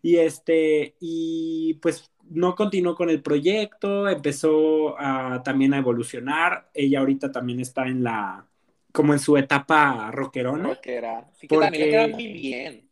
Y 0.00 0.16
este, 0.16 0.94
y 1.00 1.74
pues 1.74 2.10
no 2.30 2.54
continuó 2.54 2.94
con 2.94 3.10
el 3.10 3.22
proyecto, 3.22 4.08
empezó 4.08 4.98
a, 4.98 5.42
también 5.42 5.74
a 5.74 5.78
evolucionar. 5.78 6.68
Ella 6.74 7.00
ahorita 7.00 7.30
también 7.30 7.60
está 7.60 7.86
en 7.86 8.02
la, 8.02 8.46
como 8.92 9.12
en 9.12 9.18
su 9.18 9.36
etapa 9.36 10.10
rockerona. 10.10 10.68
Rockera. 10.68 11.28
Sí, 11.34 11.48
que 11.48 11.58
también 11.58 11.84
le 11.84 11.90
queda 11.90 12.08
muy 12.08 12.26
bien. 12.28 12.88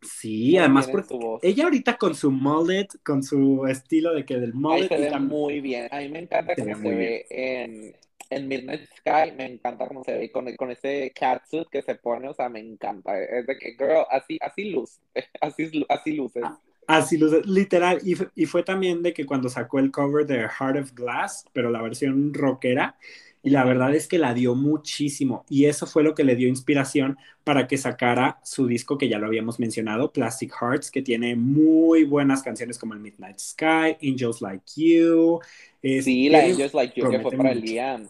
Sí, 0.00 0.56
además 0.56 0.86
porque 0.86 1.16
ella 1.42 1.64
ahorita 1.64 1.96
con 1.96 2.14
su 2.14 2.30
mullet, 2.30 2.86
con 3.02 3.22
su 3.24 3.66
estilo 3.66 4.14
de 4.14 4.24
que 4.24 4.38
del 4.38 4.54
mullet. 4.54 4.82
Ay, 4.82 4.88
se 4.88 5.10
ve 5.10 5.18
muy 5.18 5.60
bien. 5.60 5.88
A 5.90 5.98
mí 5.98 6.08
me 6.08 6.20
encanta 6.20 6.54
cómo 6.54 6.76
se, 6.76 6.94
ve 6.94 7.26
en, 7.30 7.96
en, 8.30 8.48
Midnight 8.48 8.88
Sky, 8.98 9.32
me 9.36 9.46
encanta 9.46 9.88
cómo 9.88 10.04
se 10.04 10.16
ve 10.16 10.30
con, 10.30 10.54
con 10.54 10.70
ese 10.70 11.12
catsuit 11.18 11.68
que 11.68 11.82
se 11.82 11.96
pone, 11.96 12.28
o 12.28 12.34
sea, 12.34 12.48
me 12.48 12.60
encanta. 12.60 13.20
Es 13.20 13.46
de 13.48 13.58
que, 13.58 13.72
girl, 13.72 14.04
así, 14.08 14.38
así 14.40 14.70
luce, 14.70 15.00
así, 15.40 15.84
así 15.88 16.12
luces. 16.12 16.44
Ah, 16.46 16.60
Así, 16.88 17.18
literal, 17.44 18.00
y, 18.02 18.16
y, 18.34 18.46
fue 18.46 18.62
también 18.62 19.02
de 19.02 19.12
que 19.12 19.26
cuando 19.26 19.50
sacó 19.50 19.78
el 19.78 19.90
cover 19.90 20.26
de 20.26 20.48
Heart 20.48 20.78
of 20.78 20.94
Glass, 20.94 21.44
pero 21.52 21.70
la 21.70 21.82
versión 21.82 22.32
rockera, 22.32 22.96
y 23.42 23.50
la 23.50 23.62
verdad 23.62 23.94
es 23.94 24.08
que 24.08 24.16
la 24.16 24.32
dio 24.32 24.54
muchísimo, 24.54 25.44
y 25.50 25.66
eso 25.66 25.86
fue 25.86 26.02
lo 26.02 26.14
que 26.14 26.24
le 26.24 26.34
dio 26.34 26.48
inspiración 26.48 27.18
para 27.44 27.66
que 27.66 27.76
sacara 27.76 28.40
su 28.42 28.66
disco 28.66 28.96
que 28.96 29.06
ya 29.06 29.18
lo 29.18 29.26
habíamos 29.26 29.60
mencionado, 29.60 30.14
Plastic 30.14 30.50
Hearts, 30.58 30.90
que 30.90 31.02
tiene 31.02 31.36
muy 31.36 32.04
buenas 32.04 32.42
canciones 32.42 32.78
como 32.78 32.94
el 32.94 33.00
Midnight 33.00 33.38
Sky, 33.38 33.98
Angels 34.02 34.40
Like 34.40 34.64
You. 34.74 35.40
sí, 35.82 36.30
la 36.30 36.40
Angels 36.40 36.72
Like 36.72 36.98
You 36.98 37.10
que 37.10 37.20
fue 37.20 37.32
para 37.32 37.52
el 37.52 37.60
Liam. 37.60 38.08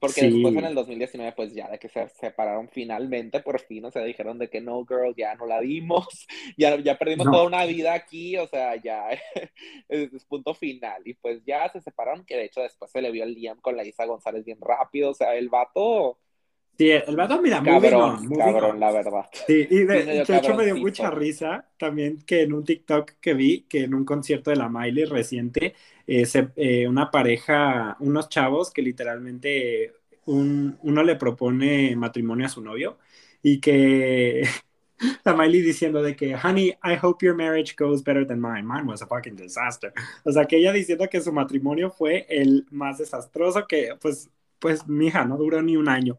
Porque 0.00 0.22
después 0.22 0.54
en 0.54 0.64
el 0.64 0.74
2019, 0.74 1.32
pues 1.32 1.52
ya 1.52 1.68
de 1.68 1.78
que 1.78 1.90
se 1.90 2.08
separaron 2.08 2.70
finalmente, 2.70 3.40
por 3.40 3.60
fin, 3.60 3.84
o 3.84 3.90
sea, 3.90 4.02
dijeron 4.02 4.38
de 4.38 4.48
que 4.48 4.62
no, 4.62 4.86
girl, 4.86 5.14
ya 5.14 5.34
no 5.34 5.44
la 5.44 5.60
dimos, 5.60 6.26
ya, 6.56 6.76
ya 6.80 6.96
perdimos 6.96 7.30
toda 7.30 7.44
una 7.44 7.66
vida 7.66 7.92
aquí, 7.92 8.38
o 8.38 8.46
sea, 8.46 8.76
ya 8.76 9.10
es, 9.88 10.24
punto 10.24 10.54
final. 10.54 11.02
Y 11.04 11.12
pues 11.14 11.44
ya 11.44 11.68
se 11.68 11.82
separaron, 11.82 12.24
que 12.24 12.36
de 12.36 12.44
hecho 12.44 12.62
después 12.62 12.90
se 12.90 13.02
le 13.02 13.10
vio 13.10 13.24
el 13.24 13.34
Liam 13.34 13.60
con 13.60 13.76
la 13.76 13.84
Isa 13.84 14.06
González 14.06 14.42
bien 14.44 14.58
rápido, 14.60 15.10
o 15.10 15.14
sea, 15.14 15.34
el 15.34 15.50
vato... 15.50 16.18
Sí, 16.80 16.90
el 16.90 17.14
vato, 17.14 17.42
mira, 17.42 17.62
cabrón, 17.62 18.26
muy 18.26 18.38
cabrón, 18.38 18.80
la 18.80 18.90
verdad. 18.90 19.26
Sí, 19.46 19.66
y 19.68 19.84
de, 19.84 20.22
hecho 20.22 20.54
me 20.54 20.64
dio 20.64 20.76
mucha 20.76 21.10
risa 21.10 21.68
también 21.76 22.22
que 22.24 22.40
en 22.40 22.54
un 22.54 22.64
TikTok 22.64 23.16
que 23.20 23.34
vi, 23.34 23.66
que 23.68 23.84
en 23.84 23.92
un 23.92 24.06
concierto 24.06 24.48
de 24.48 24.56
la 24.56 24.70
Miley 24.70 25.04
reciente, 25.04 25.74
eh, 26.06 26.26
eh, 26.56 26.88
una 26.88 27.10
pareja, 27.10 27.98
unos 28.00 28.30
chavos 28.30 28.70
que 28.70 28.80
literalmente 28.80 29.92
un, 30.24 30.78
uno 30.80 31.02
le 31.02 31.16
propone 31.16 31.94
matrimonio 31.96 32.46
a 32.46 32.48
su 32.48 32.62
novio 32.62 32.96
y 33.42 33.60
que 33.60 34.48
la 35.24 35.34
Miley 35.34 35.60
diciendo 35.60 36.02
de 36.02 36.16
que, 36.16 36.34
honey, 36.34 36.68
I 36.82 36.96
hope 36.98 37.22
your 37.22 37.36
marriage 37.36 37.76
goes 37.76 38.02
better 38.02 38.26
than 38.26 38.40
mine. 38.40 38.66
Mine 38.66 38.86
was 38.86 39.02
a 39.02 39.06
fucking 39.06 39.36
disaster. 39.36 39.92
O 40.24 40.32
sea, 40.32 40.46
que 40.46 40.56
ella 40.56 40.72
diciendo 40.72 41.06
que 41.10 41.20
su 41.20 41.30
matrimonio 41.30 41.90
fue 41.90 42.24
el 42.30 42.64
más 42.70 42.96
desastroso 42.96 43.66
que, 43.66 43.96
pues, 44.00 44.30
pues, 44.60 44.86
mija, 44.86 45.24
no 45.24 45.36
duró 45.36 45.62
ni 45.62 45.76
un 45.76 45.88
año. 45.88 46.18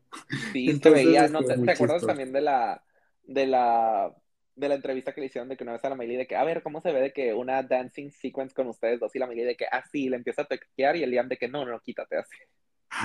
Sí, 0.51 0.69
Entonces, 0.69 1.05
veía, 1.05 1.27
no, 1.27 1.43
¿te, 1.43 1.57
¿te 1.57 1.71
acuerdas 1.71 2.05
también 2.05 2.33
de 2.33 2.41
la, 2.41 2.83
de 3.23 3.47
la, 3.47 4.13
de 4.55 4.69
la 4.69 4.75
entrevista 4.75 5.13
que 5.13 5.21
le 5.21 5.27
hicieron 5.27 5.47
de 5.47 5.55
que 5.55 5.63
una 5.63 5.73
vez 5.73 5.85
a 5.85 5.89
la 5.89 5.95
Miley 5.95 6.17
de 6.17 6.27
que, 6.27 6.35
a 6.35 6.43
ver, 6.43 6.61
¿cómo 6.61 6.81
se 6.81 6.91
ve 6.91 7.01
de 7.01 7.13
que 7.13 7.33
una 7.33 7.63
dancing 7.63 8.11
sequence 8.11 8.53
con 8.53 8.67
ustedes 8.67 8.99
dos? 8.99 9.15
Y 9.15 9.19
la 9.19 9.27
Miley 9.27 9.45
de 9.45 9.55
que, 9.55 9.65
así, 9.71 10.09
le 10.09 10.17
empieza 10.17 10.41
a 10.41 10.45
toquear 10.45 10.95
y 10.95 11.03
el 11.03 11.11
Liam 11.11 11.29
de 11.29 11.37
que, 11.37 11.47
no, 11.47 11.65
no, 11.65 11.79
quítate 11.79 12.17
así. 12.17 12.37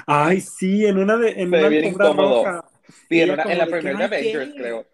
Ay, 0.07 0.41
sí, 0.41 0.84
en 0.84 0.99
una 0.99 1.16
de 1.16 1.30
en 1.30 1.51
se 1.51 1.59
una 1.59 1.68
bien 1.68 1.84
incómodo. 1.84 2.64
Sí, 3.09 3.20
en, 3.20 3.30
una, 3.30 3.45
en 3.45 3.59
la 3.59 3.66
primera 3.66 3.99
de 3.99 4.05
Avengers, 4.05 4.55
creo. 4.57 4.87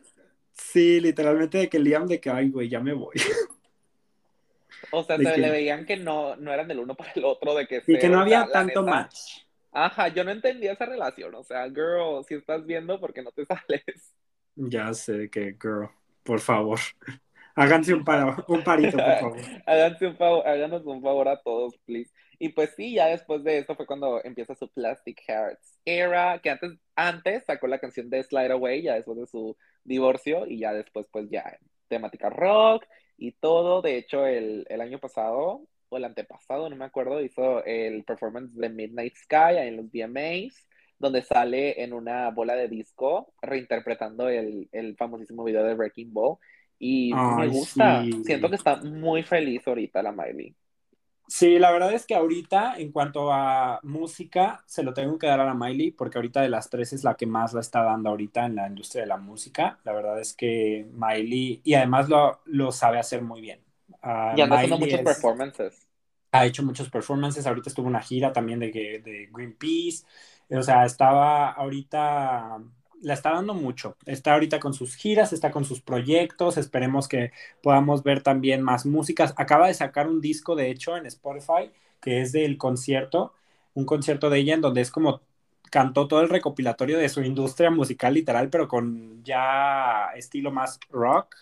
Sí, 0.52 1.00
literalmente 1.00 1.58
de 1.58 1.68
que 1.68 1.78
Liam 1.78 2.06
de 2.06 2.20
que, 2.20 2.30
ay, 2.30 2.50
güey, 2.50 2.68
ya 2.68 2.80
me 2.80 2.92
voy. 2.92 3.14
O 4.90 5.02
sea, 5.02 5.16
se 5.16 5.24
que... 5.24 5.38
le 5.38 5.50
veían 5.50 5.86
que 5.86 5.96
no, 5.96 6.36
no 6.36 6.52
eran 6.52 6.68
del 6.68 6.80
uno 6.80 6.94
para 6.94 7.12
el 7.14 7.24
otro, 7.24 7.54
de 7.54 7.66
que... 7.66 7.82
Y 7.86 7.98
que 7.98 8.08
no 8.10 8.20
había 8.20 8.46
tanto 8.52 8.82
match. 8.82 9.42
Ajá, 9.72 10.08
yo 10.08 10.24
no 10.24 10.30
entendía 10.30 10.72
esa 10.72 10.86
relación, 10.86 11.34
o 11.34 11.42
sea, 11.44 11.64
girl, 11.68 12.24
si 12.26 12.34
estás 12.34 12.64
viendo, 12.66 13.00
¿por 13.00 13.12
qué 13.14 13.22
no 13.22 13.32
te 13.32 13.44
sales? 13.46 14.14
Ya 14.56 14.92
sé 14.94 15.28
que, 15.30 15.56
girl, 15.60 15.90
por 16.22 16.40
favor. 16.40 16.80
Háganse 17.54 17.94
un, 17.94 18.04
paro, 18.04 18.44
un 18.48 18.62
parito, 18.64 19.02
por 19.02 19.16
favor. 19.16 19.46
Háganse 19.66 20.06
un 20.06 20.16
favor, 20.16 20.46
háganos 20.46 20.84
un 20.86 21.02
favor 21.02 21.28
a 21.28 21.40
todos, 21.42 21.78
please. 21.86 22.12
Y 22.38 22.50
pues 22.50 22.70
sí, 22.76 22.94
ya 22.94 23.06
después 23.06 23.44
de 23.44 23.58
esto 23.58 23.76
fue 23.76 23.86
cuando 23.86 24.22
empieza 24.24 24.54
su 24.54 24.68
Plastic 24.70 25.20
Hearts 25.26 25.78
era, 25.84 26.40
que 26.40 26.50
antes, 26.50 26.72
antes 26.96 27.44
sacó 27.46 27.66
la 27.68 27.78
canción 27.78 28.10
de 28.10 28.22
Slide 28.22 28.52
Away, 28.52 28.82
ya 28.82 28.94
después 28.94 29.18
de 29.18 29.26
su 29.26 29.56
divorcio, 29.84 30.46
y 30.46 30.58
ya 30.60 30.72
después 30.72 31.06
pues 31.10 31.28
ya 31.30 31.58
temática 31.88 32.30
rock 32.30 32.84
y 33.16 33.32
todo. 33.32 33.82
De 33.82 33.96
hecho, 33.98 34.26
el, 34.26 34.66
el 34.68 34.80
año 34.80 34.98
pasado, 34.98 35.66
o 35.92 35.98
el 35.98 36.04
antepasado, 36.04 36.68
no 36.70 36.76
me 36.76 36.86
acuerdo, 36.86 37.20
hizo 37.20 37.62
el 37.64 38.04
performance 38.04 38.54
de 38.54 38.68
Midnight 38.70 39.14
Sky 39.16 39.58
en 39.58 39.76
los 39.76 39.86
VMAs, 39.92 40.66
donde 40.98 41.22
sale 41.22 41.82
en 41.82 41.92
una 41.92 42.30
bola 42.30 42.54
de 42.54 42.68
disco 42.68 43.34
reinterpretando 43.42 44.28
el, 44.28 44.68
el 44.72 44.96
famosísimo 44.96 45.44
video 45.44 45.64
de 45.64 45.74
Wrecking 45.74 46.12
Ball. 46.12 46.38
Y 46.78 47.12
Ay, 47.14 47.34
me 47.36 47.48
gusta, 47.48 48.08
sí. 48.10 48.24
siento 48.24 48.48
que 48.48 48.56
está 48.56 48.76
muy 48.82 49.22
feliz 49.22 49.66
ahorita 49.66 50.02
la 50.02 50.12
Miley. 50.12 50.56
Sí, 51.28 51.58
la 51.58 51.70
verdad 51.72 51.94
es 51.94 52.04
que 52.06 52.14
ahorita, 52.14 52.76
en 52.76 52.92
cuanto 52.92 53.32
a 53.32 53.80
música, 53.84 54.62
se 54.66 54.82
lo 54.82 54.92
tengo 54.92 55.18
que 55.18 55.26
dar 55.26 55.40
a 55.40 55.46
la 55.46 55.54
Miley, 55.54 55.90
porque 55.92 56.18
ahorita 56.18 56.42
de 56.42 56.50
las 56.50 56.68
tres 56.68 56.92
es 56.92 57.04
la 57.04 57.16
que 57.16 57.26
más 57.26 57.54
la 57.54 57.60
está 57.60 57.82
dando 57.82 58.10
ahorita 58.10 58.44
en 58.44 58.56
la 58.56 58.66
industria 58.68 59.02
de 59.02 59.08
la 59.08 59.16
música. 59.16 59.80
La 59.84 59.92
verdad 59.94 60.20
es 60.20 60.34
que 60.34 60.86
Miley, 60.92 61.62
y 61.64 61.74
además 61.74 62.08
lo, 62.10 62.42
lo 62.44 62.70
sabe 62.72 62.98
hacer 62.98 63.22
muy 63.22 63.40
bien. 63.40 63.64
Uh, 64.02 64.36
ya 64.36 64.44
anda 64.44 64.56
haciendo 64.56 64.78
muchos 64.78 64.98
es, 64.98 65.04
performances. 65.04 65.88
Ha 66.32 66.46
hecho 66.46 66.62
muchos 66.62 66.90
performances, 66.90 67.46
ahorita 67.46 67.68
estuvo 67.68 67.86
una 67.86 68.00
gira 68.00 68.32
también 68.32 68.58
de, 68.58 68.70
de 68.70 69.28
Greenpeace, 69.32 70.04
o 70.50 70.62
sea, 70.62 70.84
estaba 70.84 71.50
ahorita 71.52 72.58
la 73.02 73.14
está 73.14 73.32
dando 73.32 73.54
mucho. 73.54 73.96
Está 74.06 74.34
ahorita 74.34 74.60
con 74.60 74.74
sus 74.74 74.94
giras, 74.94 75.32
está 75.32 75.50
con 75.50 75.64
sus 75.64 75.80
proyectos. 75.80 76.56
Esperemos 76.56 77.08
que 77.08 77.32
podamos 77.62 78.02
ver 78.02 78.22
también 78.22 78.62
más 78.62 78.86
músicas. 78.86 79.34
Acaba 79.36 79.66
de 79.66 79.74
sacar 79.74 80.08
un 80.08 80.20
disco, 80.20 80.54
de 80.56 80.70
hecho, 80.70 80.96
en 80.96 81.06
Spotify, 81.06 81.70
que 82.00 82.22
es 82.22 82.32
del 82.32 82.56
concierto, 82.58 83.34
un 83.74 83.84
concierto 83.84 84.30
de 84.30 84.38
ella 84.38 84.54
en 84.54 84.60
donde 84.60 84.80
es 84.80 84.90
como 84.90 85.20
cantó 85.70 86.06
todo 86.06 86.20
el 86.20 86.28
recopilatorio 86.28 86.98
de 86.98 87.08
su 87.08 87.22
industria 87.22 87.70
musical 87.70 88.14
literal, 88.14 88.50
pero 88.50 88.68
con 88.68 89.24
ya 89.24 90.10
estilo 90.14 90.52
más 90.52 90.78
rock 90.90 91.34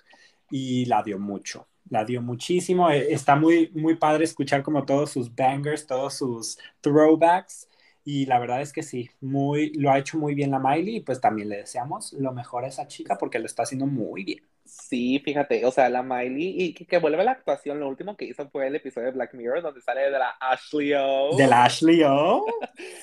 y 0.50 0.86
la 0.86 1.02
dio 1.02 1.18
mucho. 1.18 1.66
La 1.88 2.04
dio 2.04 2.22
muchísimo. 2.22 2.90
Eh, 2.90 3.12
está 3.12 3.36
muy, 3.36 3.70
muy 3.74 3.96
padre 3.96 4.24
escuchar 4.24 4.62
como 4.62 4.84
todos 4.84 5.10
sus 5.10 5.34
bangers, 5.34 5.86
todos 5.86 6.14
sus 6.14 6.58
throwbacks. 6.80 7.68
Y 8.04 8.26
la 8.26 8.38
verdad 8.38 8.62
es 8.62 8.72
que 8.72 8.82
sí, 8.82 9.10
muy, 9.20 9.72
lo 9.74 9.90
ha 9.90 9.98
hecho 9.98 10.18
muy 10.18 10.34
bien 10.34 10.50
la 10.50 10.58
Miley 10.58 10.96
y 10.96 11.00
pues 11.00 11.20
también 11.20 11.48
le 11.48 11.58
deseamos 11.58 12.12
lo 12.14 12.32
mejor 12.32 12.64
a 12.64 12.68
esa 12.68 12.86
chica 12.88 13.18
porque 13.18 13.38
lo 13.38 13.46
está 13.46 13.62
haciendo 13.64 13.86
muy 13.86 14.24
bien. 14.24 14.49
Sí, 14.70 15.20
fíjate, 15.24 15.66
o 15.66 15.72
sea, 15.72 15.88
la 15.88 16.04
Miley 16.04 16.54
y 16.56 16.74
que, 16.74 16.86
que, 16.86 16.98
vuelve 16.98 17.20
a 17.20 17.24
la 17.24 17.32
actuación, 17.32 17.80
lo 17.80 17.88
último 17.88 18.16
que 18.16 18.26
hizo 18.26 18.48
fue 18.50 18.68
el 18.68 18.76
episodio 18.76 19.08
de 19.08 19.14
Black 19.14 19.34
Mirror 19.34 19.62
donde 19.62 19.80
sale 19.80 20.02
de 20.02 20.10
la 20.12 20.36
Ashley 20.40 20.92
O. 20.94 21.36
De 21.36 21.46
la 21.48 21.64
Ashley 21.64 22.02
O. 22.04 22.44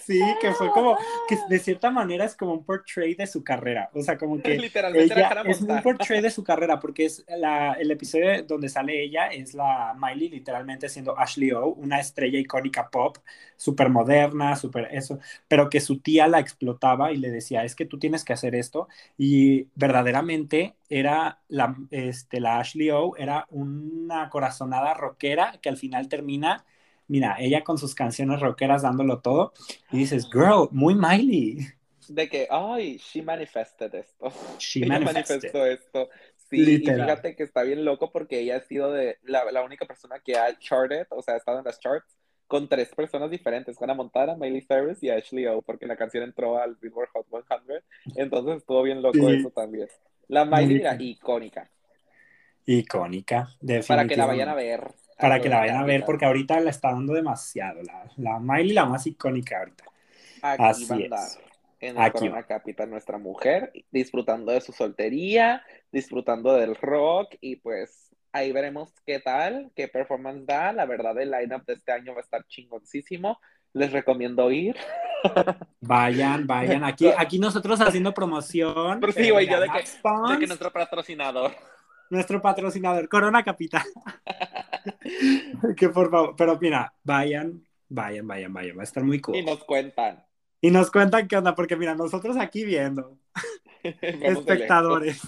Sí, 0.05 0.21
que 0.39 0.53
fue 0.53 0.71
como, 0.71 0.97
que 1.27 1.37
de 1.49 1.59
cierta 1.59 1.91
manera 1.91 2.23
es 2.23 2.35
como 2.35 2.53
un 2.53 2.63
portrait 2.63 3.17
de 3.17 3.27
su 3.27 3.43
carrera, 3.43 3.89
o 3.93 4.01
sea, 4.01 4.17
como 4.17 4.41
que 4.41 4.57
Literalmente 4.57 5.13
ella 5.13 5.43
es 5.45 5.61
un 5.61 5.81
portrait 5.81 6.21
de 6.21 6.31
su 6.31 6.43
carrera 6.45 6.79
porque 6.79 7.05
es 7.05 7.25
la, 7.27 7.73
el 7.73 7.91
episodio 7.91 8.43
donde 8.43 8.69
sale 8.69 9.03
ella 9.03 9.27
es 9.27 9.53
la 9.53 9.93
Miley 9.99 10.29
literalmente 10.29 10.87
siendo 10.87 11.19
Ashley 11.19 11.51
O, 11.51 11.67
una 11.67 11.99
estrella 11.99 12.39
icónica 12.39 12.89
pop, 12.89 13.17
súper 13.57 13.89
moderna, 13.89 14.55
súper 14.55 14.87
eso, 14.91 15.19
pero 15.47 15.69
que 15.69 15.81
su 15.81 15.99
tía 15.99 16.27
la 16.27 16.39
explotaba 16.39 17.11
y 17.11 17.17
le 17.17 17.29
decía, 17.29 17.65
es 17.65 17.75
que 17.75 17.85
tú 17.85 17.99
tienes 17.99 18.23
que 18.23 18.33
hacer 18.33 18.55
esto 18.55 18.87
y 19.17 19.67
verdaderamente 19.75 20.75
era 20.89 21.41
la, 21.47 21.75
este, 21.91 22.39
la 22.39 22.59
Ashley 22.59 22.89
O, 22.91 23.15
era 23.17 23.47
una 23.49 24.29
corazonada 24.29 24.93
rockera 24.93 25.59
que 25.61 25.69
al 25.69 25.77
final 25.77 26.07
termina, 26.07 26.65
mira, 27.07 27.35
ella 27.39 27.63
con 27.63 27.77
sus 27.77 27.95
canciones 27.95 28.39
rockeras 28.39 28.81
dándolo 28.81 29.19
todo, 29.21 29.53
y 29.91 29.99
dices, 29.99 30.27
girl, 30.31 30.69
muy 30.71 30.95
Miley. 30.95 31.67
De 32.09 32.29
que, 32.29 32.47
ay, 32.49 32.97
she 32.97 33.21
manifested 33.21 33.93
esto. 33.93 34.31
She 34.59 34.85
manifestó 34.85 35.65
esto. 35.65 36.09
Sí, 36.49 36.61
y 36.61 36.77
fíjate 36.77 37.35
que 37.35 37.43
está 37.43 37.63
bien 37.63 37.83
loco 37.83 38.09
porque 38.09 38.39
ella 38.39 38.55
ha 38.55 38.61
sido 38.61 38.93
de 38.93 39.17
la, 39.23 39.51
la 39.51 39.63
única 39.63 39.85
persona 39.85 40.19
que 40.19 40.37
ha 40.37 40.57
charted, 40.57 41.05
o 41.09 41.21
sea, 41.21 41.33
ha 41.33 41.37
estado 41.37 41.59
en 41.59 41.65
las 41.65 41.79
charts 41.79 42.17
con 42.47 42.69
tres 42.69 42.95
personas 42.95 43.29
diferentes, 43.29 43.79
Hannah 43.81 43.93
Montana, 43.93 44.35
Miley 44.35 44.61
Cyrus 44.61 45.03
y 45.03 45.09
Ashley 45.09 45.45
O, 45.47 45.61
porque 45.61 45.85
la 45.85 45.97
canción 45.97 46.23
entró 46.23 46.57
al 46.57 46.75
Billboard 46.77 47.09
Hot 47.09 47.27
100, 47.29 47.83
entonces 48.15 48.57
estuvo 48.57 48.81
bien 48.83 49.01
loco 49.01 49.29
eso 49.29 49.49
también. 49.49 49.89
La 50.27 50.45
Miley 50.45 50.83
icónica. 50.99 51.69
Icónica, 52.65 53.49
definitivamente. 53.61 53.87
Para 53.87 54.07
que 54.07 54.15
la 54.17 54.25
vayan 54.25 54.49
a 54.49 54.55
ver. 54.55 54.87
Para 55.17 55.39
que 55.39 55.49
la 55.49 55.59
vayan 55.59 55.77
a 55.77 55.85
ver, 55.85 56.03
porque 56.05 56.25
ahorita 56.25 56.59
la 56.59 56.69
está 56.69 56.91
dando 56.91 57.13
demasiado. 57.13 57.81
La, 57.83 58.05
la 58.17 58.39
Miley, 58.39 58.73
la 58.73 58.85
más 58.85 59.07
icónica 59.07 59.59
ahorita. 59.59 59.85
Aquí 60.41 60.63
Así 60.63 60.93
andar, 60.93 61.27
en 61.79 61.97
el 61.97 62.11
Corona 62.11 62.43
Capital, 62.43 62.89
nuestra 62.89 63.17
mujer, 63.17 63.71
disfrutando 63.91 64.51
de 64.51 64.61
su 64.61 64.71
soltería, 64.73 65.63
disfrutando 65.91 66.53
del 66.53 66.75
rock, 66.75 67.35
y 67.39 67.57
pues 67.57 68.15
ahí 68.31 68.51
veremos 68.51 68.93
qué 69.05 69.19
tal, 69.19 69.71
qué 69.75 69.87
performance 69.87 70.45
da. 70.45 70.73
La 70.73 70.85
verdad, 70.85 71.17
el 71.19 71.31
lineup 71.31 71.65
de 71.65 71.73
este 71.73 71.91
año 71.91 72.13
va 72.13 72.19
a 72.19 72.23
estar 72.23 72.45
chingoncísimo. 72.45 73.39
Les 73.77 73.91
recomiendo 73.91 74.51
ir. 74.51 74.75
Vayan, 75.81 76.45
vayan. 76.45 76.83
Aquí, 76.83 77.07
aquí 77.17 77.39
nosotros 77.39 77.81
haciendo 77.81 78.13
promoción. 78.13 78.99
Pero 78.99 79.11
sí, 79.11 79.29
güey, 79.31 79.47
yo 79.47 79.59
de 79.59 79.67
que, 79.67 79.79
de 79.79 80.39
que 80.39 80.47
nuestro 80.47 80.71
patrocinador 80.71 81.51
nuestro 82.09 82.41
patrocinador, 82.41 83.09
Corona 83.09 83.43
Capital. 83.43 83.83
que 85.77 85.89
por 85.89 86.09
favor, 86.09 86.35
pero 86.37 86.57
mira, 86.59 86.93
vayan, 87.03 87.65
vayan, 87.89 88.27
vayan, 88.27 88.53
vayan, 88.53 88.77
va 88.77 88.81
a 88.81 88.83
estar 88.83 89.03
muy 89.03 89.19
cool. 89.19 89.35
Y 89.35 89.43
nos 89.43 89.63
cuentan. 89.63 90.23
Y 90.61 90.71
nos 90.71 90.91
cuentan 90.91 91.27
qué 91.27 91.37
onda, 91.37 91.55
porque 91.55 91.75
mira, 91.75 91.95
nosotros 91.95 92.37
aquí 92.37 92.65
viendo, 92.65 93.17
espectadores. 93.83 95.21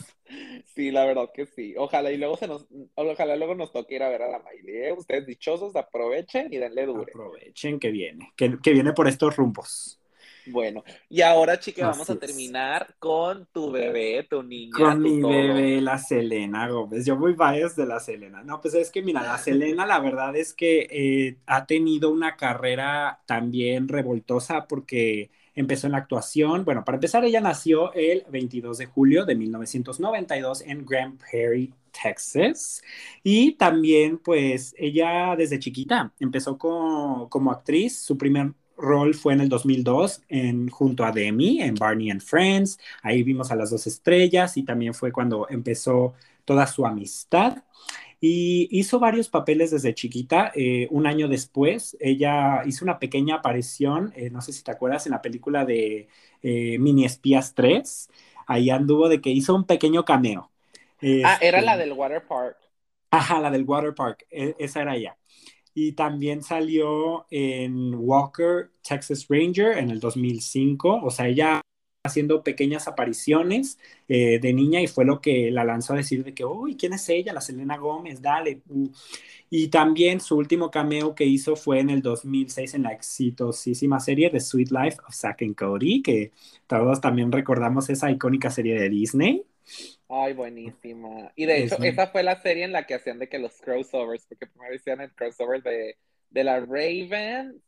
Sí, 0.79 0.91
la 0.91 1.03
verdad 1.03 1.29
que 1.33 1.45
sí. 1.45 1.73
Ojalá 1.77 2.09
y 2.09 2.15
luego 2.15 2.37
se 2.37 2.47
nos, 2.47 2.65
ojalá 2.95 3.35
luego 3.35 3.53
nos 3.53 3.73
toque 3.73 3.95
ir 3.95 4.03
a 4.03 4.07
ver 4.07 4.21
a 4.21 4.29
la 4.29 4.39
Miley. 4.39 4.77
¿eh? 4.85 4.93
Ustedes 4.93 5.25
dichosos, 5.25 5.75
aprovechen 5.75 6.53
y 6.53 6.57
denle 6.57 6.85
duro. 6.85 7.01
Aprovechen 7.01 7.79
que 7.79 7.91
viene, 7.91 8.31
que, 8.37 8.57
que 8.63 8.71
viene 8.71 8.93
por 8.93 9.09
estos 9.09 9.35
rumbos. 9.35 9.99
Bueno, 10.45 10.85
y 11.09 11.21
ahora, 11.21 11.59
chica, 11.59 11.85
vamos 11.87 12.09
a 12.09 12.15
terminar 12.17 12.95
con 12.97 13.45
tu 13.51 13.71
bebé, 13.71 14.25
tu 14.29 14.41
niña. 14.41 14.73
Con 14.73 15.01
mi 15.01 15.21
bebé, 15.21 15.81
la 15.81 15.97
Selena 15.97 16.69
Gómez. 16.69 17.05
Yo 17.05 17.17
voy 17.17 17.33
bias 17.33 17.75
de 17.75 17.85
la 17.85 17.99
Selena. 17.99 18.41
No, 18.41 18.61
pues 18.61 18.73
es 18.73 18.89
que, 18.89 19.01
mira, 19.01 19.21
la 19.21 19.37
Selena, 19.37 19.85
la 19.85 19.99
verdad 19.99 20.33
es 20.37 20.53
que 20.53 20.87
eh, 20.89 21.37
ha 21.45 21.65
tenido 21.65 22.09
una 22.09 22.37
carrera 22.37 23.21
también 23.25 23.89
revoltosa 23.89 24.65
porque 24.65 25.29
empezó 25.59 25.87
en 25.87 25.91
la 25.91 25.99
actuación. 25.99 26.63
Bueno, 26.63 26.85
para 26.85 26.95
empezar, 26.95 27.23
ella 27.25 27.41
nació 27.41 27.93
el 27.93 28.23
22 28.29 28.77
de 28.77 28.85
julio 28.85 29.25
de 29.25 29.35
1992 29.35 30.61
en 30.65 30.85
Grand 30.85 31.19
Prairie, 31.19 31.73
Texas. 31.91 32.81
Y 33.23 33.53
también, 33.53 34.19
pues, 34.19 34.73
ella 34.77 35.35
desde 35.37 35.59
chiquita 35.59 36.13
empezó 36.19 36.57
como, 36.57 37.29
como 37.29 37.51
actriz. 37.51 37.97
Su 37.97 38.17
primer 38.17 38.53
rol 38.77 39.13
fue 39.13 39.33
en 39.33 39.41
el 39.41 39.49
2002 39.49 40.21
en, 40.29 40.69
junto 40.69 41.03
a 41.03 41.11
Demi 41.11 41.61
en 41.61 41.75
Barney 41.75 42.09
and 42.09 42.21
Friends. 42.21 42.79
Ahí 43.03 43.23
vimos 43.23 43.51
a 43.51 43.55
las 43.55 43.69
dos 43.69 43.85
estrellas 43.85 44.55
y 44.55 44.63
también 44.63 44.93
fue 44.93 45.11
cuando 45.11 45.47
empezó 45.49 46.13
toda 46.45 46.65
su 46.67 46.85
amistad. 46.85 47.63
Y 48.21 48.67
hizo 48.71 48.99
varios 48.99 49.29
papeles 49.29 49.71
desde 49.71 49.93
chiquita. 49.93 50.51
Eh, 50.55 50.87
un 50.91 51.07
año 51.07 51.27
después, 51.27 51.95
ella 51.99 52.63
hizo 52.65 52.83
una 52.83 52.99
pequeña 52.99 53.35
aparición, 53.35 54.11
eh, 54.15 54.29
no 54.29 54.41
sé 54.41 54.51
si 54.51 54.63
te 54.63 54.71
acuerdas, 54.71 55.05
en 55.05 55.13
la 55.13 55.21
película 55.21 55.65
de 55.65 56.09
eh, 56.41 56.77
Mini 56.79 57.05
Espías 57.05 57.53
3. 57.53 58.09
Ahí 58.47 58.69
anduvo 58.69 59.07
de 59.09 59.21
que 59.21 59.29
hizo 59.29 59.55
un 59.55 59.65
pequeño 59.65 60.03
cameo. 60.03 60.51
ah, 61.23 61.37
era 61.41 61.61
la 61.61 61.73
este, 61.73 61.85
del 61.85 61.93
Water 61.93 62.25
Park. 62.27 62.57
Ajá, 63.11 63.39
la 63.39 63.51
del 63.51 63.63
Water 63.63 63.95
Park. 63.95 64.25
E, 64.29 64.55
esa 64.59 64.81
era 64.81 64.95
ella 64.95 65.15
y 65.73 65.93
también 65.93 66.43
salió 66.43 67.25
en 67.29 67.95
Walker, 67.95 68.71
Texas 68.81 69.27
Ranger 69.29 69.77
en 69.77 69.91
el 69.91 69.99
2005, 69.99 70.99
o 71.01 71.09
sea, 71.09 71.27
ella 71.27 71.61
haciendo 72.09 72.43
pequeñas 72.43 72.87
apariciones 72.87 73.79
eh, 74.07 74.39
de 74.39 74.53
niña 74.53 74.81
y 74.81 74.87
fue 74.87 75.05
lo 75.05 75.21
que 75.21 75.51
la 75.51 75.63
lanzó 75.63 75.93
a 75.93 75.97
decir 75.97 76.23
de 76.23 76.33
que, 76.33 76.45
uy, 76.45 76.75
¿quién 76.77 76.93
es 76.93 77.07
ella? 77.09 77.33
La 77.33 77.41
Selena 77.41 77.77
Gómez, 77.77 78.21
dale. 78.21 78.61
Y 79.49 79.69
también 79.69 80.19
su 80.19 80.37
último 80.37 80.69
cameo 80.71 81.15
que 81.15 81.25
hizo 81.25 81.55
fue 81.55 81.79
en 81.79 81.89
el 81.89 82.01
2006 82.01 82.75
en 82.75 82.83
la 82.83 82.91
exitosísima 82.91 83.99
serie 83.99 84.29
The 84.29 84.39
Sweet 84.39 84.71
Life 84.71 84.97
of 85.07 85.15
Zack 85.15 85.41
and 85.43 85.55
Cody, 85.55 86.01
que 86.03 86.31
todos 86.67 87.01
también 87.01 87.31
recordamos 87.31 87.89
esa 87.89 88.11
icónica 88.11 88.49
serie 88.51 88.79
de 88.79 88.89
Disney. 88.89 89.45
Ay, 90.07 90.33
buenísima. 90.33 91.31
Y 91.35 91.45
de 91.45 91.59
hecho, 91.59 91.77
esa 91.81 92.07
fue 92.07 92.23
la 92.23 92.41
serie 92.41 92.63
en 92.63 92.71
la 92.71 92.85
que 92.85 92.95
hacían 92.95 93.19
de 93.19 93.29
que 93.29 93.37
los 93.39 93.59
crossovers, 93.61 94.25
porque 94.27 94.47
primero 94.47 94.75
hacían 94.75 95.01
el 95.01 95.13
crossover 95.13 95.61
de, 95.61 95.97
de 96.29 96.43
la 96.43 96.59
Raven. 96.61 97.61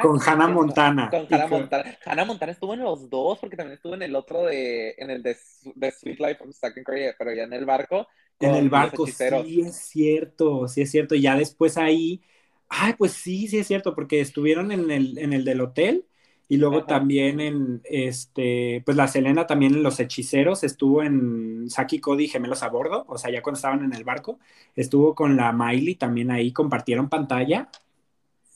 Con 0.00 0.18
Hannah 0.20 0.48
Montana. 0.48 1.10
Con 1.10 1.26
Hannah 1.30 1.46
Montana. 1.46 1.98
Hannah 2.04 2.24
Montana 2.24 2.52
estuvo 2.52 2.74
en 2.74 2.80
los 2.80 3.10
dos, 3.10 3.38
porque 3.38 3.56
también 3.56 3.76
estuvo 3.76 3.94
en 3.94 4.02
el 4.02 4.14
otro 4.16 4.44
de, 4.44 4.94
en 4.98 5.10
el 5.10 5.22
de, 5.22 5.34
Sweet 5.34 6.18
Life 6.18 6.38
of 6.40 6.54
Second 6.54 6.84
Korea, 6.84 7.14
pero 7.18 7.32
ya 7.32 7.44
en 7.44 7.52
el 7.52 7.64
barco. 7.64 8.06
En 8.40 8.54
el 8.54 8.70
barco, 8.70 9.06
sí 9.06 9.60
es 9.60 9.76
cierto, 9.76 10.66
sí 10.66 10.82
es 10.82 10.90
cierto. 10.90 11.14
Ya 11.14 11.36
después 11.36 11.76
ahí, 11.76 12.22
ay, 12.68 12.94
pues 12.98 13.12
sí, 13.12 13.46
sí 13.46 13.58
es 13.58 13.66
cierto, 13.66 13.94
porque 13.94 14.20
estuvieron 14.20 14.72
en 14.72 14.90
el, 14.90 15.18
en 15.18 15.32
el 15.32 15.44
del 15.44 15.60
hotel 15.60 16.06
y 16.48 16.56
luego 16.58 16.84
también 16.84 17.40
en, 17.40 17.80
este, 17.84 18.82
pues 18.84 18.94
la 18.96 19.08
Selena 19.08 19.46
también 19.46 19.74
en 19.74 19.82
Los 19.82 20.00
Hechiceros, 20.00 20.64
estuvo 20.64 21.02
en 21.02 21.70
Saki 21.70 21.98
Cody 21.98 22.28
Gemelos 22.28 22.62
a 22.62 22.68
Bordo, 22.68 23.06
o 23.08 23.16
sea, 23.16 23.30
ya 23.30 23.40
cuando 23.42 23.56
estaban 23.56 23.84
en 23.84 23.94
el 23.94 24.04
barco, 24.04 24.38
estuvo 24.76 25.14
con 25.14 25.34
la 25.36 25.52
Miley 25.52 25.94
también 25.94 26.30
ahí, 26.30 26.52
compartieron 26.52 27.08
pantalla. 27.08 27.70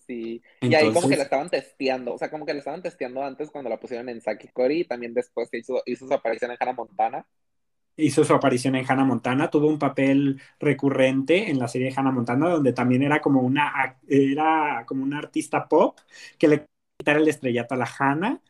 Sí, 0.07 0.41
y 0.61 0.75
ahí 0.75 0.93
como 0.93 1.09
que 1.09 1.17
la 1.17 1.25
estaban 1.25 1.51
testeando, 1.51 2.15
o 2.15 2.19
sea, 2.19 2.31
como 2.31 2.47
que 2.47 2.53
la 2.53 2.61
estaban 2.61 2.83
testeando 2.83 3.25
antes 3.25 3.51
cuando 3.51 3.69
la 3.69 3.81
pusieron 3.81 4.09
en 4.09 4.21
Saki 4.21 4.49
Cody 4.49 4.81
y 4.81 4.85
también 4.85 5.13
después 5.15 5.49
hizo, 5.53 5.83
hizo 5.85 6.07
su 6.07 6.15
aparición 6.15 6.53
en 6.53 6.57
Hannah 6.61 6.75
Montana. 6.75 7.27
Hizo 7.97 8.25
su 8.25 8.33
aparición 8.33 8.77
en 8.77 8.85
Hannah 8.89 9.05
Montana, 9.05 9.51
tuvo 9.51 9.67
un 9.67 9.79
papel 9.79 10.41
recurrente 10.61 11.51
en 11.51 11.59
la 11.59 11.67
serie 11.67 11.89
de 11.89 11.95
Hannah 11.97 12.13
Montana, 12.13 12.51
donde 12.51 12.73
también 12.73 13.03
era 13.03 13.21
como 13.21 13.41
una, 13.41 13.99
era 14.07 14.85
como 14.87 15.03
una 15.03 15.19
artista 15.19 15.67
pop 15.67 15.99
que 16.39 16.47
le 16.47 16.67
quitar 16.99 17.17
el 17.17 17.29
estrellato 17.29 17.75
a 17.75 17.79
la 17.79 17.91
Hannah. 17.99 18.41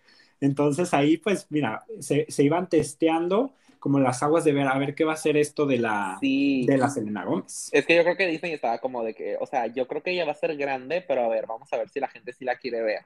Entonces 0.40 0.92
ahí, 0.92 1.16
pues, 1.16 1.46
mira, 1.48 1.84
se, 2.00 2.26
se, 2.28 2.42
iban 2.42 2.68
testeando 2.68 3.54
como 3.78 3.98
las 3.98 4.22
aguas 4.22 4.44
de 4.44 4.52
ver 4.52 4.66
a 4.66 4.78
ver 4.78 4.94
qué 4.94 5.04
va 5.04 5.12
a 5.12 5.16
ser 5.16 5.36
esto 5.36 5.66
de 5.66 5.78
la, 5.78 6.18
de 6.20 6.76
la 6.78 6.88
Selena 6.88 7.24
Gómez. 7.24 7.68
Es 7.72 7.86
que 7.86 7.96
yo 7.96 8.02
creo 8.02 8.16
que 8.16 8.26
Disney 8.26 8.52
estaba 8.52 8.78
como 8.78 9.02
de 9.02 9.14
que, 9.14 9.36
o 9.40 9.46
sea, 9.46 9.66
yo 9.66 9.86
creo 9.86 10.02
que 10.02 10.12
ella 10.12 10.24
va 10.24 10.32
a 10.32 10.36
ser 10.36 10.56
grande, 10.56 11.04
pero 11.06 11.24
a 11.24 11.28
ver, 11.28 11.46
vamos 11.46 11.72
a 11.72 11.76
ver 11.76 11.88
si 11.88 12.00
la 12.00 12.08
gente 12.08 12.32
sí 12.32 12.44
la 12.44 12.56
quiere 12.56 12.82
ver. 12.82 13.00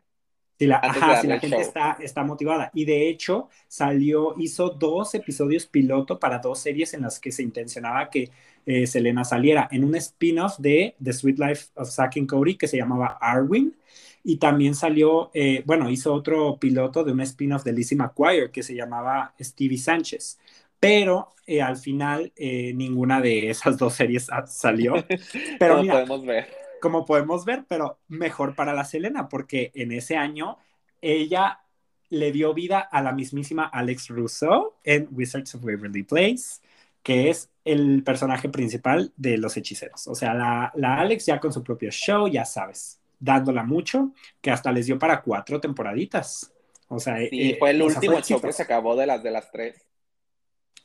Si 0.61 0.67
la, 0.67 0.77
ajá, 0.77 1.23
si 1.23 1.27
la 1.27 1.39
gente 1.39 1.59
está, 1.59 1.97
está, 2.01 2.23
motivada. 2.23 2.71
Y 2.75 2.85
de 2.85 3.09
hecho, 3.09 3.49
salió, 3.67 4.35
hizo 4.39 4.69
dos 4.69 5.15
episodios 5.15 5.67
piloto 5.67 6.19
para 6.19 6.39
dos 6.39 6.59
series 6.59 6.93
en 6.93 7.01
las 7.01 7.19
que 7.19 7.33
se 7.33 7.43
intencionaba 7.43 8.11
que 8.11 8.31
eh, 8.67 8.87
Selena 8.87 9.25
saliera. 9.25 9.69
En 9.73 9.85
un 9.85 9.95
spin-off 9.95 10.59
de 10.59 10.97
The 11.03 11.15
Sweet 11.15 11.39
Life 11.39 11.69
of 11.77 11.89
Zack 11.89 12.19
and 12.19 12.29
Cody 12.29 12.57
que 12.57 12.69
se 12.69 12.77
llamaba 12.77 13.17
Arwin. 13.23 13.75
Y 14.23 14.37
también 14.39 14.75
salió, 14.75 15.31
eh, 15.35 15.63
bueno, 15.67 15.91
hizo 15.91 16.13
otro 16.13 16.59
piloto 16.59 17.05
de 17.05 17.13
un 17.13 17.21
spin-off 17.23 17.65
de 17.65 17.73
Lizzie 17.73 17.97
McGuire 17.97 18.51
que 18.51 18.63
se 18.63 18.75
llamaba 18.75 19.35
Stevie 19.41 19.79
Sánchez. 19.79 20.39
Pero 20.79 21.31
eh, 21.47 21.63
al 21.63 21.77
final 21.77 22.33
ninguna 22.37 23.21
de 23.21 23.51
esas 23.51 23.77
dos 23.79 23.95
series 23.95 24.29
salió. 24.47 24.95
Pero 25.59 25.77
Como 25.79 25.91
podemos 25.91 26.27
ver 26.27 26.61
como 26.81 27.05
podemos 27.05 27.45
ver, 27.45 27.67
pero 27.69 28.01
mejor 28.09 28.55
para 28.57 28.75
la 28.75 28.85
Selena, 28.85 29.29
porque 29.29 29.71
en 29.75 29.93
ese 29.93 30.17
año 30.17 30.59
ella 31.01 31.61
le 32.09 32.33
dio 32.33 32.55
vida 32.55 32.81
a 32.81 33.03
la 33.03 33.13
mismísima 33.13 33.65
Alex 33.67 34.09
Russo 34.09 34.79
en 34.85 35.09
Wizards 35.13 35.55
of 35.55 35.65
Waverly 35.65 36.03
Place, 36.03 36.61
que 37.03 37.31
es 37.31 37.51
el 37.65 38.03
personaje 38.03 38.49
principal 38.49 39.13
de 39.17 39.39
los 39.39 39.57
hechiceros. 39.57 40.09
O 40.09 40.15
sea, 40.15 40.35
la, 40.35 40.73
la 40.75 40.99
Alex 41.01 41.27
ya 41.27 41.39
con 41.41 41.53
su 41.53 41.63
propio 41.63 41.91
show, 41.91 42.27
ya 42.29 42.45
sabes, 42.45 43.00
dándola 43.21 43.65
mucho, 43.65 44.13
que 44.41 44.51
hasta 44.51 44.73
les 44.73 44.87
dio 44.87 44.99
para 44.99 45.23
cuatro 45.23 45.61
temporaditas. 45.61 46.53
O 46.89 46.99
sea, 46.99 47.19
sí, 47.19 47.53
eh, 47.53 47.57
fue 47.59 47.71
el 47.71 47.83
último 47.83 48.21
show 48.21 48.41
que 48.41 48.53
se 48.53 48.63
acabó 48.65 48.97
de 48.97 49.07
las 49.07 49.23
de 49.23 49.31
las 49.31 49.51
tres. 49.53 49.87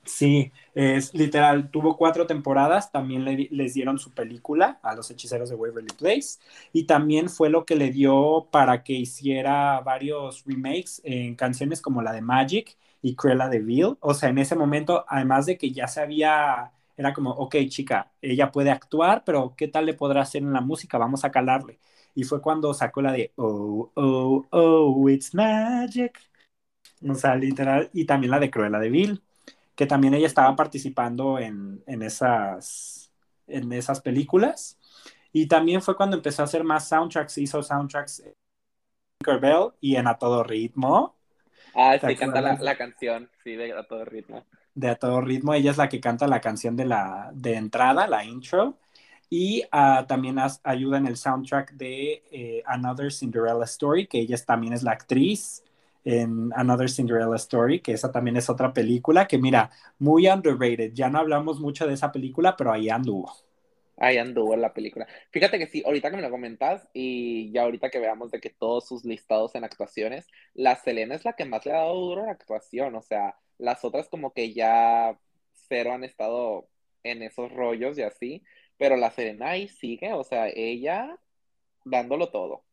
Sí, 0.07 0.51
es 0.75 1.15
literal, 1.15 1.71
tuvo 1.71 1.97
cuatro 1.97 2.27
temporadas, 2.27 2.91
también 2.91 3.25
les 3.25 3.73
dieron 3.73 3.97
su 3.97 4.13
película 4.13 4.79
a 4.83 4.93
los 4.93 5.09
hechiceros 5.09 5.49
de 5.49 5.55
Waverly 5.55 5.93
Place 5.97 6.37
y 6.71 6.83
también 6.85 7.27
fue 7.27 7.49
lo 7.49 7.65
que 7.65 7.75
le 7.75 7.89
dio 7.89 8.47
para 8.51 8.83
que 8.83 8.93
hiciera 8.93 9.79
varios 9.81 10.43
remakes 10.45 11.01
en 11.03 11.35
canciones 11.35 11.81
como 11.81 12.03
la 12.03 12.13
de 12.13 12.21
Magic 12.21 12.77
y 13.01 13.15
Cruella 13.15 13.49
de 13.49 13.59
Vil. 13.61 13.97
O 13.99 14.13
sea, 14.13 14.29
en 14.29 14.37
ese 14.37 14.55
momento, 14.55 15.05
además 15.07 15.47
de 15.47 15.57
que 15.57 15.71
ya 15.71 15.87
se 15.87 16.01
había, 16.01 16.71
era 16.95 17.11
como, 17.13 17.31
ok, 17.31 17.55
chica, 17.69 18.11
ella 18.21 18.51
puede 18.51 18.69
actuar, 18.69 19.23
pero 19.25 19.55
¿qué 19.57 19.67
tal 19.67 19.87
le 19.87 19.95
podrá 19.95 20.21
hacer 20.21 20.43
en 20.43 20.53
la 20.53 20.61
música? 20.61 20.99
Vamos 20.99 21.25
a 21.25 21.31
calarle. 21.31 21.79
Y 22.15 22.23
fue 22.23 22.41
cuando 22.41 22.73
sacó 22.73 23.01
la 23.01 23.11
de 23.11 23.31
Oh, 23.35 23.91
oh, 23.93 24.45
oh, 24.49 25.09
it's 25.09 25.35
magic. 25.35 26.19
O 27.07 27.13
sea, 27.13 27.35
literal, 27.35 27.89
y 27.93 28.05
también 28.05 28.31
la 28.31 28.39
de 28.39 28.49
Cruella 28.49 28.79
de 28.79 28.89
Vil 28.89 29.21
que 29.75 29.85
también 29.85 30.13
ella 30.13 30.27
estaba 30.27 30.55
participando 30.55 31.37
en, 31.37 31.83
esas, 31.85 33.11
en 33.47 33.71
esas 33.73 34.01
películas. 34.01 34.79
Y 35.33 35.47
también 35.47 35.81
fue 35.81 35.97
cuando 35.97 36.15
empezó 36.15 36.41
a 36.41 36.45
hacer 36.45 36.63
más 36.63 36.87
soundtracks, 36.87 37.37
hizo 37.37 37.61
soundtracks 37.61 38.21
en 38.21 39.41
Bell 39.41 39.71
y 39.81 39.97
en 39.97 40.07
A 40.07 40.17
Todo 40.17 40.43
Ritmo. 40.43 41.15
Ah, 41.75 41.97
sí, 41.99 42.15
canta 42.15 42.39
la, 42.39 42.77
canción, 42.77 43.29
sí, 43.43 43.55
de 43.55 43.73
A 43.73 43.83
Todo 43.85 44.05
Ritmo. 44.05 44.45
De 44.73 44.89
A 44.89 44.95
Todo 44.95 45.19
Ritmo, 45.19 45.53
ella 45.53 45.71
es 45.71 45.77
la 45.77 45.89
que 45.89 45.99
canta 45.99 46.25
la 46.25 46.39
canción 46.39 46.77
de, 46.77 46.85
la, 46.85 47.31
de 47.33 47.55
entrada, 47.55 48.07
la 48.07 48.23
intro. 48.23 48.77
Y 49.29 49.63
ah, 49.71 50.05
también 50.07 50.37
ayuda 50.63 50.97
en 50.97 51.07
el 51.07 51.17
soundtrack 51.17 51.73
de 51.73 52.23
eh, 52.31 52.63
Another 52.65 53.11
Cinderella 53.11 53.63
Story, 53.63 54.07
que 54.07 54.19
ella 54.19 54.37
también 54.45 54.73
es 54.73 54.83
la 54.83 54.91
actriz 54.91 55.63
en 56.03 56.51
Another 56.55 56.89
Cinderella 56.89 57.35
Story, 57.35 57.79
que 57.79 57.93
esa 57.93 58.11
también 58.11 58.37
es 58.37 58.49
otra 58.49 58.71
película 58.73 59.27
que 59.27 59.39
mira, 59.39 59.71
muy 59.97 60.27
underrated. 60.27 60.93
Ya 60.93 61.09
no 61.09 61.19
hablamos 61.19 61.59
mucho 61.59 61.87
de 61.87 61.95
esa 61.95 62.11
película, 62.11 62.55
pero 62.55 62.71
ahí 62.71 62.89
anduvo. 62.89 63.33
Ahí 63.97 64.17
anduvo 64.17 64.55
la 64.55 64.73
película. 64.73 65.07
Fíjate 65.31 65.57
que 65.57 65.67
sí, 65.67 65.81
ahorita 65.85 66.11
que 66.11 66.17
me 66.17 66.21
lo 66.21 66.29
comentas 66.29 66.87
y 66.93 67.51
ya 67.51 67.63
ahorita 67.63 67.89
que 67.89 67.99
veamos 67.99 68.29
de 68.29 68.41
que 68.41 68.49
todos 68.49 68.85
sus 68.87 69.05
listados 69.05 69.55
en 69.55 69.63
actuaciones, 69.63 70.27
la 70.53 70.75
Selena 70.75 71.15
es 71.15 71.23
la 71.25 71.33
que 71.33 71.45
más 71.45 71.65
le 71.65 71.71
ha 71.71 71.77
dado 71.77 71.95
duro 71.95 72.23
a 72.23 72.25
la 72.25 72.31
actuación, 72.33 72.95
o 72.95 73.01
sea, 73.01 73.35
las 73.57 73.85
otras 73.85 74.09
como 74.09 74.33
que 74.33 74.53
ya 74.53 75.17
cero 75.69 75.93
han 75.93 76.03
estado 76.03 76.67
en 77.03 77.23
esos 77.23 77.51
rollos 77.53 77.97
y 77.97 78.01
así, 78.03 78.43
pero 78.77 78.97
la 78.97 79.11
Selena 79.11 79.51
ahí 79.51 79.67
sigue, 79.67 80.13
o 80.13 80.23
sea, 80.23 80.47
ella 80.49 81.17
dándolo 81.85 82.29
todo. 82.29 82.63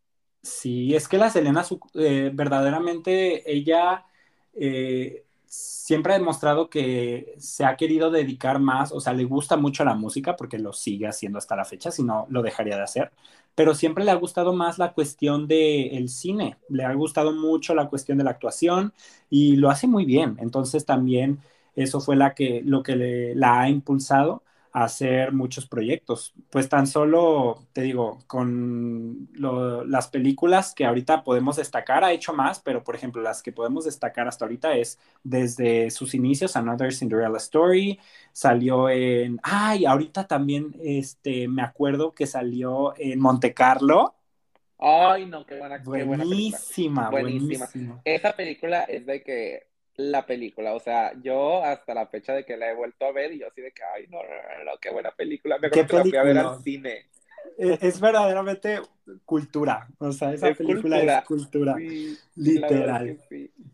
Sí, 0.43 0.95
es 0.95 1.07
que 1.07 1.19
la 1.19 1.31
Selena, 1.31 1.65
eh, 1.95 2.31
verdaderamente, 2.35 3.51
ella 3.53 4.05
eh, 4.55 5.25
siempre 5.47 6.15
ha 6.15 6.19
demostrado 6.19 6.69
que 6.69 7.35
se 7.39 7.65
ha 7.65 7.77
querido 7.77 8.11
dedicar 8.11 8.59
más, 8.59 8.91
o 8.91 9.01
sea, 9.01 9.13
le 9.13 9.25
gusta 9.25 9.57
mucho 9.57 9.85
la 9.85 9.95
música 9.95 10.35
porque 10.35 10.59
lo 10.59 10.73
sigue 10.73 11.07
haciendo 11.07 11.39
hasta 11.39 11.55
la 11.55 11.65
fecha, 11.65 11.93
si 11.93 12.03
no 12.03 12.27
lo 12.31 12.43
dejaría 12.43 12.77
de 12.77 12.83
hacer, 12.83 13.13
pero 13.55 13.75
siempre 13.75 14.05
le 14.05 14.11
ha 14.11 14.15
gustado 14.17 14.53
más 14.53 14.79
la 14.79 14.95
cuestión 14.95 15.47
del 15.47 16.09
cine, 16.09 16.57
le 16.69 16.85
ha 16.85 16.95
gustado 16.95 17.33
mucho 17.33 17.75
la 17.75 17.89
cuestión 17.89 18.19
de 18.19 18.25
la 18.25 18.31
actuación 18.31 18.93
y 19.31 19.57
lo 19.57 19.71
hace 19.71 19.87
muy 19.87 20.05
bien, 20.07 20.39
entonces 20.41 20.85
también 20.87 21.41
eso 21.77 22.01
fue 22.01 22.17
la 22.17 22.35
que, 22.35 22.63
lo 22.65 22.83
que 22.83 23.33
la 23.37 23.61
ha 23.61 23.69
impulsado 23.69 24.43
hacer 24.73 25.33
muchos 25.33 25.67
proyectos. 25.67 26.33
Pues 26.51 26.69
tan 26.69 26.87
solo, 26.87 27.67
te 27.73 27.83
digo, 27.83 28.19
con 28.27 29.29
las 29.87 30.09
películas 30.09 30.75
que 30.75 30.87
ahorita 30.87 31.25
podemos 31.25 31.57
destacar, 31.57 32.05
ha 32.05 32.13
hecho 32.13 32.33
más, 32.33 32.61
pero 32.61 32.83
por 32.83 32.95
ejemplo, 32.95 33.21
las 33.23 33.43
que 33.43 33.53
podemos 33.53 33.85
destacar 33.85 34.29
hasta 34.29 34.45
ahorita 34.45 34.75
es 34.75 34.99
desde 35.23 35.91
sus 35.91 36.15
inicios, 36.15 36.57
Another 36.57 36.93
Cinderella 36.93 37.37
Story, 37.37 38.01
salió 38.33 38.89
en, 38.89 39.39
ay, 39.43 39.85
ahorita 39.85 40.27
también, 40.27 40.75
este, 40.83 41.49
me 41.49 41.63
acuerdo 41.63 42.15
que 42.15 42.27
salió 42.27 42.95
en 42.97 43.21
Monte 43.21 43.53
Carlo. 43.53 44.15
Ay, 44.79 45.27
no, 45.27 45.47
qué 45.47 45.59
buena, 45.59 45.79
buenísima, 45.79 47.11
buenísima. 47.11 47.69
Esa 48.05 48.35
película 48.35 48.83
es 48.85 49.07
de 49.07 49.23
que 49.23 49.72
la 49.97 50.27
película. 50.27 50.75
O 50.75 50.81
sea, 50.81 51.13
yo 51.23 51.63
hasta 51.65 51.95
la 51.95 52.07
fecha 52.07 52.33
de 52.35 52.45
que 52.45 52.57
la 52.57 52.71
he 52.71 52.75
vuelto 52.75 53.05
a 53.05 53.13
ver 53.13 53.33
y 53.33 53.41
yo 53.41 53.49
así 53.49 53.61
de 53.61 53.73
que, 53.73 53.83
ay, 53.83 54.07
no, 54.09 54.19
no, 54.19 54.65
no, 54.65 54.79
qué 54.81 54.91
buena 54.91 55.11
película. 55.11 55.59
Me 55.59 55.69
acuerdo 55.69 55.87
que 55.87 55.97
la 55.97 56.03
fui 56.03 56.17
a 56.17 56.23
ver 56.23 56.39
al 56.39 56.63
cine. 56.63 57.07
E, 57.59 57.79
es, 57.81 58.01
verdaderamente 58.01 58.81
cultura, 59.25 59.89
o 59.99 60.13
sea, 60.13 60.33
esa 60.33 60.53
película 60.55 61.01
es 61.01 61.25
cultura, 61.25 61.77
literal. 62.37 63.19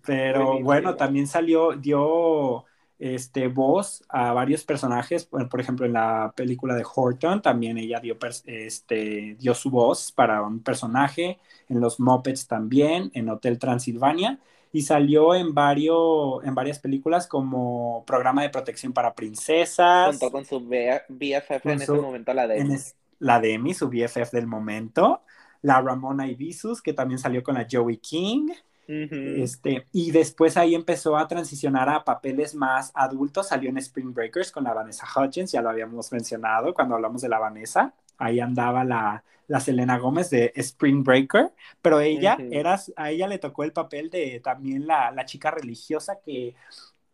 Pero 0.05 0.61
bueno, 0.61 0.97
también 0.97 1.27
salió, 1.27 1.73
dio 1.73 2.65
este, 2.99 3.47
voz 3.47 4.03
a 4.09 4.33
varios 4.33 4.65
personajes, 4.65 5.27
por 5.27 5.61
ejemplo, 5.61 5.87
en 5.87 5.93
la 5.93 6.33
película 6.35 6.75
de 6.75 6.85
Horton 6.93 7.41
también 7.43 7.79
ella 7.79 8.01
dio, 8.01 8.17
este, 8.47 9.37
dio 9.39 9.55
su 9.55 9.71
voz 9.71 10.13
para 10.13 10.43
un 10.43 10.61
personaje, 10.63 11.39
en 11.69 11.81
los 11.81 12.01
Muppets 12.01 12.49
también, 12.49 13.11
en 13.15 13.29
Hotel 13.29 13.59
Transilvania, 13.59 14.39
y 14.73 14.83
salió 14.83 15.35
en, 15.35 15.55
varios, 15.55 16.45
en 16.45 16.55
varias 16.55 16.79
películas 16.79 17.27
como 17.27 18.05
Programa 18.07 18.43
de 18.43 18.51
Protección 18.51 18.93
para 18.93 19.15
Princesas. 19.15 20.19
Contó 20.19 20.31
con 20.31 20.45
su 20.45 20.61
BFF 20.61 21.67
en 21.67 21.83
ese 21.83 21.93
momento, 21.93 22.35
la 22.35 22.47
Demi. 22.47 22.77
la 23.19 23.41
Demi, 23.41 23.75
su 23.75 23.89
BFF 23.89 24.31
del 24.33 24.47
momento. 24.47 25.23
La 25.63 25.81
Ramona 25.81 26.29
Ibisus, 26.29 26.83
que 26.83 26.93
también 26.93 27.19
salió 27.19 27.43
con 27.43 27.55
la 27.55 27.67
Joey 27.71 27.97
King. 27.99 28.49
este, 28.87 29.87
y 29.93 30.11
después 30.13 30.57
ahí 30.57 30.75
empezó 30.75 31.17
a 31.17 31.29
transicionar 31.29 31.89
a 31.89 32.05
papeles 32.05 32.55
más 32.55 32.93
adultos. 32.95 33.49
Salió 33.49 33.71
en 33.71 33.79
Spring 33.79 34.13
Breakers 34.13 34.53
con 34.53 34.65
la 34.65 34.75
Vanessa 34.75 35.07
Hudgens, 35.07 35.53
ya 35.53 35.63
lo 35.63 35.71
habíamos 35.71 36.13
mencionado 36.13 36.73
cuando 36.75 36.95
hablamos 36.95 37.23
de 37.23 37.29
la 37.29 37.39
Vanessa. 37.39 37.95
Ahí 38.19 38.41
andaba 38.41 38.85
la, 38.85 39.25
la 39.49 39.61
Selena 39.61 39.99
Gómez 39.99 40.31
de 40.31 40.53
Spring 40.55 41.03
Breaker, 41.03 41.53
pero 41.81 42.01
ella 42.01 42.37
era, 42.51 42.79
a 42.97 43.11
ella 43.11 43.27
le 43.27 43.39
tocó 43.39 43.65
el 43.65 43.73
papel 43.73 44.11
de 44.11 44.41
también 44.41 44.87
la, 44.87 45.25
chica 45.25 45.51
religiosa 45.51 46.21
que, 46.25 46.55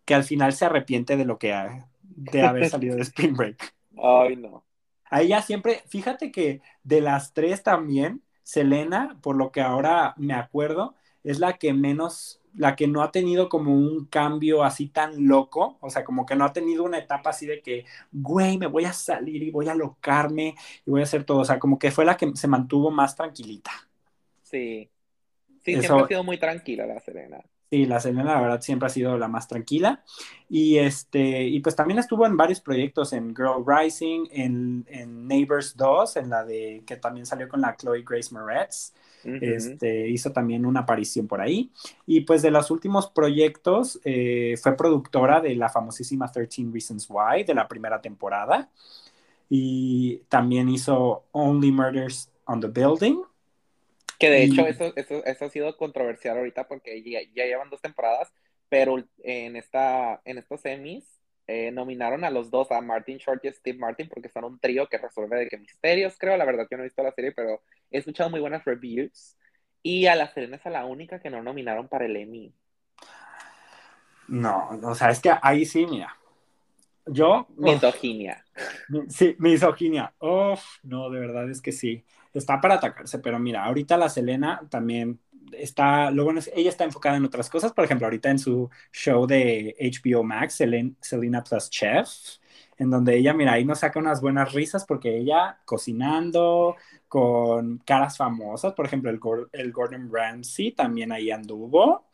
que 0.05 0.15
al 0.15 0.25
final 0.25 0.53
se 0.53 0.65
arrepiente 0.65 1.17
de 1.17 1.25
lo 1.25 1.39
que 1.39 1.53
ha, 1.53 1.89
de 2.03 2.43
haber 2.43 2.69
salido 2.71 2.97
de 2.97 3.03
Spring 3.03 3.35
Break. 3.35 3.75
Ay, 3.97 4.37
no. 4.37 4.65
A 5.11 5.23
ella 5.23 5.43
siempre, 5.43 5.85
fíjate 5.87 6.33
que 6.33 6.61
de 6.83 7.01
las 7.01 7.33
tres 7.35 7.63
también, 7.63 8.23
Selena, 8.43 9.17
por 9.23 9.37
lo 9.37 9.53
que 9.53 9.61
ahora 9.61 10.15
me 10.17 10.35
acuerdo, 10.35 10.97
es 11.23 11.39
la 11.39 11.55
que 11.55 11.73
menos 11.73 12.41
la 12.57 12.77
que 12.77 12.87
no 12.87 13.03
ha 13.03 13.11
tenido 13.11 13.49
como 13.49 13.73
un 13.75 14.07
cambio 14.07 14.63
así 14.63 14.89
tan 14.89 15.27
loco, 15.27 15.79
o 15.81 15.91
sea, 15.91 16.05
como 16.05 16.25
que 16.25 16.37
no 16.37 16.45
ha 16.45 16.53
tenido 16.53 16.85
una 16.85 16.99
etapa 16.99 17.31
así 17.31 17.47
de 17.47 17.61
que, 17.61 17.85
güey, 18.13 18.59
me 18.59 18.67
voy 18.67 18.85
a 18.85 18.93
salir 18.93 19.43
y 19.43 19.51
voy 19.51 19.69
a 19.69 19.75
locarme 19.75 20.55
y 20.85 20.91
voy 20.91 21.01
a 21.01 21.05
hacer 21.05 21.25
todo, 21.25 21.39
o 21.39 21.45
sea, 21.45 21.59
como 21.59 21.79
que 21.79 21.91
fue 21.91 22.05
la 22.05 22.17
que 22.17 22.31
se 22.35 22.49
mantuvo 22.49 22.91
más 22.91 23.17
tranquilita. 23.17 23.73
Sí, 24.43 24.89
sí, 25.63 25.81
siempre 25.81 26.03
ha 26.03 26.07
sido 26.07 26.25
muy 26.25 26.39
tranquila 26.39 26.87
la 26.87 27.01
Serena. 27.01 27.45
Sí, 27.71 27.87
la 27.87 27.99
Selena, 27.99 28.35
la 28.35 28.41
verdad, 28.41 28.61
siempre 28.61 28.87
ha 28.87 28.91
sido 28.91 29.19
la 29.19 29.27
más 29.27 29.49
tranquila. 29.49 30.05
Y 30.49 30.79
este, 30.79 31.43
y 31.43 31.59
pues 31.59 31.75
también 31.75 31.99
estuvo 31.99 32.25
en 32.25 32.37
varios 32.37 32.61
proyectos, 32.61 33.13
en 33.13 33.35
Girl 33.35 33.65
Rising, 33.67 34.29
en, 34.31 34.85
en 34.87 35.27
Neighbors 35.27 35.77
2, 35.77 36.19
en 36.19 36.31
la 36.31 36.45
de 36.45 36.85
que 36.87 36.97
también 36.99 37.27
salió 37.27 37.49
con 37.49 37.61
la 37.61 37.75
Chloe 37.77 38.05
Grace 38.07 38.33
Moretz. 38.33 38.93
Este, 39.25 40.09
hizo 40.09 40.33
también 40.33 40.67
una 40.67 40.81
aparición 40.81 41.27
por 41.27 41.41
ahí. 41.41 41.71
Y 42.07 42.23
pues 42.23 42.43
de 42.43 42.51
los 42.51 42.71
últimos 42.71 43.09
proyectos, 43.09 44.01
eh, 44.05 44.57
fue 44.61 44.77
productora 44.77 45.41
de 45.41 45.55
la 45.55 45.69
famosísima 45.69 46.31
13 46.31 46.67
Reasons 46.73 47.07
Why, 47.09 47.45
de 47.45 47.55
la 47.55 47.69
primera 47.69 48.01
temporada. 48.01 48.71
Y 49.49 50.19
también 50.29 50.69
hizo 50.69 51.25
Only 51.33 51.73
Murders 51.73 52.31
on 52.47 52.61
the 52.61 52.69
Building, 52.69 53.23
Que 54.19 54.31
de 54.31 54.45
hecho 54.45 54.67
eso, 54.67 54.93
eso, 54.97 55.25
eso, 55.25 55.45
ha 55.45 55.51
sido 55.51 55.77
controversial 55.77 56.37
ahorita 56.37 56.69
porque 56.69 57.03
ya, 57.03 57.21
ya, 57.35 57.45
llevan 57.47 57.71
dos 57.71 57.81
temporadas, 57.81 58.33
pero 58.69 59.03
en, 59.23 59.57
esta, 59.57 60.21
en 60.25 60.39
estos 60.39 60.61
semis 60.61 61.05
eh, 61.47 61.71
nominaron 61.71 62.25
a 62.25 62.31
los 62.31 62.51
dos, 62.51 62.71
a 62.71 62.81
Martin 62.81 63.19
Short 63.19 63.45
y 63.45 63.53
Steve 63.53 63.79
Martin, 63.79 64.09
porque 64.09 64.29
son 64.29 64.45
un 64.45 64.59
trío 64.59 64.89
que 64.89 64.99
resuelve 64.99 65.39
de 65.39 65.49
que 65.49 65.59
misterios, 65.59 66.17
creo. 66.19 66.37
La 66.37 66.45
verdad 66.45 66.67
que 66.69 66.77
no 66.77 66.83
he 66.83 66.87
visto 66.87 67.03
la 67.03 67.13
serie, 67.13 67.33
pero 67.33 67.63
he 67.91 67.99
escuchado 67.99 68.31
muy 68.31 68.41
buenas 68.41 68.65
reviews. 68.65 69.37
Y 69.83 70.07
a 70.07 70.15
la 70.15 70.33
Serena 70.33 70.57
es 70.57 70.67
a 70.67 70.71
la 70.71 70.87
única 70.87 71.21
que 71.21 71.31
no 71.31 71.43
nominaron 71.43 71.89
para 71.89 72.07
el 72.07 72.17
Emmy. 72.17 72.55
No, 74.29 74.71
o 74.83 74.95
sea, 74.95 75.11
es 75.11 75.21
que 75.21 75.31
ahí 75.43 75.67
sí, 75.67 75.87
mira. 75.87 76.17
Yo. 77.07 77.47
Misoginia. 77.57 78.43
Sí, 79.09 79.37
misoginia. 79.39 80.15
Uf, 80.19 80.63
no, 80.83 81.11
de 81.11 81.21
verdad 81.21 81.51
es 81.51 81.61
que 81.61 81.73
sí. 81.73 82.05
Está 82.33 82.61
para 82.61 82.75
atacarse, 82.75 83.19
pero 83.19 83.39
mira, 83.39 83.65
ahorita 83.65 83.99
la 83.99 84.09
Selena 84.09 84.63
también 84.71 85.21
está, 85.53 86.11
lo 86.11 86.25
bueno 86.25 86.41
es, 86.41 86.51
ella 86.55 86.71
está 86.71 86.85
enfocada 86.85 87.17
en 87.17 87.25
otras 87.25 87.51
cosas, 87.51 87.73
por 87.73 87.85
ejemplo, 87.85 88.07
ahorita 88.07 88.31
en 88.31 88.39
su 88.39 88.71
show 88.93 89.27
de 89.27 89.77
HBO 89.79 90.23
Max, 90.23 90.55
Selena 91.01 91.45
Plus 91.45 91.71
Chef, 91.71 92.09
en 92.77 92.91
donde 92.91 93.17
ella, 93.17 93.33
mira, 93.35 93.53
ahí 93.53 93.65
nos 93.65 93.81
saca 93.81 93.99
unas 93.99 94.21
buenas 94.21 94.53
risas 94.53 94.85
porque 94.85 95.17
ella 95.17 95.59
cocinando 95.65 96.77
con 97.09 97.79
caras 97.79 98.17
famosas, 98.17 98.73
por 98.73 98.87
ejemplo, 98.87 99.11
el, 99.11 99.21
el 99.53 99.73
Gordon 99.73 100.11
Ramsay 100.13 100.73
también 100.73 101.13
ahí 101.13 101.31
anduvo. 101.31 102.07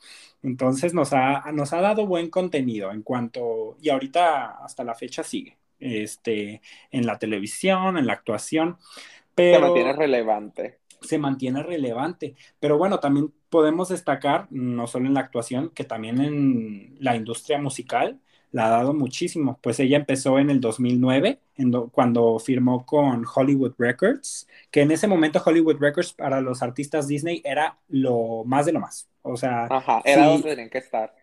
Entonces 0.43 0.95
nos 0.95 1.13
ha, 1.13 1.53
nos 1.53 1.73
ha 1.73 1.81
dado 1.81 2.07
buen 2.07 2.31
contenido 2.31 2.93
en 2.93 3.03
cuanto, 3.03 3.77
y 3.81 3.91
ahorita 3.91 4.63
hasta 4.65 4.85
la 4.85 4.95
fecha 4.95 5.23
sigue, 5.23 5.59
este, 5.79 6.63
en 6.91 7.07
la 7.07 7.19
televisión, 7.19 7.99
en 7.99 8.07
la 8.07 8.15
actuación. 8.15 8.79
Pero, 9.35 9.57
se 9.57 9.63
mantiene 9.63 9.93
relevante. 9.93 10.79
Se 11.01 11.19
mantiene 11.19 11.63
relevante. 11.63 12.35
Pero 12.59 12.79
bueno, 12.79 13.01
también 13.01 13.33
podemos 13.49 13.89
destacar, 13.89 14.47
no 14.51 14.87
solo 14.87 15.07
en 15.07 15.15
la 15.15 15.21
actuación, 15.21 15.71
que 15.71 15.85
también 15.85 16.21
en 16.21 16.97
la 17.01 17.17
industria 17.17 17.59
musical 17.59 18.21
la 18.53 18.67
ha 18.67 18.71
dado 18.71 18.95
muchísimo. 18.95 19.59
Pues 19.63 19.81
ella 19.81 19.97
empezó 19.97 20.39
en 20.39 20.51
el 20.51 20.61
2009, 20.61 21.41
cuando 21.93 22.39
firmó 22.39 22.85
con 22.87 23.25
Hollywood 23.35 23.75
Records, 23.79 24.49
que 24.71 24.83
en 24.83 24.91
ese 24.91 25.07
momento 25.09 25.43
Hollywood 25.45 25.77
Records 25.79 26.13
para 26.13 26.41
los 26.41 26.63
artistas 26.63 27.07
Disney 27.09 27.43
era 27.45 27.79
lo 27.89 28.45
más 28.45 28.67
de 28.67 28.73
lo 28.73 28.81
más. 28.81 29.09
O 29.23 29.37
sea, 29.37 29.75
era 30.03 30.27
donde 30.27 30.51
tenían 30.51 30.71
que 30.71 30.79
estar. 30.79 31.15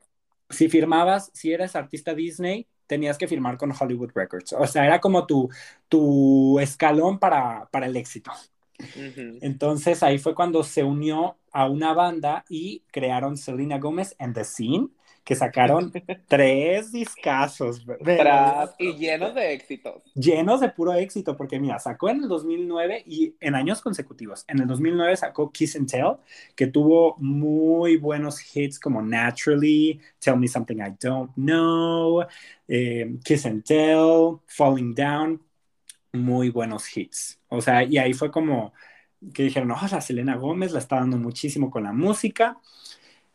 Si 0.49 0.70
firmabas, 0.70 1.30
si 1.34 1.52
eras 1.52 1.76
artista 1.76 2.14
Disney, 2.14 2.68
tenías 2.88 3.18
que 3.18 3.28
firmar 3.28 3.58
con 3.58 3.74
Hollywood 3.78 4.12
Records. 4.16 4.54
O 4.54 4.66
sea, 4.66 4.86
era 4.86 5.02
como 5.02 5.26
tu, 5.28 5.49
tu 5.90 6.60
escalón 6.60 7.20
para, 7.20 7.68
para 7.72 7.88
el 7.88 7.98
éxito. 7.98 8.32
Entonces 9.41 10.04
ahí 10.04 10.18
fue 10.18 10.36
cuando 10.36 10.64
se 10.64 10.84
unió 10.84 11.38
a 11.52 11.70
una 11.70 11.94
banda 11.94 12.45
y 12.49 12.84
crearon 12.91 13.38
Selena 13.38 13.80
Gomez 13.80 14.16
and 14.20 14.36
The 14.36 14.44
Scene, 14.44 14.90
que 15.24 15.36
sacaron 15.36 15.91
tres 16.28 16.91
discazos. 16.91 17.86
y 18.78 18.94
llenos 18.94 19.36
de 19.36 19.54
éxitos. 19.54 20.04
Llenos 20.16 20.62
de 20.62 20.70
puro 20.70 20.94
éxito, 20.94 21.36
porque 21.36 21.60
mira, 21.60 21.80
sacó 21.80 22.10
en 22.10 22.24
el 22.24 22.30
2009 22.30 23.04
y 23.06 23.36
en 23.41 23.56
años 23.56 23.82
consecutivos. 23.82 24.45
En 24.48 24.60
el 24.60 24.68
2009 24.68 25.18
sacó 25.18 25.52
Kiss 25.52 25.76
and 25.76 25.90
Tell, 25.90 26.18
que 26.56 26.68
tuvo 26.68 27.18
muy 27.18 27.98
buenos 27.98 28.40
hits 28.56 28.80
como 28.80 29.02
Naturally, 29.02 29.99
Tell 30.20 30.38
Me 30.38 30.48
Something 30.48 30.78
I 30.78 30.95
Don't 30.98 31.34
Know, 31.36 32.24
eh, 32.68 33.18
Kiss 33.26 33.45
and 33.45 33.66
Tell, 33.66 34.40
Falling 34.45 34.95
Down, 34.95 35.41
muy 36.14 36.50
buenos 36.50 36.96
hits. 36.96 37.40
O 37.50 37.62
sea, 37.62 37.84
y 37.84 37.98
ahí 37.98 38.14
fue 38.14 38.32
como 38.32 38.74
que 39.34 39.44
dijeron, 39.44 39.72
oh, 39.72 39.88
la 39.92 40.02
Selena 40.02 40.36
Gómez 40.36 40.72
la 40.72 40.80
está 40.80 40.98
dando 40.98 41.18
muchísimo 41.18 41.70
con 41.70 41.84
la 41.84 41.94
música. 41.94 42.58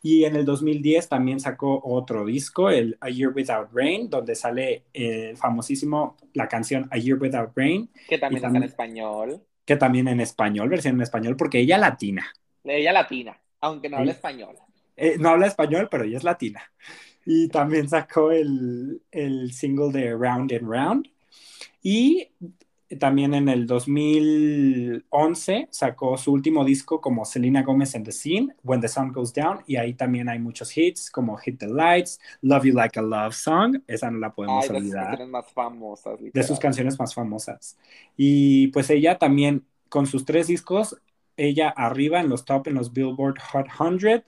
Y 0.05 0.25
en 0.25 0.35
el 0.35 0.45
2010 0.45 1.09
también 1.09 1.39
sacó 1.39 1.81
otro 1.85 2.25
disco, 2.27 2.71
el 2.71 2.99
A 3.01 3.09
Year 3.09 3.33
Without 3.33 3.69
Rain, 3.73 4.11
donde 4.11 4.35
sale 4.35 4.85
el 4.93 5.37
famosísimo 5.37 6.17
la 6.35 6.49
canción 6.49 6.89
A 6.91 6.99
Year 6.99 7.19
Without 7.21 7.53
Rain. 7.55 7.89
Que 8.09 8.19
también 8.19 8.45
está 8.45 8.57
en 8.57 8.65
español. 8.65 9.43
Que 9.65 9.77
también 9.77 10.09
en 10.09 10.21
español, 10.21 10.69
versión 10.69 10.97
en 10.97 11.03
español, 11.03 11.37
porque 11.37 11.61
ella 11.61 11.79
latina. 11.79 12.27
Ella 12.65 12.93
latina, 12.93 13.39
aunque 13.61 13.89
no 13.89 13.99
habla 13.99 14.13
español. 14.13 14.57
Eh, 14.97 15.17
no 15.19 15.31
habla 15.31 15.47
español, 15.47 15.89
pero 15.89 16.03
ella 16.03 16.19
es 16.19 16.25
latina. 16.25 16.63
Y 17.25 17.47
también 17.49 17.89
sacó 17.89 18.33
el, 18.33 19.03
el 19.13 19.53
single 19.53 19.93
de 19.93 20.13
Round 20.17 20.53
and 20.53 20.69
Round. 20.69 21.09
Y 21.83 22.29
también 22.99 23.35
en 23.35 23.49
el 23.49 23.67
2011 23.67 25.69
sacó 25.71 26.17
su 26.17 26.33
último 26.33 26.65
disco 26.65 27.01
como 27.01 27.25
Selena 27.25 27.63
Gomez 27.63 27.95
and 27.95 28.05
the 28.05 28.13
Scene, 28.13 28.55
When 28.63 28.81
the 28.81 28.89
Sun 28.89 29.13
Goes 29.13 29.33
Down, 29.33 29.61
y 29.67 29.77
ahí 29.77 29.95
también 29.95 30.29
hay 30.29 30.39
muchos 30.39 30.77
hits 30.77 31.11
como 31.11 31.37
Hit 31.37 31.59
the 31.59 31.69
Lights, 31.69 32.21
Love 32.43 32.65
You 32.65 32.75
Like 32.75 32.99
a 32.99 33.03
Love 33.03 33.35
Song, 33.35 33.83
esa 33.87 34.11
no 34.11 34.19
la 34.19 34.35
podemos 34.35 34.69
olvidar. 34.71 35.19
De 35.19 35.23
sus 35.23 35.29
canciones 35.29 35.31
más 35.31 35.53
famosas. 35.53 36.19
De 36.33 36.43
sus 36.43 36.59
canciones 36.59 36.99
más 36.99 37.15
famosas. 37.15 37.79
Y 38.17 38.69
pues 38.69 38.91
ella 38.91 39.19
también, 39.19 39.67
con 39.89 40.07
sus 40.07 40.25
tres 40.25 40.47
discos, 40.47 40.97
ella 41.37 41.71
arriba 41.71 42.21
en 42.21 42.29
los 42.29 42.45
top 42.45 42.69
en 42.69 42.75
los 42.75 42.93
Billboard 42.93 43.39
Hot 43.53 43.69
100 43.99 44.25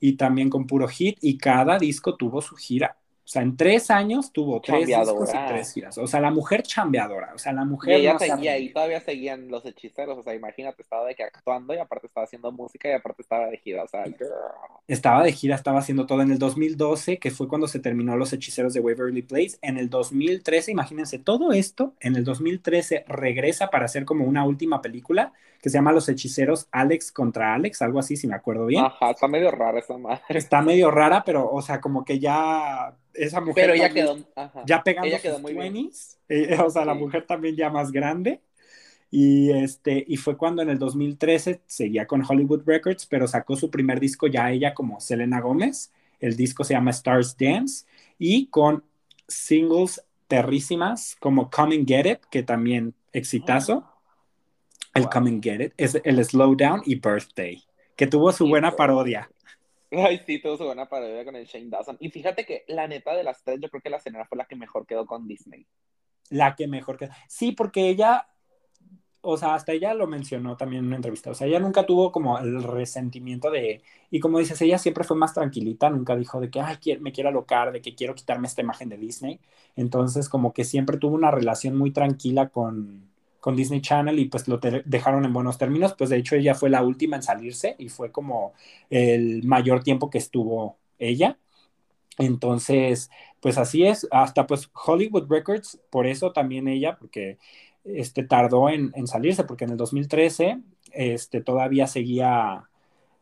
y 0.00 0.14
también 0.14 0.50
con 0.50 0.66
puro 0.66 0.88
hit 0.88 1.18
y 1.20 1.38
cada 1.38 1.78
disco 1.78 2.16
tuvo 2.16 2.40
su 2.40 2.56
gira. 2.56 2.98
O 3.26 3.28
sea, 3.28 3.42
en 3.42 3.56
tres 3.56 3.90
años 3.90 4.30
tuvo 4.30 4.60
tres 4.60 4.86
discos 4.86 5.30
y 5.34 5.48
tres 5.48 5.74
giras. 5.74 5.98
O 5.98 6.06
sea, 6.06 6.20
la 6.20 6.30
mujer 6.30 6.62
chambeadora. 6.62 7.32
O 7.34 7.38
sea, 7.38 7.52
la 7.52 7.64
mujer. 7.64 7.98
Y 7.98 8.02
ella 8.02 8.16
seguía, 8.20 8.56
y 8.56 8.72
todavía 8.72 9.00
seguían 9.00 9.48
los 9.48 9.66
hechiceros. 9.66 10.16
O 10.16 10.22
sea, 10.22 10.32
imagínate, 10.32 10.82
estaba 10.82 11.04
de 11.04 11.16
que 11.16 11.24
actuando 11.24 11.74
y 11.74 11.78
aparte 11.78 12.06
estaba 12.06 12.24
haciendo 12.24 12.52
música 12.52 12.88
y 12.88 12.92
aparte 12.92 13.22
estaba 13.22 13.48
de 13.48 13.56
gira. 13.56 13.82
O 13.82 13.88
sea, 13.88 14.04
Estaba 14.86 15.24
de 15.24 15.32
gira, 15.32 15.56
estaba 15.56 15.80
haciendo 15.80 16.06
todo. 16.06 16.22
En 16.22 16.30
el 16.30 16.38
2012, 16.38 17.18
que 17.18 17.32
fue 17.32 17.48
cuando 17.48 17.66
se 17.66 17.80
terminó 17.80 18.16
Los 18.16 18.32
Hechiceros 18.32 18.72
de 18.74 18.78
Waverly 18.78 19.22
Place. 19.22 19.58
En 19.60 19.76
el 19.76 19.90
2013, 19.90 20.70
imagínense, 20.70 21.18
todo 21.18 21.50
esto, 21.50 21.94
en 21.98 22.14
el 22.14 22.22
2013 22.22 23.06
regresa 23.08 23.70
para 23.70 23.86
hacer 23.86 24.04
como 24.04 24.24
una 24.24 24.44
última 24.44 24.80
película 24.80 25.32
que 25.60 25.70
se 25.70 25.78
llama 25.78 25.90
Los 25.90 26.08
Hechiceros 26.08 26.68
Alex 26.70 27.10
contra 27.10 27.54
Alex, 27.54 27.82
algo 27.82 27.98
así, 27.98 28.16
si 28.16 28.28
me 28.28 28.36
acuerdo 28.36 28.66
bien. 28.66 28.84
Ajá, 28.84 29.10
está 29.10 29.26
medio 29.26 29.50
rara 29.50 29.80
esa 29.80 29.98
madre. 29.98 30.22
Está 30.28 30.62
medio 30.62 30.92
rara, 30.92 31.24
pero, 31.24 31.50
o 31.50 31.60
sea, 31.60 31.80
como 31.80 32.04
que 32.04 32.20
ya 32.20 32.94
esa 33.16 33.40
mujer. 33.40 33.54
Pero 33.54 33.74
ella 33.74 33.90
quedó. 33.90 34.18
Ya 34.66 34.82
pegando 34.82 35.08
ella 35.08 35.20
quedó 35.20 35.38
muy 35.38 35.54
20 35.54 35.90
eh, 36.28 36.58
o 36.64 36.70
sea, 36.70 36.84
la 36.84 36.94
mujer 36.94 37.26
también 37.26 37.56
ya 37.56 37.70
más 37.70 37.92
grande. 37.92 38.40
Y, 39.10 39.50
este, 39.52 40.04
y 40.06 40.16
fue 40.16 40.36
cuando 40.36 40.62
en 40.62 40.70
el 40.70 40.78
2013 40.78 41.60
seguía 41.66 42.06
con 42.06 42.24
Hollywood 42.28 42.64
Records, 42.66 43.06
pero 43.06 43.28
sacó 43.28 43.56
su 43.56 43.70
primer 43.70 44.00
disco 44.00 44.26
ya 44.26 44.50
ella 44.50 44.74
como 44.74 45.00
Selena 45.00 45.40
Gómez. 45.40 45.92
El 46.18 46.36
disco 46.36 46.64
se 46.64 46.74
llama 46.74 46.90
Stars 46.90 47.36
Dance 47.38 47.86
y 48.18 48.46
con 48.48 48.84
singles 49.28 50.02
terrísimas 50.28 51.16
como 51.20 51.50
Come 51.50 51.76
and 51.76 51.88
Get 51.88 52.06
It, 52.06 52.20
que 52.30 52.42
también 52.42 52.94
exitazo. 53.12 53.84
El 54.94 55.08
Come 55.08 55.30
and 55.30 55.42
Get 55.42 55.60
It 55.60 55.72
es 55.76 56.00
el 56.04 56.24
Slow 56.24 56.56
Down 56.56 56.82
y 56.84 56.96
Birthday, 56.96 57.62
que 57.96 58.06
tuvo 58.06 58.32
su 58.32 58.48
buena 58.48 58.72
parodia. 58.72 59.30
Ay, 59.90 60.20
sí, 60.26 60.40
tuvo 60.40 60.56
su 60.56 60.64
buena 60.64 60.88
parodia 60.88 61.24
con 61.24 61.36
el 61.36 61.46
Shane 61.46 61.68
Dawson. 61.68 61.96
Y 62.00 62.10
fíjate 62.10 62.44
que 62.44 62.64
la 62.68 62.88
neta 62.88 63.14
de 63.14 63.22
las 63.22 63.42
tres, 63.42 63.60
yo 63.60 63.68
creo 63.68 63.82
que 63.82 63.90
la 63.90 64.00
Selena 64.00 64.24
fue 64.24 64.38
la 64.38 64.46
que 64.46 64.56
mejor 64.56 64.86
quedó 64.86 65.06
con 65.06 65.26
Disney. 65.28 65.66
La 66.30 66.56
que 66.56 66.66
mejor 66.66 66.98
quedó. 66.98 67.12
Sí, 67.28 67.52
porque 67.52 67.88
ella, 67.88 68.26
o 69.20 69.36
sea, 69.36 69.54
hasta 69.54 69.72
ella 69.72 69.94
lo 69.94 70.08
mencionó 70.08 70.56
también 70.56 70.80
en 70.80 70.88
una 70.88 70.96
entrevista. 70.96 71.30
O 71.30 71.34
sea, 71.34 71.46
ella 71.46 71.60
nunca 71.60 71.86
tuvo 71.86 72.10
como 72.10 72.38
el 72.38 72.62
resentimiento 72.64 73.50
de. 73.50 73.82
Y 74.10 74.18
como 74.18 74.40
dices, 74.40 74.60
ella 74.62 74.78
siempre 74.78 75.04
fue 75.04 75.16
más 75.16 75.34
tranquilita, 75.34 75.88
nunca 75.88 76.16
dijo 76.16 76.40
de 76.40 76.50
que, 76.50 76.60
ay, 76.60 76.78
me 77.00 77.12
quiero 77.12 77.28
alocar, 77.28 77.72
de 77.72 77.80
que 77.80 77.94
quiero 77.94 78.14
quitarme 78.14 78.48
esta 78.48 78.62
imagen 78.62 78.88
de 78.88 78.96
Disney. 78.96 79.40
Entonces, 79.76 80.28
como 80.28 80.52
que 80.52 80.64
siempre 80.64 80.98
tuvo 80.98 81.14
una 81.14 81.30
relación 81.30 81.76
muy 81.76 81.92
tranquila 81.92 82.48
con 82.48 83.08
con 83.46 83.54
Disney 83.54 83.80
Channel 83.80 84.18
y 84.18 84.24
pues 84.24 84.48
lo 84.48 84.58
dejaron 84.58 85.24
en 85.24 85.32
buenos 85.32 85.56
términos, 85.56 85.94
pues 85.96 86.10
de 86.10 86.16
hecho 86.16 86.34
ella 86.34 86.56
fue 86.56 86.68
la 86.68 86.82
última 86.82 87.14
en 87.14 87.22
salirse 87.22 87.76
y 87.78 87.88
fue 87.88 88.10
como 88.10 88.54
el 88.90 89.44
mayor 89.44 89.84
tiempo 89.84 90.10
que 90.10 90.18
estuvo 90.18 90.78
ella. 90.98 91.38
Entonces, 92.18 93.08
pues 93.38 93.56
así 93.56 93.86
es, 93.86 94.08
hasta 94.10 94.48
pues 94.48 94.68
Hollywood 94.74 95.30
Records, 95.30 95.80
por 95.90 96.08
eso 96.08 96.32
también 96.32 96.66
ella, 96.66 96.96
porque 96.98 97.38
este, 97.84 98.24
tardó 98.24 98.68
en, 98.68 98.90
en 98.96 99.06
salirse, 99.06 99.44
porque 99.44 99.62
en 99.62 99.70
el 99.70 99.76
2013 99.76 100.58
este, 100.90 101.40
todavía 101.40 101.86
seguía 101.86 102.68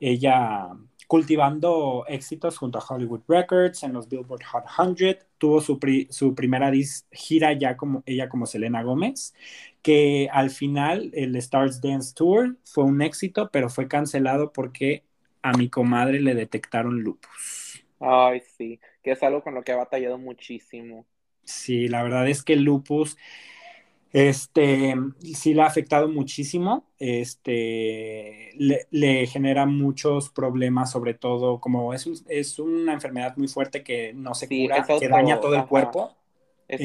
ella 0.00 0.68
cultivando 1.06 2.04
éxitos 2.08 2.56
junto 2.58 2.78
a 2.78 2.84
Hollywood 2.88 3.22
Records 3.28 3.82
en 3.82 3.92
los 3.92 4.08
Billboard 4.08 4.42
Hot 4.52 4.64
100. 4.96 5.18
Tuvo 5.38 5.60
su, 5.60 5.78
su 6.10 6.34
primera 6.34 6.72
gira 7.12 7.52
ya 7.52 7.76
como 7.76 8.02
ella 8.06 8.28
como 8.28 8.46
Selena 8.46 8.82
Gómez, 8.82 9.34
que 9.82 10.28
al 10.32 10.50
final 10.50 11.10
el 11.14 11.36
Stars 11.36 11.80
Dance 11.80 12.14
Tour 12.14 12.56
fue 12.64 12.84
un 12.84 13.02
éxito, 13.02 13.50
pero 13.52 13.68
fue 13.68 13.88
cancelado 13.88 14.52
porque 14.52 15.04
a 15.42 15.52
mi 15.52 15.68
comadre 15.68 16.20
le 16.20 16.34
detectaron 16.34 17.00
lupus. 17.02 17.84
Ay, 18.00 18.40
sí, 18.56 18.80
que 19.02 19.12
es 19.12 19.22
algo 19.24 19.42
con 19.42 19.54
lo 19.54 19.64
que 19.64 19.72
ha 19.72 19.76
batallado 19.76 20.18
muchísimo. 20.18 21.06
Sí, 21.44 21.88
la 21.88 22.02
verdad 22.02 22.28
es 22.28 22.42
que 22.42 22.54
el 22.54 22.62
lupus 22.64 23.16
este, 24.14 24.94
sí 25.34 25.54
le 25.54 25.62
ha 25.62 25.66
afectado 25.66 26.06
muchísimo, 26.06 26.86
este, 27.00 28.52
le, 28.56 29.26
genera 29.26 29.66
muchos 29.66 30.30
problemas, 30.30 30.92
sobre 30.92 31.14
todo 31.14 31.58
como 31.58 31.92
es, 31.92 32.24
es 32.28 32.60
una 32.60 32.92
enfermedad 32.92 33.36
muy 33.36 33.48
fuerte 33.48 33.82
que 33.82 34.12
no 34.14 34.32
se 34.34 34.46
cura, 34.46 34.86
que 34.86 35.08
daña 35.08 35.40
todo 35.40 35.56
el 35.56 35.66
cuerpo. 35.66 36.14
Es 36.68 36.80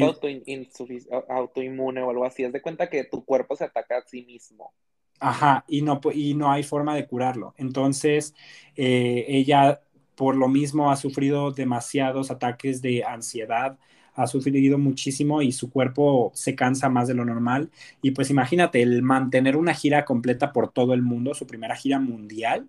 autoinmune 1.29 2.01
o 2.01 2.09
algo 2.09 2.25
así, 2.25 2.43
es 2.43 2.51
de 2.51 2.63
cuenta 2.63 2.89
que 2.89 3.03
tu 3.03 3.23
cuerpo 3.23 3.55
se 3.55 3.65
ataca 3.65 3.99
a 3.99 4.01
sí 4.01 4.23
mismo. 4.23 4.73
Ajá, 5.19 5.65
y 5.67 5.83
no, 5.83 6.01
y 6.11 6.33
no 6.33 6.51
hay 6.51 6.63
forma 6.63 6.95
de 6.95 7.05
curarlo. 7.05 7.53
Entonces, 7.57 8.33
eh, 8.75 9.25
ella 9.27 9.81
por 10.15 10.35
lo 10.35 10.47
mismo 10.47 10.91
ha 10.91 10.95
sufrido 10.95 11.51
demasiados 11.51 12.31
ataques 12.31 12.81
de 12.81 13.03
ansiedad, 13.03 13.77
ha 14.19 14.27
sufrido 14.27 14.77
muchísimo 14.77 15.41
y 15.41 15.53
su 15.53 15.71
cuerpo 15.71 16.31
se 16.35 16.53
cansa 16.53 16.89
más 16.89 17.07
de 17.07 17.13
lo 17.13 17.23
normal. 17.23 17.71
Y 18.01 18.11
pues 18.11 18.29
imagínate, 18.29 18.81
el 18.81 19.01
mantener 19.01 19.55
una 19.55 19.73
gira 19.73 20.03
completa 20.03 20.51
por 20.51 20.71
todo 20.73 20.93
el 20.93 21.01
mundo, 21.01 21.33
su 21.33 21.47
primera 21.47 21.75
gira 21.75 21.99
mundial, 21.99 22.67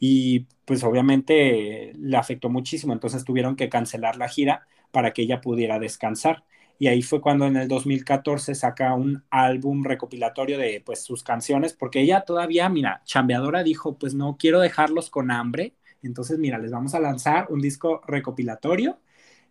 y 0.00 0.46
pues 0.64 0.82
obviamente 0.82 1.92
le 1.96 2.16
afectó 2.16 2.48
muchísimo, 2.50 2.92
entonces 2.92 3.24
tuvieron 3.24 3.54
que 3.54 3.68
cancelar 3.68 4.16
la 4.16 4.28
gira 4.28 4.66
para 4.90 5.12
que 5.12 5.22
ella 5.22 5.40
pudiera 5.40 5.78
descansar. 5.78 6.44
Y 6.78 6.88
ahí 6.88 7.02
fue 7.02 7.20
cuando 7.20 7.46
en 7.46 7.56
el 7.56 7.68
2014 7.68 8.54
saca 8.54 8.94
un 8.94 9.22
álbum 9.30 9.84
recopilatorio 9.84 10.58
de 10.58 10.82
pues 10.84 11.02
sus 11.04 11.22
canciones, 11.22 11.74
porque 11.74 12.00
ella 12.00 12.22
todavía, 12.22 12.68
mira, 12.68 13.02
chambeadora 13.04 13.62
dijo, 13.62 13.96
pues 13.96 14.14
no 14.14 14.36
quiero 14.38 14.60
dejarlos 14.60 15.10
con 15.10 15.30
hambre, 15.30 15.74
entonces 16.02 16.38
mira, 16.38 16.58
les 16.58 16.72
vamos 16.72 16.94
a 16.94 17.00
lanzar 17.00 17.46
un 17.50 17.60
disco 17.60 18.00
recopilatorio 18.06 18.98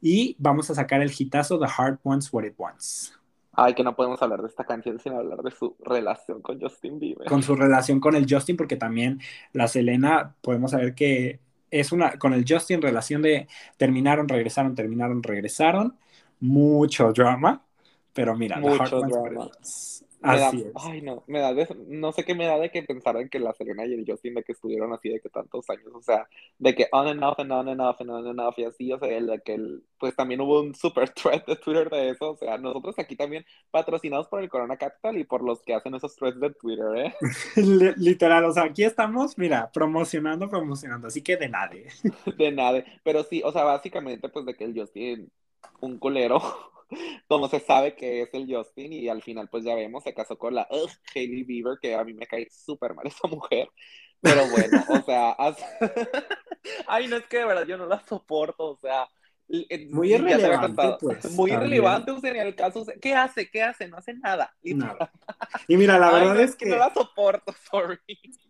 y 0.02 0.36
vamos 0.40 0.70
a 0.70 0.76
sacar 0.76 1.02
el 1.02 1.12
hitazo 1.16 1.60
The 1.60 1.68
Heart 1.68 2.00
Wants 2.04 2.34
What 2.34 2.46
It 2.46 2.54
Wants. 2.58 3.14
Ay, 3.52 3.74
que 3.74 3.84
no 3.84 3.96
podemos 3.96 4.22
hablar 4.22 4.42
de 4.42 4.48
esta 4.48 4.64
canción 4.64 5.00
sin 5.00 5.14
hablar 5.14 5.42
de 5.42 5.52
su 5.52 5.76
relación 5.84 6.42
con 6.42 6.62
Justin 6.62 7.00
Bieber. 7.00 7.28
Con 7.28 7.44
su 7.44 7.56
relación 7.56 8.00
con 8.00 8.16
el 8.16 8.26
Justin, 8.30 8.56
porque 8.56 8.78
también 8.78 9.20
la 9.52 9.68
Selena, 9.68 10.36
podemos 10.42 10.72
saber 10.72 10.96
que 10.96 11.40
es 11.70 11.92
una, 11.92 12.18
con 12.18 12.34
el 12.34 12.46
Justin, 12.48 12.82
relación 12.82 13.22
de 13.22 13.48
terminaron, 13.78 14.30
regresaron, 14.30 14.76
terminaron, 14.76 15.22
regresaron. 15.22 15.98
Mucho 16.40 17.12
drama, 17.12 17.62
pero 18.14 18.36
mira, 18.36 18.60
Mucho 18.60 19.02
drama. 19.02 19.50
Así 20.22 20.62
es. 20.62 20.74
Ay, 20.76 21.02
no, 21.02 21.24
me 21.28 21.40
da 21.40 21.54
no 21.88 22.12
sé 22.12 22.26
qué 22.26 22.36
me 22.36 22.46
da 22.46 22.58
de 22.58 22.70
que 22.72 22.84
pensar 22.84 23.16
en 23.18 23.30
que 23.30 23.40
la 23.40 23.54
Selena 23.54 23.86
y 23.86 23.94
el 23.94 24.06
Justin 24.06 24.36
de 24.36 24.44
que 24.44 24.52
estuvieron 24.52 24.92
así 24.92 25.10
de 25.10 25.22
que 25.22 25.30
tantos 25.30 25.70
años, 25.70 25.88
o 25.94 26.02
sea, 26.02 26.28
de 26.58 26.76
que 26.76 26.88
on 26.92 27.08
and 27.08 27.24
off 27.24 27.40
and 27.40 27.52
on 27.52 27.70
and 27.70 27.80
off 27.80 28.02
and 28.02 28.10
on 28.10 28.28
and 28.28 28.40
off 28.40 28.60
y 28.60 28.66
así, 28.66 28.92
o 28.92 29.00
sea, 29.00 29.08
el, 29.10 29.28
de 29.28 29.42
que 29.42 29.54
el, 29.54 29.84
pues 29.98 30.16
también 30.16 30.42
hubo 30.42 30.60
un 30.60 30.76
super 30.76 31.10
thread 31.14 31.46
de 31.46 31.56
Twitter 31.56 31.90
de 31.90 32.10
eso, 32.10 32.32
o 32.32 32.36
sea, 32.36 32.58
nosotros 32.58 33.00
aquí 33.00 33.16
también 33.16 33.46
patrocinados 33.72 34.28
por 34.28 34.42
el 34.42 34.50
Corona 34.50 34.78
Capital 34.78 35.18
y 35.18 35.24
por 35.24 35.42
los 35.42 35.62
que 35.62 35.74
hacen 35.74 35.96
esos 35.96 36.16
threads 36.16 36.40
de 36.40 36.52
Twitter, 36.52 36.88
¿eh? 36.98 37.14
Literal, 37.98 38.44
o 38.44 38.52
sea, 38.52 38.64
aquí 38.64 38.84
estamos, 38.84 39.38
mira, 39.38 39.72
promocionando, 39.72 40.50
promocionando, 40.50 41.08
así 41.08 41.22
que 41.22 41.38
de 41.38 41.48
nada. 41.48 41.70
de 42.38 42.52
nada, 42.52 42.84
pero 43.04 43.24
sí, 43.24 43.42
o 43.46 43.52
sea, 43.52 43.64
básicamente 43.64 44.28
pues 44.28 44.46
de 44.46 44.56
que 44.56 44.66
el 44.66 44.78
Justin, 44.78 45.32
un 45.80 45.98
culero 45.98 46.42
como 47.28 47.48
se 47.48 47.60
sabe 47.60 47.96
que 47.96 48.22
es 48.22 48.30
el 48.34 48.48
Justin 48.54 48.94
y 48.94 49.10
al 49.10 49.22
final 49.22 49.50
pues 49.50 49.64
ya 49.64 49.76
vemos, 49.76 50.04
se 50.04 50.14
casó 50.14 50.38
con 50.38 50.56
la 50.56 50.68
Hailey 51.14 51.44
Bieber, 51.44 51.78
que 51.82 51.96
a 51.96 52.04
mí 52.04 52.14
me 52.14 52.28
cae 52.28 52.48
súper 52.50 52.94
mal 52.94 53.08
esa 53.08 53.28
mujer. 53.28 53.70
Pero 54.22 54.42
bueno, 54.50 54.84
o 54.90 55.02
sea, 55.04 55.36
ay, 56.88 57.08
no 57.08 57.18
es 57.18 57.28
que 57.28 57.38
de 57.38 57.46
verdad 57.46 57.66
yo 57.66 57.78
no 57.78 57.86
la 57.86 58.02
soporto, 58.06 58.72
o 58.72 58.78
sea, 58.78 59.08
muy 59.90 60.14
irrelevante, 60.14 60.98
pues. 61.00 61.32
Muy 61.36 61.52
irrelevante, 61.52 62.12
o 62.12 62.20
sea, 62.20 62.32
en 62.32 62.48
el 62.48 62.56
caso, 62.56 62.86
¿qué 63.02 63.16
hace? 63.16 63.50
¿Qué 63.50 63.64
hace? 63.64 63.88
No 63.88 63.98
hace 63.98 64.14
nada. 64.14 64.54
Y, 64.62 64.74
y 65.68 65.78
mira, 65.78 65.98
la 65.98 66.12
verdad 66.12 66.40
es, 66.42 66.56
que, 66.56 66.68
no 66.68 66.78
la 66.78 66.94
soporto, 66.94 67.56
sorry. 67.72 67.98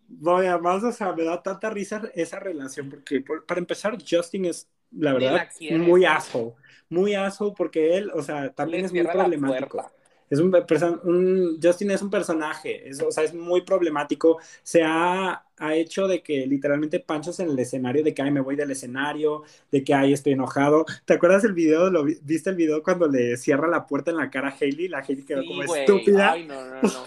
Voy, 0.08 0.46
además, 0.46 0.82
o 0.82 0.92
sea, 0.92 1.12
me 1.12 1.24
da 1.24 1.42
tanta 1.42 1.70
risa 1.70 2.02
esa 2.14 2.38
relación, 2.40 2.90
porque 2.90 3.24
para 3.46 3.60
empezar, 3.60 3.96
Justin 4.06 4.46
es, 4.46 4.68
la 4.90 5.12
verdad, 5.12 5.48
muy 5.70 6.04
asco 6.04 6.56
muy 6.90 7.14
asco 7.14 7.54
porque 7.54 7.96
él, 7.96 8.10
o 8.12 8.22
sea, 8.22 8.50
también 8.50 8.84
es 8.84 8.92
muy 8.92 9.04
problemático. 9.04 9.90
Es 10.30 10.38
un, 10.38 10.54
un, 11.02 11.58
Justin 11.60 11.90
es 11.90 12.02
un 12.02 12.10
personaje, 12.10 12.88
es, 12.88 13.02
o 13.02 13.10
sea, 13.10 13.24
es 13.24 13.34
muy 13.34 13.62
problemático. 13.62 14.38
Se 14.62 14.84
ha, 14.84 15.44
ha, 15.58 15.74
hecho 15.74 16.06
de 16.06 16.22
que 16.22 16.46
literalmente 16.46 17.00
panchos 17.00 17.40
en 17.40 17.50
el 17.50 17.58
escenario, 17.58 18.04
de 18.04 18.14
que 18.14 18.22
ay, 18.22 18.30
me 18.30 18.40
voy 18.40 18.54
del 18.54 18.70
escenario, 18.70 19.42
de 19.72 19.82
que 19.82 19.92
ay, 19.92 20.12
estoy 20.12 20.34
enojado. 20.34 20.86
¿Te 21.04 21.14
acuerdas 21.14 21.42
el 21.42 21.52
video? 21.52 21.90
¿Lo, 21.90 22.04
¿Viste 22.04 22.50
el 22.50 22.54
video 22.54 22.80
cuando 22.80 23.08
le 23.08 23.36
cierra 23.36 23.66
la 23.66 23.88
puerta 23.88 24.12
en 24.12 24.18
la 24.18 24.30
cara 24.30 24.50
a 24.50 24.56
Hailey? 24.56 24.86
La 24.86 24.98
Hailey 24.98 25.24
quedó 25.24 25.44
como 25.44 25.64
estúpida. 25.64 26.32
Ay, 26.32 26.46
no, 26.46 26.64
no, 26.64 26.80
no. 26.80 27.04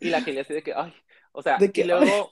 Y 0.00 0.10
la 0.10 0.18
Hailey 0.18 0.40
así 0.40 0.52
de 0.52 0.62
que, 0.62 0.74
ay, 0.74 0.92
o 1.32 1.40
sea, 1.40 1.56
de 1.56 1.72
que, 1.72 1.80
y 1.80 1.84
luego, 1.84 2.30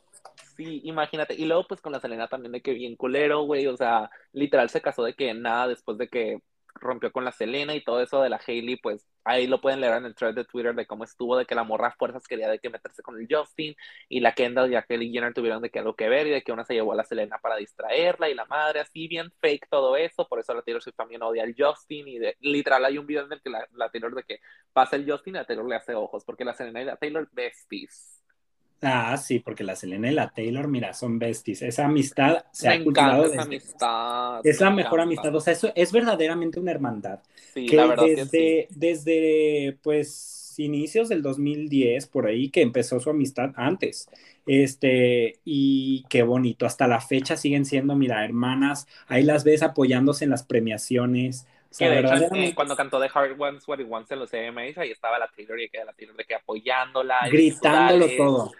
sí, 0.58 0.82
imagínate. 0.84 1.32
Y 1.34 1.46
luego, 1.46 1.66
pues 1.66 1.80
con 1.80 1.90
la 1.90 2.00
Selena 2.00 2.28
también 2.28 2.52
de 2.52 2.60
que 2.60 2.74
bien 2.74 2.96
culero, 2.96 3.44
güey, 3.44 3.66
o 3.66 3.78
sea, 3.78 4.10
literal 4.34 4.68
se 4.68 4.82
casó 4.82 5.04
de 5.04 5.14
que 5.14 5.32
nada 5.32 5.68
después 5.68 5.96
de 5.96 6.08
que 6.08 6.42
rompió 6.82 7.12
con 7.12 7.24
la 7.24 7.32
Selena 7.32 7.74
y 7.74 7.82
todo 7.82 8.00
eso 8.02 8.20
de 8.22 8.28
la 8.28 8.40
Hailey, 8.46 8.76
pues 8.76 9.06
ahí 9.24 9.46
lo 9.46 9.60
pueden 9.60 9.80
leer 9.80 9.94
en 9.94 10.06
el 10.06 10.14
thread 10.14 10.34
de 10.34 10.44
Twitter 10.44 10.74
de 10.74 10.86
cómo 10.86 11.04
estuvo, 11.04 11.36
de 11.36 11.46
que 11.46 11.54
la 11.54 11.64
morra 11.64 11.92
fuerzas 11.92 12.26
quería 12.26 12.48
de 12.48 12.58
que 12.58 12.70
meterse 12.70 13.02
con 13.02 13.18
el 13.18 13.26
Justin 13.30 13.74
y 14.08 14.20
la 14.20 14.32
Kendall 14.32 14.72
y 14.72 14.76
a 14.76 14.82
Kelly 14.82 15.10
Jenner 15.12 15.32
tuvieron 15.34 15.62
de 15.62 15.70
que 15.70 15.78
algo 15.78 15.94
que 15.94 16.08
ver 16.08 16.26
y 16.26 16.30
de 16.30 16.42
que 16.42 16.52
una 16.52 16.64
se 16.64 16.74
llevó 16.74 16.92
a 16.92 16.96
la 16.96 17.04
Selena 17.04 17.38
para 17.38 17.56
distraerla 17.56 18.28
y 18.28 18.34
la 18.34 18.44
madre, 18.46 18.80
así 18.80 19.08
bien 19.08 19.30
fake 19.40 19.68
todo 19.70 19.96
eso, 19.96 20.28
por 20.28 20.40
eso 20.40 20.54
la 20.54 20.62
Taylor 20.62 20.82
Swift 20.82 20.96
también 20.96 21.22
odia 21.22 21.44
al 21.44 21.54
Justin 21.56 22.08
y 22.08 22.18
de, 22.18 22.36
literal 22.40 22.84
hay 22.84 22.98
un 22.98 23.06
video 23.06 23.24
en 23.24 23.32
el 23.32 23.40
que 23.42 23.50
la, 23.50 23.66
la 23.72 23.90
Taylor 23.90 24.14
de 24.14 24.24
que 24.24 24.40
pasa 24.72 24.96
el 24.96 25.10
Justin 25.10 25.36
y 25.36 25.38
a 25.38 25.44
Taylor 25.44 25.68
le 25.68 25.76
hace 25.76 25.94
ojos, 25.94 26.24
porque 26.24 26.44
la 26.44 26.54
Selena 26.54 26.82
y 26.82 26.84
la 26.84 26.96
Taylor 26.96 27.28
besties. 27.32 28.21
Ah, 28.84 29.16
sí, 29.16 29.38
porque 29.38 29.62
la 29.62 29.76
Selena 29.76 30.10
y 30.10 30.14
la 30.14 30.30
Taylor, 30.30 30.66
mira, 30.66 30.92
son 30.92 31.20
besties. 31.20 31.62
Esa 31.62 31.84
amistad 31.84 32.44
se 32.50 32.68
ha 32.68 32.82
cultivado. 32.82 33.26
Esa 33.26 33.42
amistad. 33.42 34.40
Es 34.44 34.60
la 34.60 34.70
mejor 34.70 35.00
amistad. 35.00 35.32
O 35.34 35.40
sea, 35.40 35.52
eso 35.52 35.72
es 35.76 35.92
verdaderamente 35.92 36.58
una 36.58 36.72
hermandad. 36.72 37.20
Sí, 37.54 37.68
la 37.68 37.86
verdad 37.86 38.06
desde, 38.06 38.66
Desde, 38.70 39.78
pues, 39.82 40.54
inicios 40.58 41.08
del 41.08 41.22
2010, 41.22 42.08
por 42.08 42.26
ahí, 42.26 42.48
que 42.48 42.60
empezó 42.60 42.98
su 42.98 43.10
amistad 43.10 43.52
antes. 43.54 44.08
Este, 44.46 45.38
y 45.44 46.04
qué 46.08 46.24
bonito. 46.24 46.66
Hasta 46.66 46.88
la 46.88 47.00
fecha 47.00 47.36
siguen 47.36 47.64
siendo, 47.64 47.94
mira, 47.94 48.24
hermanas. 48.24 48.88
Ahí 49.06 49.22
las 49.22 49.44
ves 49.44 49.62
apoyándose 49.62 50.24
en 50.24 50.30
las 50.30 50.42
premiaciones. 50.42 51.46
O 51.80 51.84
de 51.84 52.00
hecho, 52.00 52.54
cuando 52.54 52.76
cantó 52.76 53.00
The 53.00 53.08
Heart 53.08 53.38
Wants 53.38 53.66
What 53.66 53.78
It 53.78 53.86
Wants 53.88 54.10
en 54.10 54.18
los 54.18 54.34
EMAs, 54.34 54.76
ahí 54.76 54.90
estaba 54.90 55.18
la 55.18 55.28
Taylor 55.28 55.58
y 55.58 55.68
que 55.68 55.78
la 55.84 55.92
Taylor 55.92 56.16
de 56.16 56.24
que 56.24 56.34
apoyándola. 56.34 57.28
Gritándolo 57.30 58.08
todo. 58.16 58.52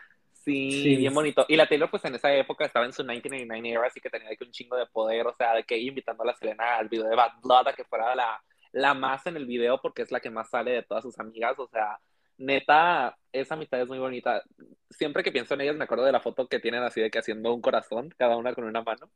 Sí, 0.45 0.97
bien 0.97 1.15
bonito. 1.15 1.45
Y 1.49 1.57
la 1.57 1.69
Taylor, 1.69 1.89
pues 1.91 2.05
en 2.05 2.17
esa 2.17 2.35
época 2.35 2.65
estaba 2.65 2.85
en 2.85 2.93
su 2.93 3.03
1999 3.03 3.71
era, 3.71 3.87
así 3.87 4.01
que 4.01 4.11
tenía 4.11 4.35
que 4.37 4.45
un 4.45 4.51
chingo 4.51 4.77
de 4.77 4.87
poder, 4.87 5.27
o 5.27 5.35
sea, 5.35 5.55
de 5.55 5.65
que 5.65 5.79
invitando 5.79 6.25
a 6.25 6.27
la 6.27 6.35
Selena 6.35 6.77
al 6.79 6.89
video 6.89 7.09
de 7.09 7.15
Bad 7.15 7.33
Blood 7.43 7.69
a 7.69 7.73
que 7.75 7.85
fuera 7.85 8.15
la, 8.15 8.43
la 8.73 8.95
más 8.95 9.25
en 9.27 9.37
el 9.37 9.47
video 9.47 9.81
porque 9.81 10.03
es 10.03 10.11
la 10.11 10.21
que 10.21 10.31
más 10.31 10.51
sale 10.51 10.73
de 10.73 10.83
todas 10.83 11.05
sus 11.05 11.19
amigas, 11.21 11.59
o 11.59 11.69
sea, 11.69 11.99
neta, 12.39 13.17
esa 13.31 13.55
amistad 13.55 13.81
es 13.81 13.89
muy 13.89 13.99
bonita. 13.99 14.43
Siempre 14.91 15.23
que 15.23 15.33
pienso 15.33 15.55
en 15.55 15.61
ellas 15.63 15.77
me 15.77 15.85
acuerdo 15.85 16.05
de 16.05 16.13
la 16.13 16.21
foto 16.21 16.49
que 16.49 16.59
tienen 16.59 16.83
así 16.83 17.01
de 17.01 17.11
que 17.11 17.21
haciendo 17.21 17.55
un 17.55 17.63
corazón, 17.63 18.13
cada 18.19 18.37
una 18.37 18.55
con 18.55 18.65
una 18.65 18.83
mano. 18.83 19.11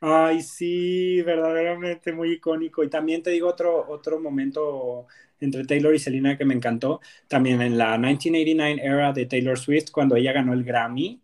Ay, 0.00 0.42
sí, 0.42 1.22
verdaderamente 1.22 2.12
muy 2.12 2.32
icónico. 2.32 2.84
Y 2.84 2.90
también 2.90 3.22
te 3.22 3.30
digo 3.30 3.48
otro, 3.48 3.86
otro 3.88 4.20
momento 4.20 5.06
entre 5.40 5.64
Taylor 5.64 5.94
y 5.94 5.98
Selena 5.98 6.36
que 6.36 6.44
me 6.44 6.54
encantó, 6.54 7.00
también 7.28 7.60
en 7.62 7.76
la 7.78 7.96
1989 7.98 8.96
era 8.96 9.12
de 9.12 9.26
Taylor 9.26 9.58
Swift, 9.58 9.90
cuando 9.90 10.16
ella 10.16 10.32
ganó 10.32 10.52
el 10.52 10.64
Grammy, 10.64 11.20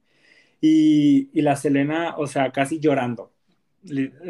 y, 0.61 1.31
y 1.33 1.43
la 1.43 1.57
Selena, 1.57 2.17
o 2.19 2.27
sea, 2.27 2.53
casi 2.53 2.81
llorando. 2.81 3.33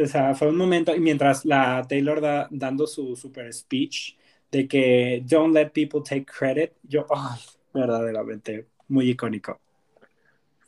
O 0.02 0.06
sea, 0.06 0.34
fue 0.34 0.48
un 0.48 0.56
momento, 0.56 0.94
y 0.96 1.00
mientras 1.00 1.44
la 1.44 1.84
Taylor 1.88 2.20
da, 2.20 2.48
dando 2.50 2.86
su 2.86 3.16
super 3.16 3.52
speech 3.52 4.16
de 4.50 4.68
que 4.68 5.22
don't 5.26 5.54
let 5.54 5.70
people 5.72 6.00
take 6.08 6.24
credit, 6.26 6.72
yo, 6.82 7.06
ay, 7.10 7.40
verdaderamente, 7.74 8.68
muy 8.88 9.10
icónico. 9.10 9.60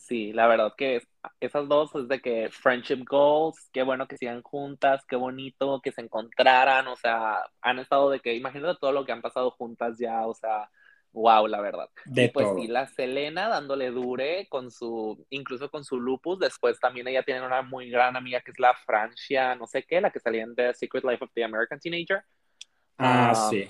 Sí, 0.07 0.35
la 0.35 0.47
verdad 0.47 0.75
que 0.77 1.01
esas 1.41 1.67
dos 1.67 1.95
es 1.95 2.09
de 2.09 2.21
que 2.21 2.51
friendship 2.51 3.05
goals, 3.09 3.71
qué 3.73 3.83
bueno 3.83 4.07
que 4.07 4.19
sigan 4.19 4.43
juntas, 4.43 5.03
qué 5.09 5.17
bonito 5.17 5.81
que 5.83 5.93
se 5.93 6.03
encontraran, 6.03 6.87
o 6.89 6.97
sea, 6.97 7.43
han 7.63 7.79
estado 7.79 8.11
de 8.11 8.21
que, 8.21 8.35
imagínate 8.35 8.79
todo 8.79 8.93
lo 8.93 9.07
que 9.07 9.13
han 9.13 9.23
pasado 9.23 9.51
juntas 9.53 9.97
ya, 9.99 10.27
o 10.27 10.35
sea, 10.35 10.69
wow, 11.13 11.47
la 11.47 11.63
verdad. 11.63 11.89
De 12.05 12.25
y 12.25 12.29
pues 12.29 12.49
sí, 12.55 12.67
la 12.67 12.87
Selena 12.87 13.49
dándole 13.49 13.91
dure 13.93 14.47
con 14.51 14.71
su, 14.71 15.25
incluso 15.31 15.71
con 15.71 15.85
su 15.87 15.99
lupus, 15.99 16.39
después 16.39 16.79
también 16.79 17.09
ella 17.09 17.23
tiene 17.23 17.41
una 17.47 17.63
muy 17.63 17.89
gran 17.89 18.15
amiga 18.15 18.43
que 18.43 18.51
es 18.51 18.59
la 18.59 18.75
Francia, 18.75 19.55
no 19.55 19.67
sé 19.67 19.85
qué, 19.85 20.03
la 20.03 20.11
que 20.11 20.21
salía 20.21 20.43
en 20.43 20.55
The 20.55 20.75
Secret 20.75 21.05
Life 21.05 21.25
of 21.25 21.31
the 21.33 21.45
American 21.45 21.81
Teenager. 21.81 22.23
Ah, 22.99 23.31
ah 23.31 23.35
sí 23.35 23.67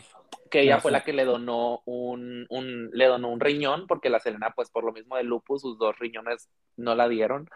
que 0.51 0.63
ella 0.63 0.81
fue 0.81 0.93
la 0.93 1.05
que 1.05 1.13
le 1.13 1.25
donó 1.25 1.83
un, 1.85 2.47
un, 2.49 2.91
le 2.93 3.07
donó 3.07 3.29
un 3.29 3.41
riñón, 3.41 3.87
porque 3.87 4.11
la 4.11 4.21
Selena, 4.21 4.53
pues 4.55 4.71
por 4.71 4.85
lo 4.85 4.93
mismo 4.93 5.17
de 5.17 5.25
lupus, 5.25 5.63
sus 5.63 5.79
dos 5.79 5.99
riñones 5.99 6.49
no 6.77 6.95
la 6.95 7.09
dieron. 7.09 7.49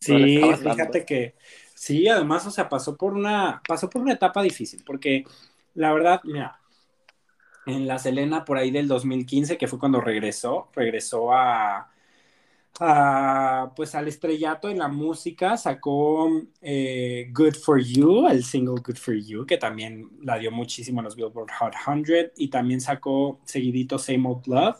Sí, 0.00 0.40
fíjate 0.62 1.04
que 1.04 1.34
sí, 1.74 2.08
además, 2.08 2.46
o 2.46 2.50
sea, 2.50 2.68
pasó 2.68 2.96
por 2.96 3.14
una, 3.14 3.62
pasó 3.66 3.90
por 3.90 4.02
una 4.02 4.12
etapa 4.12 4.42
difícil, 4.42 4.82
porque 4.84 5.24
la 5.74 5.92
verdad, 5.92 6.20
mira, 6.24 6.60
en 7.66 7.86
la 7.86 7.98
Selena 7.98 8.44
por 8.44 8.58
ahí 8.58 8.70
del 8.70 8.88
2015, 8.88 9.58
que 9.58 9.66
fue 9.66 9.78
cuando 9.78 10.00
regresó, 10.00 10.70
regresó 10.74 11.32
a, 11.32 11.90
pues 12.78 13.94
al 13.94 14.06
estrellato 14.06 14.68
en 14.68 14.78
la 14.78 14.88
música, 14.88 15.56
sacó 15.56 16.28
eh, 16.60 17.28
Good 17.32 17.54
For 17.54 17.82
You, 17.82 18.28
el 18.28 18.44
single 18.44 18.80
Good 18.84 18.96
For 18.96 19.14
You, 19.16 19.46
que 19.46 19.56
también 19.56 20.10
la 20.22 20.38
dio 20.38 20.52
muchísimo 20.52 21.00
en 21.00 21.06
los 21.06 21.16
Billboard 21.16 21.50
Hot 21.58 21.74
100, 21.84 22.32
y 22.36 22.48
también 22.48 22.80
sacó 22.80 23.40
seguidito 23.44 23.98
Same 23.98 24.28
Old 24.28 24.46
Love, 24.46 24.76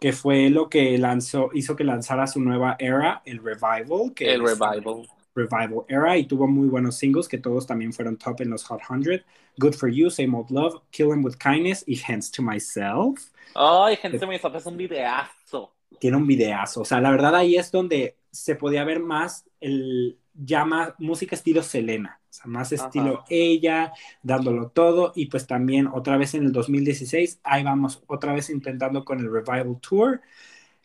que 0.00 0.12
fue 0.12 0.48
lo 0.48 0.70
que 0.70 0.96
lanzó, 0.98 1.50
hizo 1.52 1.76
que 1.76 1.84
lanzara 1.84 2.26
su 2.26 2.40
nueva 2.40 2.76
era, 2.78 3.22
el 3.26 3.42
Revival. 3.42 4.14
Que 4.14 4.32
el 4.32 4.42
Revival. 4.42 5.06
Revival 5.34 5.84
Era 5.88 6.16
y 6.16 6.24
tuvo 6.24 6.48
muy 6.48 6.66
buenos 6.68 6.96
singles 6.96 7.28
que 7.28 7.36
todos 7.36 7.66
también 7.66 7.92
fueron 7.92 8.16
top 8.16 8.40
en 8.40 8.50
los 8.50 8.64
Hot 8.64 8.80
100. 8.88 9.22
Good 9.58 9.74
for 9.74 9.90
You, 9.90 10.08
Same 10.08 10.34
Old 10.34 10.50
Love, 10.50 10.80
Kill 10.90 11.12
Him 11.12 11.22
with 11.22 11.36
Kindness 11.36 11.84
y 11.86 12.00
Hands 12.00 12.30
to 12.30 12.42
Myself. 12.42 13.30
Ay, 13.54 13.98
Hands 14.02 14.18
to 14.18 14.26
Myself 14.26 14.54
es 14.54 14.64
un 14.64 14.78
videazo. 14.78 15.75
Tiene 15.98 16.16
un 16.16 16.26
videazo. 16.26 16.82
O 16.82 16.84
sea, 16.84 17.00
la 17.00 17.10
verdad 17.10 17.34
ahí 17.34 17.56
es 17.56 17.70
donde 17.70 18.16
se 18.30 18.54
podía 18.54 18.84
ver 18.84 19.00
más 19.00 19.46
el 19.60 20.18
llama 20.34 20.94
música 20.98 21.34
estilo 21.34 21.62
Selena, 21.62 22.20
o 22.22 22.32
sea, 22.32 22.46
más 22.46 22.70
estilo 22.70 23.24
ella, 23.28 23.92
dándolo 24.22 24.68
todo. 24.68 25.12
Y 25.14 25.26
pues 25.26 25.46
también 25.46 25.86
otra 25.86 26.16
vez 26.16 26.34
en 26.34 26.44
el 26.44 26.52
2016, 26.52 27.40
ahí 27.42 27.62
vamos 27.62 28.02
otra 28.06 28.34
vez 28.34 28.50
intentando 28.50 29.04
con 29.04 29.20
el 29.20 29.32
Revival 29.32 29.78
Tour, 29.80 30.20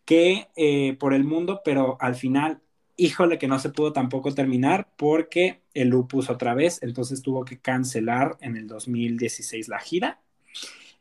que 0.06 0.48
eh, 0.56 0.95
por 0.99 1.14
el 1.14 1.23
mundo, 1.23 1.61
pero 1.64 1.98
al 1.99 2.15
final 2.15 2.61
híjole 2.98 3.40
que 3.40 3.48
no 3.48 3.57
se 3.57 3.69
pudo 3.72 3.94
tampoco 3.94 4.32
terminar 4.34 4.88
porque 4.95 5.61
el 5.73 5.90
lupus 5.90 6.30
otra 6.30 6.53
vez, 6.53 6.84
entonces 6.84 7.23
tuvo 7.23 7.44
que 7.45 7.60
cancelar 7.60 8.38
en 8.41 8.57
el 8.57 8.68
2016 8.68 9.68
la 9.69 9.80
gira. 9.80 10.22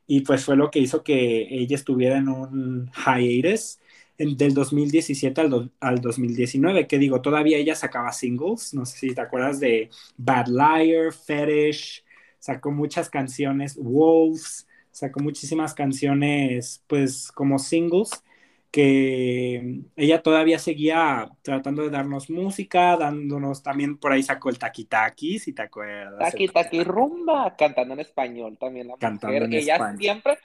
Y 0.07 0.23
pues 0.23 0.45
fue 0.45 0.57
lo 0.57 0.71
que 0.71 0.79
hizo 0.79 1.05
que 1.05 1.47
ella 1.51 1.77
estuviera 1.77 2.17
en 2.17 2.29
un 2.29 2.91
hiatus 2.93 3.81
del 4.21 4.53
2017 4.55 5.41
al, 5.41 5.73
al 5.81 6.01
2019, 6.01 6.87
que 6.87 6.99
digo, 6.99 7.23
todavía 7.23 7.57
ella 7.57 7.75
sacaba 7.75 8.13
singles, 8.13 8.75
no 8.75 8.85
sé 8.85 8.99
si 8.99 9.15
te 9.15 9.21
acuerdas 9.21 9.61
de 9.61 9.89
Bad 10.17 10.49
Liar, 10.49 11.13
Fetish, 11.13 12.05
sacó 12.39 12.71
muchas 12.71 13.09
canciones, 13.09 13.77
Wolves, 13.77 14.69
sacó 14.91 15.21
muchísimas 15.21 15.73
canciones 15.73 16.85
pues 16.87 17.33
como 17.33 17.59
singles 17.59 18.11
que 18.71 19.81
ella 19.97 20.23
todavía 20.23 20.59
seguía 20.59 21.29
tratando 21.43 21.83
de 21.83 21.91
darnos 21.91 22.31
música, 22.31 22.97
dándonos 22.97 23.63
también 23.63 23.99
por 23.99 24.13
ahí 24.13 24.23
sacó 24.23 24.49
el 24.49 24.59
Taki 24.59 24.85
Taki, 24.85 25.39
si 25.39 25.53
te 25.53 25.63
acuerdas. 25.63 26.19
Taki 26.19 26.49
Taki 26.49 26.85
Rumba, 26.85 27.57
cantando 27.57 27.95
en 27.95 28.01
español 28.01 28.57
también 28.59 28.89
la 28.89 28.97
cantando 28.97 29.45
En 29.45 29.53
ella 29.53 29.97
siempre, 29.97 30.39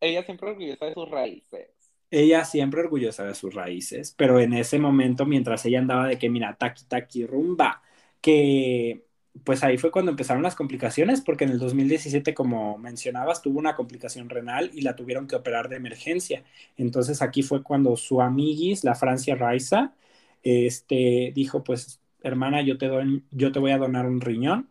ella 0.00 0.24
siempre 0.24 0.50
orgullosa 0.50 0.86
de 0.86 0.94
sus 0.94 1.08
raíces. 1.08 1.77
Ella 2.10 2.44
siempre 2.46 2.80
orgullosa 2.80 3.24
de 3.26 3.34
sus 3.34 3.54
raíces, 3.54 4.14
pero 4.16 4.40
en 4.40 4.54
ese 4.54 4.78
momento, 4.78 5.26
mientras 5.26 5.64
ella 5.66 5.78
andaba 5.80 6.06
de 6.08 6.18
que, 6.18 6.30
mira, 6.30 6.56
Taki 6.56 6.84
Taki 6.86 7.26
Rumba, 7.26 7.82
que 8.22 9.04
pues 9.44 9.62
ahí 9.62 9.76
fue 9.78 9.90
cuando 9.92 10.10
empezaron 10.10 10.42
las 10.42 10.56
complicaciones, 10.56 11.20
porque 11.20 11.44
en 11.44 11.50
el 11.50 11.58
2017, 11.58 12.34
como 12.34 12.78
mencionabas, 12.78 13.42
tuvo 13.42 13.58
una 13.58 13.76
complicación 13.76 14.28
renal 14.30 14.70
y 14.74 14.80
la 14.82 14.96
tuvieron 14.96 15.26
que 15.28 15.36
operar 15.36 15.68
de 15.68 15.76
emergencia. 15.76 16.44
Entonces 16.76 17.20
aquí 17.22 17.42
fue 17.42 17.62
cuando 17.62 17.94
su 17.96 18.20
amiguis, 18.22 18.84
la 18.84 18.94
Francia 18.94 19.36
Raiza, 19.36 19.94
este, 20.42 21.32
dijo, 21.34 21.62
pues, 21.62 22.00
hermana, 22.22 22.62
yo 22.62 22.78
te, 22.78 22.88
yo 23.30 23.52
te 23.52 23.58
voy 23.58 23.70
a 23.72 23.78
donar 23.78 24.06
un 24.06 24.20
riñón. 24.20 24.70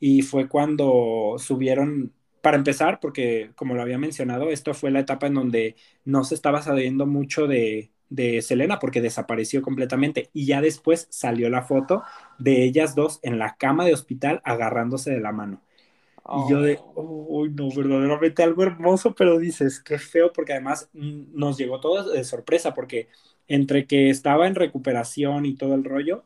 Y 0.00 0.22
fue 0.22 0.48
cuando 0.48 1.36
subieron, 1.38 2.12
para 2.42 2.58
empezar, 2.58 3.00
porque 3.00 3.52
como 3.56 3.74
lo 3.74 3.82
había 3.82 3.98
mencionado, 3.98 4.50
esto 4.50 4.74
fue 4.74 4.90
la 4.90 5.00
etapa 5.00 5.28
en 5.28 5.34
donde 5.34 5.76
no 6.04 6.24
se 6.24 6.34
estaba 6.34 6.62
sabiendo 6.62 7.06
mucho 7.06 7.46
de, 7.46 7.92
de 8.10 8.42
Selena 8.42 8.78
porque 8.78 9.00
desapareció 9.00 9.62
completamente 9.62 10.30
y 10.34 10.46
ya 10.46 10.60
después 10.60 11.06
salió 11.10 11.48
la 11.50 11.62
foto 11.62 12.02
de 12.38 12.64
ellas 12.64 12.94
dos 12.94 13.20
en 13.22 13.38
la 13.38 13.56
cama 13.56 13.86
de 13.86 13.94
hospital 13.94 14.42
agarrándose 14.44 15.10
de 15.12 15.20
la 15.20 15.32
mano. 15.32 15.62
Y 16.30 16.50
yo 16.50 16.60
de, 16.62 16.78
oh, 16.94 17.46
no, 17.48 17.68
verdaderamente 17.74 18.42
algo 18.42 18.62
hermoso, 18.62 19.14
pero 19.14 19.38
dices, 19.38 19.80
qué 19.80 19.98
feo, 19.98 20.32
porque 20.32 20.52
además 20.52 20.88
mm, 20.92 21.24
nos 21.34 21.58
llegó 21.58 21.80
todo 21.80 22.10
de 22.12 22.24
sorpresa, 22.24 22.74
porque 22.74 23.08
entre 23.48 23.86
que 23.86 24.08
estaba 24.10 24.46
en 24.46 24.54
recuperación 24.54 25.46
y 25.46 25.54
todo 25.56 25.74
el 25.74 25.84
rollo, 25.84 26.24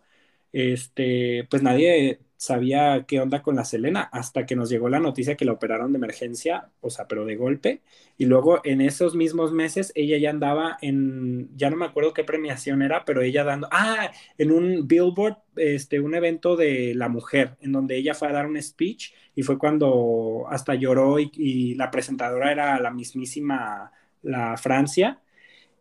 este, 0.53 1.47
pues 1.51 1.63
nadie 1.63 2.21
sabía 2.37 3.05
qué 3.07 3.21
onda 3.21 3.43
con 3.43 3.57
la 3.57 3.65
Selena 3.65 4.03
hasta 4.13 4.47
que 4.47 4.57
nos 4.57 4.69
llegó 4.69 4.89
la 4.89 5.01
noticia 5.01 5.37
que 5.37 5.45
la 5.45 5.53
operaron 5.53 5.93
de 5.93 5.99
emergencia, 5.99 6.69
o 6.81 6.91
sea, 6.91 7.09
pero 7.09 7.25
de 7.25 7.37
golpe. 7.37 7.83
Y 8.19 8.27
luego 8.27 8.61
en 8.65 8.81
esos 8.81 9.15
mismos 9.15 9.53
meses 9.53 9.93
ella 9.95 10.19
ya 10.19 10.31
andaba 10.31 10.77
en, 10.83 11.49
ya 11.57 11.71
no 11.71 11.77
me 11.77 11.87
acuerdo 11.87 12.13
qué 12.13 12.25
premiación 12.25 12.83
era, 12.83 13.05
pero 13.05 13.23
ella 13.23 13.45
dando, 13.45 13.69
ah, 13.73 14.11
en 14.39 14.53
un 14.53 14.87
Billboard, 14.87 15.39
este, 15.57 16.01
un 16.01 16.15
evento 16.15 16.57
de 16.57 16.95
la 16.95 17.09
mujer, 17.09 17.57
en 17.61 17.73
donde 17.73 17.97
ella 17.97 18.15
fue 18.15 18.29
a 18.29 18.33
dar 18.33 18.47
un 18.47 18.61
speech 18.63 19.13
y 19.35 19.43
fue 19.43 19.59
cuando 19.59 20.47
hasta 20.51 20.75
lloró 20.75 21.19
y, 21.19 21.75
la 21.77 21.91
presentadora 21.91 22.53
era 22.53 22.81
la 22.81 22.91
mismísima, 22.91 23.93
la 24.23 24.57
Francia. 24.57 25.21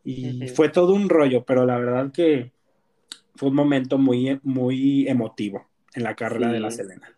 Y 0.03 0.48
fue 0.49 0.69
todo 0.69 0.94
un 0.94 1.10
rollo, 1.10 1.44
pero 1.45 1.65
la 1.65 1.77
verdad 1.80 2.11
que 2.11 2.52
fue 3.36 3.49
un 3.49 3.56
momento 3.56 3.98
muy, 3.98 4.40
muy 4.44 5.07
emotivo 5.07 5.68
en 5.95 6.03
la 6.03 6.15
carrera 6.15 6.51
de 6.51 6.59
la 6.59 6.72
Selena. 6.72 7.15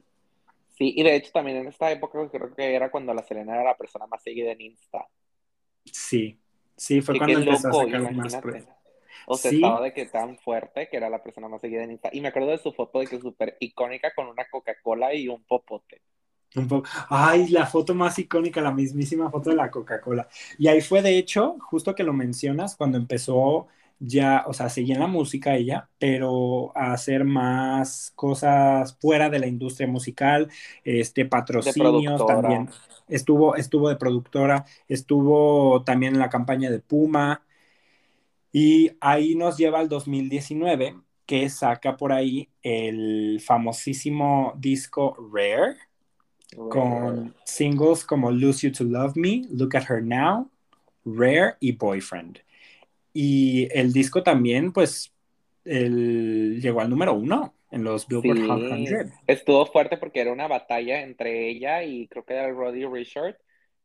Sí, 0.77 0.93
y 0.95 1.03
de 1.03 1.15
hecho 1.15 1.31
también 1.31 1.57
en 1.57 1.67
esta 1.67 1.91
época 1.91 2.19
creo 2.31 2.53
que 2.53 2.75
era 2.75 2.91
cuando 2.91 3.13
la 3.13 3.23
Selena 3.23 3.55
era 3.55 3.63
la 3.63 3.77
persona 3.77 4.05
más 4.05 4.21
seguida 4.21 4.51
en 4.51 4.61
Insta. 4.61 5.07
Sí, 5.85 6.39
sí, 6.75 7.01
fue 7.01 7.17
cuando 7.17 7.39
empezó 7.39 7.69
a 7.69 7.85
sacar 7.85 8.13
más 8.13 8.39
O 9.25 9.35
sea, 9.37 9.51
estaba 9.51 9.81
de 9.81 9.93
que 9.93 10.05
tan 10.05 10.37
fuerte 10.37 10.87
que 10.87 10.97
era 10.97 11.09
la 11.09 11.23
persona 11.23 11.47
más 11.47 11.61
seguida 11.61 11.83
en 11.83 11.91
Insta. 11.91 12.09
Y 12.13 12.21
me 12.21 12.27
acuerdo 12.27 12.49
de 12.51 12.59
su 12.59 12.71
foto 12.73 12.99
de 12.99 13.07
que 13.07 13.15
es 13.15 13.21
súper 13.21 13.57
icónica 13.59 14.13
con 14.13 14.27
una 14.27 14.47
Coca-Cola 14.49 15.13
y 15.15 15.27
un 15.27 15.43
popote. 15.43 16.01
Un 16.55 16.67
poco. 16.67 16.87
Ay, 17.09 17.47
la 17.49 17.65
foto 17.65 17.95
más 17.95 18.17
icónica, 18.19 18.61
la 18.61 18.71
mismísima 18.71 19.29
foto 19.31 19.49
de 19.49 19.55
la 19.55 19.71
Coca-Cola. 19.71 20.27
Y 20.57 20.67
ahí 20.67 20.81
fue, 20.81 21.01
de 21.01 21.17
hecho, 21.17 21.57
justo 21.59 21.95
que 21.95 22.03
lo 22.03 22.13
mencionas, 22.13 22.75
cuando 22.75 22.97
empezó 22.97 23.67
ya, 23.99 24.43
o 24.47 24.53
sea, 24.53 24.69
seguía 24.69 24.95
en 24.95 25.01
la 25.01 25.07
música 25.07 25.55
ella, 25.55 25.89
pero 25.97 26.71
a 26.75 26.93
hacer 26.93 27.23
más 27.23 28.11
cosas 28.15 28.95
fuera 28.99 29.29
de 29.29 29.39
la 29.39 29.47
industria 29.47 29.87
musical, 29.87 30.49
este, 30.83 31.25
patrocinios 31.25 32.25
también. 32.25 32.69
Estuvo, 33.07 33.55
estuvo 33.55 33.89
de 33.89 33.95
productora, 33.95 34.65
estuvo 34.87 35.83
también 35.83 36.13
en 36.13 36.19
la 36.19 36.29
campaña 36.29 36.69
de 36.69 36.79
Puma. 36.79 37.43
Y 38.51 38.91
ahí 38.99 39.35
nos 39.35 39.57
lleva 39.57 39.79
al 39.79 39.89
2019, 39.89 40.95
que 41.25 41.49
saca 41.49 41.97
por 41.97 42.11
ahí 42.11 42.49
el 42.61 43.41
famosísimo 43.45 44.53
disco 44.57 45.15
Rare, 45.31 45.77
con 46.69 47.35
singles 47.43 48.03
como 48.05 48.31
Lose 48.31 48.67
You 48.67 48.73
to 48.73 48.83
Love 48.83 49.15
Me, 49.15 49.43
Look 49.51 49.75
at 49.75 49.89
Her 49.89 50.01
Now, 50.01 50.49
Rare 51.05 51.55
y 51.59 51.73
Boyfriend. 51.73 52.39
Y 53.19 53.67
el 53.71 53.93
disco 53.93 54.21
también, 54.21 54.71
pues, 54.71 55.11
el, 55.65 56.61
llegó 56.61 56.81
al 56.81 56.89
número 56.91 57.15
uno 57.15 57.55
en 57.71 57.83
los 57.83 58.07
Billboard 58.07 58.45
Hot 58.45 58.59
100. 58.59 59.11
Estuvo 59.25 59.65
fuerte 59.65 59.97
porque 59.97 60.21
era 60.21 60.31
una 60.31 60.47
batalla 60.47 61.01
entre 61.01 61.49
ella 61.49 61.81
y 61.81 62.07
creo 62.09 62.23
que 62.23 62.35
era 62.35 62.47
Roddy 62.51 62.85
Richard, 62.85 63.35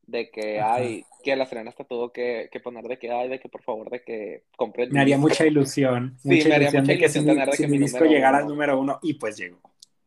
de 0.03 0.31
que, 0.31 0.61
hay 0.61 1.07
que 1.25 1.35
la 1.35 1.47
Serena 1.47 1.71
hasta 1.71 1.85
tuvo 1.85 2.13
que, 2.13 2.51
poner 2.63 2.85
de 2.85 2.99
que, 2.99 3.11
ay, 3.11 3.31
de 3.31 3.41
que 3.41 3.49
por 3.49 3.63
favor, 3.63 3.89
de 3.89 4.03
que 4.03 4.43
compre 4.55 4.87
Me 4.89 5.01
haría 5.01 5.17
mucha 5.17 5.47
ilusión. 5.47 6.19
Sí, 6.19 6.29
me 6.29 6.55
haría 6.55 6.71
mucha 6.71 6.93
ilusión 6.93 7.25
tener 7.25 7.49
de 7.49 7.57
que 7.57 7.69
mi 7.69 7.79
disco 7.79 8.05
llegara 8.05 8.37
al 8.37 8.47
número 8.47 8.79
uno 8.79 8.99
y 9.01 9.15
pues 9.15 9.39
llegó. 9.39 9.63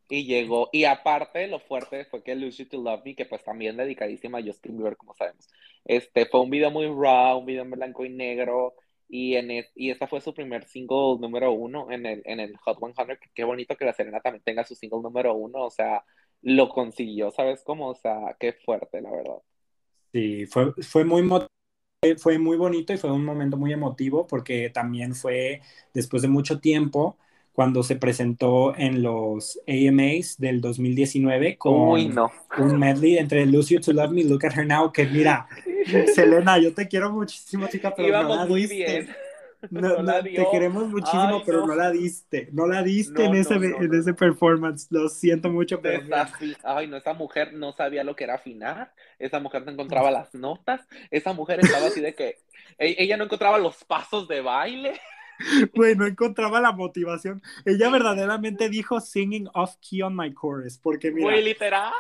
Y 0.08 0.26
llegó, 0.26 0.70
y 0.72 0.84
aparte 0.84 1.48
lo 1.48 1.58
fuerte 1.58 2.06
fue 2.06 2.22
que 2.22 2.40
You 2.40 2.66
to 2.68 2.80
Love 2.80 3.02
Me, 3.04 3.16
que 3.16 3.26
pues 3.26 3.44
también 3.44 3.76
dedicadísima 3.76 4.38
a 4.38 4.44
Justin 4.44 4.78
Bieber, 4.78 4.98
como 4.98 5.16
sabemos. 5.16 5.50
Este 5.84 6.28
fue 6.28 6.42
un 6.42 6.52
video 6.52 6.70
muy 6.70 6.86
raw, 6.86 7.40
un 7.40 7.48
video 7.48 7.64
en 7.64 7.72
blanco 7.72 8.06
y 8.06 8.10
negro, 8.10 8.76
y, 9.08 9.36
en 9.36 9.52
y 9.76 9.92
esta 9.92 10.08
fue 10.08 10.22
su 10.22 10.34
primer 10.34 10.66
single 10.66 11.18
número 11.20 11.52
uno 11.52 11.92
en 11.92 12.06
el, 12.06 12.22
en 12.26 12.40
el 12.40 12.58
Hot 12.58 12.80
100. 12.80 13.18
Qué 13.34 13.44
bonito 13.44 13.76
que 13.76 13.86
la 13.86 13.94
Serena 13.94 14.20
también 14.20 14.44
tenga 14.44 14.64
su 14.64 14.76
single 14.76 15.02
número 15.02 15.34
uno. 15.36 15.66
O 15.66 15.70
sea, 15.70 16.04
lo 16.42 16.70
consiguió, 16.70 17.32
¿sabes 17.32 17.64
cómo? 17.64 17.90
O 17.90 17.96
sea, 17.96 18.36
qué 18.40 18.54
fuerte, 18.54 19.02
la 19.02 19.12
verdad. 19.12 19.38
Sí, 20.12 20.46
fue, 20.46 20.74
fue 20.82 21.04
muy 21.04 21.22
fue 22.18 22.38
muy 22.38 22.58
bonito 22.58 22.94
y 22.94 22.98
fue 22.98 23.12
un 23.12 23.26
momento 23.26 23.58
muy 23.58 23.74
emotivo 23.74 24.28
porque 24.28 24.70
también 24.70 25.16
fue 25.16 25.62
después 25.94 26.22
de 26.22 26.28
mucho 26.28 26.60
tiempo 26.60 27.18
cuando 27.56 27.84
se 27.84 27.96
presentó 27.96 28.76
en 28.76 29.02
los 29.02 29.60
AMAs 29.66 30.38
del 30.38 30.60
2019 30.60 31.58
con 31.58 31.74
un 31.74 32.80
medley 32.80 33.18
entre 33.18 33.46
Lose 33.46 33.76
You 33.76 33.80
to 33.80 33.94
Love 33.94 34.12
Me, 34.12 34.26
Look 34.26 34.46
at 34.46 34.58
Her 34.58 34.68
Now, 34.68 34.92
que 34.92 35.06
mira, 35.06 35.48
Selena, 36.14 36.58
yo 36.58 36.74
te 36.74 36.88
quiero 36.90 37.12
muchísimo, 37.12 37.68
chica, 37.68 37.94
pero 37.96 38.10
Íbamos 38.10 38.50
muy 38.50 38.68
bien. 38.68 39.08
No, 39.72 40.22
te 40.22 40.46
queremos 40.52 40.88
muchísimo, 40.90 41.42
pero 41.44 41.66
no. 41.66 41.74
la 41.74 41.90
diste. 41.90 42.50
No 42.52 42.68
la 42.68 42.84
diste 42.84 43.24
en, 43.24 43.34
ese, 43.34 43.56
en 43.56 43.94
ese 43.96 44.14
performance. 44.14 44.86
Lo 44.92 45.10
siento 45.10 45.50
mucho, 45.50 45.82
pero. 45.82 46.04
ay, 46.64 46.86
no, 46.86 46.98
esa 46.98 47.14
mujer 47.14 47.54
no 47.54 47.74
sabía 47.74 48.04
lo 48.04 48.16
que 48.16 48.26
era 48.26 48.36
afinar. 48.36 48.94
Esa 49.18 49.40
mujer 49.40 49.66
no 49.66 49.72
encontraba 49.72 50.12
las 50.12 50.36
notas. 50.36 50.82
Esa 51.10 51.34
mujer 51.34 51.62
estaba 51.62 51.88
así 51.88 52.00
de 52.00 52.14
que. 52.14 52.38
E, 52.78 52.96
ella 53.00 53.18
no 53.18 53.24
encontraba 53.24 53.58
los 53.58 53.84
pasos 53.86 54.28
de 54.28 54.42
baile. 54.42 55.00
Güey, 55.74 55.96
no 55.96 56.06
encontraba 56.06 56.62
la 56.62 56.72
motivación. 56.72 57.42
Ella 57.66 57.90
verdaderamente 57.90 58.70
dijo 58.70 59.00
singing 59.00 59.48
off 59.54 59.76
key 59.82 60.02
on 60.02 60.16
my 60.16 60.34
chorus, 60.34 60.78
porque 60.78 61.12
mira. 61.12 61.32
Muy 61.32 61.44
literal. 61.44 61.92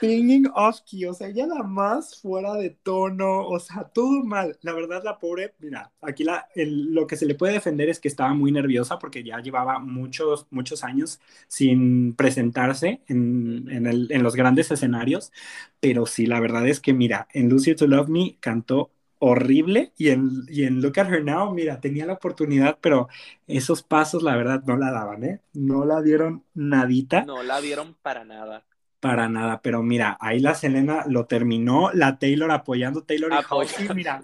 Singing 0.00 0.48
off 0.54 0.80
key, 0.84 1.04
o 1.04 1.14
sea, 1.14 1.28
ella 1.28 1.46
la 1.46 1.62
más 1.62 2.20
fuera 2.20 2.54
de 2.54 2.70
tono, 2.70 3.46
o 3.46 3.58
sea, 3.60 3.84
todo 3.84 4.24
mal. 4.24 4.58
La 4.62 4.72
verdad, 4.72 5.02
la 5.04 5.18
pobre, 5.18 5.54
mira, 5.60 5.92
aquí 6.00 6.24
la, 6.24 6.48
lo 6.56 7.06
que 7.06 7.16
se 7.16 7.26
le 7.26 7.34
puede 7.34 7.52
defender 7.52 7.88
es 7.88 8.00
que 8.00 8.08
estaba 8.08 8.34
muy 8.34 8.50
nerviosa 8.50 8.98
porque 8.98 9.22
ya 9.22 9.38
llevaba 9.40 9.78
muchos, 9.78 10.46
muchos 10.50 10.82
años 10.82 11.20
sin 11.46 12.14
presentarse 12.14 13.02
en, 13.06 13.68
en, 13.70 13.86
el, 13.86 14.08
en 14.10 14.22
los 14.22 14.34
grandes 14.34 14.70
escenarios, 14.70 15.32
pero 15.80 16.06
sí, 16.06 16.26
la 16.26 16.40
verdad 16.40 16.66
es 16.66 16.80
que, 16.80 16.92
mira, 16.92 17.28
en 17.32 17.48
Lucy 17.48 17.74
to 17.74 17.86
Love 17.86 18.08
Me 18.08 18.36
cantó 18.40 18.90
horrible 19.18 19.92
y 19.96 20.10
en, 20.10 20.30
y 20.48 20.64
en 20.64 20.80
Look 20.80 20.98
at 21.00 21.12
Her 21.12 21.24
Now, 21.24 21.52
mira, 21.52 21.80
tenía 21.80 22.06
la 22.06 22.14
oportunidad, 22.14 22.78
pero 22.80 23.08
esos 23.46 23.82
pasos 23.82 24.22
la 24.22 24.36
verdad 24.36 24.62
no 24.66 24.76
la 24.76 24.90
daban, 24.90 25.24
¿eh? 25.24 25.40
No 25.52 25.84
la 25.84 26.02
dieron 26.02 26.44
nadita. 26.54 27.24
No 27.24 27.42
la 27.42 27.60
dieron 27.60 27.94
para 28.02 28.24
nada. 28.24 28.64
Para 29.00 29.28
nada, 29.28 29.60
pero 29.62 29.82
mira, 29.82 30.16
ahí 30.20 30.40
la 30.40 30.54
Selena 30.54 31.04
lo 31.06 31.26
terminó, 31.26 31.90
la 31.92 32.18
Taylor 32.18 32.50
apoyando, 32.50 33.04
Taylor 33.04 33.30
y 33.32 33.94
mira, 33.94 34.22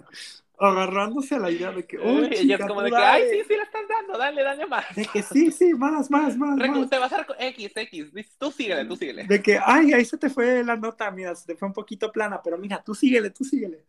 agarrándose 0.58 1.34
a 1.34 1.38
la 1.38 1.50
idea 1.50 1.72
de 1.72 1.84
que, 1.84 1.98
uy, 1.98 2.28
ella 2.32 2.56
es 2.56 2.66
como 2.66 2.82
de 2.82 2.90
que, 2.90 2.96
ay, 2.96 3.22
sí, 3.30 3.42
sí, 3.46 3.56
la 3.56 3.64
estás 3.64 3.82
dando, 3.88 4.18
dale, 4.18 4.42
dale 4.42 4.66
más. 4.66 4.84
De 4.94 5.06
que 5.06 5.22
sí, 5.22 5.50
sí, 5.50 5.74
más, 5.74 6.10
más, 6.10 6.36
más. 6.36 6.58
Te 6.90 6.98
vas 6.98 7.12
a 7.12 7.26
X, 7.38 7.72
X, 7.74 8.12
tú 8.38 8.50
síguele, 8.50 8.84
tú 8.84 8.96
síguele. 8.96 9.24
De 9.24 9.42
que, 9.42 9.58
ay, 9.64 9.92
ahí 9.92 10.04
se 10.04 10.16
te 10.18 10.30
fue 10.30 10.64
la 10.64 10.76
nota, 10.76 11.10
mira, 11.10 11.34
se 11.34 11.46
te 11.46 11.56
fue 11.56 11.68
un 11.68 11.74
poquito 11.74 12.10
plana, 12.10 12.40
pero 12.42 12.58
mira, 12.58 12.82
tú 12.84 12.94
síguele, 12.94 13.30
tú 13.30 13.44
síguele. 13.44 13.84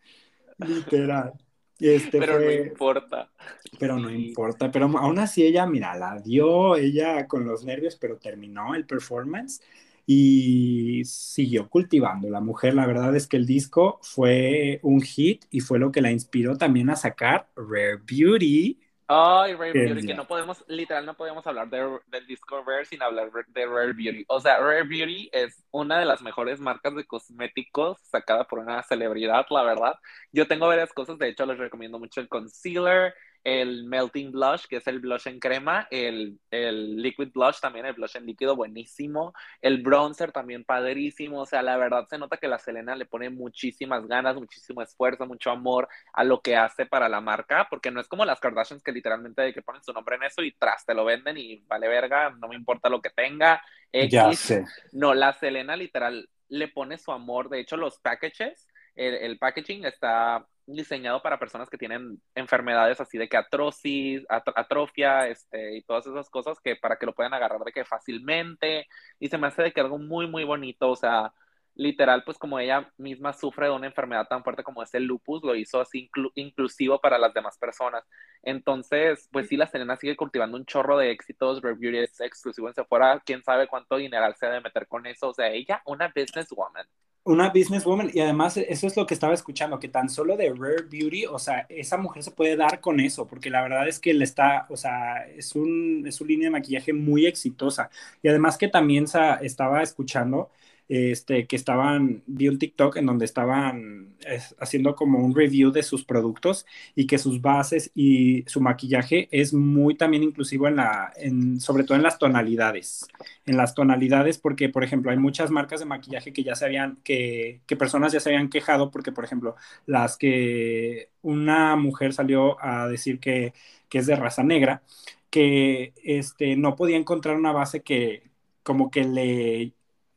Literal. 0.58 1.34
Este 1.80 2.20
pero 2.20 2.40
no 2.40 2.52
importa. 2.52 3.30
Pero 3.78 4.00
no 4.00 4.10
importa. 4.10 4.72
Pero 4.72 4.86
aún 4.98 5.20
así 5.20 5.44
ella, 5.44 5.66
mira, 5.66 5.96
la 5.98 6.20
dio 6.20 6.76
ella 6.76 7.28
con 7.28 7.46
los 7.46 7.66
nervios, 7.66 7.98
pero 7.98 8.18
terminó 8.18 8.76
el 8.76 8.86
performance 8.86 9.62
y 10.06 11.04
siguió 11.06 11.68
cultivando. 11.70 12.30
La 12.30 12.40
mujer, 12.40 12.76
la 12.76 12.86
verdad 12.86 13.16
es 13.16 13.28
que 13.28 13.38
el 13.38 13.46
disco 13.46 14.00
fue 14.02 14.80
un 14.84 15.02
hit 15.02 15.46
y 15.50 15.60
fue 15.60 15.80
lo 15.80 15.92
que 15.92 16.02
la 16.02 16.12
inspiró 16.12 16.58
también 16.58 16.90
a 16.90 16.96
sacar 16.96 17.50
Rare 17.56 18.00
Beauty, 18.06 18.80
Ay, 19.08 19.54
Rare 19.54 19.74
Beauty, 19.74 20.04
que 20.04 20.16
no 20.16 20.26
podemos, 20.26 20.66
literal, 20.68 21.06
no 21.06 21.16
podemos 21.16 21.46
hablar 21.46 21.70
de, 21.70 22.00
del 22.08 22.26
disco 22.26 22.64
Rare 22.64 22.86
sin 22.86 23.04
hablar 23.04 23.30
de 23.32 23.66
Rare 23.68 23.94
Beauty. 23.94 24.26
O 24.28 24.40
sea, 24.40 24.58
Rare 24.58 24.84
Beauty 24.84 25.30
es 25.32 25.64
una 25.70 26.00
de 26.00 26.06
las 26.06 26.24
mejores 26.24 26.60
marcas 26.60 26.96
de 26.96 27.06
cosméticos 27.06 28.00
sacada 28.02 28.46
por 28.48 28.60
una 28.60 28.82
celebridad, 28.82 29.46
la 29.52 29.62
verdad. 29.62 29.94
Yo 30.32 30.48
tengo 30.48 30.68
varias 30.68 30.92
cosas, 30.92 31.20
de 31.20 31.30
hecho, 31.30 31.46
les 31.46 31.60
recomiendo 31.60 32.00
mucho 32.00 32.20
el 32.20 32.28
concealer, 32.28 33.14
el 33.46 33.84
Melting 33.86 34.32
Blush, 34.32 34.66
que 34.66 34.78
es 34.78 34.88
el 34.88 35.00
blush 35.00 35.28
en 35.28 35.40
crema, 35.40 35.88
el, 35.92 36.40
el, 36.50 36.98
Liquid 36.98 37.30
Blush 37.32 37.60
también, 37.60 37.86
el 37.86 37.94
blush 37.94 38.18
en 38.18 38.26
líquido, 38.26 38.56
buenísimo, 38.56 39.36
el 39.62 39.84
bronzer 39.84 40.32
también 40.32 40.66
padrísimo, 40.66 41.42
o 41.42 41.46
sea, 41.46 41.62
la 41.62 41.78
verdad 41.78 42.08
se 42.10 42.18
nota 42.18 42.38
que 42.38 42.48
la 42.48 42.58
Selena 42.58 42.96
le 42.96 43.06
pone 43.06 43.30
muchísimas 43.30 44.08
ganas, 44.08 44.36
muchísimo 44.36 44.82
esfuerzo, 44.82 45.28
mucho 45.28 45.52
amor 45.52 45.88
a 46.14 46.24
lo 46.24 46.42
que 46.42 46.56
hace 46.56 46.88
para 46.88 47.08
la 47.08 47.22
marca, 47.22 47.68
porque 47.70 47.92
no 47.92 48.02
es 48.02 48.08
como 48.08 48.26
las 48.26 48.40
Kardashians 48.40 48.82
que 48.82 48.92
literalmente 48.92 49.44
de 49.44 49.54
que 49.54 49.62
ponen 49.62 49.84
su 49.84 49.94
nombre 49.94 50.16
en 50.16 50.24
eso 50.24 50.42
y 50.42 50.52
tras 50.54 50.84
te 50.84 50.96
lo 50.96 51.06
venden 51.06 51.38
y 51.38 51.58
vale 51.68 51.88
verga, 51.88 52.32
no 52.32 52.48
me 52.48 52.56
importa 52.56 52.90
lo 52.90 53.00
que 53.00 53.12
tenga. 53.12 53.62
ya 53.94 54.34
sé. 54.34 54.66
No, 54.92 55.14
la 55.14 55.34
Selena 55.34 55.76
literal 55.76 56.28
le 56.50 56.68
pone 56.68 56.98
su 56.98 57.12
amor, 57.12 57.50
de 57.50 57.60
hecho 57.60 57.78
los 57.78 58.00
packages, 58.00 58.68
el, 58.96 59.16
el 59.16 59.38
packaging 59.38 59.86
está 59.86 60.46
diseñado 60.68 61.22
para 61.22 61.40
personas 61.40 61.70
que 61.70 61.78
tienen 61.78 62.22
enfermedades 62.34 63.00
así 63.00 63.18
de 63.18 63.30
que 63.30 63.38
atrocis, 63.38 64.26
atrofia, 64.30 65.28
este, 65.28 65.78
y 65.78 65.82
todas 65.84 66.08
esas 66.08 66.30
cosas 66.30 66.60
que 66.60 66.76
para 66.76 66.98
que 66.98 67.06
lo 67.06 67.14
puedan 67.14 67.34
agarrar 67.34 67.62
de 67.64 67.72
que 67.72 67.86
fácilmente, 67.86 68.88
y 69.20 69.28
se 69.30 69.38
me 69.38 69.48
hace 69.48 69.64
de 69.64 69.72
que 69.72 69.82
algo 69.82 69.98
muy, 70.00 70.28
muy 70.28 70.44
bonito, 70.44 70.90
o 70.90 70.96
sea, 70.96 71.34
literal, 71.76 72.24
pues 72.24 72.38
como 72.38 72.58
ella 72.60 72.92
misma 72.98 73.34
sufre 73.34 73.68
de 73.68 73.74
una 73.74 73.88
enfermedad 73.88 74.28
tan 74.28 74.44
fuerte 74.44 74.64
como 74.64 74.82
es 74.82 74.94
el 74.94 75.04
lupus, 75.04 75.44
lo 75.44 75.56
hizo 75.56 75.82
así 75.82 76.10
inclusivo 76.36 77.00
para 77.02 77.18
las 77.18 77.34
demás 77.34 77.58
personas. 77.58 78.04
Entonces, 78.44 79.28
pues 79.32 79.48
sí, 79.50 79.58
la 79.58 79.68
Selena 79.68 79.98
sigue 79.98 80.16
cultivando 80.16 80.58
un 80.58 80.66
chorro 80.66 80.98
de 80.98 81.12
éxitos, 81.12 81.62
Rare 81.62 81.76
Beauty 81.76 81.98
es 82.00 82.20
exclusivo 82.22 82.70
en 82.70 82.76
Sephora, 82.76 83.22
quién 83.26 83.44
sabe 83.44 83.68
cuánto 83.68 83.98
dinero 83.98 84.26
se 84.34 84.46
debe 84.48 84.62
meter 84.62 84.88
con 84.88 85.06
eso, 85.06 85.30
o 85.30 85.34
sea, 85.34 85.50
ella, 85.50 85.82
una 85.86 86.12
businesswoman 86.16 86.88
una 87.26 87.50
businesswoman 87.50 88.12
y 88.14 88.20
además 88.22 88.58
eso 88.58 88.88
es 88.88 88.96
lo 88.98 89.06
que 89.08 89.14
estaba 89.16 89.34
escuchando, 89.34 89.80
que 89.80 89.90
tan 89.90 90.10
solo 90.10 90.38
de 90.38 90.50
Rare 90.54 90.84
Beauty, 90.90 91.26
o 91.26 91.40
sea, 91.40 91.66
esa 91.70 91.98
mujer 91.98 92.24
se 92.24 92.32
puede 92.32 92.56
dar 92.56 92.82
con 92.82 93.00
eso, 93.02 93.28
porque 93.28 93.50
la 93.50 93.62
verdad 93.64 93.88
es 93.88 94.00
que 94.00 94.14
le 94.14 94.24
está, 94.26 94.68
o 94.70 94.78
sea, 94.78 95.26
es, 95.28 95.56
un, 95.56 96.04
es 96.08 96.22
una 96.22 96.28
línea 96.30 96.48
de 96.48 96.52
maquillaje 96.52 96.94
muy 96.94 97.26
exitosa. 97.26 97.90
Y 98.22 98.30
además 98.30 98.58
que 98.58 98.68
también 98.70 99.06
estaba 99.42 99.82
escuchando 99.84 100.52
este, 100.90 101.48
que 101.48 101.56
estaban, 101.56 102.24
vi 102.28 102.48
un 102.48 102.60
TikTok 102.60 102.98
en 102.98 103.06
donde 103.08 103.26
estaban 103.26 104.16
haciendo 104.60 104.96
como 104.96 105.20
un 105.20 105.36
review 105.36 105.72
de 105.72 105.84
sus 105.84 106.04
productos 106.06 106.66
y 106.96 107.08
que 107.08 107.18
sus 107.18 107.42
bases 107.42 107.92
y 107.96 108.44
su 108.48 108.62
maquillaje 108.62 109.28
es 109.32 109.54
muy 109.54 109.96
también 109.96 110.24
inclusivo 110.24 110.68
en 110.68 110.78
la, 110.78 111.12
en, 111.18 111.60
sobre 111.60 111.84
todo 111.84 111.98
en 111.98 112.04
las 112.04 112.18
tonalidades, 112.20 113.08
en 113.46 113.58
las 113.58 113.76
tonalidades 113.76 114.38
porque, 114.38 114.70
por 114.70 114.84
ejemplo, 114.84 115.12
hay 115.12 115.18
muchas 115.18 115.52
marcas 115.52 115.80
de 115.80 115.86
maquillaje 115.86 116.34
que 116.34 116.44
ya 116.44 116.56
se 116.56 116.66
habían, 116.66 116.98
que, 117.04 117.62
que 117.68 117.76
personas 117.76 118.14
ya 118.14 118.20
se 118.20 118.30
habían 118.30 118.50
quejado 118.50 118.92
porque, 118.92 119.12
por 119.12 119.26
ejemplo, 119.26 119.56
las 119.86 120.18
que 120.18 121.10
una 121.22 121.76
mujer 121.76 122.14
salió 122.14 122.62
a 122.64 122.88
decir 122.88 123.20
que, 123.20 123.54
que 123.90 124.00
es 124.00 124.08
de 124.08 124.16
raza 124.16 124.44
negra, 124.44 124.84
que 125.30 125.94
este, 126.04 126.56
no 126.56 126.76
podía 126.76 126.98
encontrar 126.98 127.36
una 127.36 127.52
base 127.52 127.84
que 127.84 128.32
como 128.64 128.90
que 128.92 129.04
le 129.06 129.75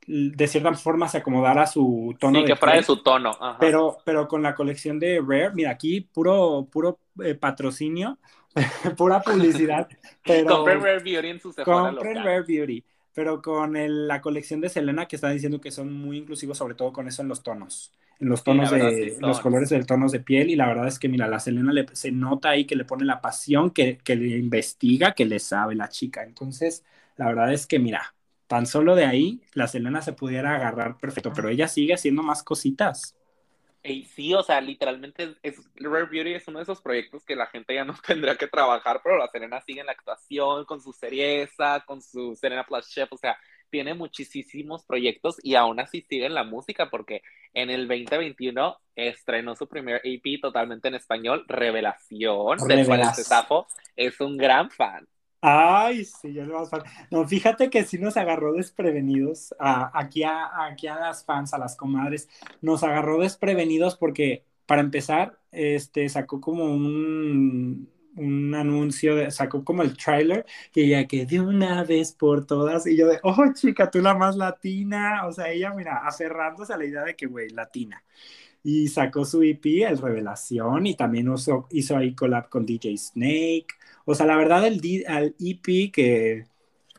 de 0.09 0.47
cierta 0.47 0.72
forma 0.72 1.06
se 1.06 1.18
acomodara 1.18 1.62
a 1.62 1.66
su 1.66 2.16
tono. 2.18 2.40
Sí, 2.40 2.47
que 2.47 2.56
fuera 2.56 2.76
de 2.76 2.82
su 2.82 3.02
tono. 3.02 3.32
Pero, 3.60 3.98
pero 4.05 4.26
con 4.26 4.43
la 4.43 4.55
colección 4.55 4.98
de 4.98 5.20
Rare, 5.20 5.51
mira, 5.52 5.70
aquí 5.70 6.01
puro, 6.01 6.66
puro 6.70 6.98
eh, 7.22 7.35
patrocinio, 7.35 8.18
pura 8.97 9.20
publicidad. 9.20 9.86
Pero, 10.24 10.56
compren 10.56 10.82
Rare 10.82 11.01
Beauty 11.01 11.28
en 11.28 11.40
su 11.40 11.55
Compren 11.55 12.16
Rare 12.16 12.43
Beauty. 12.43 12.82
Pero 13.12 13.43
con 13.43 13.74
la 14.06 14.20
colección 14.20 14.60
de 14.60 14.68
Selena, 14.68 15.06
que 15.06 15.16
está 15.16 15.28
diciendo 15.28 15.60
que 15.60 15.70
son 15.70 15.93
muy 15.93 16.18
inclusivos, 16.18 16.56
sobre 16.56 16.74
todo 16.74 16.93
con 16.93 17.06
eso 17.09 17.20
en 17.20 17.28
los 17.28 17.43
tonos. 17.43 17.93
En 18.20 18.28
los 18.28 18.43
tonos 18.43 18.70
de 18.70 19.16
los 19.20 19.40
colores 19.40 19.68
de 19.68 19.85
tonos 19.85 20.12
de 20.12 20.20
piel. 20.20 20.51
Y 20.51 20.56
la 20.56 20.68
verdad 20.68 20.86
es 20.86 20.98
que, 20.98 21.09
mira, 21.09 21.28
la 21.28 21.40
Selena 21.40 21.72
le, 21.72 21.86
se 21.93 22.12
nota 22.12 22.51
ahí 22.51 22.64
que 22.64 22.76
le 22.76 22.85
pone 22.85 23.05
la 23.05 23.20
pasión, 23.20 23.70
que, 23.70 23.98
que 23.98 24.16
le 24.16 24.39
investiga, 24.39 25.12
que 25.12 25.26
le 25.26 25.39
sabe 25.39 25.74
la 25.74 25.89
chica. 25.89 26.22
Entonces, 26.22 26.85
la 27.16 27.26
verdad 27.26 27.52
es 27.52 27.66
que, 27.66 27.78
mira, 27.78 28.14
tan 28.49 28.66
solo 28.66 28.97
de 28.97 29.05
ahí 29.05 29.41
la 29.53 29.69
Selena 29.69 30.03
se 30.03 30.15
pudiera 30.15 30.57
agarrar 30.57 30.99
perfecto, 30.99 31.33
pero 31.33 31.49
ella 31.49 31.69
sigue 31.69 31.95
haciendo 31.95 32.23
más 32.23 32.43
cositas. 32.43 33.15
Y 33.85 34.05
sí, 34.07 34.35
o 34.35 34.43
sea, 34.43 34.61
literalmente 34.61 35.37
es, 35.43 35.57
Rare 35.77 36.07
Beauty 36.07 36.35
es 36.35 36.49
uno 36.49 36.59
de 36.59 36.65
esos 36.65 36.83
proyectos 36.83 37.25
que 37.25 37.37
la 37.37 37.47
gente 37.47 37.75
ya 37.75 37.85
no 37.85 37.95
tendría 38.07 38.37
que 38.37 38.49
trabajar, 38.49 39.01
pero 39.05 39.19
la 39.19 39.29
Selena 39.29 39.61
sigue 39.61 39.81
en 39.81 39.87
la 39.87 39.93
actuación, 39.93 40.65
con 40.65 40.81
su 40.81 40.93
serieza, 40.93 41.85
con 41.87 42.03
su 42.03 42.35
Selena 42.35 42.65
Plus 42.65 42.89
Chef, 42.89 43.12
o 43.12 43.16
sea, 43.16 43.39
tiene 43.70 43.95
muchísimos 43.95 44.85
proyectos 44.85 45.37
y 45.43 45.55
aún 45.55 45.79
así 45.79 46.01
sigue 46.01 46.27
en 46.27 46.35
la 46.35 46.43
música 46.43 46.89
porque 46.91 47.23
en 47.53 47.69
el 47.69 47.87
2021 47.87 48.79
estrenó 48.97 49.55
su 49.55 49.69
primer 49.69 50.01
EP 50.05 50.41
totalmente 50.41 50.89
en 50.89 50.95
español, 50.95 51.45
Revelación, 51.47 52.59
Revelación. 52.66 53.27
de 53.97 54.05
es 54.07 54.20
un 54.20 54.37
gran 54.39 54.70
fan. 54.70 55.07
Ay, 55.40 56.05
sí, 56.05 56.32
yo 56.35 56.44
más 56.47 56.69
fan. 56.69 56.82
No, 57.12 57.27
fíjate 57.27 57.70
que 57.70 57.85
sí 57.85 57.98
nos 57.98 58.16
agarró 58.16 58.55
desprevenidos 58.55 59.55
a, 59.60 59.97
aquí, 59.98 60.24
a, 60.24 60.65
aquí 60.66 60.89
a 60.89 60.97
las 60.98 61.24
fans, 61.24 61.55
a 61.55 61.59
las 61.59 61.77
comadres, 61.77 62.28
nos 62.60 62.82
agarró 62.82 63.20
desprevenidos 63.20 63.97
porque, 63.97 64.44
para 64.66 64.81
empezar, 64.81 65.39
este, 65.52 66.09
sacó 66.09 66.40
como 66.40 66.65
un, 66.65 67.89
un 68.16 68.55
anuncio, 68.56 69.31
sacó 69.31 69.62
como 69.65 69.82
el 69.85 69.97
trailer 69.97 70.44
y 70.74 70.82
ella 70.93 71.06
que 71.06 71.24
de 71.24 71.40
una 71.40 71.85
vez 71.85 72.12
por 72.12 72.44
todas, 72.44 72.85
y 72.89 72.97
yo 72.97 73.06
de, 73.06 73.20
oh, 73.23 73.36
chica, 73.55 73.89
tú 73.93 74.01
la 74.02 74.15
más 74.15 74.35
latina, 74.36 75.24
o 75.27 75.31
sea, 75.32 75.51
ella, 75.51 75.73
mira, 75.73 75.98
aferrándose 76.05 76.73
a 76.73 76.77
la 76.78 76.85
idea 76.85 77.02
de 77.05 77.15
que, 77.15 77.27
güey, 77.27 77.51
latina. 77.51 78.02
Y 78.62 78.89
sacó 78.89 79.24
su 79.24 79.43
EP, 79.43 79.85
el 79.85 79.98
Revelación, 79.98 80.86
y 80.86 80.94
también 80.97 81.32
hizo, 81.32 81.66
hizo 81.70 81.97
ahí 81.97 82.15
collab 82.15 82.48
con 82.48 82.66
DJ 82.66 82.97
Snake, 82.98 83.66
o 84.10 84.14
sea, 84.14 84.24
la 84.26 84.36
verdad, 84.36 84.66
el, 84.66 84.80
EP 85.39 85.93
que 85.93 86.47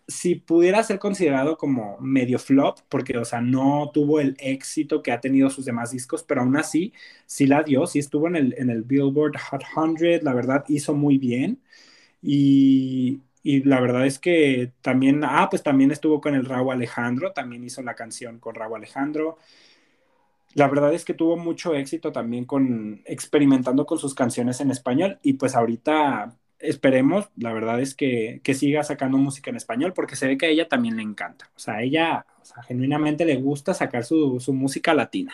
si 0.07 0.36
pudiera 0.36 0.84
ser 0.84 0.99
considerado 0.99 1.57
como 1.57 1.98
medio 1.99 2.38
flop, 2.40 2.80
porque, 2.90 3.18
o 3.18 3.26
sea, 3.26 3.41
no 3.41 3.90
tuvo 3.94 4.19
el 4.19 4.36
éxito 4.40 5.02
que 5.02 5.11
ha 5.11 5.19
tenido 5.22 5.49
sus 5.49 5.65
demás 5.65 5.91
discos, 5.91 6.23
pero 6.23 6.41
aún 6.41 6.56
así, 6.57 6.94
sí 7.26 7.48
la 7.48 7.64
dio, 7.64 7.88
sí 7.88 7.99
estuvo 7.99 8.27
en 8.27 8.36
el, 8.36 8.56
en 8.60 8.69
el 8.69 8.84
Billboard 8.84 9.38
Hot 9.49 9.64
100, 9.98 10.23
la 10.23 10.34
verdad, 10.36 10.65
hizo 10.68 10.94
muy 10.94 11.18
bien. 11.18 11.60
Y, 12.22 13.22
y 13.44 13.64
la 13.64 13.81
verdad 13.81 14.06
es 14.06 14.19
que 14.19 14.73
también, 14.81 15.23
ah, 15.23 15.48
pues 15.49 15.64
también 15.64 15.91
estuvo 15.91 16.22
con 16.22 16.36
el 16.36 16.45
Raúl 16.45 16.73
Alejandro, 16.73 17.31
también 17.34 17.64
hizo 17.64 17.81
la 17.81 17.95
canción 17.95 18.40
con 18.40 18.56
Raúl 18.56 18.77
Alejandro. 18.77 19.38
La 20.53 20.68
verdad 20.68 20.94
es 20.94 21.06
que 21.06 21.14
tuvo 21.15 21.38
mucho 21.38 21.73
éxito 21.76 22.11
también 22.11 22.45
con 22.45 23.02
experimentando 23.06 23.86
con 23.86 23.98
sus 23.99 24.14
canciones 24.15 24.61
en 24.61 24.72
español 24.72 25.19
y 25.23 25.34
pues 25.34 25.56
ahorita 25.56 26.36
esperemos, 26.60 27.30
la 27.38 27.53
verdad 27.53 27.80
es 27.80 27.95
que, 27.95 28.41
que, 28.44 28.53
siga 28.53 28.84
sacando 28.84 29.18
música 29.18 29.49
en 29.49 29.56
español 29.56 29.94
porque 29.94 30.15
se 30.15 30.27
ve 30.27 30.38
que 30.38 30.48
a 30.48 30.49
ella 30.49 30.68
también 30.68 30.98
le 30.98 31.03
encanta. 31.03 31.49
O 31.56 31.60
sea, 31.60 31.81
ella 31.81 32.26
genuinamente 32.68 33.26
le 33.26 33.38
gusta 33.38 33.73
sacar 33.73 34.03
su, 34.03 34.40
su, 34.40 34.53
música 34.53 34.94
latina. 34.94 35.34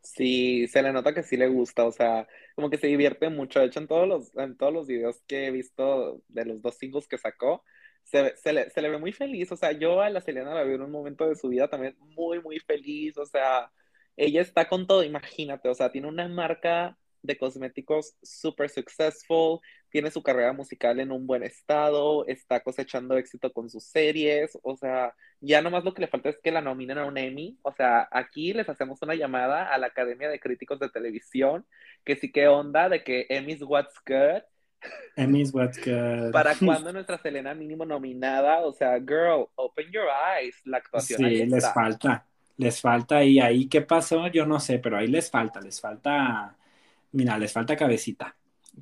Sí, 0.00 0.66
se 0.68 0.82
le 0.82 0.92
nota 0.92 1.14
que 1.14 1.22
sí 1.22 1.36
le 1.36 1.48
gusta, 1.48 1.84
o 1.84 1.92
sea, 1.92 2.26
como 2.54 2.70
que 2.70 2.78
se 2.78 2.86
divierte 2.88 3.28
mucho. 3.30 3.60
De 3.60 3.66
hecho, 3.66 3.80
en 3.80 3.86
todos 3.86 4.08
los, 4.08 4.36
en 4.36 4.56
todos 4.56 4.72
los 4.72 4.86
videos 4.86 5.22
que 5.26 5.46
he 5.46 5.50
visto 5.50 6.22
de 6.28 6.44
los 6.44 6.60
dos 6.62 6.76
singles 6.76 7.08
que 7.08 7.18
sacó, 7.18 7.64
se, 8.04 8.36
se, 8.36 8.52
le, 8.52 8.70
se 8.70 8.82
le 8.82 8.90
ve 8.90 8.98
muy 8.98 9.12
feliz. 9.12 9.52
O 9.52 9.56
sea, 9.56 9.72
yo 9.72 10.00
a 10.00 10.10
la 10.10 10.20
Selena 10.20 10.54
la 10.54 10.64
vi 10.64 10.74
en 10.74 10.82
un 10.82 10.90
momento 10.90 11.28
de 11.28 11.36
su 11.36 11.48
vida 11.48 11.68
también 11.68 11.96
muy, 11.98 12.40
muy 12.40 12.58
feliz. 12.60 13.16
O 13.18 13.26
sea, 13.26 13.70
ella 14.16 14.42
está 14.42 14.68
con 14.68 14.86
todo, 14.86 15.02
imagínate, 15.04 15.68
o 15.68 15.74
sea, 15.74 15.90
tiene 15.90 16.08
una 16.08 16.28
marca 16.28 16.98
de 17.22 17.38
cosméticos 17.38 18.16
super 18.22 18.68
successful, 18.68 19.60
tiene 19.90 20.10
su 20.10 20.22
carrera 20.22 20.52
musical 20.52 20.98
en 21.00 21.12
un 21.12 21.26
buen 21.26 21.42
estado, 21.42 22.26
está 22.26 22.60
cosechando 22.60 23.16
éxito 23.16 23.52
con 23.52 23.68
sus 23.68 23.84
series, 23.84 24.58
o 24.62 24.76
sea, 24.76 25.14
ya 25.40 25.60
nomás 25.60 25.84
lo 25.84 25.92
que 25.92 26.00
le 26.00 26.08
falta 26.08 26.30
es 26.30 26.38
que 26.42 26.50
la 26.50 26.60
nominen 26.60 26.98
a 26.98 27.04
un 27.04 27.18
Emmy, 27.18 27.58
o 27.62 27.72
sea, 27.72 28.08
aquí 28.10 28.52
les 28.52 28.68
hacemos 28.68 29.00
una 29.02 29.14
llamada 29.14 29.72
a 29.72 29.78
la 29.78 29.88
Academia 29.88 30.28
de 30.28 30.40
Críticos 30.40 30.80
de 30.80 30.88
Televisión, 30.88 31.66
que 32.04 32.16
sí 32.16 32.32
que 32.32 32.48
onda 32.48 32.88
de 32.88 33.04
que 33.04 33.26
Emmy's 33.28 33.62
What's 33.62 33.94
Good. 34.06 34.42
Emmy's 35.14 35.52
What's 35.52 35.78
Good. 35.78 36.32
¿Para 36.32 36.54
cuando 36.64 36.92
nuestra 36.92 37.18
Selena 37.18 37.54
mínimo 37.54 37.84
nominada? 37.84 38.60
O 38.60 38.72
sea, 38.72 38.98
girl, 38.98 39.48
open 39.56 39.90
your 39.92 40.06
eyes, 40.06 40.56
la 40.64 40.78
actuación. 40.78 41.18
Sí, 41.18 41.46
les 41.46 41.72
falta, 41.72 42.26
les 42.56 42.80
falta 42.80 43.22
y 43.22 43.38
ahí 43.40 43.68
qué 43.68 43.82
pasó, 43.82 44.26
yo 44.28 44.46
no 44.46 44.58
sé, 44.58 44.78
pero 44.78 44.96
ahí 44.96 45.06
les 45.06 45.30
falta, 45.30 45.60
les 45.60 45.80
falta 45.80 46.56
mira, 47.12 47.38
les 47.38 47.52
falta 47.52 47.76
cabecita. 47.76 48.36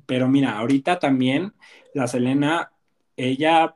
Pero 0.05 0.27
mira, 0.27 0.57
ahorita 0.57 0.99
también 0.99 1.53
la 1.93 2.07
Selena, 2.07 2.71
ella, 3.17 3.75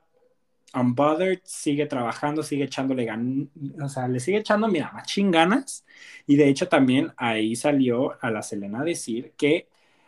unbothered, 0.74 1.42
sigue 1.44 1.86
trabajando, 1.88 2.44
sigue 2.44 2.66
echándole 2.66 3.06
ganas, 3.06 3.48
o 3.82 3.90
sea, 3.90 4.08
le 4.08 4.20
sigue 4.20 4.40
echando, 4.40 4.68
mira, 4.68 4.92
machín 4.94 5.32
ganas. 5.32 5.86
Y 6.28 6.36
de 6.38 6.50
hecho 6.50 6.68
también 6.68 7.14
ahí 7.18 7.56
salió 7.56 8.18
a 8.22 8.32
la 8.32 8.42
Selena 8.42 8.84
decir 8.84 9.34
que 9.38 9.68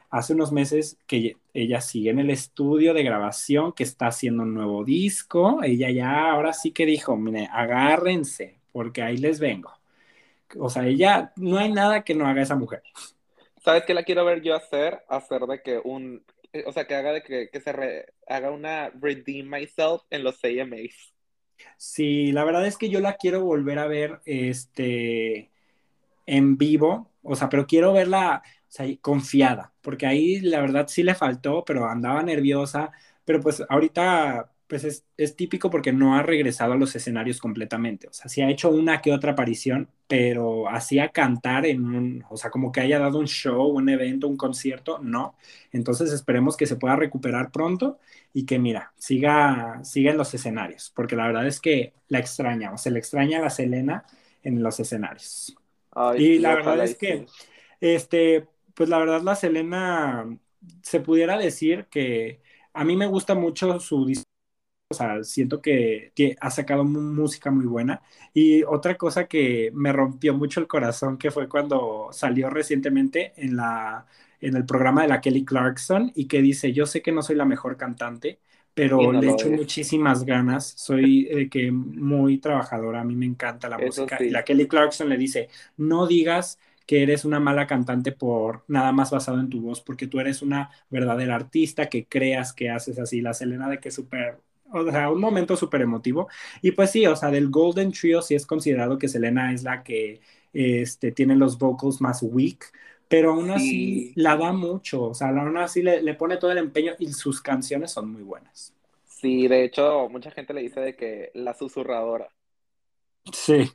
hace 0.10 0.34
unos 0.34 0.52
meses 0.52 0.98
que 1.07 1.38
ella 1.53 1.82
sigue 1.82 2.10
en 2.11 2.19
el 2.19 2.30
estudio 2.30 2.94
de 2.94 3.03
grabación, 3.03 3.74
que 3.74 3.84
está 3.84 4.07
haciendo 4.07 4.44
un 4.44 4.53
nuevo 4.53 4.84
disco. 4.86 5.64
Ella 5.64 5.90
ya 5.91 6.32
ahora 6.32 6.53
sí 6.53 6.72
que 6.72 6.86
dijo, 6.86 7.18
mire, 7.18 7.49
agárrense, 7.52 8.60
porque 8.72 9.02
ahí 9.02 9.18
les 9.18 9.40
vengo. 9.40 9.72
O 10.60 10.69
sea, 10.69 10.88
ella, 10.88 11.34
no 11.36 11.57
hay 11.57 11.72
nada 11.72 12.03
que 12.03 12.15
no 12.15 12.26
haga 12.28 12.41
esa 12.41 12.56
mujer. 12.56 12.84
¿Sabes 13.68 13.84
qué 13.84 13.94
la 13.94 14.03
quiero 14.03 14.23
ver 14.23 14.41
yo 14.41 14.56
hacer? 14.56 15.03
Hacer 15.10 15.41
de 15.41 15.61
que 15.61 15.81
un, 15.84 16.26
eh, 16.53 16.64
o 16.65 16.72
sea, 16.72 16.88
que 16.88 16.95
haga 16.95 17.11
de 17.11 17.22
que, 17.22 17.49
que 17.52 17.60
se 17.60 18.06
haga 18.26 18.49
una 18.49 18.91
redeem 18.91 19.45
myself 19.49 20.03
en 20.10 20.23
los 20.23 20.39
AMAs. 20.41 21.14
Sí, 21.77 22.31
la 22.31 22.44
verdad 22.45 22.65
es 22.65 22.77
que 22.77 22.89
yo 22.89 22.99
la 22.99 23.18
quiero 23.18 23.44
volver 23.44 23.80
a 23.80 23.88
ver 23.88 24.22
este 24.26 25.52
en 26.27 26.57
vivo, 26.57 27.11
o 27.23 27.35
sea, 27.35 27.49
pero 27.49 27.68
quiero 27.68 27.94
verla 27.94 28.44
confiada, 29.02 29.73
porque 29.81 30.06
ahí 30.07 30.39
la 30.41 30.61
verdad 30.61 30.88
sí 30.88 31.03
le 31.03 31.15
faltó, 31.15 31.65
pero 31.65 31.88
andaba 31.88 32.23
nerviosa, 32.23 32.91
pero 33.26 33.41
pues 33.41 33.64
ahorita 33.69 34.52
pues 34.68 34.84
es, 34.84 35.06
es, 35.15 35.35
típico 35.35 35.69
porque 35.69 35.94
no 35.94 36.15
ha 36.15 36.23
regresado 36.23 36.73
a 36.73 36.77
los 36.77 36.95
escenarios 36.95 37.39
completamente. 37.39 38.07
O 38.07 38.14
sea, 38.14 38.30
sí 38.30 38.41
ha 38.41 38.49
hecho 38.49 38.69
una 38.69 39.02
que 39.02 39.14
otra 39.14 39.31
aparición, 39.31 39.89
pero 40.07 40.69
hacía 40.69 41.10
cantar 41.10 41.65
en 41.65 41.85
un, 41.85 42.26
o 42.30 42.35
sea, 42.35 42.52
como 42.52 42.72
que 42.72 42.81
haya 42.81 42.99
dado 42.99 43.18
un 43.19 43.27
show, 43.27 43.68
un 43.68 43.88
evento, 43.88 44.27
un 44.27 44.35
concierto, 44.35 44.99
no. 44.99 45.35
Entonces 45.72 46.11
esperemos 46.11 46.57
que 46.57 46.65
se 46.65 46.76
pueda 46.76 46.98
recuperar 46.98 47.52
pronto 47.52 47.99
y 48.34 48.45
que, 48.45 48.60
mira, 48.60 48.94
siga, 48.98 49.80
siga 49.84 50.11
en 50.11 50.18
los 50.18 50.34
escenarios, 50.34 50.91
porque 50.94 51.15
la 51.15 51.27
verdad 51.27 51.48
es 51.48 51.61
que 51.61 51.94
la 52.10 52.19
extraña, 52.19 52.73
o 52.73 52.77
se 52.77 52.91
le 52.91 52.99
extraña 52.99 53.39
a 53.39 53.44
la 53.44 53.49
Selena 53.49 54.06
en 54.44 54.61
los 54.61 54.80
escenarios. 54.80 55.56
y 56.18 56.39
la 56.39 56.56
verdad 56.56 56.84
es 56.84 56.98
que, 56.98 57.26
este, 57.80 58.48
pues 58.73 58.89
la 58.89 58.99
verdad 58.99 59.22
la 59.22 59.35
Selena, 59.35 60.26
se 60.81 60.99
pudiera 60.99 61.38
decir 61.38 61.88
que 61.89 62.41
a 62.73 62.84
mí 62.84 62.95
me 62.95 63.07
gusta 63.07 63.34
mucho 63.34 63.80
su 63.80 64.06
o 64.90 64.94
sea, 64.94 65.24
siento 65.24 65.62
que, 65.62 66.12
ha 66.40 66.50
sacado 66.50 66.84
música 66.86 67.52
muy 67.52 67.66
buena. 67.66 68.02
Y 68.34 68.64
otra 68.64 68.96
cosa 68.96 69.28
que 69.28 69.72
me 69.74 69.92
rompió 69.92 70.34
mucho 70.34 70.60
el 70.60 70.68
corazón, 70.68 71.18
que 71.18 71.32
fue 71.32 71.50
cuando 71.50 72.10
salió 72.12 72.50
recientemente 72.50 73.34
en, 73.36 73.58
la, 73.58 74.06
en 74.40 74.56
el 74.56 74.66
programa 74.66 75.02
de 75.02 75.10
la 75.10 75.22
Kelly 75.22 75.44
Clarkson 75.44 76.12
y 76.16 76.26
que 76.28 76.42
dice, 76.42 76.72
yo 76.72 76.86
sé 76.86 77.02
que 77.02 77.12
no 77.12 77.22
soy 77.22 77.36
la 77.36 77.46
mejor 77.46 77.76
cantante, 77.76 78.40
pero 78.74 79.12
le 79.12 79.32
echo 79.32 79.50
muchísimas 79.50 80.24
ganas, 80.24 80.74
soy 80.78 81.28
eh, 81.32 81.50
que 81.50 81.72
muy 81.72 82.38
trabajadora, 82.38 83.02
a 83.02 83.04
mí 83.04 83.16
me 83.16 83.26
encanta 83.26 83.68
la 83.68 83.78
música. 83.78 84.24
Y 84.24 84.30
la 84.30 84.44
Kelly 84.44 84.68
Clarkson 84.68 85.10
le 85.10 85.18
dice, 85.18 85.50
no 85.78 86.08
digas 86.08 86.60
que 86.86 87.04
eres 87.04 87.26
una 87.26 87.42
mala 87.42 87.68
cantante 87.68 88.14
por 88.14 88.64
nada 88.68 88.94
más 88.94 89.12
basado 89.12 89.40
en 89.42 89.50
tu 89.50 89.60
voz, 89.62 89.82
porque 89.82 90.08
tú 90.08 90.20
eres 90.22 90.42
una 90.42 90.70
verdadera 90.90 91.36
artista 91.36 91.90
que 91.90 92.06
creas 92.06 92.54
que 92.54 92.70
haces 92.70 92.98
así. 93.00 93.20
La 93.20 93.34
Selena 93.34 93.68
de 93.68 93.80
que 93.80 93.90
es 93.90 93.96
súper 93.96 94.40
o 94.72 94.91
sea, 94.91 95.10
un 95.10 95.19
momento 95.19 95.56
súper 95.56 95.81
emotivo. 95.81 96.27
Y 96.61 96.72
pues 96.72 96.91
sí, 96.91 97.06
o 97.06 97.15
sea, 97.15 97.30
del 97.31 97.49
Golden 97.49 97.91
Trio 97.91 98.22
sí 98.22 98.35
es 98.35 98.45
considerado 98.45 98.98
que 98.98 99.07
Selena 99.07 99.53
es 99.53 99.64
la 99.64 99.84
que 99.84 100.22
este, 100.53 101.11
tiene 101.11 101.35
los 101.35 101.57
vocals 101.57 102.02
más 102.02 102.23
weak, 102.23 102.72
pero 103.07 103.34
aún 103.34 103.52
así 103.52 104.11
la 104.15 104.35
da 104.35 104.52
mucho, 104.52 105.03
o 105.03 105.14
sea, 105.14 105.30
aún 105.30 105.57
así 105.57 105.81
le, 105.81 106.02
le, 106.02 106.14
pone 106.14 106.38
todo 106.38 106.52
el 106.52 106.57
empeño 106.57 106.94
y 106.99 107.11
sus 107.14 107.41
canciones 107.41 107.91
son 107.91 108.11
muy 108.11 108.23
buenas. 108.23 108.73
Sí, 109.06 109.48
de 109.48 109.64
hecho, 109.64 110.10
mucha 110.10 110.31
gente 110.31 110.53
le 110.53 110.61
dice 110.61 110.80
de 110.80 110.95
que 110.95 111.31
la 111.34 111.53
susurradora. 111.53 112.30
Sí. 113.31 113.72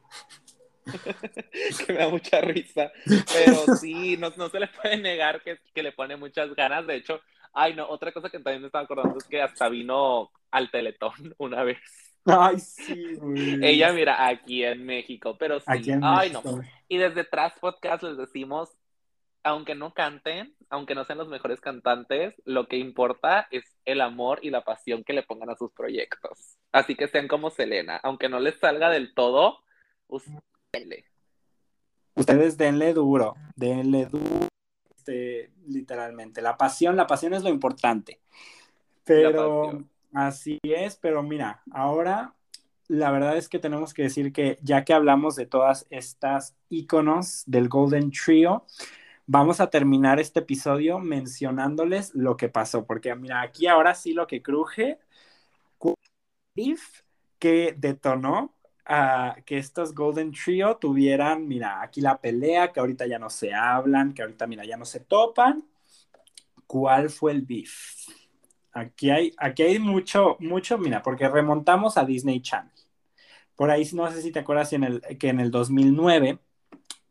que 1.87 1.93
me 1.93 1.99
da 2.01 2.09
mucha 2.09 2.41
risa, 2.41 2.93
pero 3.05 3.77
sí, 3.77 4.17
no, 4.17 4.33
no 4.37 4.49
se 4.49 4.61
le 4.61 4.69
puede 4.69 4.97
negar 4.99 5.43
que, 5.43 5.59
que 5.73 5.83
le 5.83 5.93
pone 5.93 6.17
muchas 6.17 6.55
ganas, 6.55 6.87
de 6.87 6.97
hecho, 6.97 7.21
Ay, 7.53 7.75
no, 7.75 7.89
otra 7.89 8.13
cosa 8.13 8.31
que 8.31 8.39
también 8.39 8.63
me 8.63 8.67
estaba 8.67 8.85
acordando 8.85 9.19
es 9.19 9.25
que 9.25 9.43
hasta 9.43 9.69
vino 9.69 10.31
al 10.51 10.71
Teletón 10.71 11.13
una 11.39 11.63
vez. 11.63 11.79
Ay, 12.25 12.59
sí, 12.59 13.19
Ella, 13.63 13.93
mira, 13.93 14.27
aquí 14.27 14.65
en 14.65 14.87
México, 14.87 15.37
pero 15.39 15.59
sí. 15.59 15.91
Ay, 16.03 16.31
no. 16.31 16.43
Y 16.89 16.99
desde 16.99 17.25
Tras 17.25 17.59
Podcast 17.59 18.05
les 18.05 18.17
decimos, 18.17 18.71
aunque 19.43 19.75
no 19.75 19.93
canten, 19.93 20.55
aunque 20.71 20.95
no 20.95 21.05
sean 21.05 21.19
los 21.19 21.29
mejores 21.29 21.61
cantantes, 21.61 22.41
lo 22.45 22.69
que 22.69 22.77
importa 22.77 23.49
es 23.51 23.65
el 23.85 24.01
amor 24.01 24.39
y 24.43 24.51
la 24.51 24.63
pasión 24.63 25.03
que 25.03 25.15
le 25.15 25.25
pongan 25.25 25.51
a 25.51 25.57
sus 25.57 25.73
proyectos. 25.73 26.57
Así 26.71 26.95
que 26.95 27.09
sean 27.09 27.27
como 27.27 27.51
Selena, 27.51 27.97
aunque 28.05 28.29
no 28.29 28.39
les 28.39 28.57
salga 28.61 28.89
del 28.89 29.15
todo, 29.15 29.59
ustedes 30.07 31.05
Ustedes 32.15 32.59
denle 32.59 32.93
duro, 32.93 33.35
denle 33.57 34.07
duro 34.07 34.49
este, 35.03 35.51
literalmente. 35.67 36.41
La 36.41 36.57
pasión, 36.57 36.97
la 36.97 37.09
pasión 37.09 37.35
es 37.35 37.43
lo 37.43 37.49
importante. 37.49 38.21
Pero 39.05 39.85
así 40.13 40.61
es, 40.63 40.97
pero 40.97 41.23
mira, 41.25 41.63
ahora 41.73 42.35
la 42.87 43.11
verdad 43.11 43.37
es 43.37 43.49
que 43.49 43.59
tenemos 43.59 43.95
que 43.95 44.03
decir 44.03 44.33
que 44.33 44.59
ya 44.63 44.85
que 44.85 44.93
hablamos 44.93 45.35
de 45.35 45.47
todas 45.47 45.87
estas 45.91 46.55
iconos 46.69 47.43
del 47.47 47.69
Golden 47.69 48.13
Trio, 48.13 48.65
vamos 49.27 49.61
a 49.61 49.71
terminar 49.71 50.21
este 50.21 50.41
episodio 50.41 51.01
mencionándoles 51.01 52.15
lo 52.15 52.37
que 52.37 52.49
pasó, 52.49 52.85
porque 52.85 53.15
mira, 53.17 53.41
aquí 53.41 53.67
ahora 53.67 53.95
sí 53.95 54.13
lo 54.13 54.27
que 54.29 54.41
cruje, 54.41 54.99
que 57.39 57.75
detonó 57.77 58.55
que 59.45 59.59
estos 59.59 59.95
Golden 59.95 60.33
Trio 60.33 60.77
tuvieran, 60.77 61.47
mira, 61.47 61.83
aquí 61.83 62.01
la 62.01 62.21
pelea, 62.21 62.73
que 62.73 62.81
ahorita 62.81 63.07
ya 63.07 63.19
no 63.19 63.31
se 63.31 63.55
hablan, 63.55 64.13
que 64.13 64.23
ahorita, 64.23 64.47
mira, 64.47 64.65
ya 64.65 64.77
no 64.77 64.85
se 64.85 65.01
topan. 65.01 65.65
¿Cuál 66.67 67.11
fue 67.11 67.33
el 67.33 67.43
beef? 67.43 68.09
Aquí 68.73 69.11
hay, 69.11 69.33
aquí 69.37 69.63
hay 69.63 69.79
mucho, 69.79 70.37
mucho, 70.41 70.79
mira, 70.79 71.03
porque 71.03 71.29
remontamos 71.29 71.97
a 71.99 72.05
Disney 72.05 72.41
Channel. 72.41 72.73
Por 73.55 73.71
ahí, 73.71 73.89
no 73.93 74.11
sé 74.11 74.23
si 74.23 74.33
te 74.33 74.41
acuerdas 74.41 74.71
que 75.19 75.29
en 75.29 75.41
el 75.41 75.51
2009 75.51 76.39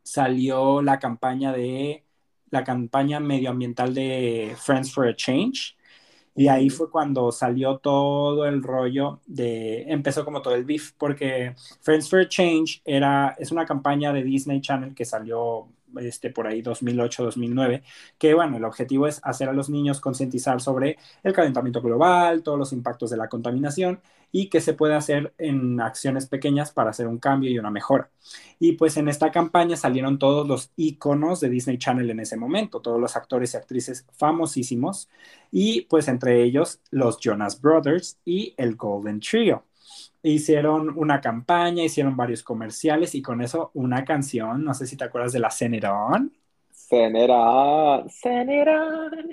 salió 0.04 0.82
la 0.82 1.00
campaña 1.00 1.54
de, 1.54 2.04
la 2.52 2.64
campaña 2.64 3.20
medioambiental 3.20 3.94
de 3.94 4.56
Friends 4.58 4.94
for 4.94 5.08
a 5.08 5.16
Change, 5.16 5.76
Y 6.36 6.48
ahí 6.48 6.70
fue 6.70 6.90
cuando 6.90 7.32
salió 7.32 7.78
todo 7.80 8.46
el 8.46 8.64
rollo 8.64 9.20
de, 9.26 9.84
empezó 9.92 10.24
como 10.24 10.42
todo 10.42 10.56
el 10.56 10.64
beef, 10.64 10.94
porque 10.98 11.56
Friends 11.82 12.10
for 12.10 12.28
Change 12.28 12.82
era, 12.86 13.36
es 13.38 13.52
una 13.52 13.66
campaña 13.66 14.14
de 14.14 14.24
Disney 14.24 14.62
Channel 14.62 14.96
que 14.96 15.06
salió 15.06 15.68
este, 16.00 16.30
por 16.30 16.48
ahí 16.48 16.62
2008-2009, 16.62 17.84
que 18.18 18.34
bueno, 18.34 18.58
el 18.58 18.66
objetivo 18.66 19.08
es 19.08 19.20
hacer 19.24 19.50
a 19.50 19.54
los 19.54 19.70
niños 19.70 20.02
concientizar 20.02 20.62
sobre 20.62 20.98
el 21.24 21.34
calentamiento 21.34 21.82
global, 21.82 22.44
todos 22.44 22.60
los 22.60 22.74
impactos 22.74 23.10
de 23.10 23.18
la 23.18 23.30
contaminación 23.30 24.02
y 24.32 24.48
qué 24.48 24.62
se 24.62 24.74
puede 24.74 24.96
hacer 24.96 25.34
en 25.38 25.82
acciones 25.82 26.26
pequeñas 26.26 26.72
para 26.72 26.92
hacer 26.92 27.08
un 27.08 27.20
cambio 27.20 27.50
y 27.50 27.60
una 27.60 27.70
mejora. 27.70 28.10
Y 28.60 28.74
pues 28.74 28.98
en 28.98 29.10
esta 29.10 29.32
campaña 29.32 29.76
salieron 29.76 30.20
todos 30.20 30.48
los 30.48 30.72
iconos 30.76 31.40
de 31.40 31.50
Disney 31.50 31.78
Channel 31.78 32.10
en 32.10 32.20
ese 32.22 32.38
momento, 32.38 32.80
todos 32.80 33.00
los 33.00 33.16
actores 33.16 33.54
y 33.54 33.58
actrices 33.58 34.06
famosísimos 34.14 35.10
y 35.52 35.82
pues 35.82 36.08
entre 36.08 36.44
ellos 36.44 36.80
los 36.92 37.20
Jonas 37.20 37.60
Brothers 37.62 38.18
y 38.26 38.54
el 38.58 38.76
Golden 38.76 39.20
Trio 39.20 39.66
hicieron 40.24 40.98
una 40.98 41.22
campaña, 41.22 41.84
hicieron 41.84 42.16
varios 42.18 42.44
comerciales 42.44 43.16
y 43.16 43.22
con 43.22 43.42
eso 43.42 43.72
una 43.74 44.06
canción, 44.06 44.64
no 44.64 44.74
sé 44.74 44.88
si 44.88 44.98
te 44.98 45.04
acuerdas 45.06 45.34
de 45.34 45.40
la 45.40 45.52
Cenerón. 45.52 46.34
Cenerón, 46.74 48.10
Cenerón. 48.10 49.32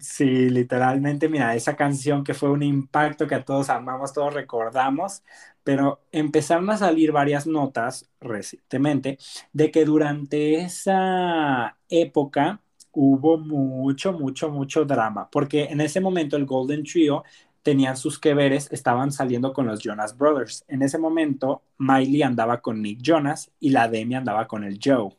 Sí, 0.00 0.50
literalmente, 0.50 1.28
mira, 1.28 1.54
esa 1.54 1.76
canción 1.76 2.24
que 2.24 2.34
fue 2.34 2.50
un 2.50 2.62
impacto 2.62 3.26
que 3.28 3.36
a 3.36 3.44
todos 3.44 3.70
amamos, 3.70 4.12
todos 4.12 4.34
recordamos, 4.34 5.22
pero 5.62 6.00
empezaron 6.10 6.68
a 6.70 6.76
salir 6.76 7.12
varias 7.12 7.46
notas 7.46 8.10
recientemente 8.20 9.18
de 9.52 9.70
que 9.70 9.84
durante 9.84 10.56
esa 10.56 11.78
época 11.88 12.60
hubo 12.90 13.38
mucho, 13.38 14.12
mucho, 14.12 14.50
mucho 14.50 14.84
drama, 14.84 15.30
porque 15.30 15.64
en 15.64 15.80
ese 15.80 16.00
momento 16.00 16.36
el 16.36 16.46
Golden 16.46 16.82
Trio 16.82 17.22
tenían 17.66 17.96
sus 17.96 18.20
que 18.20 18.32
veres, 18.32 18.68
estaban 18.70 19.10
saliendo 19.10 19.52
con 19.52 19.66
los 19.66 19.80
Jonas 19.80 20.16
Brothers. 20.16 20.64
En 20.68 20.82
ese 20.82 20.98
momento, 20.98 21.62
Miley 21.78 22.22
andaba 22.22 22.60
con 22.60 22.80
Nick 22.80 23.00
Jonas 23.02 23.50
y 23.58 23.70
la 23.70 23.88
Demi 23.88 24.14
andaba 24.14 24.46
con 24.46 24.62
el 24.62 24.78
Joe. 24.80 25.16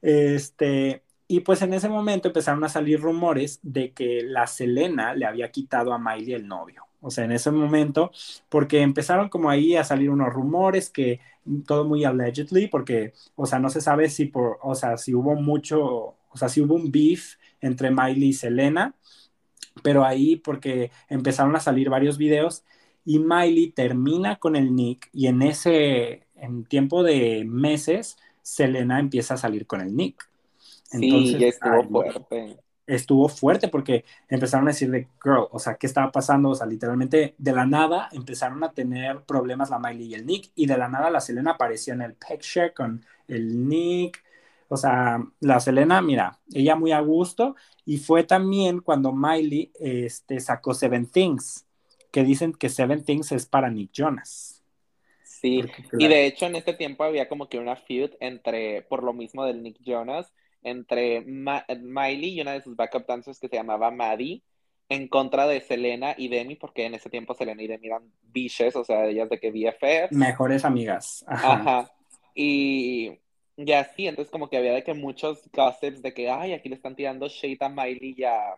Este, 0.00 1.02
y 1.26 1.40
pues 1.40 1.60
en 1.62 1.74
ese 1.74 1.88
momento 1.88 2.28
empezaron 2.28 2.62
a 2.62 2.68
salir 2.68 3.00
rumores 3.00 3.58
de 3.64 3.92
que 3.92 4.22
la 4.22 4.46
Selena 4.46 5.14
le 5.14 5.26
había 5.26 5.50
quitado 5.50 5.92
a 5.92 5.98
Miley 5.98 6.34
el 6.34 6.46
novio. 6.46 6.84
O 7.00 7.10
sea, 7.10 7.24
en 7.24 7.32
ese 7.32 7.50
momento, 7.50 8.12
porque 8.48 8.82
empezaron 8.82 9.28
como 9.28 9.50
ahí 9.50 9.74
a 9.74 9.82
salir 9.82 10.10
unos 10.10 10.32
rumores 10.32 10.90
que 10.90 11.18
todo 11.66 11.84
muy 11.84 12.04
allegedly, 12.04 12.68
porque, 12.68 13.14
o 13.34 13.46
sea, 13.46 13.58
no 13.58 13.68
se 13.68 13.80
sabe 13.80 14.10
si 14.10 14.26
por, 14.26 14.60
o 14.62 14.76
sea, 14.76 14.96
si 14.96 15.12
hubo 15.12 15.34
mucho, 15.34 15.80
o 16.30 16.36
sea, 16.36 16.48
si 16.48 16.60
hubo 16.60 16.76
un 16.76 16.92
beef 16.92 17.34
entre 17.60 17.90
Miley 17.90 18.28
y 18.28 18.32
Selena, 18.32 18.94
pero 19.82 20.04
ahí 20.04 20.36
porque 20.36 20.90
empezaron 21.08 21.54
a 21.56 21.60
salir 21.60 21.90
varios 21.90 22.18
videos 22.18 22.64
y 23.04 23.18
Miley 23.18 23.70
termina 23.70 24.36
con 24.36 24.54
el 24.54 24.74
Nick 24.74 25.08
y 25.12 25.28
en 25.28 25.42
ese, 25.42 26.26
en 26.36 26.64
tiempo 26.64 27.02
de 27.02 27.44
meses, 27.46 28.18
Selena 28.42 29.00
empieza 29.00 29.34
a 29.34 29.38
salir 29.38 29.66
con 29.66 29.80
el 29.80 29.96
Nick. 29.96 30.28
Entonces, 30.92 31.38
sí, 31.38 31.44
estuvo 31.44 31.84
fuerte. 31.84 32.58
Estuvo 32.86 33.28
fuerte 33.28 33.68
porque 33.68 34.04
empezaron 34.28 34.66
a 34.66 34.70
decir 34.70 34.90
de 34.90 35.08
girl, 35.22 35.46
o 35.50 35.58
sea, 35.58 35.74
¿qué 35.74 35.86
estaba 35.86 36.10
pasando? 36.10 36.50
O 36.50 36.54
sea, 36.54 36.66
literalmente 36.66 37.34
de 37.36 37.52
la 37.52 37.66
nada 37.66 38.08
empezaron 38.12 38.64
a 38.64 38.72
tener 38.72 39.22
problemas 39.24 39.68
la 39.68 39.78
Miley 39.78 40.06
y 40.06 40.14
el 40.14 40.24
Nick, 40.24 40.50
y 40.54 40.66
de 40.66 40.78
la 40.78 40.88
nada 40.88 41.10
la 41.10 41.20
Selena 41.20 41.52
apareció 41.52 41.92
en 41.92 42.02
el 42.02 42.14
picture 42.14 42.72
con 42.72 43.04
el 43.26 43.68
Nick. 43.68 44.22
O 44.68 44.76
sea, 44.76 45.18
la 45.40 45.60
Selena, 45.60 46.02
mira, 46.02 46.38
ella 46.52 46.76
muy 46.76 46.92
a 46.92 47.00
gusto, 47.00 47.56
y 47.84 47.96
fue 47.96 48.24
también 48.24 48.80
cuando 48.80 49.12
Miley 49.12 49.72
este, 49.80 50.40
sacó 50.40 50.74
Seven 50.74 51.06
Things, 51.06 51.66
que 52.10 52.22
dicen 52.22 52.52
que 52.52 52.68
Seven 52.68 53.04
Things 53.04 53.32
es 53.32 53.46
para 53.46 53.70
Nick 53.70 53.90
Jonas. 53.92 54.62
Sí, 55.24 55.62
y 55.98 56.08
de 56.08 56.26
hecho 56.26 56.46
en 56.46 56.56
este 56.56 56.74
tiempo 56.74 57.04
había 57.04 57.28
como 57.28 57.48
que 57.48 57.58
una 57.58 57.76
feud 57.76 58.10
entre, 58.18 58.82
por 58.82 59.04
lo 59.04 59.12
mismo 59.12 59.44
del 59.44 59.62
Nick 59.62 59.78
Jonas, 59.84 60.32
entre 60.62 61.22
Miley 61.22 62.34
y 62.34 62.40
una 62.40 62.52
de 62.52 62.62
sus 62.62 62.76
backup 62.76 63.06
dancers 63.06 63.38
que 63.38 63.48
se 63.48 63.56
llamaba 63.56 63.90
Maddie 63.90 64.42
en 64.88 65.06
contra 65.08 65.46
de 65.46 65.60
Selena 65.60 66.14
y 66.16 66.28
Demi, 66.28 66.56
porque 66.56 66.86
en 66.86 66.94
ese 66.94 67.10
tiempo 67.10 67.34
Selena 67.34 67.62
y 67.62 67.68
Demi 67.68 67.86
eran 67.86 68.10
biches, 68.22 68.74
o 68.74 68.84
sea, 68.84 69.06
ellas 69.06 69.28
de 69.28 69.38
que 69.38 69.50
BFF. 69.50 70.12
Mejores 70.12 70.64
amigas. 70.64 71.24
Ajá. 71.28 71.90
Y 72.34 73.18
ya 73.58 73.84
sí, 73.94 74.06
entonces 74.06 74.30
como 74.30 74.48
que 74.48 74.56
había 74.56 74.72
de 74.72 74.84
que 74.84 74.94
muchos 74.94 75.42
gossips 75.52 76.00
de 76.02 76.14
que, 76.14 76.30
ay, 76.30 76.52
aquí 76.54 76.68
le 76.68 76.76
están 76.76 76.96
tirando 76.96 77.28
shade 77.28 77.58
a 77.60 77.68
Miley 77.68 78.14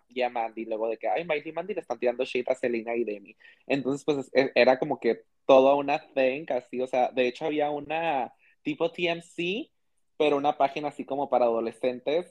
y 0.08 0.22
a, 0.22 0.30
Mandy, 0.30 0.64
luego 0.66 0.88
de 0.88 0.98
que, 0.98 1.08
ay, 1.08 1.24
Miley 1.24 1.48
y 1.48 1.52
Mandy 1.52 1.74
le 1.74 1.80
están 1.80 1.98
tirando 1.98 2.24
shade 2.24 2.44
a 2.48 2.54
Selena 2.54 2.94
y 2.94 3.04
Demi. 3.04 3.36
Entonces, 3.66 4.04
pues 4.04 4.30
e, 4.32 4.52
era 4.54 4.78
como 4.78 5.00
que 5.00 5.22
toda 5.46 5.74
una 5.74 5.98
thing, 6.14 6.46
así, 6.50 6.80
o 6.80 6.86
sea, 6.86 7.10
de 7.10 7.26
hecho 7.26 7.46
había 7.46 7.70
una 7.70 8.32
tipo 8.62 8.90
TMC 8.92 9.70
pero 10.20 10.36
una 10.36 10.58
página 10.58 10.88
así 10.88 11.06
como 11.06 11.30
para 11.30 11.46
adolescentes 11.46 12.28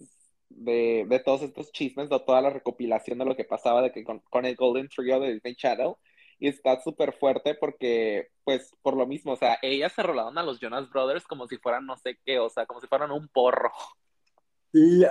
de, 0.47 1.07
de 1.09 1.19
todos 1.21 1.41
estos 1.41 1.71
chismes, 1.71 2.07
de 2.07 2.19
toda 2.19 2.39
la 2.39 2.51
recopilación 2.51 3.17
de 3.17 3.25
lo 3.25 3.35
que 3.35 3.45
pasaba 3.45 3.81
de 3.81 3.91
que 3.91 4.03
con, 4.03 4.21
el 4.45 4.55
Golden 4.55 4.87
Trio 4.89 5.19
de 5.19 5.33
Disney 5.33 5.55
Channel. 5.55 5.95
Y 6.39 6.47
está 6.47 6.79
súper 6.81 7.13
fuerte 7.13 7.53
porque, 7.53 8.29
pues, 8.43 8.71
por 8.81 8.95
lo 8.95 9.05
mismo, 9.05 9.33
o 9.33 9.35
sea, 9.35 9.59
ellas 9.61 9.91
se 9.93 10.03
rolaron 10.03 10.37
a 10.37 10.43
los 10.43 10.59
Jonas 10.59 10.89
Brothers 10.89 11.25
como 11.25 11.47
si 11.47 11.57
fueran 11.57 11.85
no 11.85 11.97
sé 11.97 12.17
qué, 12.25 12.39
o 12.39 12.49
sea, 12.49 12.65
como 12.65 12.79
si 12.79 12.87
fueran 12.87 13.11
un 13.11 13.27
porro. 13.27 13.71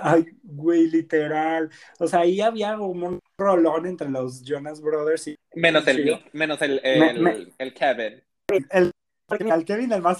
Ay, 0.01 0.25
güey, 0.41 0.89
literal. 0.89 1.69
O 1.99 2.07
sea, 2.07 2.21
ahí 2.21 2.41
había 2.41 2.79
un 2.79 3.19
rolón 3.37 3.85
entre 3.85 4.09
los 4.09 4.43
Jonas 4.43 4.81
Brothers 4.81 5.27
y... 5.27 5.35
Menos 5.53 5.85
el, 5.87 6.19
menos 6.33 6.61
el, 6.61 6.79
el, 6.83 7.53
el 7.57 7.73
Kevin. 7.73 8.23
El, 8.47 8.91
el, 9.29 9.65
Kevin, 9.65 9.91
el 9.91 10.01
más 10.01 10.19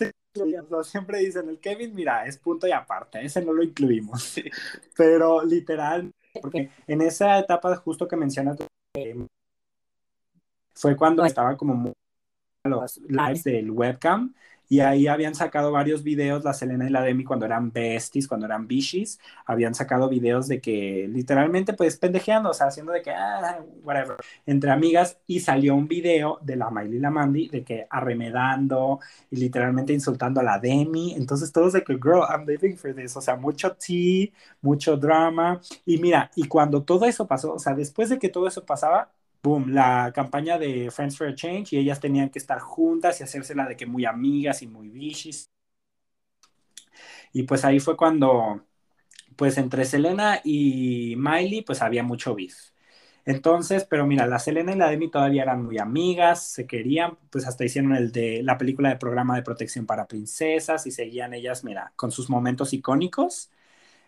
siempre 0.84 1.20
dicen, 1.20 1.50
el 1.50 1.60
Kevin, 1.60 1.96
mira, 1.96 2.26
es 2.26 2.38
punto 2.38 2.68
y 2.68 2.72
aparte, 2.72 3.24
ese 3.24 3.44
no 3.44 3.54
lo 3.54 3.64
incluimos. 3.64 4.36
Pero 4.96 5.44
literal, 5.44 6.12
porque 6.42 6.70
en 6.88 7.02
esa 7.02 7.40
etapa 7.40 7.76
justo 7.78 8.08
que 8.08 8.16
mencionas, 8.16 8.58
fue 10.80 10.96
cuando 10.96 11.26
estaba 11.26 11.58
como 11.58 11.94
los 12.64 12.98
lives 13.08 13.44
del 13.44 13.72
webcam 13.72 14.34
y 14.70 14.82
ahí 14.82 15.08
habían 15.08 15.34
sacado 15.34 15.72
varios 15.72 16.04
videos, 16.04 16.44
la 16.44 16.54
Selena 16.54 16.88
y 16.88 16.92
la 16.92 17.02
Demi, 17.02 17.24
cuando 17.24 17.46
eran 17.48 17.72
besties, 17.72 18.28
cuando 18.28 18.46
eran 18.46 18.68
bishis, 18.68 19.20
habían 19.46 19.74
sacado 19.74 20.08
videos 20.10 20.48
de 20.48 20.62
que 20.62 21.08
literalmente, 21.10 21.74
pues 21.74 21.98
pendejeando, 21.98 22.52
o 22.52 22.54
sea, 22.54 22.68
haciendo 22.68 22.92
de 22.92 23.02
que, 23.02 23.10
ah, 23.12 23.62
whatever, 23.84 24.18
entre 24.46 24.70
amigas, 24.70 25.20
y 25.26 25.40
salió 25.40 25.74
un 25.74 25.88
video 25.88 26.38
de 26.44 26.56
la 26.56 26.70
Miley 26.70 26.98
y 26.98 27.00
la 27.00 27.10
Mandy 27.10 27.48
de 27.50 27.64
que 27.64 27.88
arremedando 27.90 29.00
y 29.32 29.38
literalmente 29.38 29.92
insultando 29.94 30.40
a 30.40 30.44
la 30.44 30.60
Demi. 30.60 31.16
Entonces, 31.16 31.52
todos 31.52 31.74
de 31.74 31.84
que, 31.84 31.94
girl, 31.96 32.22
I'm 32.30 32.46
living 32.46 32.76
for 32.78 32.94
this, 32.94 33.18
o 33.18 33.22
sea, 33.22 33.36
mucho 33.36 33.76
tea, 33.76 34.30
mucho 34.62 34.98
drama. 34.98 35.60
Y 35.86 35.98
mira, 35.98 36.30
y 36.36 36.48
cuando 36.48 36.84
todo 36.84 37.06
eso 37.06 37.28
pasó, 37.28 37.54
o 37.54 37.60
sea, 37.60 37.74
después 37.74 38.10
de 38.10 38.20
que 38.20 38.30
todo 38.30 38.48
eso 38.48 38.64
pasaba, 38.66 39.12
boom, 39.44 39.72
la 39.72 40.12
campaña 40.14 40.58
de 40.58 40.92
Friends 40.92 41.18
for 41.18 41.28
a 41.28 41.36
Change 41.36 41.74
y 41.74 41.78
ellas 41.80 42.00
tenían 42.00 42.30
que 42.30 42.40
estar 42.40 42.60
juntas 42.60 43.20
y 43.20 43.24
hacérsela 43.24 43.68
de 43.68 43.78
que 43.78 43.86
muy 43.86 44.06
amigas 44.06 44.62
y 44.62 44.68
muy 44.68 44.90
bichis. 44.90 45.50
Y 47.34 47.44
pues 47.44 47.66
ahí 47.66 47.80
fue 47.80 47.98
cuando, 47.98 48.66
pues 49.38 49.58
entre 49.58 49.86
Selena 49.86 50.42
y 50.44 51.16
Miley, 51.18 51.64
pues 51.64 51.82
había 51.82 52.04
mucho 52.04 52.36
beef. 52.36 52.72
Entonces, 53.26 53.86
pero 53.90 54.08
mira, 54.08 54.28
la 54.28 54.40
Selena 54.40 54.74
y 54.74 54.78
la 54.78 54.90
Demi 54.90 55.12
todavía 55.12 55.44
eran 55.44 55.64
muy 55.64 55.78
amigas, 55.80 56.48
se 56.52 56.68
querían, 56.68 57.18
pues 57.32 57.48
hasta 57.48 57.66
hicieron 57.66 57.96
el 57.96 58.12
de 58.12 58.42
la 58.44 58.58
película 58.58 58.90
de 58.90 58.98
programa 58.98 59.36
de 59.36 59.44
protección 59.44 59.86
para 59.86 60.08
princesas 60.08 60.88
y 60.88 60.92
seguían 60.92 61.34
ellas, 61.34 61.64
mira, 61.64 61.94
con 61.96 62.12
sus 62.12 62.30
momentos 62.30 62.74
icónicos. 62.74 63.52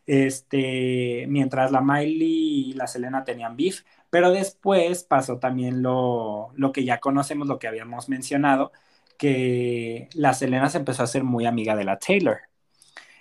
Este, 0.05 1.25
mientras 1.29 1.71
la 1.71 1.81
Miley 1.81 2.71
y 2.71 2.73
la 2.73 2.87
Selena 2.87 3.23
tenían 3.23 3.55
beef, 3.55 3.83
pero 4.09 4.31
después 4.31 5.03
pasó 5.03 5.39
también 5.39 5.81
lo, 5.83 6.51
lo 6.55 6.71
que 6.71 6.83
ya 6.83 6.99
conocemos, 6.99 7.47
lo 7.47 7.59
que 7.59 7.67
habíamos 7.67 8.09
mencionado, 8.09 8.71
que 9.17 10.09
la 10.13 10.33
Selena 10.33 10.69
se 10.69 10.79
empezó 10.79 11.03
a 11.03 11.05
hacer 11.05 11.23
muy 11.23 11.45
amiga 11.45 11.75
de 11.75 11.85
la 11.85 11.99
Taylor. 11.99 12.39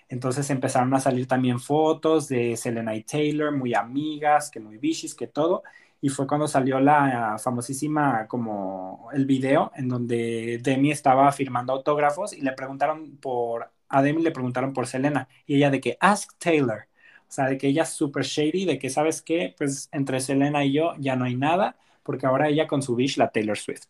Entonces 0.08 0.50
empezaron 0.50 0.92
a 0.94 1.00
salir 1.00 1.26
también 1.28 1.60
fotos 1.60 2.28
de 2.28 2.56
Selena 2.56 2.96
y 2.96 3.04
Taylor, 3.04 3.52
muy 3.56 3.74
amigas, 3.74 4.50
que 4.50 4.60
muy 4.60 4.76
bichis, 4.78 5.14
que 5.14 5.28
todo. 5.28 5.62
Y 6.00 6.08
fue 6.08 6.26
cuando 6.26 6.48
salió 6.48 6.80
la 6.80 7.36
famosísima, 7.38 8.26
como 8.26 9.08
el 9.12 9.26
video, 9.26 9.70
en 9.76 9.88
donde 9.88 10.58
Demi 10.62 10.90
estaba 10.90 11.30
firmando 11.32 11.72
autógrafos 11.72 12.32
y 12.32 12.40
le 12.40 12.52
preguntaron 12.52 13.18
por, 13.18 13.70
a 13.90 14.02
Demi 14.02 14.22
le 14.22 14.30
preguntaron 14.30 14.72
por 14.72 14.86
Selena. 14.86 15.28
Y 15.46 15.56
ella 15.56 15.70
de 15.70 15.80
que, 15.80 15.98
ask 16.00 16.38
Taylor. 16.38 16.86
O 17.28 17.32
sea, 17.32 17.46
de 17.46 17.58
que 17.58 17.68
ella 17.68 17.82
es 17.82 17.90
súper 17.90 18.24
shady, 18.24 18.64
de 18.64 18.78
que, 18.78 18.90
¿sabes 18.90 19.22
qué? 19.22 19.54
Pues 19.56 19.88
entre 19.92 20.20
Selena 20.20 20.64
y 20.64 20.72
yo 20.72 20.94
ya 20.98 21.16
no 21.16 21.24
hay 21.26 21.36
nada, 21.36 21.76
porque 22.02 22.26
ahora 22.26 22.48
ella 22.48 22.66
con 22.66 22.82
su 22.82 22.96
bish, 22.96 23.18
la 23.18 23.30
Taylor 23.30 23.58
Swift. 23.58 23.86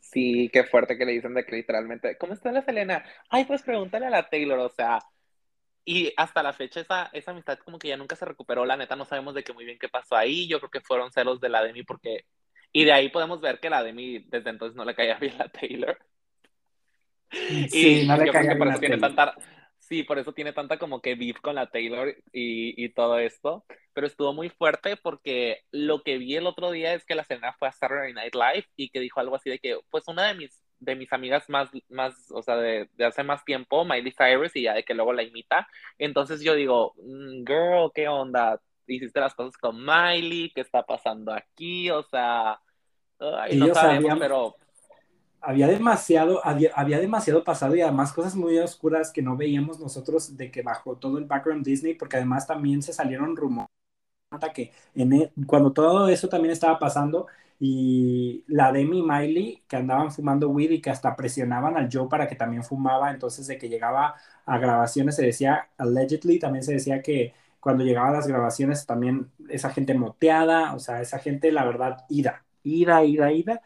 Sí, 0.00 0.50
qué 0.52 0.64
fuerte 0.64 0.96
que 0.98 1.04
le 1.04 1.12
dicen 1.12 1.34
de 1.34 1.44
que 1.44 1.56
literalmente, 1.56 2.16
¿cómo 2.18 2.34
está 2.34 2.52
la 2.52 2.62
Selena? 2.62 3.04
Ay, 3.30 3.46
pues 3.46 3.62
pregúntale 3.62 4.06
a 4.06 4.10
la 4.10 4.28
Taylor, 4.28 4.58
o 4.58 4.68
sea, 4.68 5.00
y 5.84 6.12
hasta 6.16 6.42
la 6.42 6.52
fecha 6.52 6.80
esa, 6.80 7.10
esa 7.12 7.32
amistad 7.32 7.58
como 7.58 7.78
que 7.78 7.88
ya 7.88 7.96
nunca 7.96 8.16
se 8.16 8.24
recuperó, 8.24 8.64
la 8.64 8.76
neta 8.76 8.96
no 8.96 9.04
sabemos 9.04 9.34
de 9.34 9.44
qué 9.44 9.52
muy 9.52 9.64
bien 9.64 9.78
qué 9.78 9.88
pasó 9.88 10.16
ahí, 10.16 10.46
yo 10.48 10.58
creo 10.58 10.70
que 10.70 10.80
fueron 10.80 11.12
celos 11.12 11.40
de 11.40 11.48
la 11.48 11.62
Demi 11.62 11.82
porque, 11.82 12.26
y 12.72 12.84
de 12.84 12.92
ahí 12.92 13.08
podemos 13.10 13.40
ver 13.40 13.60
que 13.60 13.70
la 13.70 13.82
Demi 13.82 14.20
desde 14.20 14.50
entonces 14.50 14.76
no 14.76 14.84
le 14.84 14.94
caía 14.94 15.18
bien 15.18 15.40
a 15.40 15.48
Taylor. 15.48 15.98
Sí, 17.70 18.02
y 18.02 18.06
no 18.06 18.16
le 18.16 18.26
yo 18.26 18.32
creo 18.32 18.46
que 18.48 18.56
por 18.56 18.68
eso 18.68 18.78
tiene 18.80 18.98
tanta, 18.98 19.34
sí, 19.78 20.02
por 20.02 20.18
eso 20.18 20.32
tiene 20.32 20.52
tanta 20.52 20.78
como 20.78 21.00
que 21.00 21.14
beef 21.14 21.40
con 21.40 21.54
la 21.56 21.66
Taylor 21.70 22.08
y, 22.32 22.82
y 22.82 22.88
todo 22.90 23.18
esto, 23.18 23.64
pero 23.92 24.06
estuvo 24.06 24.32
muy 24.32 24.48
fuerte 24.50 24.96
porque 24.96 25.60
lo 25.70 26.02
que 26.02 26.18
vi 26.18 26.36
el 26.36 26.46
otro 26.46 26.70
día 26.70 26.94
es 26.94 27.04
que 27.04 27.14
la 27.14 27.24
cena 27.24 27.52
fue 27.58 27.68
a 27.68 27.72
Saturday 27.72 28.12
Night 28.12 28.34
Live 28.34 28.66
y 28.76 28.90
que 28.90 29.00
dijo 29.00 29.20
algo 29.20 29.36
así 29.36 29.50
de 29.50 29.58
que, 29.58 29.78
pues 29.90 30.08
una 30.08 30.26
de 30.28 30.34
mis 30.34 30.60
de 30.80 30.96
mis 30.96 31.12
amigas 31.14 31.48
más, 31.48 31.70
más 31.88 32.14
o 32.30 32.42
sea, 32.42 32.56
de, 32.56 32.90
de, 32.94 33.04
hace 33.06 33.22
más 33.22 33.42
tiempo, 33.44 33.84
Miley 33.86 34.12
Cyrus, 34.12 34.54
y 34.54 34.62
ya 34.62 34.74
de 34.74 34.84
que 34.84 34.92
luego 34.92 35.14
la 35.14 35.22
imita. 35.22 35.66
Entonces 35.98 36.42
yo 36.42 36.54
digo, 36.54 36.94
mm, 36.98 37.44
girl, 37.46 37.90
¿qué 37.94 38.06
onda? 38.08 38.60
Hiciste 38.86 39.18
las 39.20 39.34
cosas 39.34 39.56
con 39.56 39.82
Miley, 39.82 40.52
¿qué 40.54 40.60
está 40.60 40.82
pasando 40.82 41.32
aquí? 41.32 41.90
O 41.90 42.02
sea, 42.02 42.60
ay, 43.18 43.56
no 43.56 43.72
sabemos, 43.72 44.04
sabían- 44.04 44.18
pero 44.18 44.56
había 45.44 45.68
demasiado, 45.68 46.44
había, 46.44 46.72
había 46.74 46.98
demasiado 47.00 47.44
pasado 47.44 47.76
y 47.76 47.80
además 47.82 48.12
cosas 48.12 48.34
muy 48.36 48.58
oscuras 48.58 49.12
que 49.12 49.22
no 49.22 49.36
veíamos 49.36 49.80
nosotros 49.80 50.36
de 50.36 50.50
que 50.50 50.62
bajo 50.62 50.96
todo 50.96 51.18
el 51.18 51.24
background 51.26 51.64
Disney, 51.64 51.94
porque 51.94 52.16
además 52.16 52.46
también 52.46 52.82
se 52.82 52.92
salieron 52.92 53.36
rumores 53.36 53.70
que 54.54 54.72
e- 54.94 55.32
cuando 55.46 55.72
todo 55.72 56.08
eso 56.08 56.28
también 56.28 56.52
estaba 56.52 56.78
pasando 56.78 57.26
y 57.60 58.44
la 58.48 58.72
Demi 58.72 58.98
y 59.00 59.02
Miley 59.02 59.62
que 59.68 59.76
andaban 59.76 60.10
fumando 60.12 60.48
weed 60.50 60.70
y 60.72 60.80
que 60.80 60.90
hasta 60.90 61.14
presionaban 61.16 61.76
al 61.76 61.88
Joe 61.92 62.08
para 62.08 62.26
que 62.28 62.34
también 62.36 62.64
fumaba, 62.64 63.10
entonces 63.10 63.46
de 63.46 63.58
que 63.58 63.68
llegaba 63.68 64.14
a 64.44 64.58
grabaciones 64.58 65.16
se 65.16 65.24
decía, 65.26 65.68
allegedly, 65.78 66.38
también 66.38 66.64
se 66.64 66.72
decía 66.74 67.00
que 67.02 67.32
cuando 67.60 67.84
llegaba 67.84 68.10
las 68.10 68.26
grabaciones 68.26 68.84
también 68.86 69.30
esa 69.48 69.70
gente 69.70 69.94
moteada, 69.94 70.74
o 70.74 70.78
sea, 70.80 71.00
esa 71.00 71.18
gente 71.18 71.52
la 71.52 71.64
verdad 71.64 72.04
ida, 72.08 72.44
ida, 72.64 73.04
ida, 73.04 73.32
ida 73.32 73.62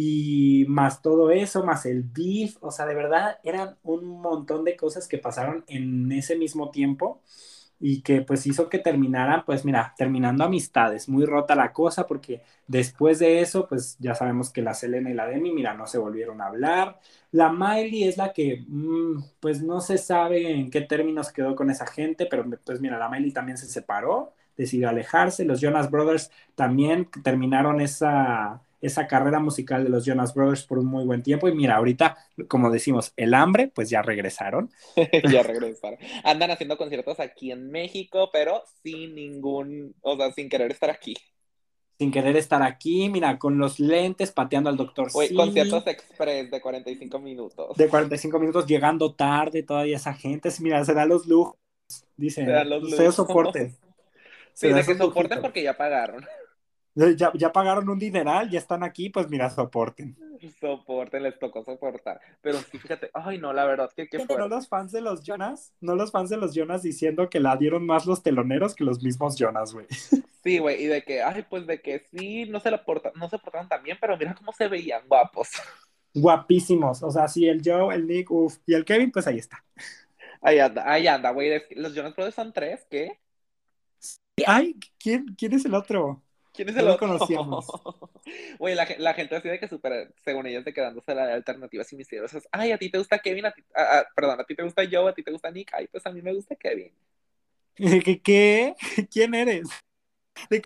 y 0.00 0.64
más 0.68 1.02
todo 1.02 1.32
eso, 1.32 1.64
más 1.64 1.84
el 1.84 2.04
beef, 2.04 2.56
o 2.60 2.70
sea, 2.70 2.86
de 2.86 2.94
verdad 2.94 3.40
eran 3.42 3.78
un 3.82 4.06
montón 4.06 4.62
de 4.64 4.76
cosas 4.76 5.08
que 5.08 5.18
pasaron 5.18 5.64
en 5.66 6.12
ese 6.12 6.36
mismo 6.36 6.70
tiempo 6.70 7.20
y 7.80 8.02
que 8.02 8.22
pues 8.22 8.46
hizo 8.46 8.68
que 8.68 8.78
terminaran, 8.78 9.44
pues 9.44 9.64
mira, 9.64 9.94
terminando 9.96 10.44
amistades, 10.44 11.08
muy 11.08 11.26
rota 11.26 11.56
la 11.56 11.72
cosa 11.72 12.06
porque 12.06 12.42
después 12.68 13.18
de 13.18 13.40
eso, 13.40 13.66
pues 13.66 13.96
ya 13.98 14.14
sabemos 14.14 14.50
que 14.52 14.62
la 14.62 14.72
Selena 14.74 15.10
y 15.10 15.14
la 15.14 15.26
Demi, 15.26 15.52
mira, 15.52 15.74
no 15.74 15.88
se 15.88 15.98
volvieron 15.98 16.40
a 16.42 16.46
hablar. 16.46 17.00
La 17.32 17.50
Miley 17.52 18.04
es 18.04 18.16
la 18.18 18.32
que, 18.32 18.64
mmm, 18.68 19.20
pues 19.40 19.62
no 19.64 19.80
se 19.80 19.98
sabe 19.98 20.52
en 20.52 20.70
qué 20.70 20.82
términos 20.82 21.32
quedó 21.32 21.56
con 21.56 21.70
esa 21.70 21.88
gente, 21.88 22.26
pero 22.26 22.44
pues 22.64 22.80
mira, 22.80 22.98
la 22.98 23.08
Miley 23.08 23.32
también 23.32 23.58
se 23.58 23.66
separó, 23.66 24.32
decidió 24.56 24.88
alejarse, 24.88 25.44
los 25.44 25.60
Jonas 25.60 25.90
Brothers 25.90 26.30
también 26.54 27.08
terminaron 27.24 27.80
esa 27.80 28.62
esa 28.80 29.06
carrera 29.06 29.40
musical 29.40 29.84
de 29.84 29.90
los 29.90 30.04
Jonas 30.04 30.34
Brothers 30.34 30.64
por 30.64 30.78
un 30.78 30.86
muy 30.86 31.04
buen 31.04 31.22
tiempo. 31.22 31.48
Y 31.48 31.54
mira, 31.54 31.76
ahorita, 31.76 32.16
como 32.48 32.70
decimos, 32.70 33.12
el 33.16 33.34
hambre, 33.34 33.68
pues 33.74 33.90
ya 33.90 34.02
regresaron. 34.02 34.70
ya 35.30 35.42
regresaron. 35.42 35.98
Andan 36.24 36.50
haciendo 36.50 36.76
conciertos 36.76 37.20
aquí 37.20 37.50
en 37.50 37.70
México, 37.70 38.30
pero 38.32 38.62
sin 38.82 39.14
ningún, 39.14 39.94
o 40.02 40.16
sea, 40.16 40.32
sin 40.32 40.48
querer 40.48 40.70
estar 40.70 40.90
aquí. 40.90 41.14
Sin 41.98 42.12
querer 42.12 42.36
estar 42.36 42.62
aquí, 42.62 43.08
mira, 43.08 43.38
con 43.40 43.58
los 43.58 43.80
lentes, 43.80 44.30
pateando 44.30 44.70
al 44.70 44.76
doctor 44.76 45.08
Oye, 45.14 45.34
conciertos 45.34 45.84
express 45.88 46.48
de 46.48 46.60
45 46.60 47.18
minutos. 47.18 47.76
De 47.76 47.88
45 47.88 48.38
minutos, 48.38 48.66
llegando 48.66 49.14
tarde, 49.14 49.64
todavía 49.64 49.96
esa 49.96 50.14
gente. 50.14 50.48
Mira, 50.60 50.84
se 50.84 50.94
da 50.94 51.04
los 51.06 51.26
lujos. 51.26 51.56
Dice, 52.16 52.44
se 52.44 52.50
dan 52.50 52.70
los 52.70 52.82
lujos. 52.84 52.98
Se 52.98 53.12
soporte. 53.12 53.74
Sí, 54.52 54.68
de 54.68 54.84
que 54.84 54.96
soporten 54.96 55.40
porque 55.40 55.62
ya 55.62 55.76
pagaron. 55.76 56.24
Ya, 57.16 57.30
ya, 57.32 57.52
pagaron 57.52 57.88
un 57.88 57.98
dineral, 57.98 58.50
ya 58.50 58.58
están 58.58 58.82
aquí, 58.82 59.08
pues 59.08 59.28
mira, 59.30 59.48
soporten. 59.50 60.16
Soporten, 60.58 61.22
les 61.22 61.38
tocó 61.38 61.62
soportar. 61.62 62.20
Pero 62.40 62.58
sí, 62.58 62.76
fíjate, 62.76 63.10
ay 63.14 63.38
no, 63.38 63.52
la 63.52 63.64
verdad 63.66 63.90
que 63.94 64.08
qué 64.08 64.18
No 64.18 64.48
los 64.48 64.68
fans 64.68 64.90
de 64.90 65.00
los 65.00 65.22
Jonas, 65.22 65.72
no 65.80 65.94
los 65.94 66.10
fans 66.10 66.28
de 66.28 66.38
los 66.38 66.54
Jonas 66.54 66.82
diciendo 66.82 67.30
que 67.30 67.38
la 67.38 67.56
dieron 67.56 67.86
más 67.86 68.04
los 68.04 68.24
teloneros 68.24 68.74
que 68.74 68.82
los 68.82 69.00
mismos 69.00 69.36
Jonas, 69.36 69.72
güey. 69.72 69.86
Sí, 70.42 70.58
güey, 70.58 70.84
y 70.84 70.86
de 70.86 71.02
que, 71.02 71.20
ay, 71.20 71.44
pues 71.50 71.66
de 71.66 71.82
que 71.82 72.06
sí, 72.10 72.46
no 72.46 72.60
se, 72.60 72.70
la 72.70 72.84
porta, 72.84 73.10
no 73.16 73.28
se 73.28 73.38
portaron 73.38 73.68
tan 73.68 73.82
bien, 73.82 73.98
pero 74.00 74.16
mira 74.16 74.34
cómo 74.34 74.52
se 74.52 74.68
veían 74.68 75.02
guapos. 75.06 75.50
Guapísimos, 76.14 77.02
o 77.02 77.10
sea, 77.10 77.28
sí, 77.28 77.46
el 77.46 77.60
Joe, 77.62 77.94
el 77.94 78.06
Nick, 78.06 78.30
uff, 78.30 78.56
y 78.64 78.72
el 78.74 78.84
Kevin, 78.84 79.10
pues 79.10 79.26
ahí 79.26 79.38
está. 79.38 79.62
Ahí 80.40 80.58
anda, 80.60 80.90
ahí 80.90 81.06
anda, 81.06 81.30
güey. 81.32 81.60
Los 81.72 81.92
Jonas 81.92 82.14
Brothers 82.14 82.36
son 82.36 82.52
tres, 82.52 82.86
¿qué? 82.88 83.18
Ay, 84.46 84.76
¿quién, 84.98 85.34
quién 85.36 85.52
es 85.52 85.64
el 85.64 85.74
otro? 85.74 86.22
¿Quién 86.58 86.70
es 86.70 86.76
el 86.76 86.86
no 86.86 86.94
otro? 86.94 87.06
Lo 87.06 87.18
conocíamos. 87.18 87.66
Güey, 88.58 88.74
la, 88.74 88.88
la, 88.98 89.14
gente 89.14 89.36
así 89.36 89.48
de 89.48 89.60
que 89.60 89.68
súper, 89.68 90.12
según 90.24 90.44
ellos, 90.48 90.64
de 90.64 90.74
quedándose 90.74 91.14
la 91.14 91.24
de 91.24 91.34
alternativas 91.34 91.92
y 91.92 91.96
misteriosas. 91.96 92.48
Ay, 92.50 92.72
a 92.72 92.78
ti 92.78 92.90
te 92.90 92.98
gusta 92.98 93.20
Kevin, 93.20 93.46
a 93.46 93.52
ti, 93.52 93.62
a, 93.76 94.00
a, 94.00 94.06
perdón, 94.12 94.40
a 94.40 94.44
ti 94.44 94.56
te 94.56 94.64
gusta 94.64 94.82
Joe, 94.90 95.08
a 95.08 95.14
ti 95.14 95.22
te 95.22 95.30
gusta 95.30 95.52
Nick. 95.52 95.72
Ay, 95.72 95.86
pues 95.86 96.04
a 96.04 96.10
mí 96.10 96.20
me 96.20 96.34
gusta 96.34 96.56
Kevin. 96.56 96.92
¿Qué? 97.76 98.20
qué? 98.20 98.74
¿Quién 99.12 99.36
eres? 99.36 99.68
¿De 100.50 100.60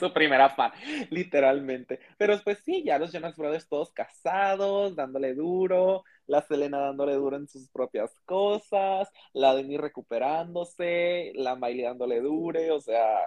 Su 0.00 0.12
primera 0.12 0.50
fan, 0.50 0.72
literalmente. 1.10 2.00
Pero 2.18 2.32
después 2.32 2.58
sí, 2.64 2.82
ya 2.82 2.98
los 2.98 3.12
Jonas 3.12 3.36
Brothers 3.36 3.68
todos 3.68 3.92
casados, 3.92 4.96
dándole 4.96 5.34
duro, 5.34 6.02
la 6.26 6.42
Selena 6.42 6.78
dándole 6.78 7.14
duro 7.14 7.36
en 7.36 7.48
sus 7.48 7.68
propias 7.68 8.10
cosas, 8.24 9.08
la 9.32 9.54
Demi 9.54 9.76
recuperándose, 9.76 11.32
la 11.34 11.56
Miley 11.56 11.82
dándole 11.82 12.20
dure, 12.20 12.70
o 12.70 12.80
sea, 12.80 13.18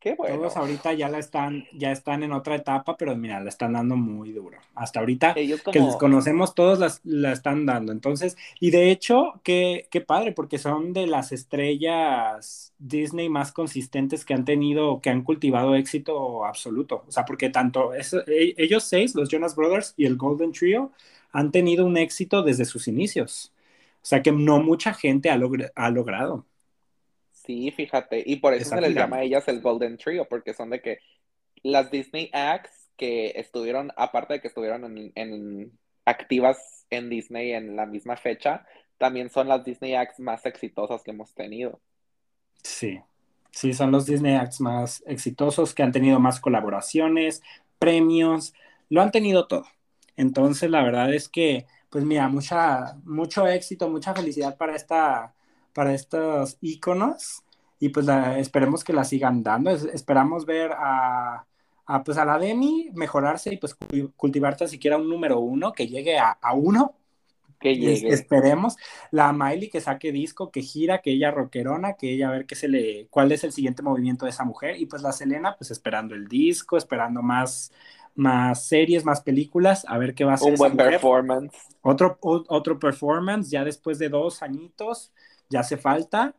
qué 0.00 0.14
bueno. 0.14 0.36
Todos 0.36 0.56
ahorita 0.56 0.92
ya 0.94 1.08
la 1.08 1.18
están, 1.18 1.64
ya 1.72 1.92
están 1.92 2.24
en 2.24 2.32
otra 2.32 2.56
etapa, 2.56 2.96
pero 2.96 3.14
mira, 3.14 3.38
la 3.40 3.48
están 3.48 3.74
dando 3.74 3.96
muy 3.96 4.32
duro. 4.32 4.58
Hasta 4.74 4.98
ahorita 4.98 5.34
Ellos 5.36 5.62
como... 5.62 5.72
que 5.72 5.80
les 5.80 5.96
conocemos, 5.96 6.54
todos 6.56 6.80
las, 6.80 7.00
la 7.04 7.32
están 7.32 7.66
dando. 7.66 7.92
Entonces, 7.92 8.36
y 8.58 8.72
de 8.72 8.90
hecho, 8.90 9.40
qué, 9.44 9.86
qué 9.90 10.00
padre, 10.00 10.32
porque 10.32 10.58
son 10.58 10.92
de 10.92 11.06
las 11.06 11.30
estrellas 11.30 12.74
Disney 12.78 13.28
más 13.28 13.52
consistentes 13.52 14.24
que 14.24 14.34
han 14.34 14.44
tenido, 14.44 15.00
que 15.00 15.10
han 15.10 15.22
cultivado 15.22 15.76
éxito 15.76 16.44
absoluto. 16.44 17.04
O 17.06 17.12
sea, 17.12 17.24
porque 17.24 17.48
tanto 17.48 17.94
eso, 17.94 18.22
ellos 18.26 18.82
seis, 18.82 19.14
los 19.14 19.28
Jonas 19.28 19.54
Brothers 19.54 19.94
y 19.96 20.06
el 20.06 20.16
Golden 20.16 20.50
Trio, 20.50 20.90
han 21.32 21.52
tenido 21.52 21.86
un 21.86 21.96
éxito 21.96 22.42
desde 22.42 22.64
sus 22.64 22.88
inicios. 22.88 23.52
O 24.02 24.06
sea 24.06 24.22
que 24.22 24.32
no 24.32 24.60
mucha 24.62 24.94
gente 24.94 25.30
ha, 25.30 25.36
logr 25.36 25.72
ha 25.74 25.90
logrado. 25.90 26.46
Sí, 27.32 27.70
fíjate, 27.72 28.22
y 28.24 28.36
por 28.36 28.54
eso 28.54 28.70
se 28.70 28.80
les 28.80 28.94
llama 28.94 29.16
a 29.16 29.22
ellas 29.22 29.48
el 29.48 29.60
Golden 29.60 29.96
Trio, 29.98 30.28
porque 30.28 30.54
son 30.54 30.70
de 30.70 30.80
que 30.80 30.98
las 31.62 31.90
Disney 31.90 32.30
acts 32.32 32.90
que 32.96 33.32
estuvieron, 33.36 33.92
aparte 33.96 34.34
de 34.34 34.40
que 34.40 34.48
estuvieron 34.48 34.84
en, 34.84 35.12
en 35.16 35.78
activas 36.04 36.86
en 36.90 37.10
Disney 37.10 37.52
en 37.52 37.76
la 37.76 37.86
misma 37.86 38.16
fecha, 38.16 38.66
también 38.98 39.30
son 39.30 39.48
las 39.48 39.64
Disney 39.64 39.94
acts 39.94 40.20
más 40.20 40.46
exitosas 40.46 41.02
que 41.02 41.12
hemos 41.12 41.34
tenido. 41.34 41.80
Sí, 42.62 43.00
sí, 43.50 43.74
son 43.74 43.90
los 43.92 44.06
Disney 44.06 44.34
acts 44.34 44.60
más 44.60 45.02
exitosos 45.06 45.74
que 45.74 45.82
han 45.82 45.92
tenido 45.92 46.20
más 46.20 46.40
colaboraciones, 46.40 47.42
premios, 47.78 48.54
lo 48.88 49.02
han 49.02 49.10
tenido 49.10 49.46
todo. 49.46 49.66
Entonces, 50.16 50.70
la 50.70 50.82
verdad 50.82 51.12
es 51.14 51.28
que, 51.28 51.66
pues 51.90 52.04
mira, 52.04 52.28
mucha, 52.28 52.96
mucho 53.04 53.46
éxito, 53.46 53.88
mucha 53.90 54.14
felicidad 54.14 54.56
para 54.56 54.76
esta 54.76 55.34
para 55.72 55.94
estos 55.94 56.58
íconos 56.60 57.42
y 57.78 57.88
pues 57.88 58.06
la, 58.06 58.38
esperemos 58.38 58.84
que 58.84 58.92
la 58.92 59.04
sigan 59.04 59.42
dando. 59.42 59.70
Es, 59.70 59.84
esperamos 59.84 60.46
ver 60.46 60.72
a, 60.72 61.44
a, 61.86 62.04
pues 62.04 62.16
a 62.18 62.24
la 62.24 62.38
Demi 62.38 62.90
mejorarse 62.94 63.52
y 63.52 63.56
pues 63.56 63.76
cultivar 64.16 64.56
tan 64.56 64.68
siquiera 64.68 64.96
un 64.96 65.08
número 65.08 65.40
uno, 65.40 65.72
que 65.72 65.88
llegue 65.88 66.18
a, 66.18 66.30
a 66.30 66.54
uno. 66.54 66.94
Que 67.58 67.76
llegue. 67.76 68.08
Es, 68.08 68.20
esperemos. 68.20 68.76
La 69.10 69.32
Miley 69.32 69.68
que 69.68 69.80
saque 69.80 70.12
disco, 70.12 70.50
que 70.50 70.62
gira, 70.62 71.00
que 71.00 71.12
ella 71.12 71.30
rockerona, 71.30 71.94
que 71.94 72.12
ella 72.12 72.28
a 72.28 72.32
ver 72.32 72.46
qué 72.46 72.54
se 72.54 72.68
le, 72.68 73.06
cuál 73.10 73.32
es 73.32 73.42
el 73.44 73.52
siguiente 73.52 73.82
movimiento 73.82 74.26
de 74.26 74.30
esa 74.30 74.44
mujer. 74.44 74.76
Y 74.80 74.86
pues 74.86 75.02
la 75.02 75.12
Selena, 75.12 75.56
pues 75.56 75.70
esperando 75.72 76.14
el 76.14 76.28
disco, 76.28 76.76
esperando 76.76 77.22
más, 77.22 77.72
más 78.14 78.66
series, 78.66 79.04
más 79.04 79.22
películas, 79.22 79.84
a 79.88 79.98
ver 79.98 80.14
qué 80.14 80.24
va 80.24 80.32
a 80.32 80.34
hacer. 80.34 80.52
Un 80.52 80.58
buen 80.58 80.76
performance. 80.76 81.56
Otro, 81.82 82.18
otro 82.20 82.78
performance, 82.78 83.50
ya 83.50 83.64
después 83.64 83.98
de 83.98 84.08
dos 84.08 84.42
añitos, 84.42 85.12
ya 85.48 85.60
hace 85.60 85.76
falta, 85.76 86.34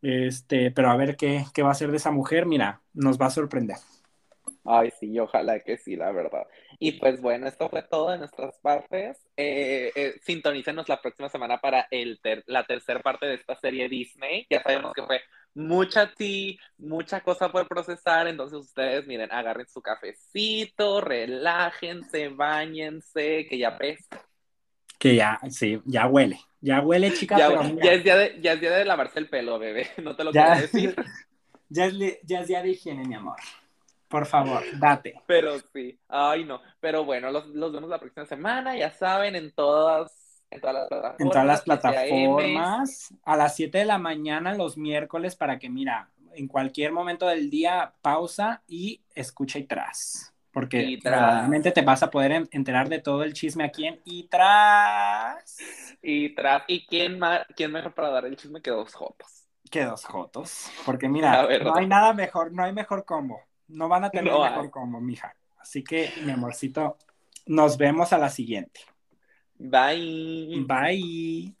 este, 0.00 0.70
pero 0.70 0.90
a 0.90 0.96
ver 0.96 1.16
qué, 1.16 1.44
qué 1.54 1.62
va 1.62 1.68
a 1.68 1.72
hacer 1.72 1.90
de 1.90 1.96
esa 1.96 2.10
mujer, 2.10 2.46
mira, 2.46 2.80
nos 2.94 3.20
va 3.20 3.26
a 3.26 3.30
sorprender. 3.30 3.76
Ay, 4.64 4.92
sí, 4.98 5.18
ojalá 5.18 5.60
que 5.60 5.76
sí, 5.76 5.96
la 5.96 6.12
verdad. 6.12 6.46
Y 6.78 6.92
pues 6.92 7.20
bueno, 7.20 7.48
esto 7.48 7.68
fue 7.68 7.82
todo 7.82 8.10
de 8.10 8.18
nuestras 8.18 8.56
partes. 8.60 9.18
Eh, 9.36 9.90
eh, 9.94 10.14
sintonícenos 10.22 10.88
la 10.88 11.00
próxima 11.00 11.28
semana 11.28 11.60
para 11.60 11.88
el 11.90 12.20
ter 12.20 12.44
la 12.46 12.64
tercera 12.64 13.00
parte 13.00 13.26
de 13.26 13.34
esta 13.34 13.56
serie 13.56 13.88
Disney. 13.88 14.46
Ya 14.48 14.62
sabemos 14.62 14.92
que 14.94 15.02
fue 15.02 15.20
mucha 15.54 16.12
tea, 16.14 16.56
mucha 16.78 17.20
cosa 17.20 17.50
por 17.50 17.66
procesar. 17.68 18.26
Entonces 18.28 18.58
ustedes, 18.58 19.06
miren, 19.06 19.30
agarren 19.32 19.66
su 19.68 19.80
cafecito, 19.82 21.00
relájense, 21.00 22.28
bañense, 22.28 23.46
que 23.48 23.58
ya 23.58 23.70
ves 23.70 24.06
Que 24.98 25.16
ya, 25.16 25.38
sí, 25.50 25.80
ya 25.84 26.06
huele. 26.06 26.38
Ya 26.60 26.80
huele, 26.80 27.12
chica, 27.12 27.36
Ya, 27.38 27.48
es 27.92 28.04
día 28.04 28.16
de, 28.16 28.38
ya 28.40 28.52
es 28.52 28.60
día 28.60 28.70
de 28.70 28.84
lavarse 28.84 29.18
el 29.18 29.28
pelo, 29.28 29.58
bebé. 29.58 29.88
No 30.02 30.14
te 30.14 30.24
lo 30.24 30.32
Ya. 30.32 30.44
quiero 30.52 30.60
decir, 30.62 30.96
ya 31.68 31.86
es, 31.86 31.94
ya 32.22 32.40
es 32.40 32.48
día 32.48 32.62
de 32.62 32.70
higiene, 32.70 33.04
mi 33.04 33.14
amor. 33.14 33.36
Por 34.08 34.26
favor, 34.26 34.62
date. 34.78 35.14
pero 35.26 35.58
sí. 35.72 35.98
Ay, 36.06 36.44
no. 36.44 36.60
Pero 36.80 37.02
bueno, 37.04 37.30
los, 37.30 37.46
los 37.48 37.72
vemos 37.72 37.88
la 37.88 37.98
próxima 37.98 38.26
semana, 38.26 38.76
ya 38.76 38.90
saben, 38.92 39.34
en 39.36 39.50
todas, 39.52 40.12
en 40.54 40.60
todas 40.60 40.74
las 40.74 40.88
plataformas. 40.88 41.20
En 41.20 41.28
todas 41.30 41.46
las 41.46 41.62
7 41.64 41.72
AM. 41.72 42.36
plataformas, 42.36 43.14
a 43.24 43.36
las 43.36 43.56
7 43.56 43.78
de 43.78 43.84
la 43.84 43.98
mañana 43.98 44.54
los 44.54 44.76
miércoles 44.76 45.36
para 45.36 45.58
que, 45.58 45.68
mira, 45.70 46.08
en 46.34 46.48
cualquier 46.48 46.92
momento 46.92 47.26
del 47.26 47.50
día, 47.50 47.92
pausa 48.02 48.62
y 48.66 49.00
escucha 49.14 49.58
y 49.58 49.64
tras. 49.64 50.32
Porque 50.52 50.82
Y 50.82 51.00
tras. 51.00 51.18
verdaderamente 51.20 51.70
te 51.72 51.80
vas 51.82 52.02
a 52.02 52.10
poder 52.10 52.32
en- 52.32 52.48
enterar 52.52 52.88
de 52.88 52.98
todo 52.98 53.22
el 53.22 53.32
chisme 53.32 53.64
aquí 53.64 53.86
en 53.86 54.00
y 54.04 54.24
tras. 54.28 55.56
Y 56.02 56.34
tras, 56.34 56.62
¿y 56.68 56.84
quién 56.86 57.18
más, 57.18 57.40
quién 57.56 57.72
mejor 57.72 57.94
para 57.94 58.10
dar 58.10 58.26
el 58.26 58.36
chisme 58.36 58.60
que 58.60 58.70
dos 58.70 58.92
jotos? 58.94 59.46
Que 59.70 59.84
dos 59.84 60.04
jotos. 60.04 60.70
Porque 60.84 61.08
mira, 61.08 61.48
no 61.62 61.74
hay 61.74 61.86
nada 61.86 62.12
mejor, 62.12 62.52
no 62.52 62.62
hay 62.64 62.72
mejor 62.74 63.04
combo. 63.06 63.40
No 63.68 63.88
van 63.88 64.04
a 64.04 64.10
tener 64.10 64.30
No 64.32 64.42
mejor 64.42 64.70
combo, 64.70 65.00
mija. 65.00 65.34
Así 65.58 65.82
que, 65.82 66.12
mi 66.24 66.32
amorcito, 66.32 66.98
nos 67.46 67.78
vemos 67.78 68.12
a 68.12 68.18
la 68.18 68.28
siguiente. 68.28 68.80
Bye. 69.70 70.64
Bye. 70.68 71.54